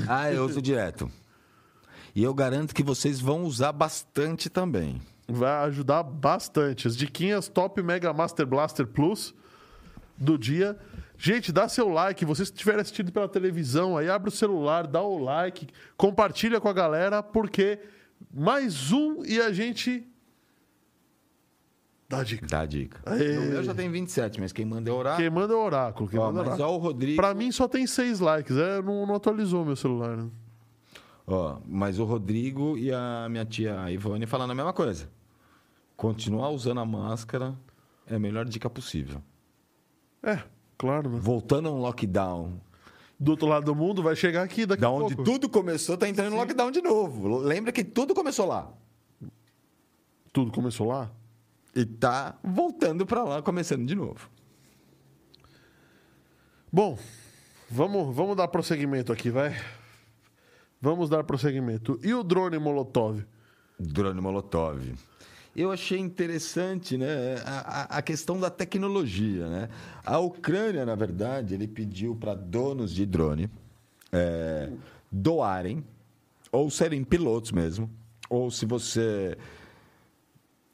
Ah, 0.07 0.31
eu 0.31 0.45
uso 0.45 0.61
direto. 0.61 1.11
E 2.15 2.23
eu 2.23 2.33
garanto 2.33 2.73
que 2.73 2.83
vocês 2.83 3.19
vão 3.19 3.43
usar 3.43 3.71
bastante 3.71 4.49
também. 4.49 5.01
Vai 5.27 5.65
ajudar 5.67 6.03
bastante. 6.03 6.87
As 6.87 6.95
diquinhas 6.95 7.47
Top 7.47 7.81
Mega 7.81 8.11
Master 8.13 8.45
Blaster 8.45 8.85
Plus 8.87 9.33
do 10.21 10.37
dia. 10.37 10.77
Gente, 11.17 11.51
dá 11.51 11.67
seu 11.67 11.89
like. 11.89 12.23
Você 12.25 12.45
se 12.45 12.51
estiver 12.51 12.79
assistindo 12.79 13.11
pela 13.11 13.27
televisão, 13.27 13.97
aí 13.97 14.09
abre 14.09 14.29
o 14.29 14.31
celular, 14.31 14.87
dá 14.87 15.01
o 15.01 15.17
like, 15.17 15.67
compartilha 15.97 16.59
com 16.61 16.67
a 16.69 16.73
galera, 16.73 17.21
porque 17.21 17.79
mais 18.33 18.91
um 18.91 19.23
e 19.25 19.41
a 19.41 19.51
gente 19.51 20.07
dá 22.07 22.19
a 22.19 22.23
dica. 22.23 22.47
Dá 22.47 22.59
a 22.61 22.65
dica. 22.65 22.99
Aê. 23.05 23.35
No 23.35 23.41
meu 23.41 23.63
já 23.63 23.73
tem 23.73 23.89
27, 23.89 24.39
mas 24.39 24.51
quem 24.51 24.65
manda 24.65 24.89
é 24.89 24.93
orar. 24.93 25.17
Quem 25.17 25.29
manda 25.29 25.53
é 25.53 25.55
o 25.55 25.63
oráculo. 25.63 26.09
Quem 26.09 26.19
Ó, 26.19 26.27
manda 26.27 26.39
é 26.39 26.41
o 26.41 26.45
mas 26.45 26.59
oráculo. 26.59 26.77
o 26.77 26.81
Rodrigo. 26.81 27.15
Pra 27.15 27.33
mim 27.33 27.51
só 27.51 27.67
tem 27.67 27.87
seis 27.87 28.19
likes. 28.19 28.55
É, 28.57 28.81
não, 28.81 29.05
não 29.05 29.15
atualizou 29.15 29.65
meu 29.65 29.75
celular. 29.75 30.17
Né? 30.17 30.29
Ó, 31.25 31.59
mas 31.65 31.99
o 31.99 32.03
Rodrigo 32.03 32.77
e 32.77 32.91
a 32.91 33.27
minha 33.29 33.45
tia 33.45 33.89
Ivone 33.91 34.25
falando 34.25 34.51
a 34.51 34.55
mesma 34.55 34.73
coisa. 34.73 35.09
Continuar 35.95 36.49
usando 36.49 36.79
a 36.79 36.85
máscara 36.85 37.55
é 38.07 38.15
a 38.15 38.19
melhor 38.19 38.45
dica 38.45 38.69
possível. 38.69 39.21
É, 40.23 40.39
claro, 40.77 41.09
né? 41.09 41.19
Voltando 41.19 41.67
a 41.69 41.71
um 41.71 41.79
lockdown, 41.79 42.59
Do 43.19 43.31
outro 43.31 43.47
lado 43.47 43.65
do 43.65 43.75
mundo 43.75 44.01
vai 44.01 44.15
chegar 44.15 44.43
aqui 44.43 44.65
daqui 44.65 44.81
da 44.81 44.87
a 44.87 44.91
onde 44.91 45.15
pouco. 45.15 45.31
tudo 45.31 45.49
começou, 45.49 45.97
tá 45.97 46.07
entrando 46.09 46.31
no 46.31 46.37
lockdown 46.37 46.71
de 46.71 46.81
novo. 46.81 47.37
Lembra 47.39 47.71
que 47.71 47.83
tudo 47.83 48.13
começou 48.15 48.45
lá. 48.47 48.71
Tudo 50.33 50.51
começou 50.51 50.87
lá? 50.87 51.11
E 51.75 51.85
tá 51.85 52.37
voltando 52.43 53.05
pra 53.05 53.23
lá, 53.23 53.41
começando 53.41 53.85
de 53.85 53.95
novo. 53.95 54.29
Bom, 56.71 56.97
vamos, 57.69 58.15
vamos 58.15 58.35
dar 58.35 58.47
prosseguimento 58.47 59.11
aqui, 59.11 59.29
vai. 59.29 59.55
Vamos 60.81 61.09
dar 61.09 61.23
prosseguimento. 61.23 61.99
E 62.03 62.13
o 62.13 62.23
drone 62.23 62.57
Molotov? 62.57 63.23
Drone 63.79 64.19
Molotov. 64.19 64.79
Eu 65.55 65.71
achei 65.71 65.99
interessante 65.99 66.97
né, 66.97 67.35
a, 67.45 67.97
a- 67.97 68.01
questão 68.01 68.39
da 68.39 68.49
tecnologia. 68.49 69.47
Né? 69.49 69.69
A 70.05 70.17
Ucrânia, 70.19 70.85
na 70.85 70.95
verdade, 70.95 71.53
ele 71.53 71.67
pediu 71.67 72.15
para 72.15 72.33
donos 72.33 72.93
de 72.93 73.05
drone 73.05 73.49
é, 74.13 74.69
doarem, 75.11 75.83
ou 76.51 76.69
serem 76.69 77.03
pilotos 77.03 77.51
mesmo, 77.51 77.89
ou 78.29 78.49
se 78.49 78.65
você 78.65 79.37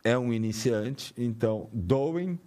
é 0.04 0.18
um 0.18 0.32
iniciante, 0.32 1.14
então 1.18 1.70
doem, 1.74 2.40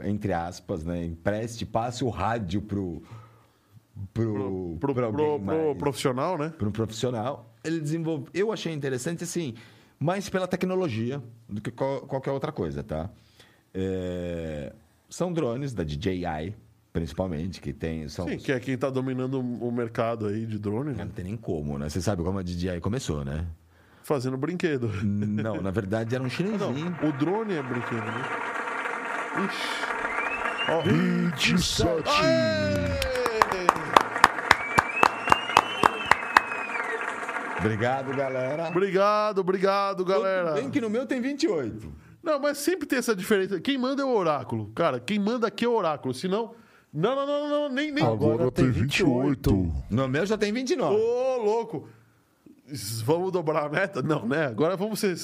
entre 0.00 0.32
aspas, 0.32 0.84
né, 0.84 1.04
empreste, 1.04 1.66
passe 1.66 2.04
o 2.04 2.08
rádio 2.08 2.62
pro, 2.62 3.02
pro, 4.12 4.32
Pro, 4.32 4.76
pro 4.80 4.94
pro- 4.94 5.12
pro 5.12 5.38
mais- 5.40 5.76
profissional, 5.76 6.38
né? 6.38 6.50
para 6.56 6.68
um 6.68 6.72
profissional. 6.72 7.52
Ele 7.64 7.80
desenvolve. 7.80 8.26
Eu 8.34 8.52
achei 8.52 8.72
interessante 8.72 9.24
assim, 9.24 9.54
mais 10.04 10.28
pela 10.28 10.46
tecnologia 10.46 11.22
do 11.48 11.60
que 11.62 11.70
qual- 11.70 12.02
qualquer 12.02 12.30
outra 12.30 12.52
coisa, 12.52 12.82
tá? 12.82 13.08
É, 13.72 14.72
São 15.08 15.32
drones 15.32 15.72
da 15.72 15.82
DJI, 15.82 16.54
principalmente, 16.92 17.60
que 17.60 17.72
tem. 17.72 18.06
São... 18.08 18.28
Sim, 18.28 18.36
que 18.36 18.52
é 18.52 18.60
quem 18.60 18.76
tá 18.76 18.90
dominando 18.90 19.40
o 19.40 19.70
mercado 19.72 20.26
aí 20.26 20.44
de 20.44 20.58
drone, 20.58 20.92
né? 20.92 21.04
Não 21.04 21.10
tem 21.10 21.24
nem 21.24 21.36
como, 21.36 21.78
né? 21.78 21.88
Você 21.88 22.00
sabe 22.02 22.22
como 22.22 22.38
a 22.38 22.42
DJI 22.42 22.80
começou, 22.80 23.24
né? 23.24 23.46
Fazendo 24.02 24.36
brinquedo. 24.36 24.88
Não, 25.02 25.62
na 25.62 25.70
verdade 25.70 26.14
era 26.14 26.22
um 26.22 26.26
Não, 26.28 26.30
chinesinho. 26.30 26.96
o 27.02 27.12
drone 27.12 27.54
é 27.54 27.62
brinquedo, 27.62 28.04
né? 28.04 28.22
Ixi. 29.46 29.84
Ó. 30.70 30.82
27. 30.82 32.08
Aê! 32.08 33.23
Obrigado, 37.64 38.14
galera. 38.16 38.68
Obrigado, 38.68 39.38
obrigado, 39.38 40.04
galera. 40.04 40.50
Tudo 40.50 40.60
bem 40.60 40.70
que 40.70 40.80
no 40.80 40.90
meu 40.90 41.06
tem 41.06 41.20
28. 41.20 41.92
Não, 42.22 42.38
mas 42.38 42.58
sempre 42.58 42.86
tem 42.86 42.98
essa 42.98 43.14
diferença. 43.14 43.60
Quem 43.60 43.78
manda 43.78 44.02
é 44.02 44.04
o 44.04 44.14
oráculo. 44.14 44.70
Cara, 44.74 45.00
quem 45.00 45.18
manda 45.18 45.46
aqui 45.46 45.64
é 45.64 45.68
o 45.68 45.72
oráculo. 45.74 46.12
Senão. 46.14 46.54
Não, 46.92 47.16
não, 47.16 47.26
não, 47.26 47.48
não, 47.48 47.68
nem. 47.68 47.90
nem... 47.90 48.04
Agora 48.04 48.50
tem 48.52 48.70
28. 48.70 49.72
No 49.90 50.08
meu 50.08 50.24
já 50.24 50.38
tem 50.38 50.52
29. 50.52 50.94
Ô, 50.94 51.36
louco! 51.42 51.88
Vamos 53.04 53.32
dobrar 53.32 53.64
a 53.66 53.68
meta? 53.68 54.00
Não, 54.00 54.26
né? 54.26 54.46
Agora 54.46 54.76
vamos 54.76 55.00
ser. 55.00 55.16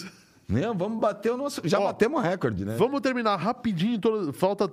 Não, 0.49 0.75
vamos 0.77 0.99
bater 0.99 1.31
o 1.31 1.37
nosso. 1.37 1.61
Já 1.65 1.79
Ó, 1.79 1.85
batemos 1.85 2.19
o 2.19 2.23
recorde, 2.23 2.65
né? 2.65 2.75
Vamos 2.77 3.01
terminar 3.01 3.37
rapidinho. 3.37 3.99
toda- 4.01 4.33
Falta 4.33 4.71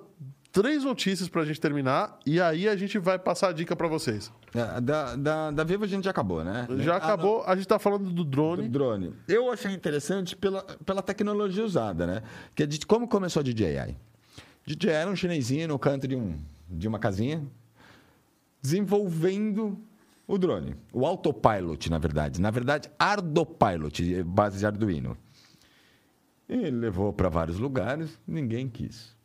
três 0.52 0.84
notícias 0.84 1.30
pra 1.30 1.46
gente 1.46 1.60
terminar. 1.62 2.20
E 2.26 2.40
aí 2.42 2.68
a 2.68 2.76
gente 2.76 2.98
vai 3.00 3.18
passar 3.20 3.50
a 3.50 3.52
dica 3.54 3.76
pra 3.76 3.88
vocês. 3.88 4.32
É, 4.56 4.82
Da, 4.82 5.16
da, 5.16 5.52
da 5.52 5.64
Viva 5.64 5.86
a 5.86 5.88
gente 5.88 6.06
já 6.06 6.12
acabou, 6.12 6.44
né? 6.44 6.68
Já 6.80 6.94
Ah, 6.94 6.98
acabou. 6.98 7.44
A 7.46 7.56
gente 7.56 7.68
tá 7.68 7.78
falando 7.78 8.06
do 8.06 8.12
do 8.12 8.26
drone. 8.26 8.68
drone. 8.68 9.14
Eu 9.28 9.52
achei 9.52 9.72
interessante 9.74 10.36
pela, 10.36 10.64
pela 10.86 11.02
tecnologia 11.02 11.64
usada, 11.64 12.08
né? 12.08 12.24
Que 12.56 12.64
é 12.64 12.66
de 12.66 12.86
como 12.86 13.08
começou 13.08 13.42
a 13.42 13.44
DJI. 13.44 13.96
DJI 14.66 14.90
era 14.90 15.10
um 15.10 15.16
chinesinho 15.16 15.68
no 15.68 15.78
canto 15.80 16.08
de, 16.08 16.16
um, 16.16 16.36
de 16.70 16.88
uma 16.88 17.00
casinha, 17.00 17.42
desenvolvendo 18.62 19.78
o 20.28 20.38
drone. 20.38 20.76
O 20.92 21.06
autopilot, 21.06 21.90
na 21.90 21.98
verdade. 21.98 22.42
Na 22.42 22.52
verdade, 22.52 22.90
Ardopilot, 23.00 24.24
base 24.24 24.60
de 24.60 24.66
Arduino. 24.66 25.18
Ele 26.50 26.72
levou 26.72 27.12
para 27.14 27.30
vários 27.30 27.60
lugares, 27.60 28.18
ninguém 28.28 28.68
quis. 28.70 29.16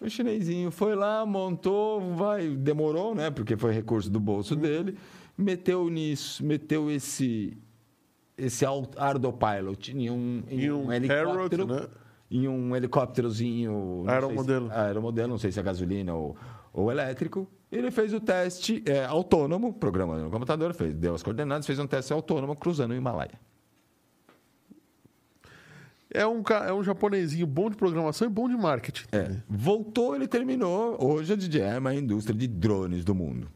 O 0.00 0.08
chinesinho 0.08 0.70
foi 0.70 0.94
lá, 0.94 1.26
montou, 1.26 2.14
vai, 2.14 2.48
demorou, 2.48 3.14
né? 3.14 3.30
Porque 3.30 3.56
foi 3.56 3.72
recurso 3.72 4.08
do 4.08 4.20
bolso 4.20 4.54
dele, 4.54 4.96
meteu 5.36 5.88
nisso, 5.90 6.44
meteu 6.44 6.90
esse 6.90 7.56
esse 8.36 8.64
au- 8.64 8.88
Ardopilot 8.96 9.90
em 9.92 10.08
um, 10.08 10.44
em 10.48 10.70
um, 10.70 10.86
um 10.86 10.92
helicóptero, 10.92 11.66
Parrot, 11.66 11.82
né? 11.82 11.88
em 12.30 12.46
um 12.46 12.76
helicópterozinho 12.76 14.02
sei 14.04 14.04
se- 14.06 14.10
Aeromodelo. 14.14 14.70
aeromodelo, 14.70 15.28
não 15.30 15.38
sei 15.38 15.50
se 15.50 15.58
é 15.58 15.62
gasolina 15.62 16.14
ou, 16.14 16.36
ou 16.72 16.90
elétrico. 16.92 17.48
Ele 17.70 17.90
fez 17.90 18.14
o 18.14 18.20
teste 18.20 18.82
é, 18.86 19.04
autônomo, 19.04 19.72
programando 19.72 20.22
no 20.22 20.30
computador, 20.30 20.72
fez, 20.72 20.94
deu 20.94 21.14
as 21.16 21.22
coordenadas, 21.24 21.66
fez 21.66 21.80
um 21.80 21.86
teste 21.88 22.12
autônomo 22.12 22.54
cruzando 22.54 22.92
o 22.92 22.94
Himalaia. 22.94 23.40
É 26.12 26.26
um, 26.26 26.42
é 26.66 26.72
um 26.72 26.82
japonesinho 26.82 27.46
bom 27.46 27.68
de 27.68 27.76
programação 27.76 28.26
e 28.26 28.30
bom 28.30 28.48
de 28.48 28.56
marketing. 28.56 29.04
É, 29.12 29.36
voltou, 29.48 30.16
ele 30.16 30.26
terminou. 30.26 30.96
Hoje 31.02 31.32
a 31.34 31.36
DJI 31.36 31.60
é 31.60 31.74
a 31.74 31.80
maior 31.80 31.98
indústria 31.98 32.36
de 32.36 32.46
drones 32.46 33.04
do 33.04 33.14
mundo. 33.14 33.48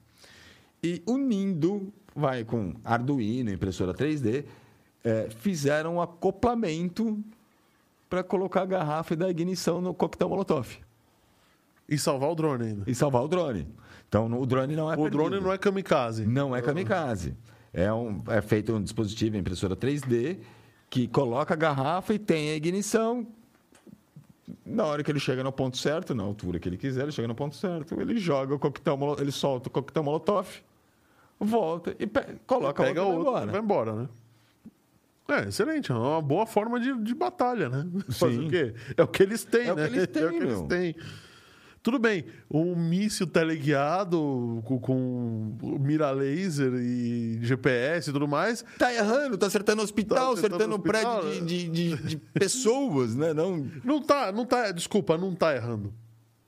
E 0.82 1.02
unindo, 1.06 1.92
vai 2.14 2.44
com 2.44 2.74
Arduino, 2.84 3.50
impressora 3.50 3.94
3D, 3.94 4.44
é, 5.02 5.28
fizeram 5.30 5.96
um 5.96 6.00
acoplamento 6.00 7.18
para 8.10 8.22
colocar 8.22 8.62
a 8.62 8.66
garrafa 8.66 9.14
e 9.14 9.16
dar 9.16 9.30
ignição 9.30 9.80
no 9.80 9.94
coquetel 9.94 10.28
Molotov 10.28 10.68
E 11.88 11.96
salvar 11.96 12.30
o 12.30 12.34
drone 12.34 12.64
ainda. 12.66 12.84
e 12.86 12.94
salvar 12.94 13.22
o 13.22 13.28
drone. 13.28 13.66
Então 14.06 14.30
o 14.38 14.44
drone 14.44 14.76
não 14.76 14.92
é 14.92 14.96
o 14.98 15.08
drone 15.08 15.40
não 15.40 15.50
é 15.50 15.56
kamikaze. 15.56 16.26
Não 16.26 16.54
é 16.54 16.60
kamikaze. 16.60 17.34
É, 17.72 17.90
um, 17.90 18.22
é 18.28 18.42
feito 18.42 18.74
um 18.74 18.82
dispositivo, 18.82 19.38
impressora 19.38 19.74
3D, 19.74 20.36
que 20.92 21.08
coloca 21.08 21.54
a 21.54 21.56
garrafa 21.56 22.12
e 22.12 22.18
tem 22.18 22.50
a 22.50 22.54
ignição. 22.54 23.26
Na 24.66 24.84
hora 24.84 25.02
que 25.02 25.10
ele 25.10 25.18
chega 25.18 25.42
no 25.42 25.50
ponto 25.50 25.78
certo, 25.78 26.14
na 26.14 26.22
altura 26.22 26.58
que 26.58 26.68
ele 26.68 26.76
quiser, 26.76 27.04
ele 27.04 27.12
chega 27.12 27.26
no 27.26 27.34
ponto 27.34 27.56
certo, 27.56 27.98
ele 27.98 28.18
joga 28.18 28.54
o 28.54 28.58
coquetel, 28.58 28.98
ele 29.18 29.32
solta 29.32 29.68
o 29.68 29.72
coquetel 29.72 30.02
molotov, 30.04 30.46
volta 31.40 31.96
e 31.98 32.06
pe- 32.06 32.36
coloca 32.46 32.82
Pega 32.82 33.02
outro 33.02 33.18
outro 33.20 33.32
vai 33.32 33.40
e 33.40 33.44
embora. 33.46 33.52
vai 33.52 33.60
embora, 33.62 34.02
né? 34.02 34.08
É, 35.44 35.48
excelente. 35.48 35.90
É 35.90 35.94
uma 35.94 36.20
boa 36.20 36.44
forma 36.44 36.78
de, 36.78 36.94
de 37.02 37.14
batalha, 37.14 37.70
né? 37.70 37.86
Fazer 38.12 38.40
o 38.40 38.50
quê? 38.50 38.74
É 38.94 39.02
o 39.02 39.08
que 39.08 39.22
eles 39.22 39.44
têm, 39.44 39.68
É 39.68 39.72
o 39.72 39.76
que 39.76 39.80
né? 39.80 39.86
eles 39.86 40.06
têm, 40.08 40.22
é 40.22 40.26
o 40.26 40.30
que 40.30 40.36
eles 40.36 40.60
têm. 40.62 40.94
Tudo 41.82 41.98
bem, 41.98 42.24
um 42.48 42.76
míssil 42.76 43.26
teleguiado 43.26 44.62
com, 44.64 44.78
com 44.78 45.56
mira 45.80 46.12
laser 46.12 46.72
e 46.74 47.38
GPS 47.42 48.08
e 48.08 48.12
tudo 48.12 48.28
mais. 48.28 48.64
Tá 48.78 48.94
errando, 48.94 49.36
tá 49.36 49.46
acertando 49.46 49.82
hospital, 49.82 50.34
Tá 50.34 50.38
acertando 50.38 50.76
acertando, 50.76 50.78
prédio 50.78 51.10
hospital, 51.10 51.44
de, 51.44 51.68
de, 51.68 51.96
de- 51.96 52.02
de 52.06 52.16
pessoas, 52.38 53.16
né? 53.16 53.34
Não, 53.34 53.68
Não 53.84 54.00
tá, 54.00 54.30
não 54.30 54.46
tá, 54.46 54.70
desculpa, 54.70 55.18
não 55.18 55.34
tá 55.34 55.56
errando. 55.56 55.92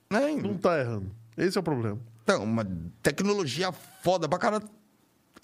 né? 0.09 0.35
Não 0.41 0.53
tá 0.57 0.79
errando. 0.79 1.11
Esse 1.37 1.57
é 1.57 1.59
o 1.59 1.63
problema. 1.63 1.99
Então, 2.23 2.41
uma 2.43 2.65
tecnologia 3.03 3.73
foda 4.01 4.29
pra 4.29 4.39
cara, 4.39 4.61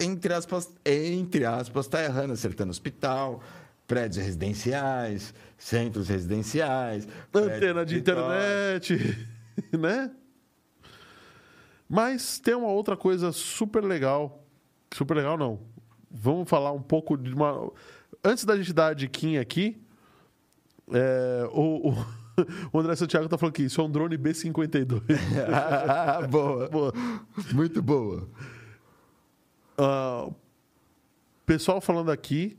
entre 0.00 0.32
aspas, 0.32 0.70
entre 0.86 1.44
aspas, 1.44 1.86
tá 1.86 2.02
errando, 2.02 2.32
acertando 2.32 2.70
hospital, 2.70 3.42
prédios 3.86 4.24
residenciais, 4.24 5.34
centros 5.58 6.08
residenciais, 6.08 7.06
Antena 7.32 7.84
de 7.84 7.98
internet, 7.98 9.28
né? 9.78 10.10
Mas 11.88 12.38
tem 12.38 12.54
uma 12.54 12.68
outra 12.68 12.96
coisa 12.96 13.32
super 13.32 13.84
legal. 13.84 14.44
Super 14.94 15.16
legal, 15.16 15.36
não. 15.36 15.60
Vamos 16.10 16.48
falar 16.48 16.72
um 16.72 16.82
pouco 16.82 17.16
de 17.16 17.34
uma. 17.34 17.70
Antes 18.24 18.44
da 18.44 18.56
gente 18.56 18.72
dar 18.72 18.88
a 18.88 18.94
diquinha 18.94 19.40
aqui, 19.40 19.82
é, 20.90 21.48
o, 21.52 21.90
o, 21.90 22.06
o 22.72 22.80
André 22.80 22.96
Santiago 22.96 23.28
tá 23.28 23.36
falando 23.36 23.54
que 23.54 23.64
isso 23.64 23.80
é 23.80 23.84
um 23.84 23.90
drone 23.90 24.16
B-52. 24.16 25.02
Ah, 25.52 26.22
boa. 26.28 26.68
Boa. 26.68 26.92
Muito 27.52 27.82
boa. 27.82 28.28
Ah, 29.76 30.30
pessoal 31.44 31.80
falando 31.80 32.10
aqui, 32.10 32.56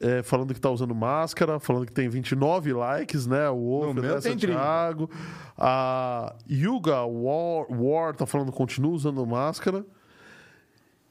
é, 0.00 0.22
falando 0.22 0.54
que 0.54 0.60
tá 0.60 0.70
usando 0.70 0.94
máscara, 0.94 1.58
falando 1.58 1.86
que 1.86 1.92
tem 1.92 2.08
29 2.08 2.72
likes, 2.72 3.26
né? 3.26 3.48
O 3.50 3.56
Wolf, 3.56 3.96
30. 3.96 4.20
Santiago. 4.20 5.10
A 5.56 6.34
Yuga 6.48 7.02
War, 7.04 7.66
War 7.70 8.14
tá 8.14 8.26
falando 8.26 8.52
que 8.52 8.56
continua 8.58 8.92
usando 8.92 9.24
máscara. 9.26 9.84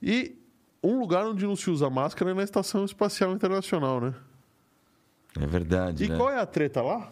E 0.02 0.38
um 0.84 1.00
lugar 1.00 1.26
onde 1.26 1.46
não 1.46 1.56
se 1.56 1.70
usa 1.70 1.90
máscara 1.90 2.32
é 2.32 2.34
na 2.34 2.44
Estação 2.44 2.86
Espacial 2.86 3.34
Internacional, 3.34 4.00
né? 4.00 4.14
É 5.40 5.46
verdade, 5.46 6.06
E 6.06 6.10
né? 6.10 6.18
qual 6.18 6.30
é 6.30 6.40
a 6.40 6.46
treta 6.46 6.82
lá? 6.82 7.12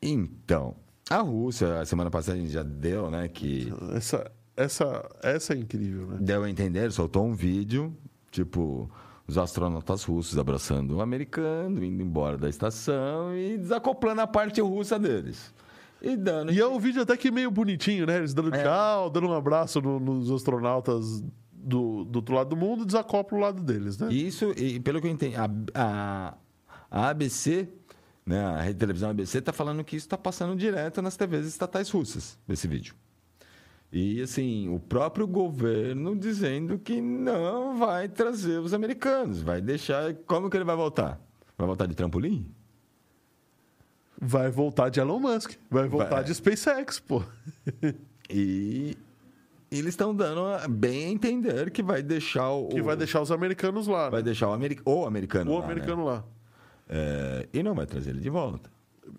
Então, 0.00 0.76
a 1.10 1.18
Rússia, 1.18 1.80
a 1.80 1.86
semana 1.86 2.10
passada 2.10 2.36
a 2.36 2.40
gente 2.40 2.52
já 2.52 2.62
deu, 2.62 3.10
né, 3.10 3.26
que 3.28 3.72
Essa, 3.96 4.30
essa, 4.56 5.08
essa 5.22 5.54
é 5.54 5.56
incrível, 5.56 6.06
né? 6.06 6.18
deu 6.20 6.44
a 6.44 6.50
entender, 6.50 6.92
soltou 6.92 7.24
um 7.24 7.34
vídeo, 7.34 7.96
tipo, 8.30 8.88
os 9.28 9.36
astronautas 9.36 10.02
russos 10.04 10.38
abraçando 10.38 10.96
o 10.96 11.00
americano, 11.02 11.84
indo 11.84 12.02
embora 12.02 12.38
da 12.38 12.48
estação 12.48 13.36
e 13.36 13.58
desacoplando 13.58 14.22
a 14.22 14.26
parte 14.26 14.60
russa 14.62 14.98
deles. 14.98 15.52
E 16.00 16.16
dando. 16.16 16.50
E 16.52 16.58
é 16.58 16.66
um 16.66 16.78
vídeo 16.78 17.02
até 17.02 17.16
que 17.16 17.30
meio 17.30 17.50
bonitinho, 17.50 18.06
né? 18.06 18.16
Eles 18.16 18.32
dando 18.32 18.54
É. 18.54 18.62
tchau, 18.62 19.10
dando 19.10 19.28
um 19.28 19.34
abraço 19.34 19.80
no- 19.82 20.00
nos 20.00 20.30
astronautas 20.30 21.22
do, 21.52 22.04
do 22.04 22.16
outro 22.20 22.34
lado 22.34 22.50
do 22.50 22.56
mundo 22.56 22.86
desacopla 22.86 23.36
o 23.36 23.40
lado 23.40 23.62
deles, 23.62 23.98
né? 23.98 24.10
Isso, 24.10 24.52
e 24.56 24.80
pelo 24.80 25.00
que 25.00 25.06
eu 25.06 25.10
entendi, 25.10 25.36
a, 25.36 25.50
a, 25.74 26.34
a 26.90 27.08
ABC, 27.10 27.68
né, 28.24 28.40
a 28.46 28.60
rede 28.62 28.74
de 28.74 28.78
televisão 28.80 29.10
ABC, 29.10 29.38
está 29.38 29.52
falando 29.52 29.84
que 29.84 29.96
isso 29.96 30.06
está 30.06 30.16
passando 30.16 30.56
direto 30.56 31.02
nas 31.02 31.16
TVs 31.16 31.46
estatais 31.46 31.90
russas, 31.90 32.38
esse 32.48 32.66
vídeo. 32.66 32.94
E, 33.90 34.20
assim, 34.20 34.68
o 34.68 34.78
próprio 34.78 35.26
governo 35.26 36.14
dizendo 36.14 36.78
que 36.78 37.00
não 37.00 37.78
vai 37.78 38.06
trazer 38.08 38.58
os 38.60 38.74
americanos, 38.74 39.40
vai 39.40 39.60
deixar. 39.62 40.14
Como 40.26 40.50
que 40.50 40.56
ele 40.56 40.64
vai 40.64 40.76
voltar? 40.76 41.18
Vai 41.56 41.66
voltar 41.66 41.86
de 41.86 41.94
trampolim? 41.94 42.46
Vai 44.20 44.50
voltar 44.50 44.88
de 44.88 44.98
Elon 45.00 45.20
Musk, 45.20 45.52
vai 45.70 45.88
voltar 45.88 46.16
Vai. 46.16 46.24
de 46.24 46.34
SpaceX, 46.34 46.98
pô. 46.98 47.22
E 48.28 48.96
eles 49.70 49.90
estão 49.90 50.14
dando 50.14 50.40
a- 50.44 50.66
bem 50.68 51.06
a 51.06 51.08
entender 51.10 51.70
que 51.70 51.82
vai 51.82 52.02
deixar 52.02 52.50
o. 52.50 52.68
Que 52.68 52.82
vai 52.82 52.96
deixar 52.96 53.22
os 53.22 53.30
americanos 53.30 53.86
lá. 53.86 54.10
vai 54.10 54.20
né? 54.20 54.24
deixar 54.24 54.48
o, 54.48 54.52
ameri- 54.52 54.80
o 54.84 55.06
americano. 55.06 55.50
O 55.52 55.54
lá, 55.54 55.60
né? 55.60 55.72
americano 55.72 56.04
lá. 56.04 56.24
É, 56.88 57.48
e 57.52 57.62
não 57.62 57.74
vai 57.74 57.86
trazer 57.86 58.10
ele 58.10 58.20
de 58.20 58.28
volta. 58.30 58.70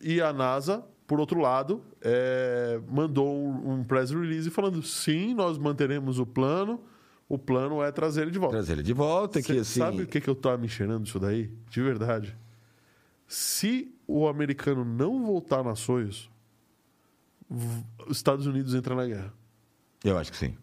E 0.02 0.20
a 0.22 0.34
NASA, 0.34 0.84
por 1.10 1.20
outro 1.20 1.40
lado, 1.40 1.82
é, 2.04 2.80
mandou 2.88 3.28
um, 3.36 3.80
um 3.80 3.84
press 3.84 4.12
release 4.12 4.48
falando: 4.52 4.84
sim, 4.84 5.34
nós 5.34 5.58
manteremos 5.58 6.20
o 6.20 6.26
plano, 6.26 6.80
o 7.28 7.36
plano 7.36 7.82
é 7.82 7.92
trazer 7.92 8.22
ele 8.22 8.32
de 8.32 8.38
volta. 8.38 8.58
Trazer 8.58 8.74
ele 8.74 8.84
de 8.84 8.94
volta, 8.94 9.42
que 9.42 9.54
Você 9.54 9.60
assim. 9.60 9.80
sabe 9.80 10.04
o 10.04 10.08
que, 10.08 10.22
que 10.22 10.30
eu 10.30 10.36
tava 10.36 10.60
me 10.60 10.70
cheirando 10.70 11.06
disso 11.06 11.20
daí? 11.20 11.52
De 11.68 11.82
verdade. 11.82 12.38
Se 13.28 13.92
o 14.08 14.28
americano 14.28 14.86
não 14.86 15.26
voltar 15.26 15.64
na 15.64 15.76
Soyuz, 15.76 16.30
os 18.08 18.16
Estados 18.16 18.46
Unidos 18.46 18.76
entram 18.76 18.96
na 18.96 19.08
guerra, 19.08 19.34
Eu 20.04 20.16
acho 20.16 20.32
que 20.32 20.38
sim. 20.38 20.56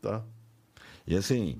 tá? 0.00 0.24
E 1.06 1.14
assim, 1.14 1.58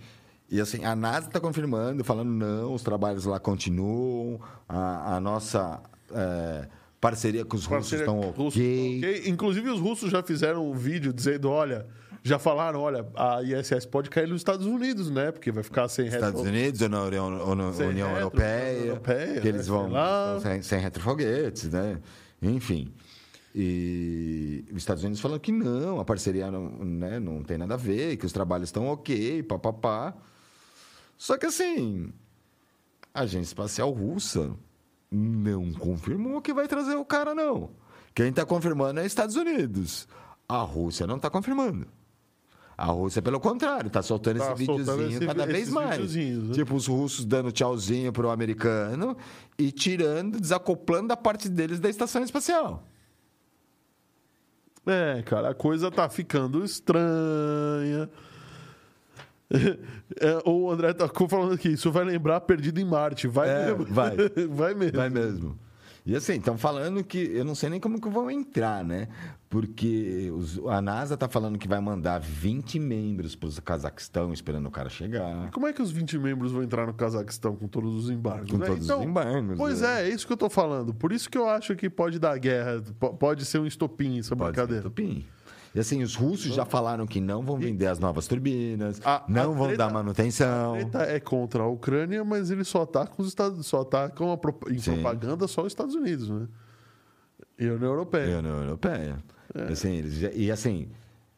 e 0.51 0.59
assim 0.59 0.87
a 0.87 0.97
NASA 0.97 1.27
está 1.27 1.39
confirmando, 1.39 2.03
falando 2.03 2.31
não, 2.31 2.73
os 2.73 2.83
trabalhos 2.83 3.27
lá 3.27 3.39
continuam, 3.39 4.41
a, 4.67 5.17
a 5.17 5.21
nossa 5.21 5.83
é, 6.11 6.67
parceria 7.11 7.45
com 7.45 7.57
os 7.57 7.65
russos 7.65 7.91
Parceria 7.91 8.05
estão 8.05 8.21
russa, 8.31 8.59
ok. 8.59 9.23
Inclusive, 9.27 9.71
os 9.71 9.81
russos 9.81 10.11
já 10.11 10.23
fizeram 10.23 10.71
um 10.71 10.75
vídeo 10.75 11.13
dizendo: 11.13 11.49
olha, 11.51 11.87
Já 12.23 12.39
falaram, 12.41 12.81
olha, 12.81 13.07
a 13.15 13.41
ISS 13.43 13.87
pode 13.87 14.11
cair 14.11 14.27
nos 14.27 14.41
Estados 14.41 14.67
Unidos, 14.67 15.09
né? 15.11 15.31
Porque 15.31 15.53
vai 15.53 15.63
ficar 15.63 15.87
sem 15.89 16.07
Estados 16.07 16.41
retro- 16.41 16.49
Unidos 16.57 16.81
ou 16.83 16.89
na 16.89 17.03
União, 17.05 17.49
ou 17.49 17.55
na 17.55 17.69
União 17.69 18.09
retro, 18.09 18.21
Europeia, 18.21 18.87
Europeia, 18.87 19.41
que 19.41 19.47
eles 19.49 19.69
né? 19.69 19.73
vão 19.73 20.41
sem, 20.41 20.61
sem 20.63 20.81
retrofoguetes, 20.81 21.71
né? 21.71 22.01
Enfim. 22.43 22.93
E 23.55 24.65
os 24.71 24.79
Estados 24.79 25.03
Unidos 25.03 25.21
falando 25.21 25.41
que 25.41 25.53
não, 25.53 25.99
a 26.01 26.05
parceria 26.05 26.51
não, 26.51 26.69
né, 26.85 27.19
não 27.19 27.43
tem 27.43 27.57
nada 27.57 27.75
a 27.75 27.77
ver, 27.77 28.17
que 28.17 28.27
os 28.27 28.33
trabalhos 28.33 28.69
estão 28.69 28.87
ok, 28.89 29.43
papapá. 29.45 30.13
Só 31.17 31.39
que 31.39 31.47
assim, 31.47 32.13
a 33.15 33.21
agência 33.21 33.49
espacial 33.51 33.91
russa 33.93 34.51
não 35.11 35.73
confirmou 35.73 36.41
que 36.43 36.53
vai 36.53 36.67
trazer 36.69 36.95
o 36.97 37.05
cara, 37.05 37.35
não. 37.35 37.71
Quem 38.15 38.29
está 38.29 38.45
confirmando 38.47 38.99
é 39.01 39.03
os 39.03 39.07
Estados 39.09 39.37
Unidos. 39.37 40.09
A 40.49 40.59
Rússia 40.63 41.07
não 41.07 41.17
está 41.17 41.29
confirmando. 41.29 41.87
A 42.79 42.85
Rússia, 42.87 43.23
pelo 43.23 43.41
contrário, 43.41 43.87
está 43.89 44.03
soltando 44.03 44.39
Tá 44.39 44.53
esse 44.53 44.55
videozinho 44.67 45.09
esse- 45.09 45.27
cada 45.27 45.47
vez 45.47 45.71
mais. 45.71 46.15
né? 46.15 46.53
Tipo, 46.55 46.75
os 46.75 46.87
russos 46.87 47.25
dando 47.25 47.51
tchauzinho 47.51 48.13
pro 48.13 48.29
americano 48.31 49.17
e 49.59 49.73
tirando, 49.73 50.39
desacoplando 50.39 51.13
a 51.13 51.17
parte 51.17 51.49
deles 51.49 51.81
da 51.81 51.89
estação 51.89 52.23
espacial. 52.23 52.85
É, 54.87 55.23
cara, 55.23 55.51
a 55.51 55.55
coisa 55.55 55.91
tá 55.91 56.09
ficando 56.09 56.65
estranha. 56.65 58.09
É, 60.21 60.39
o 60.49 60.71
André 60.71 60.93
tá 60.93 61.09
falando 61.29 61.55
aqui, 61.55 61.69
isso 61.71 61.91
vai 61.93 62.05
lembrar 62.05 62.41
Perdido 62.41 62.81
em 62.81 62.85
Marte. 62.85 63.27
Vai 63.29 63.49
É, 63.49 63.67
mesmo. 63.67 63.85
vai. 63.87 64.17
vai 64.51 64.75
mesmo. 64.75 64.97
Vai 64.97 65.11
mesmo. 65.11 65.59
E 66.05 66.15
assim, 66.15 66.35
estão 66.35 66.57
falando 66.57 67.03
que. 67.03 67.19
Eu 67.19 67.45
não 67.45 67.55
sei 67.57 67.69
nem 67.69 67.81
como 67.81 68.01
que 68.01 68.09
vão 68.09 68.31
entrar, 68.31 68.85
né? 68.85 69.09
Porque 69.51 70.31
os- 70.35 70.61
a 70.69 70.81
NASA 70.81 71.17
tá 71.17 71.29
falando 71.29 71.59
que 71.59 71.67
vai 71.67 71.81
mandar 71.81 72.21
20 72.21 72.79
membros 72.79 73.35
para 73.35 73.49
o 73.49 73.63
Cazaquistão 73.63 74.33
esperando 74.33 74.67
o 74.67 74.71
cara 74.71 74.89
chegar. 74.89 75.51
Como 75.51 75.67
é 75.67 75.73
que 75.73 75.83
os 75.83 75.91
20 75.91 76.17
membros 76.19 76.53
vão 76.53 76.63
entrar 76.63 76.87
no 76.87 76.95
Cazaquistão 76.95 77.57
com 77.57 77.67
todos 77.67 77.93
os 78.05 78.09
embargos? 78.11 78.51
Com 78.51 78.59
né? 78.59 78.67
todos 78.67 78.89
os 78.89 79.03
embargos, 79.03 79.57
Pois 79.57 79.81
né? 79.81 80.03
é, 80.05 80.09
é 80.09 80.15
isso 80.15 80.27
que 80.27 80.33
eu 80.33 80.37
tô 80.37 80.49
falando. 80.49 80.95
Por 80.95 81.11
isso 81.13 81.29
que 81.29 81.37
eu 81.39 81.49
acho 81.49 81.75
que 81.75 81.91
pode 81.91 82.19
dar 82.21 82.39
guerra, 82.39 82.83
po- 83.01 83.15
pode 83.15 83.45
ser 83.45 83.59
um 83.59 83.67
estopim 83.67 84.19
essa 84.21 84.37
Pode 84.37 84.51
ser 84.55 84.63
brincadeira. 84.63 84.83
Tupim. 84.85 85.25
E 85.77 85.81
assim, 85.81 86.03
os 86.03 86.15
russos 86.15 86.55
já 86.55 86.65
falaram 86.65 87.07
que 87.07 87.21
não 87.21 87.43
vão 87.43 87.59
vender 87.59 87.87
as 87.87 87.99
novas 87.99 88.27
turbinas, 88.27 88.99
A- 89.05 89.23
não 89.29 89.53
a 89.53 89.55
vão 89.55 89.67
treta- 89.69 89.87
dar 89.87 89.93
manutenção. 89.93 90.73
A 90.75 90.79
treta 90.79 91.03
é 91.03 91.21
contra 91.21 91.63
a 91.63 91.67
Ucrânia, 91.69 92.25
mas 92.25 92.51
ele 92.51 92.65
só 92.65 92.83
atacam 92.83 93.15
os 93.19 93.29
Estados 93.29 93.67
só 93.67 93.83
atacam 93.83 94.33
a 94.33 94.73
em 94.73 94.79
Sim. 94.79 94.95
propaganda 94.95 95.47
só 95.47 95.61
os 95.61 95.69
Estados 95.69 95.95
Unidos, 95.95 96.31
né? 96.31 96.49
E 97.59 97.69
a 97.69 97.73
União 97.75 97.89
E 97.91 97.93
Europeia. 97.93 98.37
a 98.37 98.39
União 98.39 98.63
Europeia. 98.63 99.17
É. 99.55 99.65
Assim, 99.73 99.93
eles 99.97 100.15
já- 100.15 100.31
e 100.33 100.51
assim, 100.51 100.89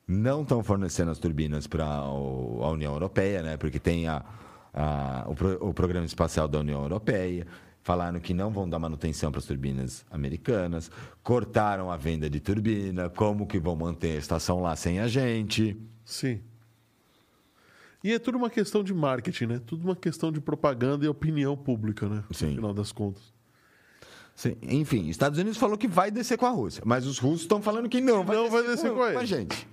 não 0.07 0.43
estão 0.43 0.63
fornecendo 0.63 1.11
as 1.11 1.19
turbinas 1.19 1.67
para 1.67 1.85
a 1.85 2.71
União 2.71 2.93
Europeia, 2.93 3.43
né? 3.43 3.57
Porque 3.57 3.79
tem 3.81 4.07
a, 4.09 4.25
a- 4.73 5.25
o, 5.29 5.35
pro- 5.35 5.59
o 5.69 5.75
Programa 5.75 6.07
Espacial 6.07 6.47
da 6.49 6.61
União 6.61 6.81
Europeia. 6.83 7.45
Falaram 7.89 8.21
que 8.21 8.35
não 8.35 8.51
vão 8.51 8.69
dar 8.69 8.79
manutenção 8.79 9.31
para 9.33 9.39
as 9.39 9.47
turbinas 9.47 10.05
americanas. 10.11 10.91
Cortaram 11.23 11.91
a 11.91 11.97
venda 11.97 12.29
de 12.29 12.39
turbina. 12.39 13.09
Como 13.09 13.47
que 13.47 13.59
vão 13.59 13.75
manter 13.75 14.11
a 14.17 14.19
estação 14.19 14.61
lá 14.61 14.77
sem 14.77 15.01
a 15.01 15.09
gente? 15.09 15.75
Sim. 16.05 16.39
E 18.05 18.13
é 18.13 18.19
tudo 18.19 18.37
uma 18.37 18.51
questão 18.51 18.85
de 18.85 18.93
marketing, 18.93 19.47
né? 19.47 19.61
Tudo 19.65 19.85
uma 19.85 19.97
questão 19.97 20.31
de 20.31 20.39
propaganda 20.39 21.07
e 21.07 21.09
opinião 21.09 21.57
pública, 21.57 22.07
né? 22.07 22.23
Sim. 22.31 22.49
No 22.49 22.55
final 22.57 22.75
das 22.75 22.93
contas. 22.93 23.23
Sim, 24.35 24.55
Enfim, 24.61 25.09
Estados 25.09 25.39
Unidos 25.39 25.57
falou 25.57 25.79
que 25.79 25.89
vai 25.89 26.11
descer 26.11 26.37
com 26.37 26.45
a 26.45 26.51
Rússia, 26.51 26.83
mas 26.85 27.07
os 27.07 27.19
russos 27.19 27.41
estão 27.41 27.63
falando 27.63 27.89
que 27.89 28.03
não 28.03 28.23
vai 28.23 28.37
Não 28.37 28.45
descer, 28.51 28.63
vai 28.65 28.71
descer 28.77 28.93
com 28.93 29.03
a 29.03 29.15
eles. 29.15 29.29
gente. 29.31 29.67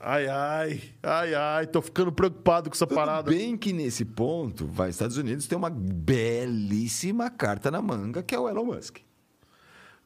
Ai, 0.00 0.26
ai, 0.28 0.82
ai, 1.02 1.34
ai, 1.34 1.66
tô 1.66 1.80
ficando 1.80 2.12
preocupado 2.12 2.68
com 2.68 2.74
essa 2.74 2.86
Tudo 2.86 2.96
parada. 2.96 3.30
bem 3.30 3.56
que 3.56 3.72
nesse 3.72 4.04
ponto, 4.04 4.66
vai 4.66 4.90
Estados 4.90 5.16
Unidos 5.16 5.46
tem 5.46 5.56
uma 5.56 5.70
belíssima 5.70 7.30
carta 7.30 7.70
na 7.70 7.80
manga, 7.80 8.22
que 8.22 8.34
é 8.34 8.38
o 8.38 8.48
Elon 8.48 8.66
Musk. 8.66 8.98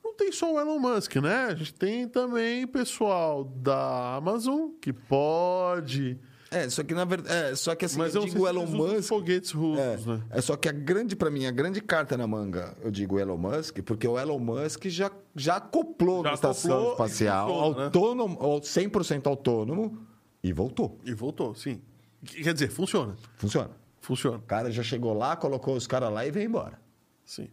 Não 0.05 0.15
tem 0.15 0.31
só 0.31 0.55
o 0.55 0.61
Elon 0.61 0.79
Musk, 0.79 1.17
né? 1.17 1.47
A 1.47 1.55
gente 1.55 1.75
tem 1.75 2.09
também 2.09 2.67
pessoal 2.67 3.45
da 3.45 4.17
Amazon 4.17 4.71
que 4.81 4.93
pode. 4.93 6.19
É, 6.53 6.69
só 6.69 6.83
que 6.83 6.95
na 6.95 7.05
verdade, 7.05 7.35
é, 7.35 7.55
só 7.55 7.74
que 7.74 7.85
assim, 7.85 7.99
Mas 7.99 8.15
eu 8.15 8.23
eu 8.23 8.29
digo 8.29 8.47
Elon 8.47 8.66
Musk, 8.66 9.09
foguetes 9.09 9.51
russos, 9.53 10.07
é, 10.07 10.11
né? 10.11 10.23
é 10.31 10.41
só 10.41 10.57
que 10.57 10.69
a 10.69 10.73
grande 10.73 11.16
para 11.16 11.31
mim, 11.31 11.47
a 11.47 11.51
grande 11.51 11.81
carta 11.81 12.16
na 12.16 12.27
manga, 12.27 12.77
eu 12.83 12.91
digo 12.91 13.19
Elon 13.19 13.39
Musk, 13.39 13.81
porque 13.83 14.07
o 14.07 14.19
Elon 14.19 14.39
Musk 14.39 14.87
já 14.87 15.11
já 15.35 15.57
acoplou 15.57 16.23
Já 16.23 16.29
na 16.31 16.35
estação 16.35 16.73
acoplou 16.73 16.93
espacial, 16.93 17.49
funciona, 17.49 17.77
né? 17.79 17.85
autônomo, 17.87 18.37
ou 18.41 18.61
100% 18.61 19.27
autônomo 19.27 19.99
e 20.43 20.53
voltou. 20.53 20.99
E 21.05 21.15
voltou, 21.15 21.55
sim. 21.55 21.81
Quer 22.24 22.53
dizer, 22.53 22.69
funciona. 22.70 23.16
Funciona. 23.37 23.70
Funciona, 24.01 24.39
O 24.39 24.43
cara 24.43 24.70
já 24.70 24.83
chegou 24.83 25.15
lá, 25.15 25.37
colocou 25.37 25.77
os 25.77 25.87
caras 25.87 26.12
lá 26.12 26.27
e 26.27 26.31
veio 26.31 26.47
embora. 26.47 26.81
sim. 27.24 27.49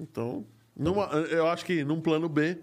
Então, 0.00 0.46
numa, 0.76 1.06
eu 1.06 1.48
acho 1.48 1.64
que 1.64 1.82
num 1.84 2.00
plano 2.00 2.28
B 2.28 2.56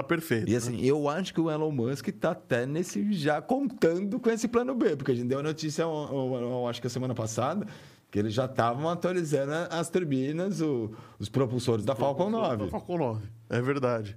tá 0.00 0.02
perfeito. 0.02 0.48
E 0.50 0.56
assim, 0.56 0.80
eu 0.82 1.08
acho 1.08 1.32
que 1.34 1.40
o 1.40 1.50
Elon 1.50 1.70
Musk 1.70 2.08
tá 2.10 2.30
até 2.32 2.66
nesse 2.66 3.12
já 3.12 3.40
contando 3.40 4.18
com 4.20 4.30
esse 4.30 4.46
plano 4.48 4.74
B, 4.74 4.96
porque 4.96 5.12
a 5.12 5.14
gente 5.14 5.28
deu 5.28 5.38
a 5.40 5.42
notícia, 5.42 5.82
eu, 5.82 5.90
eu- 6.10 6.40
eu 6.40 6.68
acho 6.68 6.80
que 6.80 6.86
a 6.86 6.90
semana 6.90 7.14
passada, 7.14 7.66
que 8.10 8.18
eles 8.18 8.32
já 8.32 8.44
estavam 8.46 8.88
atualizando 8.88 9.52
as 9.70 9.88
turbinas, 9.90 10.60
o- 10.60 10.90
os 11.18 11.28
propulsores 11.28 11.84
da 11.84 11.94
Falcon 11.94 12.30
9. 12.30 12.68
Falcon 12.70 12.98
9. 12.98 13.26
É 13.50 13.60
verdade. 13.60 14.16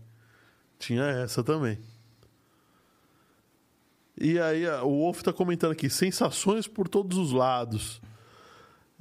Tinha 0.78 1.04
essa 1.04 1.44
também. 1.44 1.78
E 4.20 4.38
aí, 4.40 4.68
o 4.84 4.90
Wolf 4.90 5.22
tá 5.22 5.32
comentando 5.32 5.72
aqui: 5.72 5.90
sensações 5.90 6.68
por 6.68 6.88
todos 6.88 7.18
os 7.18 7.32
lados. 7.32 8.02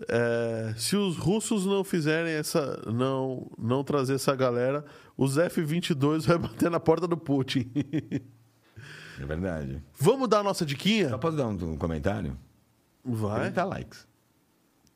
É, 0.06 0.74
se 0.76 0.96
os 0.96 1.16
russos 1.16 1.66
não 1.66 1.82
fizerem 1.82 2.32
essa. 2.32 2.82
Não, 2.86 3.50
não 3.58 3.82
trazer 3.82 4.14
essa 4.14 4.34
galera, 4.36 4.84
os 5.16 5.36
F-22 5.38 6.22
vai 6.26 6.38
bater 6.38 6.70
na 6.70 6.78
porta 6.78 7.08
do 7.08 7.16
Putin. 7.16 7.70
É 9.20 9.26
verdade. 9.26 9.82
Vamos 9.98 10.28
dar 10.28 10.40
a 10.40 10.42
nossa 10.44 10.64
diquinha? 10.64 11.08
Só 11.08 11.18
posso 11.18 11.36
dar 11.36 11.48
um, 11.48 11.72
um 11.72 11.76
comentário? 11.76 12.38
Vai. 13.04 13.40
30 13.46 13.64
likes. 13.64 14.08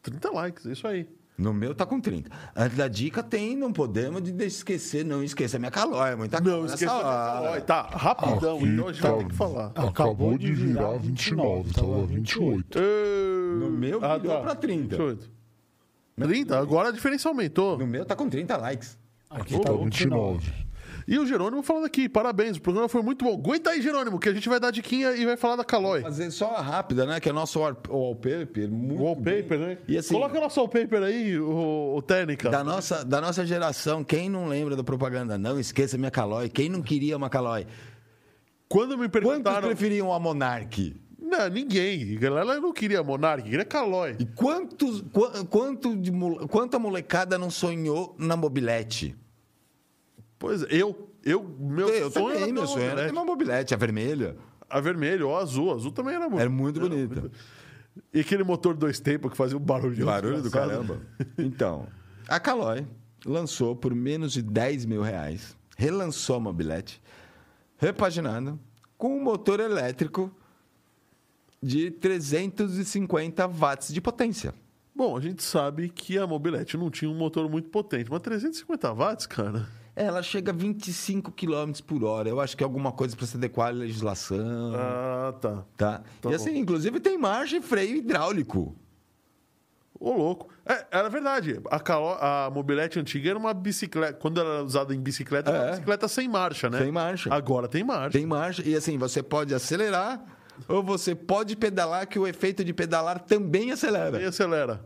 30 0.02 0.30
likes, 0.30 0.64
isso 0.66 0.86
aí. 0.86 1.08
No 1.36 1.52
meu 1.52 1.74
tá 1.74 1.86
com 1.86 1.98
30. 2.00 2.30
Antes 2.54 2.76
da 2.76 2.86
dica 2.88 3.22
tem, 3.22 3.56
não 3.56 3.72
podemos 3.72 4.22
de 4.22 4.44
esquecer, 4.44 5.04
não 5.04 5.24
esqueça 5.24 5.58
minha 5.58 5.70
calória, 5.70 6.16
muita 6.16 6.40
Não, 6.40 6.66
esqueça 6.66 6.92
hora. 6.92 7.04
Calói. 7.04 7.60
Tá, 7.62 7.82
rapidão, 7.82 8.56
Aqui 8.58 8.66
então 8.66 8.88
a 8.88 8.92
gente 8.92 9.02
vai 9.02 9.12
tá- 9.12 9.18
ter 9.18 9.26
que 9.28 9.34
falar. 9.34 9.72
Acabou 9.74 10.36
de 10.38 10.52
virar 10.52 10.98
29, 10.98 11.72
tava 11.74 12.06
28. 12.06 12.78
No 13.58 13.70
meu 13.70 13.98
virou 14.00 14.40
pra 14.42 14.54
30. 14.54 14.96
28. 14.96 15.30
30? 16.20 16.58
Agora 16.58 16.88
a 16.90 16.92
diferença 16.92 17.28
aumentou. 17.28 17.78
No 17.78 17.86
meu 17.86 18.04
tá 18.04 18.14
com 18.14 18.28
30 18.28 18.56
likes. 18.58 18.98
Aqui 19.30 19.58
tá 19.58 19.72
29. 19.72 20.52
E 21.06 21.18
o 21.18 21.26
Jerônimo 21.26 21.62
falando 21.62 21.84
aqui, 21.86 22.08
parabéns, 22.08 22.56
o 22.56 22.60
programa 22.60 22.88
foi 22.88 23.02
muito 23.02 23.24
bom. 23.24 23.34
Aguenta 23.34 23.70
aí, 23.70 23.82
Jerônimo, 23.82 24.18
que 24.18 24.28
a 24.28 24.32
gente 24.34 24.48
vai 24.48 24.60
dar 24.60 24.70
diquinha 24.70 25.12
e 25.12 25.24
vai 25.26 25.36
falar 25.36 25.56
da 25.56 25.64
Calói. 25.64 26.00
Fazer 26.02 26.30
só 26.30 26.54
a 26.54 26.60
rápida, 26.60 27.04
né? 27.06 27.18
Que 27.20 27.28
é 27.28 27.32
o 27.32 27.34
nosso 27.34 27.58
wall- 27.58 27.76
wallpaper. 27.88 28.70
Muito 28.70 29.02
Wallpaper, 29.02 29.44
bem. 29.48 29.58
né? 29.58 29.78
E 29.88 29.98
assim, 29.98 30.14
Coloca 30.14 30.38
nosso 30.40 30.60
wallpaper 30.60 31.02
aí, 31.02 31.38
o, 31.38 31.94
o 31.96 32.02
Técnica. 32.02 32.50
da 32.50 32.62
nossa, 32.62 33.04
da 33.04 33.20
nossa 33.20 33.44
geração, 33.46 34.04
quem 34.04 34.28
não 34.30 34.46
lembra 34.46 34.76
da 34.76 34.84
propaganda? 34.84 35.36
Não 35.36 35.58
esqueça 35.58 35.98
minha 35.98 36.10
Calói. 36.10 36.48
Quem 36.48 36.68
não 36.68 36.82
queria 36.82 37.16
uma 37.16 37.28
Calói? 37.28 37.66
Quando 38.68 38.96
me 38.96 39.08
Quantos 39.08 39.20
perguntaram... 39.20 39.68
preferiam 39.68 40.12
a 40.12 40.18
Monark? 40.18 40.96
Não, 41.20 41.48
ninguém. 41.48 42.16
A 42.16 42.20
galera 42.20 42.60
não 42.60 42.72
queria 42.72 43.02
Monark, 43.02 43.42
queria 43.48 43.64
Calói. 43.64 44.16
E 44.18 44.24
quantos, 44.26 45.00
qua- 45.12 45.44
quanto 45.46 45.96
de, 45.96 46.10
quanta 46.48 46.78
molecada 46.78 47.38
não 47.38 47.50
sonhou 47.50 48.14
na 48.18 48.36
mobilete? 48.36 49.14
Pois 50.42 50.62
é, 50.64 50.66
eu... 50.70 51.08
Eu, 51.24 51.40
meu 51.44 51.88
eu 51.88 52.10
sonho 52.10 52.26
também, 52.26 52.42
era 52.42 52.52
meu 52.52 52.66
sonho 52.66 52.84
era 52.84 53.06
ter 53.06 53.12
mobilete. 53.12 53.12
uma 53.12 53.24
mobilete, 53.24 53.74
a 53.74 53.76
vermelha. 53.76 54.36
A 54.68 54.80
vermelha 54.80 55.24
ou 55.24 55.36
a 55.36 55.40
azul. 55.40 55.70
A 55.70 55.76
azul 55.76 55.92
também 55.92 56.16
era 56.16 56.28
muito. 56.28 56.40
Era 56.40 56.50
muito 56.50 56.80
bonita. 56.80 57.30
E 58.12 58.18
aquele 58.18 58.42
motor 58.42 58.74
dois 58.74 58.98
tempos 58.98 59.30
que 59.30 59.36
fazia 59.36 59.56
um 59.56 59.60
barulho. 59.60 60.04
Barulho 60.04 60.42
do 60.42 60.50
caramba. 60.50 61.00
Então, 61.38 61.86
a 62.28 62.40
Calói 62.40 62.84
lançou 63.24 63.76
por 63.76 63.94
menos 63.94 64.32
de 64.32 64.42
10 64.42 64.84
mil 64.86 65.00
reais, 65.00 65.56
relançou 65.76 66.36
a 66.36 66.40
mobilete, 66.40 67.00
repaginada, 67.78 68.58
com 68.98 69.16
um 69.16 69.22
motor 69.22 69.60
elétrico 69.60 70.34
de 71.62 71.92
350 71.92 73.46
watts 73.46 73.92
de 73.94 74.00
potência. 74.00 74.52
Bom, 74.94 75.16
a 75.16 75.20
gente 75.20 75.42
sabe 75.42 75.88
que 75.88 76.18
a 76.18 76.26
mobilete 76.26 76.76
não 76.76 76.90
tinha 76.90 77.10
um 77.10 77.14
motor 77.14 77.48
muito 77.48 77.68
potente, 77.68 78.10
mas 78.10 78.20
350 78.20 78.92
watts, 78.92 79.26
cara. 79.26 79.68
Ela 79.94 80.22
chega 80.22 80.52
a 80.52 80.54
25 80.54 81.30
km 81.32 81.70
por 81.86 82.02
hora. 82.04 82.28
Eu 82.28 82.40
acho 82.40 82.56
que 82.56 82.62
é 82.62 82.66
alguma 82.66 82.92
coisa 82.92 83.14
para 83.14 83.26
se 83.26 83.36
adequar 83.36 83.68
à 83.68 83.70
legislação. 83.72 84.72
Ah, 84.74 85.34
tá. 85.38 85.64
Tá? 85.76 86.02
Tá 86.20 86.30
e 86.30 86.34
assim, 86.34 86.56
inclusive 86.56 86.98
tem 86.98 87.18
marcha 87.18 87.56
e 87.56 87.60
freio 87.60 87.96
hidráulico. 87.96 88.74
Ô, 90.00 90.12
louco. 90.12 90.48
É, 90.64 90.86
era 90.90 91.08
verdade. 91.08 91.60
A, 91.70 91.78
calo- 91.78 92.16
a 92.20 92.50
mobilete 92.50 92.98
antiga 92.98 93.30
era 93.30 93.38
uma 93.38 93.52
bicicleta. 93.52 94.14
Quando 94.14 94.40
ela 94.40 94.54
era 94.54 94.64
usada 94.64 94.94
em 94.94 95.00
bicicleta, 95.00 95.50
era 95.50 95.58
uma 95.60 95.66
É. 95.66 95.70
bicicleta 95.72 96.08
sem 96.08 96.28
marcha, 96.28 96.70
né? 96.70 96.78
Sem 96.78 96.90
marcha. 96.90 97.32
Agora 97.32 97.68
tem 97.68 97.84
marcha. 97.84 98.10
Tem 98.18 98.26
marcha. 98.26 98.62
E 98.66 98.74
assim, 98.74 98.96
você 98.98 99.22
pode 99.22 99.54
acelerar 99.54 100.24
ou 100.68 100.82
você 100.82 101.14
pode 101.14 101.54
pedalar, 101.56 102.06
que 102.08 102.18
o 102.18 102.26
efeito 102.26 102.64
de 102.64 102.72
pedalar 102.72 103.20
também 103.20 103.70
acelera. 103.72 104.20
E 104.20 104.24
acelera. 104.24 104.84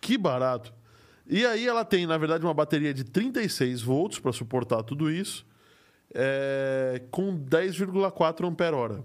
Que 0.00 0.16
barato. 0.18 0.72
E 1.28 1.44
aí 1.44 1.66
ela 1.66 1.84
tem, 1.84 2.06
na 2.06 2.16
verdade, 2.16 2.44
uma 2.44 2.54
bateria 2.54 2.94
de 2.94 3.04
36 3.04 3.82
volts 3.82 4.18
para 4.18 4.32
suportar 4.32 4.82
tudo 4.82 5.10
isso, 5.10 5.46
é, 6.14 7.02
com 7.10 7.38
10,4 7.38 8.48
ampere-hora. 8.48 9.04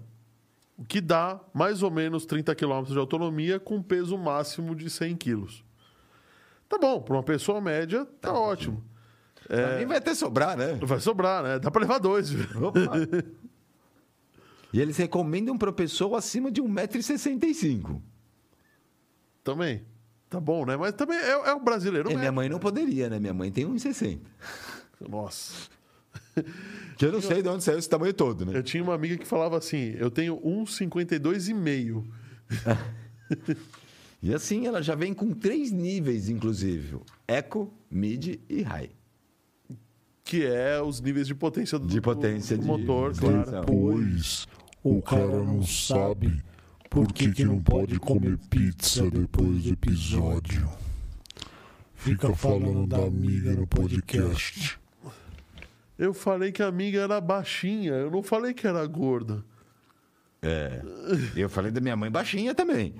O 0.76 0.84
que 0.84 1.02
dá 1.02 1.38
mais 1.52 1.82
ou 1.82 1.90
menos 1.90 2.24
30 2.24 2.54
km 2.54 2.84
de 2.84 2.98
autonomia 2.98 3.60
com 3.60 3.82
peso 3.82 4.16
máximo 4.16 4.74
de 4.74 4.88
100 4.88 5.16
kg. 5.16 5.46
Tá 6.66 6.78
bom, 6.78 7.02
para 7.02 7.14
uma 7.14 7.22
pessoa 7.22 7.60
média, 7.60 8.06
tá, 8.20 8.32
ótimo. 8.32 8.82
Pra 9.46 9.78
mim 9.78 9.84
vai 9.84 9.98
até 9.98 10.14
sobrar, 10.14 10.56
né? 10.56 10.78
Vai 10.82 11.00
sobrar, 11.00 11.42
né? 11.42 11.58
Dá 11.58 11.70
para 11.70 11.82
levar 11.82 11.98
dois. 11.98 12.30
e 14.72 14.80
eles 14.80 14.96
recomendam 14.96 15.58
para 15.58 15.70
pessoa 15.70 16.18
acima 16.18 16.50
de 16.50 16.62
1,65m. 16.62 18.00
Também. 19.44 19.84
Tá 20.34 20.40
bom, 20.40 20.66
né? 20.66 20.76
Mas 20.76 20.92
também 20.94 21.16
é, 21.16 21.30
é 21.30 21.52
o 21.54 21.60
brasileiro 21.60 22.10
E 22.10 22.16
minha 22.16 22.32
mãe 22.32 22.48
não 22.48 22.58
poderia, 22.58 23.08
né? 23.08 23.20
Minha 23.20 23.32
mãe 23.34 23.52
tem 23.52 23.64
1,60m. 23.66 24.18
Nossa. 25.08 25.68
Que 26.96 27.06
eu 27.06 27.12
não 27.12 27.20
sei 27.20 27.42
de 27.42 27.48
onde 27.48 27.62
saiu 27.64 27.78
esse 27.78 27.88
tamanho 27.88 28.12
todo, 28.14 28.44
né? 28.46 28.56
Eu 28.56 28.62
tinha 28.62 28.82
uma 28.82 28.94
amiga 28.94 29.16
que 29.16 29.26
falava 29.26 29.56
assim: 29.58 29.94
eu 29.98 30.10
tenho 30.10 30.36
1,52,5. 30.40 32.04
E 34.22 34.32
assim, 34.32 34.66
ela 34.66 34.82
já 34.82 34.94
vem 34.94 35.12
com 35.12 35.32
três 35.34 35.70
níveis, 35.70 36.28
inclusive: 36.30 36.96
Eco, 37.28 37.70
Mid 37.90 38.40
e 38.48 38.62
High. 38.62 38.90
Que 40.24 40.46
é 40.46 40.80
os 40.80 41.00
níveis 41.02 41.26
de 41.26 41.34
potência 41.34 41.78
do, 41.78 41.86
De 41.86 42.00
potência 42.00 42.56
do 42.56 42.62
de- 42.62 42.66
motor, 42.66 43.12
de- 43.12 43.20
claro. 43.20 43.40
Então. 43.46 43.64
Pois 43.66 44.48
o 44.82 45.02
cara 45.02 45.26
não 45.26 45.62
sabe 45.62 46.42
por 46.94 47.12
que, 47.12 47.32
que 47.32 47.44
não 47.44 47.60
pode 47.60 47.98
comer 47.98 48.38
pizza 48.48 49.10
depois 49.10 49.64
do 49.64 49.72
episódio. 49.72 50.70
Fica 51.96 52.32
falando 52.36 52.86
da 52.86 52.98
amiga 52.98 53.52
no 53.52 53.66
podcast. 53.66 54.78
Eu 55.98 56.14
falei 56.14 56.52
que 56.52 56.62
a 56.62 56.68
amiga 56.68 57.00
era 57.00 57.20
baixinha, 57.20 57.94
eu 57.94 58.12
não 58.12 58.22
falei 58.22 58.54
que 58.54 58.64
era 58.64 58.86
gorda. 58.86 59.44
É. 60.40 60.82
Eu 61.34 61.48
falei 61.48 61.72
da 61.72 61.80
minha 61.80 61.96
mãe 61.96 62.12
baixinha 62.12 62.54
também. 62.54 62.94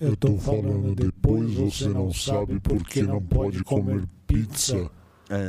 Eu 0.00 0.16
tô 0.16 0.38
falando 0.38 0.94
depois 0.94 1.52
você 1.52 1.88
não 1.88 2.10
sabe 2.10 2.58
por 2.60 2.82
que 2.82 3.02
não 3.02 3.20
pode 3.20 3.62
comer 3.62 4.04
pizza 4.26 4.90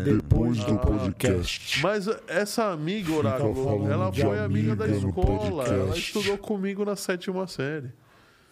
depois 0.04 0.58
do 0.64 0.78
podcast. 0.78 1.82
Mas 1.82 2.08
essa 2.28 2.72
amiga, 2.72 3.12
Oráculo, 3.14 3.56
falando 3.64 3.92
ela 3.92 4.12
foi 4.12 4.40
amiga 4.40 4.76
da 4.76 4.86
amiga 4.86 5.02
no 5.02 5.10
escola. 5.10 5.66
Ela 5.66 5.98
estudou 5.98 6.38
comigo 6.38 6.84
na 6.84 6.96
sétima 6.96 7.48
série. 7.48 7.92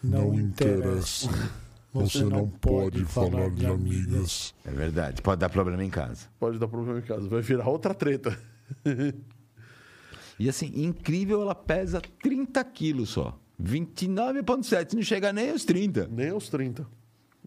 Não 0.02 0.34
interessa. 0.34 1.28
Você 1.92 2.22
não 2.22 2.48
pode 2.48 3.04
falar 3.04 3.50
de 3.50 3.66
amigas. 3.66 4.54
É 4.64 4.70
verdade. 4.70 5.22
Pode 5.22 5.40
dar 5.40 5.48
problema 5.48 5.82
em 5.82 5.90
casa. 5.90 6.26
Pode 6.38 6.58
dar 6.58 6.68
problema 6.68 6.98
em 6.98 7.02
casa. 7.02 7.28
Vai 7.28 7.40
virar 7.40 7.68
outra 7.68 7.94
treta. 7.94 8.38
E 10.38 10.48
assim, 10.48 10.70
incrível, 10.76 11.42
ela 11.42 11.54
pesa 11.54 12.00
30 12.22 12.62
quilos 12.62 13.08
só. 13.10 13.36
29,7. 13.60 14.94
Não 14.94 15.02
chega 15.02 15.32
nem 15.32 15.50
aos 15.50 15.64
30. 15.64 16.06
Nem 16.06 16.30
aos 16.30 16.48
30. 16.48 16.86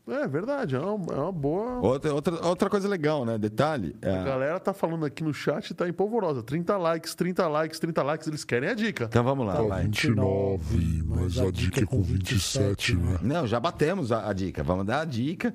É 0.07 0.27
verdade, 0.27 0.75
é 0.75 0.79
uma, 0.79 1.13
é 1.13 1.17
uma 1.17 1.31
boa. 1.31 1.79
Outra, 1.79 2.13
outra, 2.13 2.45
outra 2.47 2.69
coisa 2.69 2.87
legal, 2.87 3.23
né? 3.23 3.37
Detalhe. 3.37 3.95
A 4.01 4.09
é- 4.09 4.23
galera 4.23 4.59
tá 4.59 4.73
falando 4.73 5.05
aqui 5.05 5.23
no 5.23 5.33
chat, 5.33 5.73
tá 5.73 5.87
empolvorosa. 5.87 6.41
30 6.41 6.75
likes, 6.77 7.13
30 7.13 7.47
likes, 7.47 7.79
30 7.79 8.03
likes. 8.03 8.27
Eles 8.27 8.43
querem 8.43 8.69
a 8.69 8.73
dica. 8.73 9.05
Então 9.05 9.23
vamos 9.23 9.45
lá, 9.45 9.55
Tá 9.55 9.61
vai. 9.61 9.83
29, 9.83 11.03
mas 11.05 11.37
a 11.39 11.51
dica 11.51 11.81
é 11.81 11.85
com 11.85 12.01
27, 12.01 12.95
né? 12.95 13.19
Não, 13.21 13.45
já 13.45 13.59
batemos 13.59 14.11
a, 14.11 14.27
a 14.27 14.33
dica. 14.33 14.63
Vamos 14.63 14.85
dar 14.85 15.01
a 15.01 15.05
dica. 15.05 15.53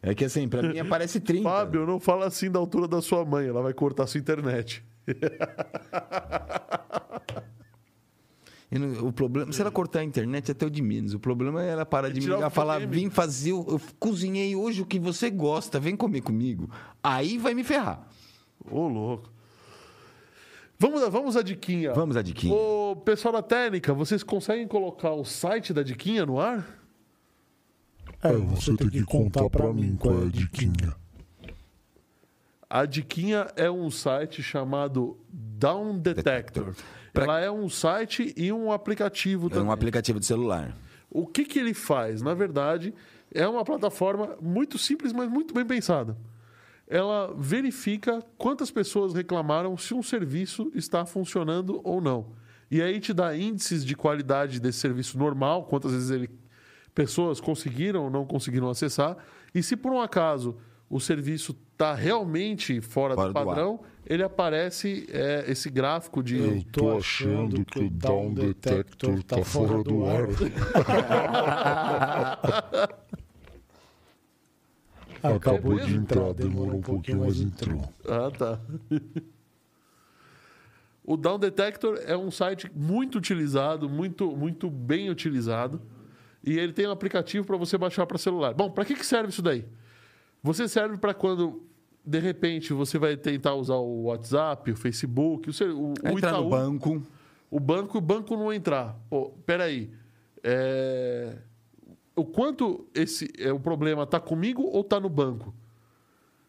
É 0.00 0.14
que 0.14 0.24
assim, 0.24 0.46
pra 0.48 0.62
mim 0.62 0.78
aparece 0.78 1.18
30. 1.18 1.42
Fábio, 1.42 1.86
não 1.86 1.98
fala 1.98 2.26
assim 2.26 2.50
da 2.50 2.58
altura 2.58 2.86
da 2.86 3.00
sua 3.02 3.24
mãe, 3.24 3.48
ela 3.48 3.62
vai 3.62 3.72
cortar 3.72 4.06
sua 4.06 4.20
internet. 4.20 4.84
E 8.74 8.78
no- 8.78 9.06
o 9.08 9.12
problema, 9.12 9.52
se 9.52 9.60
ela 9.60 9.70
cortar 9.70 10.00
a 10.00 10.04
internet, 10.04 10.50
até 10.50 10.66
o 10.66 10.70
de 10.70 10.82
menos. 10.82 11.14
O 11.14 11.18
problema 11.20 11.62
é 11.62 11.68
ela 11.68 11.86
parar 11.86 12.08
de 12.08 12.20
me 12.20 12.26
ligar 12.26 12.50
e 12.50 12.54
falar: 12.54 12.78
vim 12.80 13.08
fazer. 13.08 13.52
o- 13.52 13.64
Eu 13.68 13.80
cozinhei 14.00 14.56
hoje 14.56 14.82
o 14.82 14.86
que 14.86 14.98
você 14.98 15.30
gosta, 15.30 15.78
vem 15.78 15.94
comer 15.96 16.20
comigo. 16.22 16.68
Aí 17.02 17.38
vai 17.38 17.54
me 17.54 17.62
ferrar. 17.62 18.06
Ô, 18.68 18.88
louco. 18.88 19.30
Vamos, 20.78 21.00
vamos 21.08 21.36
à 21.36 21.42
diquinha. 21.42 21.92
Vamos 21.94 22.16
à 22.16 22.22
diquinha. 22.22 22.52
Ô, 22.52 22.96
pessoal 22.96 23.32
da 23.32 23.42
técnica, 23.42 23.94
vocês 23.94 24.22
conseguem 24.24 24.66
colocar 24.66 25.12
o 25.12 25.24
site 25.24 25.72
da 25.72 25.82
diquinha 25.84 26.26
no 26.26 26.40
ar? 26.40 26.66
É, 28.20 28.32
você 28.32 28.74
tem 28.76 28.88
que 28.88 29.02
contar 29.04 29.48
pra 29.48 29.72
mim 29.72 29.94
qual 29.96 30.22
é 30.22 30.26
a 30.26 30.30
diquinha. 30.30 30.94
A 32.68 32.86
diquinha 32.86 33.46
é 33.54 33.70
um 33.70 33.88
site 33.90 34.42
chamado 34.42 35.16
Down 35.30 35.98
Detector. 35.98 36.74
Pra- 37.14 37.24
Ela 37.24 37.40
é 37.40 37.50
um 37.50 37.68
site 37.70 38.34
e 38.36 38.52
um 38.52 38.70
aplicativo 38.72 39.46
É 39.46 39.50
também. 39.50 39.68
um 39.68 39.72
aplicativo 39.72 40.20
de 40.20 40.26
celular. 40.26 40.76
O 41.10 41.26
que, 41.26 41.44
que 41.44 41.58
ele 41.60 41.72
faz? 41.72 42.20
Na 42.20 42.34
verdade, 42.34 42.92
é 43.32 43.46
uma 43.48 43.64
plataforma 43.64 44.36
muito 44.42 44.76
simples, 44.76 45.12
mas 45.12 45.30
muito 45.30 45.54
bem 45.54 45.64
pensada. 45.64 46.16
Ela 46.86 47.32
verifica 47.38 48.20
quantas 48.36 48.70
pessoas 48.70 49.14
reclamaram 49.14 49.76
se 49.78 49.94
um 49.94 50.02
serviço 50.02 50.70
está 50.74 51.06
funcionando 51.06 51.80
ou 51.82 52.00
não. 52.00 52.26
E 52.70 52.82
aí 52.82 52.98
te 53.00 53.14
dá 53.14 53.34
índices 53.36 53.84
de 53.84 53.94
qualidade 53.96 54.60
desse 54.60 54.78
serviço 54.80 55.16
normal, 55.16 55.64
quantas 55.64 55.92
vezes 55.92 56.10
ele, 56.10 56.28
pessoas 56.94 57.40
conseguiram 57.40 58.02
ou 58.04 58.10
não 58.10 58.26
conseguiram 58.26 58.68
acessar. 58.68 59.16
E 59.54 59.62
se 59.62 59.76
por 59.76 59.92
um 59.92 60.00
acaso 60.00 60.56
o 60.90 60.98
serviço 61.00 61.56
está 61.74 61.94
realmente 61.94 62.80
fora, 62.80 63.14
Fora 63.14 63.28
do 63.28 63.32
do 63.32 63.44
padrão, 63.44 63.78
ele 64.06 64.22
aparece 64.22 65.06
é, 65.10 65.44
esse 65.48 65.68
gráfico 65.68 66.22
de. 66.22 66.38
Eu 66.38 66.64
tô 66.72 66.96
achando 66.96 67.62
que 67.64 67.80
o 67.80 67.90
Down 67.90 68.32
Detector 68.32 69.22
tá 69.24 69.44
fora 69.44 69.82
do 69.82 70.06
ar. 70.06 70.28
Acabou 75.22 75.78
de 75.80 75.96
entrar, 75.96 76.32
demorou 76.34 76.76
um 76.76 76.82
pouquinho, 76.82 77.20
mas 77.20 77.40
entrou. 77.40 77.80
Ah, 78.06 78.30
tá. 78.30 78.60
o 81.02 81.16
Down 81.16 81.38
Detector 81.38 81.98
é 82.04 82.14
um 82.14 82.30
site 82.30 82.70
muito 82.74 83.16
utilizado, 83.16 83.88
muito, 83.88 84.36
muito 84.36 84.68
bem 84.68 85.08
utilizado. 85.08 85.80
E 86.46 86.58
ele 86.58 86.74
tem 86.74 86.86
um 86.86 86.90
aplicativo 86.90 87.46
para 87.46 87.56
você 87.56 87.78
baixar 87.78 88.06
para 88.06 88.18
celular. 88.18 88.52
Bom, 88.52 88.70
para 88.70 88.84
que, 88.84 88.94
que 88.94 89.06
serve 89.06 89.30
isso 89.30 89.40
daí? 89.40 89.64
Você 90.44 90.68
serve 90.68 90.98
para 90.98 91.14
quando, 91.14 91.62
de 92.04 92.18
repente, 92.18 92.72
você 92.74 92.98
vai 92.98 93.16
tentar 93.16 93.54
usar 93.54 93.76
o 93.76 94.02
WhatsApp, 94.04 94.70
o 94.70 94.76
Facebook, 94.76 95.48
o, 95.48 95.52
o, 95.74 95.88
o 95.88 95.92
Entrar 96.10 96.28
Itaú, 96.32 96.44
no 96.44 96.50
banco. 96.50 97.02
o 97.50 97.58
banco, 97.58 97.96
o 97.98 98.00
banco 98.02 98.36
não 98.36 98.52
entrar. 98.52 98.94
Pô, 99.08 99.30
peraí. 99.46 99.90
É... 100.42 101.38
O 102.14 102.24
quanto 102.24 102.86
esse 102.94 103.28
é, 103.38 103.50
o 103.52 103.58
problema 103.58 104.02
está 104.04 104.20
comigo 104.20 104.62
ou 104.62 104.82
está 104.82 105.00
no 105.00 105.08
banco? 105.08 105.52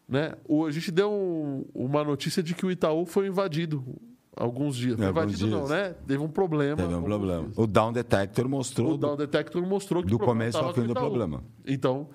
Né? 0.08 0.34
O, 0.46 0.64
a 0.66 0.70
gente 0.70 0.92
deu 0.92 1.10
um- 1.10 1.64
uma 1.74 2.04
notícia 2.04 2.40
de 2.42 2.54
que 2.54 2.64
o 2.64 2.70
Itaú 2.70 3.04
foi 3.06 3.26
invadido 3.26 3.82
alguns 4.36 4.76
dias. 4.76 4.96
Foi 4.96 5.08
invadido 5.08 5.46
não, 5.48 5.66
né? 5.66 5.96
Teve 6.06 6.22
um 6.22 6.28
problema. 6.28 6.76
Teve 6.76 6.94
um 6.94 7.02
problema. 7.02 7.44
dias. 7.44 7.58
O 7.58 7.66
Down 7.66 7.92
Detector 7.92 8.46
mostrou. 8.48 8.92
O 8.92 8.96
Down 8.98 9.16
Detector 9.16 9.66
mostrou 9.66 10.02
que 10.04 10.10
do 10.10 10.18
começo 10.18 10.58
ao 10.58 10.72
fim 10.74 10.82
do 10.86 10.94
problema. 10.94 11.42
Então, 11.66 12.08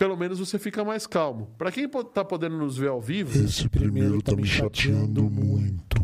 pelo 0.00 0.16
menos 0.16 0.38
você 0.38 0.58
fica 0.58 0.82
mais 0.82 1.06
calmo. 1.06 1.50
Para 1.58 1.70
quem 1.70 1.84
está 1.84 2.24
podendo 2.24 2.56
nos 2.56 2.74
ver 2.78 2.88
ao 2.88 3.02
vivo, 3.02 3.38
Esse 3.44 3.68
primeiro 3.68 4.22
tá 4.22 4.34
me 4.34 4.46
chateando 4.46 5.24
muito. 5.24 6.02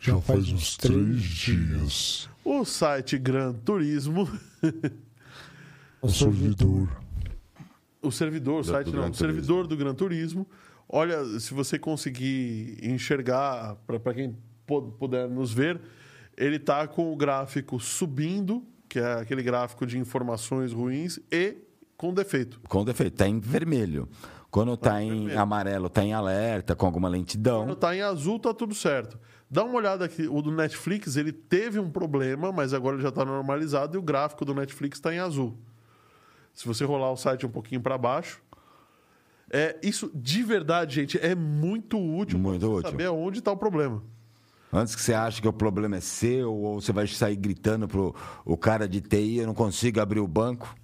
Já 0.00 0.18
faz 0.22 0.48
uns 0.50 0.74
três 0.78 1.20
dias. 1.22 2.30
o 2.42 2.64
site 2.64 3.18
Gran 3.18 3.52
Turismo 3.52 4.26
O 6.00 6.08
servidor. 6.08 6.88
o 8.00 8.10
servidor, 8.10 8.60
o 8.60 8.62
Do- 8.62 8.68
site 8.68 8.86
não, 8.86 8.92
Gran 8.92 9.10
o 9.10 9.14
servidor 9.14 9.66
do 9.66 9.76
Gran 9.76 9.94
Turismo. 9.94 10.46
Olha, 10.88 11.22
se 11.38 11.52
você 11.52 11.78
conseguir 11.78 12.78
enxergar, 12.82 13.74
para 13.86 14.14
quem 14.14 14.34
pu- 14.66 14.92
puder 14.92 15.28
nos 15.28 15.52
ver, 15.52 15.78
ele 16.38 16.56
está 16.56 16.86
com 16.88 17.12
o 17.12 17.16
gráfico 17.16 17.78
subindo, 17.78 18.64
que 18.88 18.98
é 18.98 19.14
aquele 19.20 19.42
gráfico 19.42 19.84
de 19.84 19.98
informações 19.98 20.72
ruins, 20.72 21.18
e 21.30 21.56
com 21.96 22.12
defeito. 22.12 22.60
Com 22.68 22.84
defeito. 22.84 23.14
Está 23.14 23.28
em 23.28 23.40
vermelho. 23.40 24.08
Quando 24.50 24.74
está 24.74 25.02
em 25.02 25.10
vermelho. 25.10 25.40
amarelo, 25.40 25.86
está 25.86 26.02
em 26.02 26.12
alerta, 26.12 26.74
com 26.74 26.86
alguma 26.86 27.08
Quando 27.08 27.16
lentidão. 27.18 27.72
está 27.72 27.94
em 27.94 28.00
azul, 28.00 28.38
tá 28.38 28.54
tudo 28.54 28.74
certo. 28.74 29.18
Dá 29.50 29.62
uma 29.64 29.76
olhada 29.76 30.04
aqui, 30.04 30.26
o 30.26 30.42
do 30.42 30.50
Netflix, 30.50 31.16
ele 31.16 31.32
teve 31.32 31.78
um 31.78 31.90
problema, 31.90 32.50
mas 32.50 32.74
agora 32.74 32.96
ele 32.96 33.02
já 33.02 33.10
está 33.10 33.24
normalizado 33.24 33.96
e 33.96 33.98
o 33.98 34.02
gráfico 34.02 34.44
do 34.44 34.54
Netflix 34.54 34.98
está 34.98 35.14
em 35.14 35.18
azul. 35.18 35.56
Se 36.52 36.66
você 36.66 36.84
rolar 36.84 37.12
o 37.12 37.16
site 37.16 37.46
um 37.46 37.50
pouquinho 37.50 37.80
para 37.80 37.96
baixo. 37.98 38.40
É, 39.50 39.78
isso, 39.82 40.10
de 40.12 40.42
verdade, 40.42 40.96
gente, 40.96 41.18
é 41.18 41.34
muito 41.34 41.96
útil 41.96 42.38
útil. 42.72 42.90
saber 42.90 43.08
onde 43.08 43.38
está 43.38 43.52
o 43.52 43.56
problema. 43.56 44.02
Antes 44.72 44.96
que 44.96 45.02
você 45.02 45.14
ache 45.14 45.40
que 45.40 45.46
o 45.46 45.52
problema 45.52 45.96
é 45.96 46.00
seu, 46.00 46.52
ou 46.52 46.80
você 46.80 46.92
vai 46.92 47.06
sair 47.06 47.36
gritando 47.36 47.86
pro 47.86 48.14
o 48.44 48.56
cara 48.56 48.88
de 48.88 49.00
TI, 49.00 49.38
eu 49.38 49.46
não 49.46 49.54
consigo 49.54 50.00
abrir 50.00 50.18
o 50.18 50.26
banco. 50.26 50.74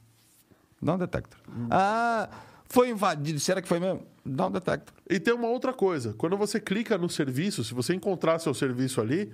Um 0.82 0.98
detector. 0.98 1.38
Ah, 1.70 2.28
foi 2.68 2.90
invadido. 2.90 3.38
Será 3.38 3.62
que 3.62 3.68
foi 3.68 3.78
mesmo? 3.78 4.02
Um 4.26 4.50
detector. 4.50 4.94
E 5.08 5.20
tem 5.20 5.32
uma 5.34 5.48
outra 5.48 5.72
coisa. 5.72 6.14
Quando 6.14 6.36
você 6.36 6.58
clica 6.58 6.98
no 6.98 7.08
serviço, 7.08 7.62
se 7.62 7.74
você 7.74 7.94
encontrar 7.94 8.38
seu 8.38 8.52
serviço 8.54 9.00
ali, 9.00 9.32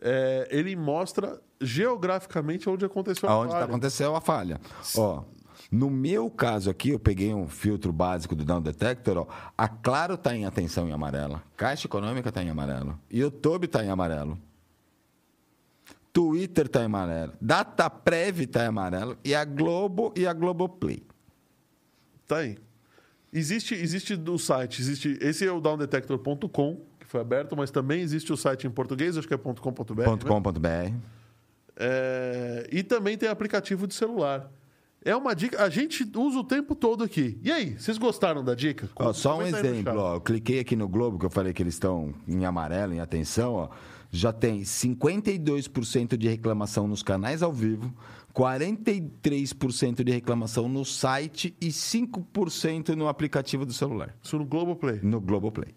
é, 0.00 0.48
ele 0.50 0.74
mostra 0.76 1.40
geograficamente 1.60 2.68
onde 2.68 2.84
aconteceu 2.84 3.28
a 3.28 3.32
Aonde 3.32 3.52
tá 3.52 3.60
falha. 3.60 3.64
aconteceu 3.66 4.16
a 4.16 4.20
falha. 4.20 4.60
Ó, 4.96 5.22
no 5.70 5.88
meu 5.88 6.28
caso 6.28 6.68
aqui, 6.68 6.90
eu 6.90 6.98
peguei 6.98 7.32
um 7.32 7.48
filtro 7.48 7.92
básico 7.92 8.34
do 8.34 8.44
Down 8.44 8.60
Detector. 8.60 9.18
Ó, 9.18 9.26
a 9.56 9.68
Claro 9.68 10.14
está 10.14 10.34
em 10.36 10.44
atenção 10.44 10.88
em 10.88 10.92
amarelo. 10.92 11.40
Caixa 11.56 11.86
Econômica 11.86 12.28
está 12.28 12.42
em 12.42 12.50
amarelo. 12.50 12.98
YouTube 13.10 13.64
está 13.64 13.84
em 13.84 13.88
amarelo. 13.88 14.36
Twitter 16.12 16.66
está 16.66 16.82
em 16.82 16.84
amarelo. 16.84 17.32
Dataprev 17.40 18.42
está 18.42 18.64
em 18.64 18.66
amarelo. 18.66 19.16
E 19.24 19.34
a 19.34 19.44
Globo 19.44 20.12
e 20.16 20.26
a 20.26 20.32
Globoplay. 20.32 21.02
Tá 22.26 22.38
aí. 22.38 22.58
Existe, 23.32 23.74
existe 23.74 24.14
do 24.14 24.38
site, 24.38 24.82
existe. 24.82 25.18
Esse 25.20 25.46
é 25.46 25.50
o 25.50 25.58
downdetector.com, 25.58 26.80
que 27.00 27.06
foi 27.06 27.20
aberto, 27.20 27.56
mas 27.56 27.70
também 27.70 28.02
existe 28.02 28.30
o 28.30 28.36
site 28.36 28.66
em 28.66 28.70
português, 28.70 29.16
acho 29.16 29.26
que 29.26 29.32
é 29.32 29.38
.com.br. 29.38 29.94
né? 29.96 30.04
.com.br. 30.28 30.94
É, 31.74 32.68
e 32.70 32.82
também 32.82 33.16
tem 33.16 33.30
aplicativo 33.30 33.86
de 33.86 33.94
celular. 33.94 34.50
É 35.04 35.16
uma 35.16 35.34
dica. 35.34 35.64
A 35.64 35.68
gente 35.70 36.08
usa 36.14 36.38
o 36.38 36.44
tempo 36.44 36.74
todo 36.74 37.02
aqui. 37.02 37.40
E 37.42 37.50
aí, 37.50 37.76
vocês 37.76 37.98
gostaram 37.98 38.44
da 38.44 38.54
dica? 38.54 38.88
Ó, 38.94 39.12
só 39.12 39.38
um 39.38 39.42
exemplo, 39.42 39.98
ó, 39.98 40.14
eu 40.16 40.20
cliquei 40.20 40.60
aqui 40.60 40.76
no 40.76 40.86
Globo, 40.86 41.18
que 41.18 41.26
eu 41.26 41.30
falei 41.30 41.52
que 41.52 41.62
eles 41.62 41.74
estão 41.74 42.14
em 42.28 42.44
amarelo, 42.44 42.92
em 42.92 43.00
atenção, 43.00 43.54
ó, 43.54 43.68
já 44.14 44.30
tem 44.30 44.60
52% 44.60 46.18
de 46.18 46.28
reclamação 46.28 46.86
nos 46.86 47.02
canais 47.02 47.42
ao 47.42 47.50
vivo, 47.50 47.92
43% 48.34 50.04
de 50.04 50.12
reclamação 50.12 50.68
no 50.68 50.84
site 50.84 51.56
e 51.58 51.68
5% 51.68 52.90
no 52.90 53.08
aplicativo 53.08 53.64
do 53.64 53.72
celular, 53.72 54.14
Isso 54.22 54.38
no 54.38 54.44
Globoplay. 54.44 55.00
no 55.02 55.18
Globoplay. 55.18 55.74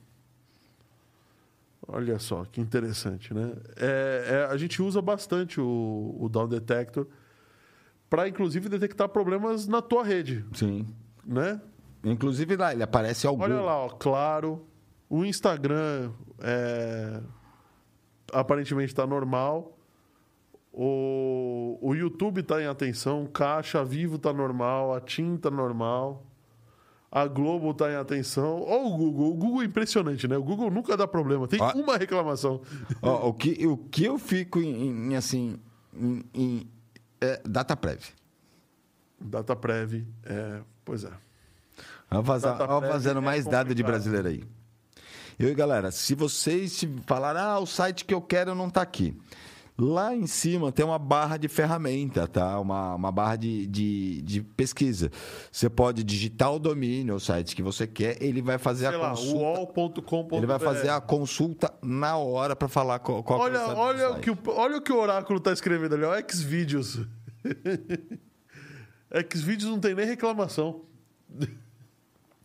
Olha 1.88 2.20
só, 2.20 2.44
que 2.46 2.60
interessante, 2.60 3.34
né? 3.34 3.54
É, 3.78 4.48
é, 4.50 4.54
a 4.54 4.58
gente 4.58 4.82
usa 4.82 5.02
bastante 5.02 5.62
o, 5.62 6.18
o 6.20 6.28
Down 6.28 6.48
Detector 6.50 7.08
para, 8.10 8.28
inclusive, 8.28 8.68
detectar 8.68 9.08
problemas 9.08 9.68
na 9.68 9.82
tua 9.82 10.04
rede, 10.04 10.44
Sim. 10.54 10.86
né? 11.26 11.62
Inclusive 12.04 12.56
lá, 12.56 12.74
ele 12.74 12.84
aparece 12.84 13.28
algum. 13.28 13.44
Olha 13.44 13.62
lá, 13.62 13.78
ó, 13.86 13.90
claro. 13.90 14.66
O 15.08 15.24
Instagram 15.24 16.12
é, 16.40 17.22
aparentemente 18.32 18.92
está 18.92 19.06
normal. 19.06 19.78
O, 20.72 21.78
o 21.82 21.96
YouTube 21.96 22.42
está 22.42 22.62
em 22.62 22.68
atenção. 22.68 23.26
Caixa 23.28 23.84
Vivo 23.84 24.18
está 24.18 24.34
normal. 24.34 24.94
A 24.94 25.00
TIM 25.00 25.36
está 25.36 25.50
normal. 25.50 26.26
A 27.10 27.28
Globo 27.28 27.72
está 27.72 27.90
em 27.90 27.96
atenção. 27.96 28.60
Ou 28.60 28.94
o 28.94 28.98
Google. 28.98 29.32
O 29.32 29.34
Google 29.36 29.62
é 29.62 29.66
impressionante, 29.66 30.28
né? 30.28 30.38
O 30.38 30.44
Google 30.44 30.70
nunca 30.70 30.98
dá 30.98 31.08
problema. 31.08 31.48
Tem 31.48 31.62
uma 31.76 31.96
reclamação. 31.96 32.62
Ó, 33.02 33.30
o, 33.30 33.34
que, 33.34 33.66
o 33.66 33.78
que 33.78 34.04
eu 34.04 34.20
fico 34.20 34.60
em, 34.60 35.12
em, 35.12 35.16
assim. 35.16 35.58
Em, 35.94 36.26
em 36.34 36.72
é, 37.22 37.42
DataPrev. 37.46 38.02
DataPrev. 39.18 40.06
É, 40.26 40.62
pois 40.84 41.06
é. 41.06 41.12
DataPrev 42.12 42.92
fazendo 42.92 43.20
é 43.20 43.22
mais 43.22 43.46
dado 43.46 43.74
de 43.74 43.82
brasileiro 43.82 44.28
aí. 44.28 44.44
Eu 45.38 45.50
e 45.50 45.54
galera, 45.54 45.92
se 45.92 46.16
vocês 46.16 46.78
te 46.78 46.90
falarem, 47.06 47.42
ah, 47.42 47.60
o 47.60 47.66
site 47.66 48.06
que 48.06 48.14
eu 48.14 48.22
quero 48.22 48.56
não 48.56 48.68
está 48.68 48.82
aqui. 48.82 49.16
Lá 49.78 50.16
em 50.16 50.26
cima 50.26 50.72
tem 50.72 50.86
uma 50.86 50.98
barra 50.98 51.36
de 51.36 51.50
ferramenta, 51.50 52.26
tá? 52.30 52.58
Uma, 52.62 52.96
uma 52.96 53.12
barra 53.12 53.36
de, 53.36 53.68
de, 53.68 54.22
de 54.22 54.42
pesquisa. 54.42 55.12
Você 55.52 55.70
pode 55.70 56.02
digitar 56.02 56.54
o 56.54 56.60
domínio, 56.60 57.16
o 57.16 57.20
site 57.20 57.54
que 57.54 57.62
você 57.62 57.86
quer, 57.86 58.24
ele 58.24 58.42
vai 58.42 58.58
fazer 58.58 58.88
Sei 58.88 58.96
a 58.96 59.02
lá, 59.02 59.10
consulta. 59.10 59.38
uol.com.br. 59.38 60.36
Ele 60.38 60.46
vai 60.46 60.60
fazer 60.60 60.88
a 60.88 61.02
consulta 61.02 61.74
na 61.84 62.16
hora 62.16 62.56
para 62.56 62.70
falar 62.70 63.00
qual, 63.00 63.22
qual 63.22 63.38
que 63.42 63.46
é 63.48 63.60
Olha, 63.60 63.68
o 63.68 63.78
olha, 63.78 64.20
que 64.20 64.32
o, 64.32 64.38
olha 64.48 64.78
o 64.78 64.82
que 64.82 64.94
o 64.94 64.98
Oráculo 64.98 65.42
tá 65.42 65.52
escrevendo 65.52 65.96
ali, 65.96 66.06
ó. 66.06 66.14
Xvideos. 66.26 67.02
Xvideos 69.34 69.70
não 69.70 69.80
tem 69.82 69.94
nem 69.94 70.06
reclamação. 70.06 70.84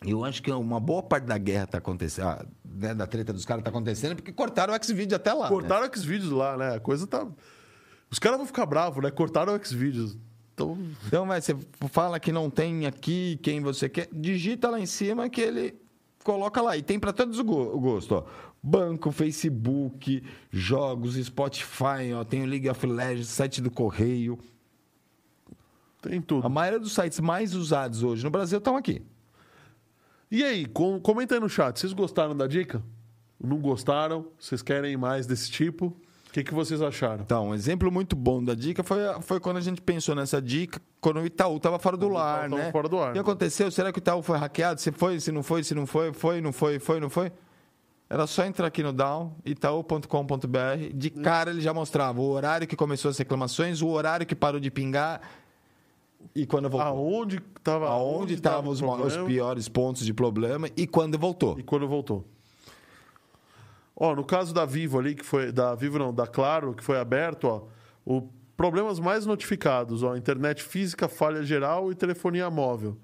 Eu 0.05 0.25
acho 0.25 0.43
que 0.43 0.51
uma 0.51 0.81
boa 0.81 1.03
parte 1.03 1.27
da 1.27 1.39
guerra 1.39 1.67
tá 1.67 1.79
acontecendo, 1.79 2.27
ah, 2.27 2.45
né, 2.81 2.95
da 2.95 3.07
treta 3.07 3.33
dos 3.33 3.45
caras 3.45 3.63
tá 3.63 3.71
acontecendo 3.71 4.17
porque 4.17 4.33
cortaram 4.33 4.75
o 4.75 4.85
Xvideo 4.85 5.17
até 5.17 5.33
lá. 5.33 5.45
né? 5.45 5.49
Cortaram 5.51 5.87
o 5.89 5.97
Xvideos 5.97 6.31
lá, 6.31 6.57
né? 6.57 6.77
A 6.77 6.81
coisa 6.81 7.07
tá. 7.07 7.27
Os 8.11 8.19
caras 8.19 8.39
vão 8.39 8.47
ficar 8.47 8.67
bravos, 8.67 9.03
né? 9.03 9.11
Cortaram 9.11 9.55
o 9.55 9.65
Xvideos. 9.65 10.17
Então, 10.55 10.77
Então, 11.07 11.27
vai, 11.27 11.41
você 11.41 11.57
fala 11.91 12.19
que 12.21 12.33
não 12.33 12.51
tem 12.51 12.87
aqui 12.87 13.39
quem 13.43 13.61
você 13.61 13.89
quer, 13.89 14.09
digita 14.13 14.69
lá 14.69 14.79
em 14.81 14.87
cima 14.87 15.29
que 15.31 15.41
ele 15.41 15.75
coloca 16.25 16.61
lá. 16.61 16.77
E 16.77 16.83
tem 16.83 16.99
para 16.99 17.13
todos 17.13 17.39
o 17.39 17.45
gosto, 17.45 18.15
ó. 18.17 18.25
Banco, 18.63 19.11
Facebook, 19.11 20.23
jogos, 20.51 21.15
Spotify, 21.15 22.13
ó, 22.15 22.25
tem 22.25 22.43
o 22.43 22.47
League 22.47 22.69
of 22.69 22.87
Legends, 22.87 23.29
site 23.29 23.63
do 23.63 23.71
Correio. 23.71 24.39
tem 26.03 26.21
tudo. 26.21 26.47
A 26.47 26.51
maioria 26.51 26.79
dos 26.79 26.93
sites 26.95 27.21
mais 27.21 27.55
usados 27.55 28.03
hoje 28.03 28.23
no 28.25 28.31
Brasil 28.31 28.59
estão 28.59 28.77
aqui. 28.77 29.03
E 30.31 30.45
aí, 30.45 30.65
com, 30.67 31.01
comenta 31.01 31.35
aí 31.35 31.41
no 31.41 31.49
chat. 31.49 31.81
Vocês 31.81 31.93
gostaram 31.93 32.37
da 32.37 32.47
dica? 32.47 32.81
Não 33.43 33.59
gostaram? 33.59 34.27
Vocês 34.39 34.63
querem 34.63 34.97
mais 34.97 35.27
desse 35.27 35.51
tipo? 35.51 35.87
O 36.29 36.33
que, 36.33 36.45
que 36.45 36.55
vocês 36.55 36.81
acharam? 36.81 37.25
Então, 37.25 37.49
um 37.49 37.55
exemplo 37.55 37.91
muito 37.91 38.15
bom 38.15 38.45
da 38.45 38.55
dica 38.55 38.85
foi, 38.85 39.01
foi 39.23 39.41
quando 39.41 39.57
a 39.57 39.61
gente 39.61 39.81
pensou 39.81 40.15
nessa 40.15 40.41
dica, 40.41 40.81
quando 41.01 41.19
o 41.19 41.27
Itaú 41.27 41.57
estava 41.57 41.77
fora 41.81 41.97
do 41.97 42.09
lar, 42.09 42.49
né? 42.49 42.71
fora 42.71 42.89
do 42.89 42.99
ar. 43.01 43.11
O 43.11 43.13
que 43.15 43.19
aconteceu? 43.19 43.69
Será 43.73 43.91
que 43.91 43.99
o 43.99 44.01
Itaú 44.01 44.23
foi 44.23 44.39
hackeado? 44.39 44.81
Se 44.81 44.93
foi, 44.93 45.19
se 45.19 45.33
não 45.33 45.43
foi, 45.43 45.65
se 45.65 45.75
não 45.75 45.85
foi, 45.85 46.13
foi, 46.13 46.41
não 46.41 46.53
foi, 46.53 46.79
foi, 46.79 47.01
não 47.01 47.11
foi? 47.11 47.33
Era 48.09 48.29
só 48.29 48.45
entrar 48.45 48.69
aqui 48.69 48.83
no 48.83 48.93
down, 48.93 49.35
itaú.com.br. 49.45 50.95
De 50.95 51.11
cara 51.11 51.51
ele 51.51 51.61
já 51.61 51.75
mostrava 51.75 52.21
o 52.21 52.29
horário 52.29 52.69
que 52.69 52.77
começou 52.77 53.09
as 53.09 53.19
reclamações, 53.19 53.83
o 53.83 53.89
horário 53.89 54.25
que 54.25 54.37
parou 54.37 54.61
de 54.61 54.71
pingar 54.71 55.21
e 56.35 56.47
quando 56.47 56.69
voltou. 56.69 56.89
Aonde 56.89 57.43
estava 57.57 57.89
Aonde 57.89 58.35
estavam 58.35 58.71
os, 58.71 58.81
os 58.81 59.17
piores 59.27 59.69
pontos 59.69 60.05
de 60.05 60.13
problema 60.15 60.69
e 60.77 60.87
quando 60.87 61.19
voltou. 61.19 61.59
E 61.59 61.63
quando 61.63 61.87
voltou. 61.89 62.25
Ó, 63.97 64.15
no 64.15 64.25
caso 64.25 64.55
da 64.55 64.65
Vivo 64.65 64.99
ali, 64.99 65.15
que 65.15 65.25
foi. 65.25 65.53
Da 65.53 65.75
Vivo 65.75 65.99
não, 65.99 66.13
da 66.15 66.27
Claro, 66.27 66.73
que 66.75 66.83
foi 66.83 66.99
aberto, 66.99 67.45
ó. 67.45 67.63
O 68.07 68.29
problemas 68.57 68.99
mais 69.01 69.25
notificados, 69.27 70.03
ó. 70.03 70.17
Internet 70.17 70.63
física, 70.63 71.09
falha 71.09 71.43
geral 71.43 71.91
e 71.91 71.95
telefonia 71.95 72.51
móvel. 72.51 72.97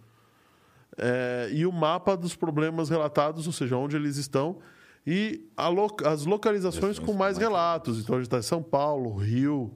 É, 0.98 1.48
e 1.52 1.66
o 1.66 1.72
mapa 1.72 2.16
dos 2.16 2.34
problemas 2.34 2.88
relatados, 2.88 3.46
ou 3.46 3.52
seja, 3.52 3.76
onde 3.76 3.96
eles 3.96 4.16
estão. 4.16 4.58
E 5.06 5.46
a 5.56 5.68
lo- 5.68 5.96
as 6.04 6.24
localizações 6.26 6.98
com 6.98 7.12
mais 7.12 7.38
relatos. 7.38 8.00
Então 8.00 8.16
a 8.16 8.18
gente 8.18 8.26
está 8.26 8.38
em 8.38 8.42
São 8.42 8.62
Paulo, 8.62 9.14
Rio, 9.16 9.72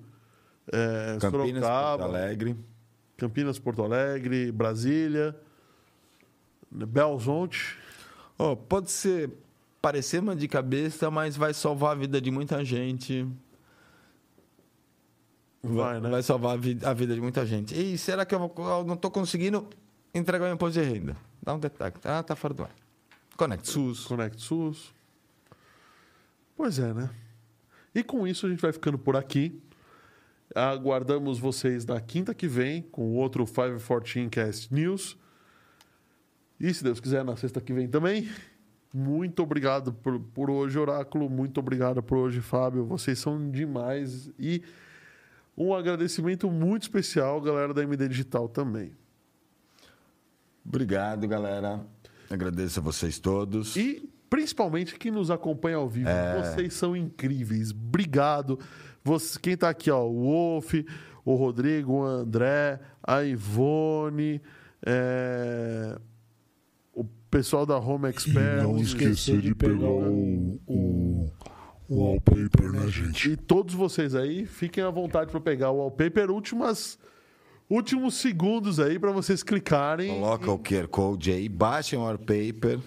é, 0.72 1.18
Campinas, 1.20 1.62
Sorocaba, 1.62 1.98
Porto 1.98 2.02
Alegre. 2.16 2.56
Campinas, 3.20 3.58
Porto 3.58 3.82
Alegre, 3.82 4.50
Brasília, 4.50 5.36
Belzonte. 6.70 7.76
Ó, 8.38 8.56
pode 8.56 8.90
ser 8.90 9.30
parecer 9.82 10.20
uma 10.22 10.34
de 10.34 10.48
cabeça, 10.48 11.10
mas 11.10 11.36
vai 11.36 11.52
salvar 11.52 11.92
a 11.92 11.94
vida 11.94 12.20
de 12.20 12.30
muita 12.30 12.64
gente. 12.64 13.26
Vai, 15.62 16.00
né? 16.00 16.08
Vai 16.08 16.22
salvar 16.22 16.54
a 16.54 16.56
vi- 16.56 16.78
a 16.82 16.92
vida 16.94 17.14
de 17.14 17.20
muita 17.20 17.44
gente. 17.44 17.74
E 17.78 17.98
será 17.98 18.24
que 18.24 18.34
eu, 18.34 18.38
vou- 18.38 18.54
eu 18.56 18.84
não 18.84 18.94
estou 18.94 19.10
conseguindo 19.10 19.68
entregar 20.14 20.50
o 20.50 20.54
imposto 20.54 20.80
de 20.80 20.86
renda? 20.88 21.16
Dá 21.42 21.54
um 21.54 21.58
detector. 21.58 22.10
Ah, 22.10 22.22
tá 22.22 22.34
fora 22.34 22.54
do 22.54 22.62
ar. 22.62 22.70
Conect 23.36 23.68
SUS. 23.68 24.04
Conect 24.06 24.40
SUS. 24.40 24.94
Pois 26.56 26.78
é, 26.78 26.92
né? 26.94 27.10
E 27.94 28.02
com 28.02 28.26
isso 28.26 28.46
a 28.46 28.48
gente 28.50 28.60
vai 28.60 28.72
ficando 28.72 28.98
por 28.98 29.16
aqui. 29.16 29.60
Aguardamos 30.54 31.38
vocês 31.38 31.86
na 31.86 32.00
quinta 32.00 32.34
que 32.34 32.48
vem 32.48 32.82
com 32.82 33.12
o 33.12 33.14
outro 33.14 33.44
514 33.44 34.28
Cast 34.28 34.74
News. 34.74 35.16
E 36.58 36.72
se 36.74 36.82
Deus 36.84 37.00
quiser, 37.00 37.24
na 37.24 37.36
sexta 37.36 37.60
que 37.60 37.72
vem 37.72 37.88
também. 37.88 38.28
Muito 38.92 39.42
obrigado 39.42 39.92
por, 39.92 40.18
por 40.18 40.50
hoje, 40.50 40.78
Oráculo. 40.78 41.30
Muito 41.30 41.60
obrigado 41.60 42.02
por 42.02 42.18
hoje, 42.18 42.40
Fábio. 42.40 42.84
Vocês 42.84 43.18
são 43.18 43.50
demais. 43.50 44.30
E 44.38 44.62
um 45.56 45.72
agradecimento 45.72 46.50
muito 46.50 46.82
especial, 46.82 47.40
galera 47.40 47.72
da 47.72 47.82
MD 47.82 48.08
Digital 48.08 48.48
também. 48.48 48.92
Obrigado, 50.64 51.26
galera. 51.28 51.80
Agradeço 52.28 52.80
a 52.80 52.82
vocês 52.82 53.18
todos. 53.18 53.76
E 53.76 54.08
principalmente 54.28 54.96
quem 54.96 55.10
nos 55.10 55.30
acompanha 55.30 55.76
ao 55.76 55.88
vivo. 55.88 56.08
Vocês 56.38 56.74
são 56.74 56.96
incríveis. 56.96 57.72
Obrigado. 57.72 58.58
Você, 59.04 59.38
quem 59.38 59.54
está 59.54 59.68
aqui, 59.70 59.90
ó, 59.90 60.04
o 60.04 60.22
Wolf, 60.24 60.74
o 61.24 61.34
Rodrigo, 61.34 61.92
o 61.92 62.02
André, 62.04 62.78
a 63.02 63.22
Ivone, 63.24 64.40
É, 64.84 65.96
O 66.94 67.04
pessoal 67.30 67.64
da 67.66 67.78
Home 67.78 68.06
E 68.06 68.10
Expert. 68.10 68.62
não 68.62 68.78
esquecer 68.78 69.40
de 69.40 69.54
pegar 69.54 69.86
o, 69.88 70.58
o, 70.66 71.30
o 71.88 71.96
wallpaper, 72.02 72.72
né, 72.72 72.88
gente? 72.88 73.30
E 73.32 73.36
todos 73.36 73.74
vocês 73.74 74.14
aí, 74.14 74.46
fiquem 74.46 74.82
à 74.82 74.90
vontade 74.90 75.30
para 75.30 75.40
pegar 75.40 75.70
o 75.70 75.76
wallpaper. 75.78 76.30
Últimas, 76.30 76.98
últimos 77.68 78.14
segundos 78.14 78.80
aí 78.80 78.98
para 78.98 79.12
vocês 79.12 79.42
clicarem. 79.42 80.14
Coloca 80.14 80.50
o 80.50 80.58
QR 80.58 80.88
Code 80.88 81.30
aí, 81.30 81.48
baixem 81.48 81.98
o 81.98 82.02
wallpaper. 82.02 82.78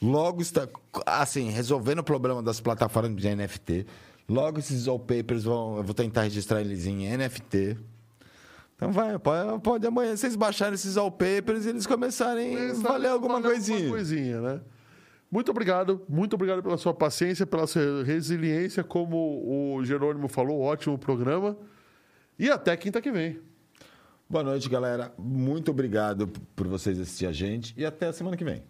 Logo 0.00 0.40
está, 0.42 0.68
assim, 1.06 1.50
resolvendo 1.50 1.98
o 2.00 2.04
problema 2.04 2.42
das 2.42 2.60
plataformas 2.60 3.16
de 3.20 3.34
NFT. 3.34 3.86
Logo 4.28 4.58
esses 4.58 4.86
wallpapers 4.86 5.44
vão, 5.44 5.76
eu 5.76 5.82
vou 5.82 5.94
tentar 5.94 6.22
registrar 6.22 6.60
eles 6.60 6.86
em 6.86 7.16
NFT. 7.16 7.76
Então 8.76 8.90
vai, 8.90 9.18
pode, 9.18 9.60
pode 9.60 9.86
amanhã 9.86 10.16
vocês 10.16 10.34
baixarem 10.34 10.74
esses 10.74 10.96
wallpapers 10.96 11.66
e 11.66 11.70
eles 11.70 11.86
começarem 11.86 12.56
a 12.56 12.74
valer 12.74 13.08
alguma 13.08 13.40
valer 13.40 13.54
coisinha. 13.54 13.78
Alguma 13.78 13.96
coisinha, 13.96 14.40
né? 14.40 14.60
Muito 15.30 15.50
obrigado, 15.50 16.02
muito 16.08 16.34
obrigado 16.34 16.62
pela 16.62 16.76
sua 16.76 16.94
paciência, 16.94 17.46
pela 17.46 17.66
sua 17.66 18.04
resiliência, 18.04 18.84
como 18.84 19.76
o 19.76 19.84
Jerônimo 19.84 20.28
falou, 20.28 20.60
ótimo 20.60 20.96
programa. 20.96 21.56
E 22.38 22.50
até 22.50 22.76
quinta 22.76 23.00
que 23.00 23.10
vem. 23.10 23.40
Boa 24.28 24.42
noite, 24.42 24.68
galera. 24.68 25.12
Muito 25.18 25.70
obrigado 25.70 26.28
por 26.56 26.66
vocês 26.66 26.98
assistir 26.98 27.26
a 27.26 27.32
gente 27.32 27.74
e 27.76 27.84
até 27.84 28.06
a 28.06 28.12
semana 28.12 28.36
que 28.36 28.44
vem. 28.44 28.62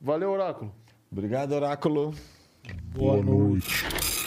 Valeu, 0.00 0.30
Oráculo. 0.30 0.74
Obrigado, 1.10 1.52
Oráculo. 1.52 2.14
Boa, 2.94 3.16
Boa 3.16 3.22
noite. 3.22 3.84
noite. 3.84 4.19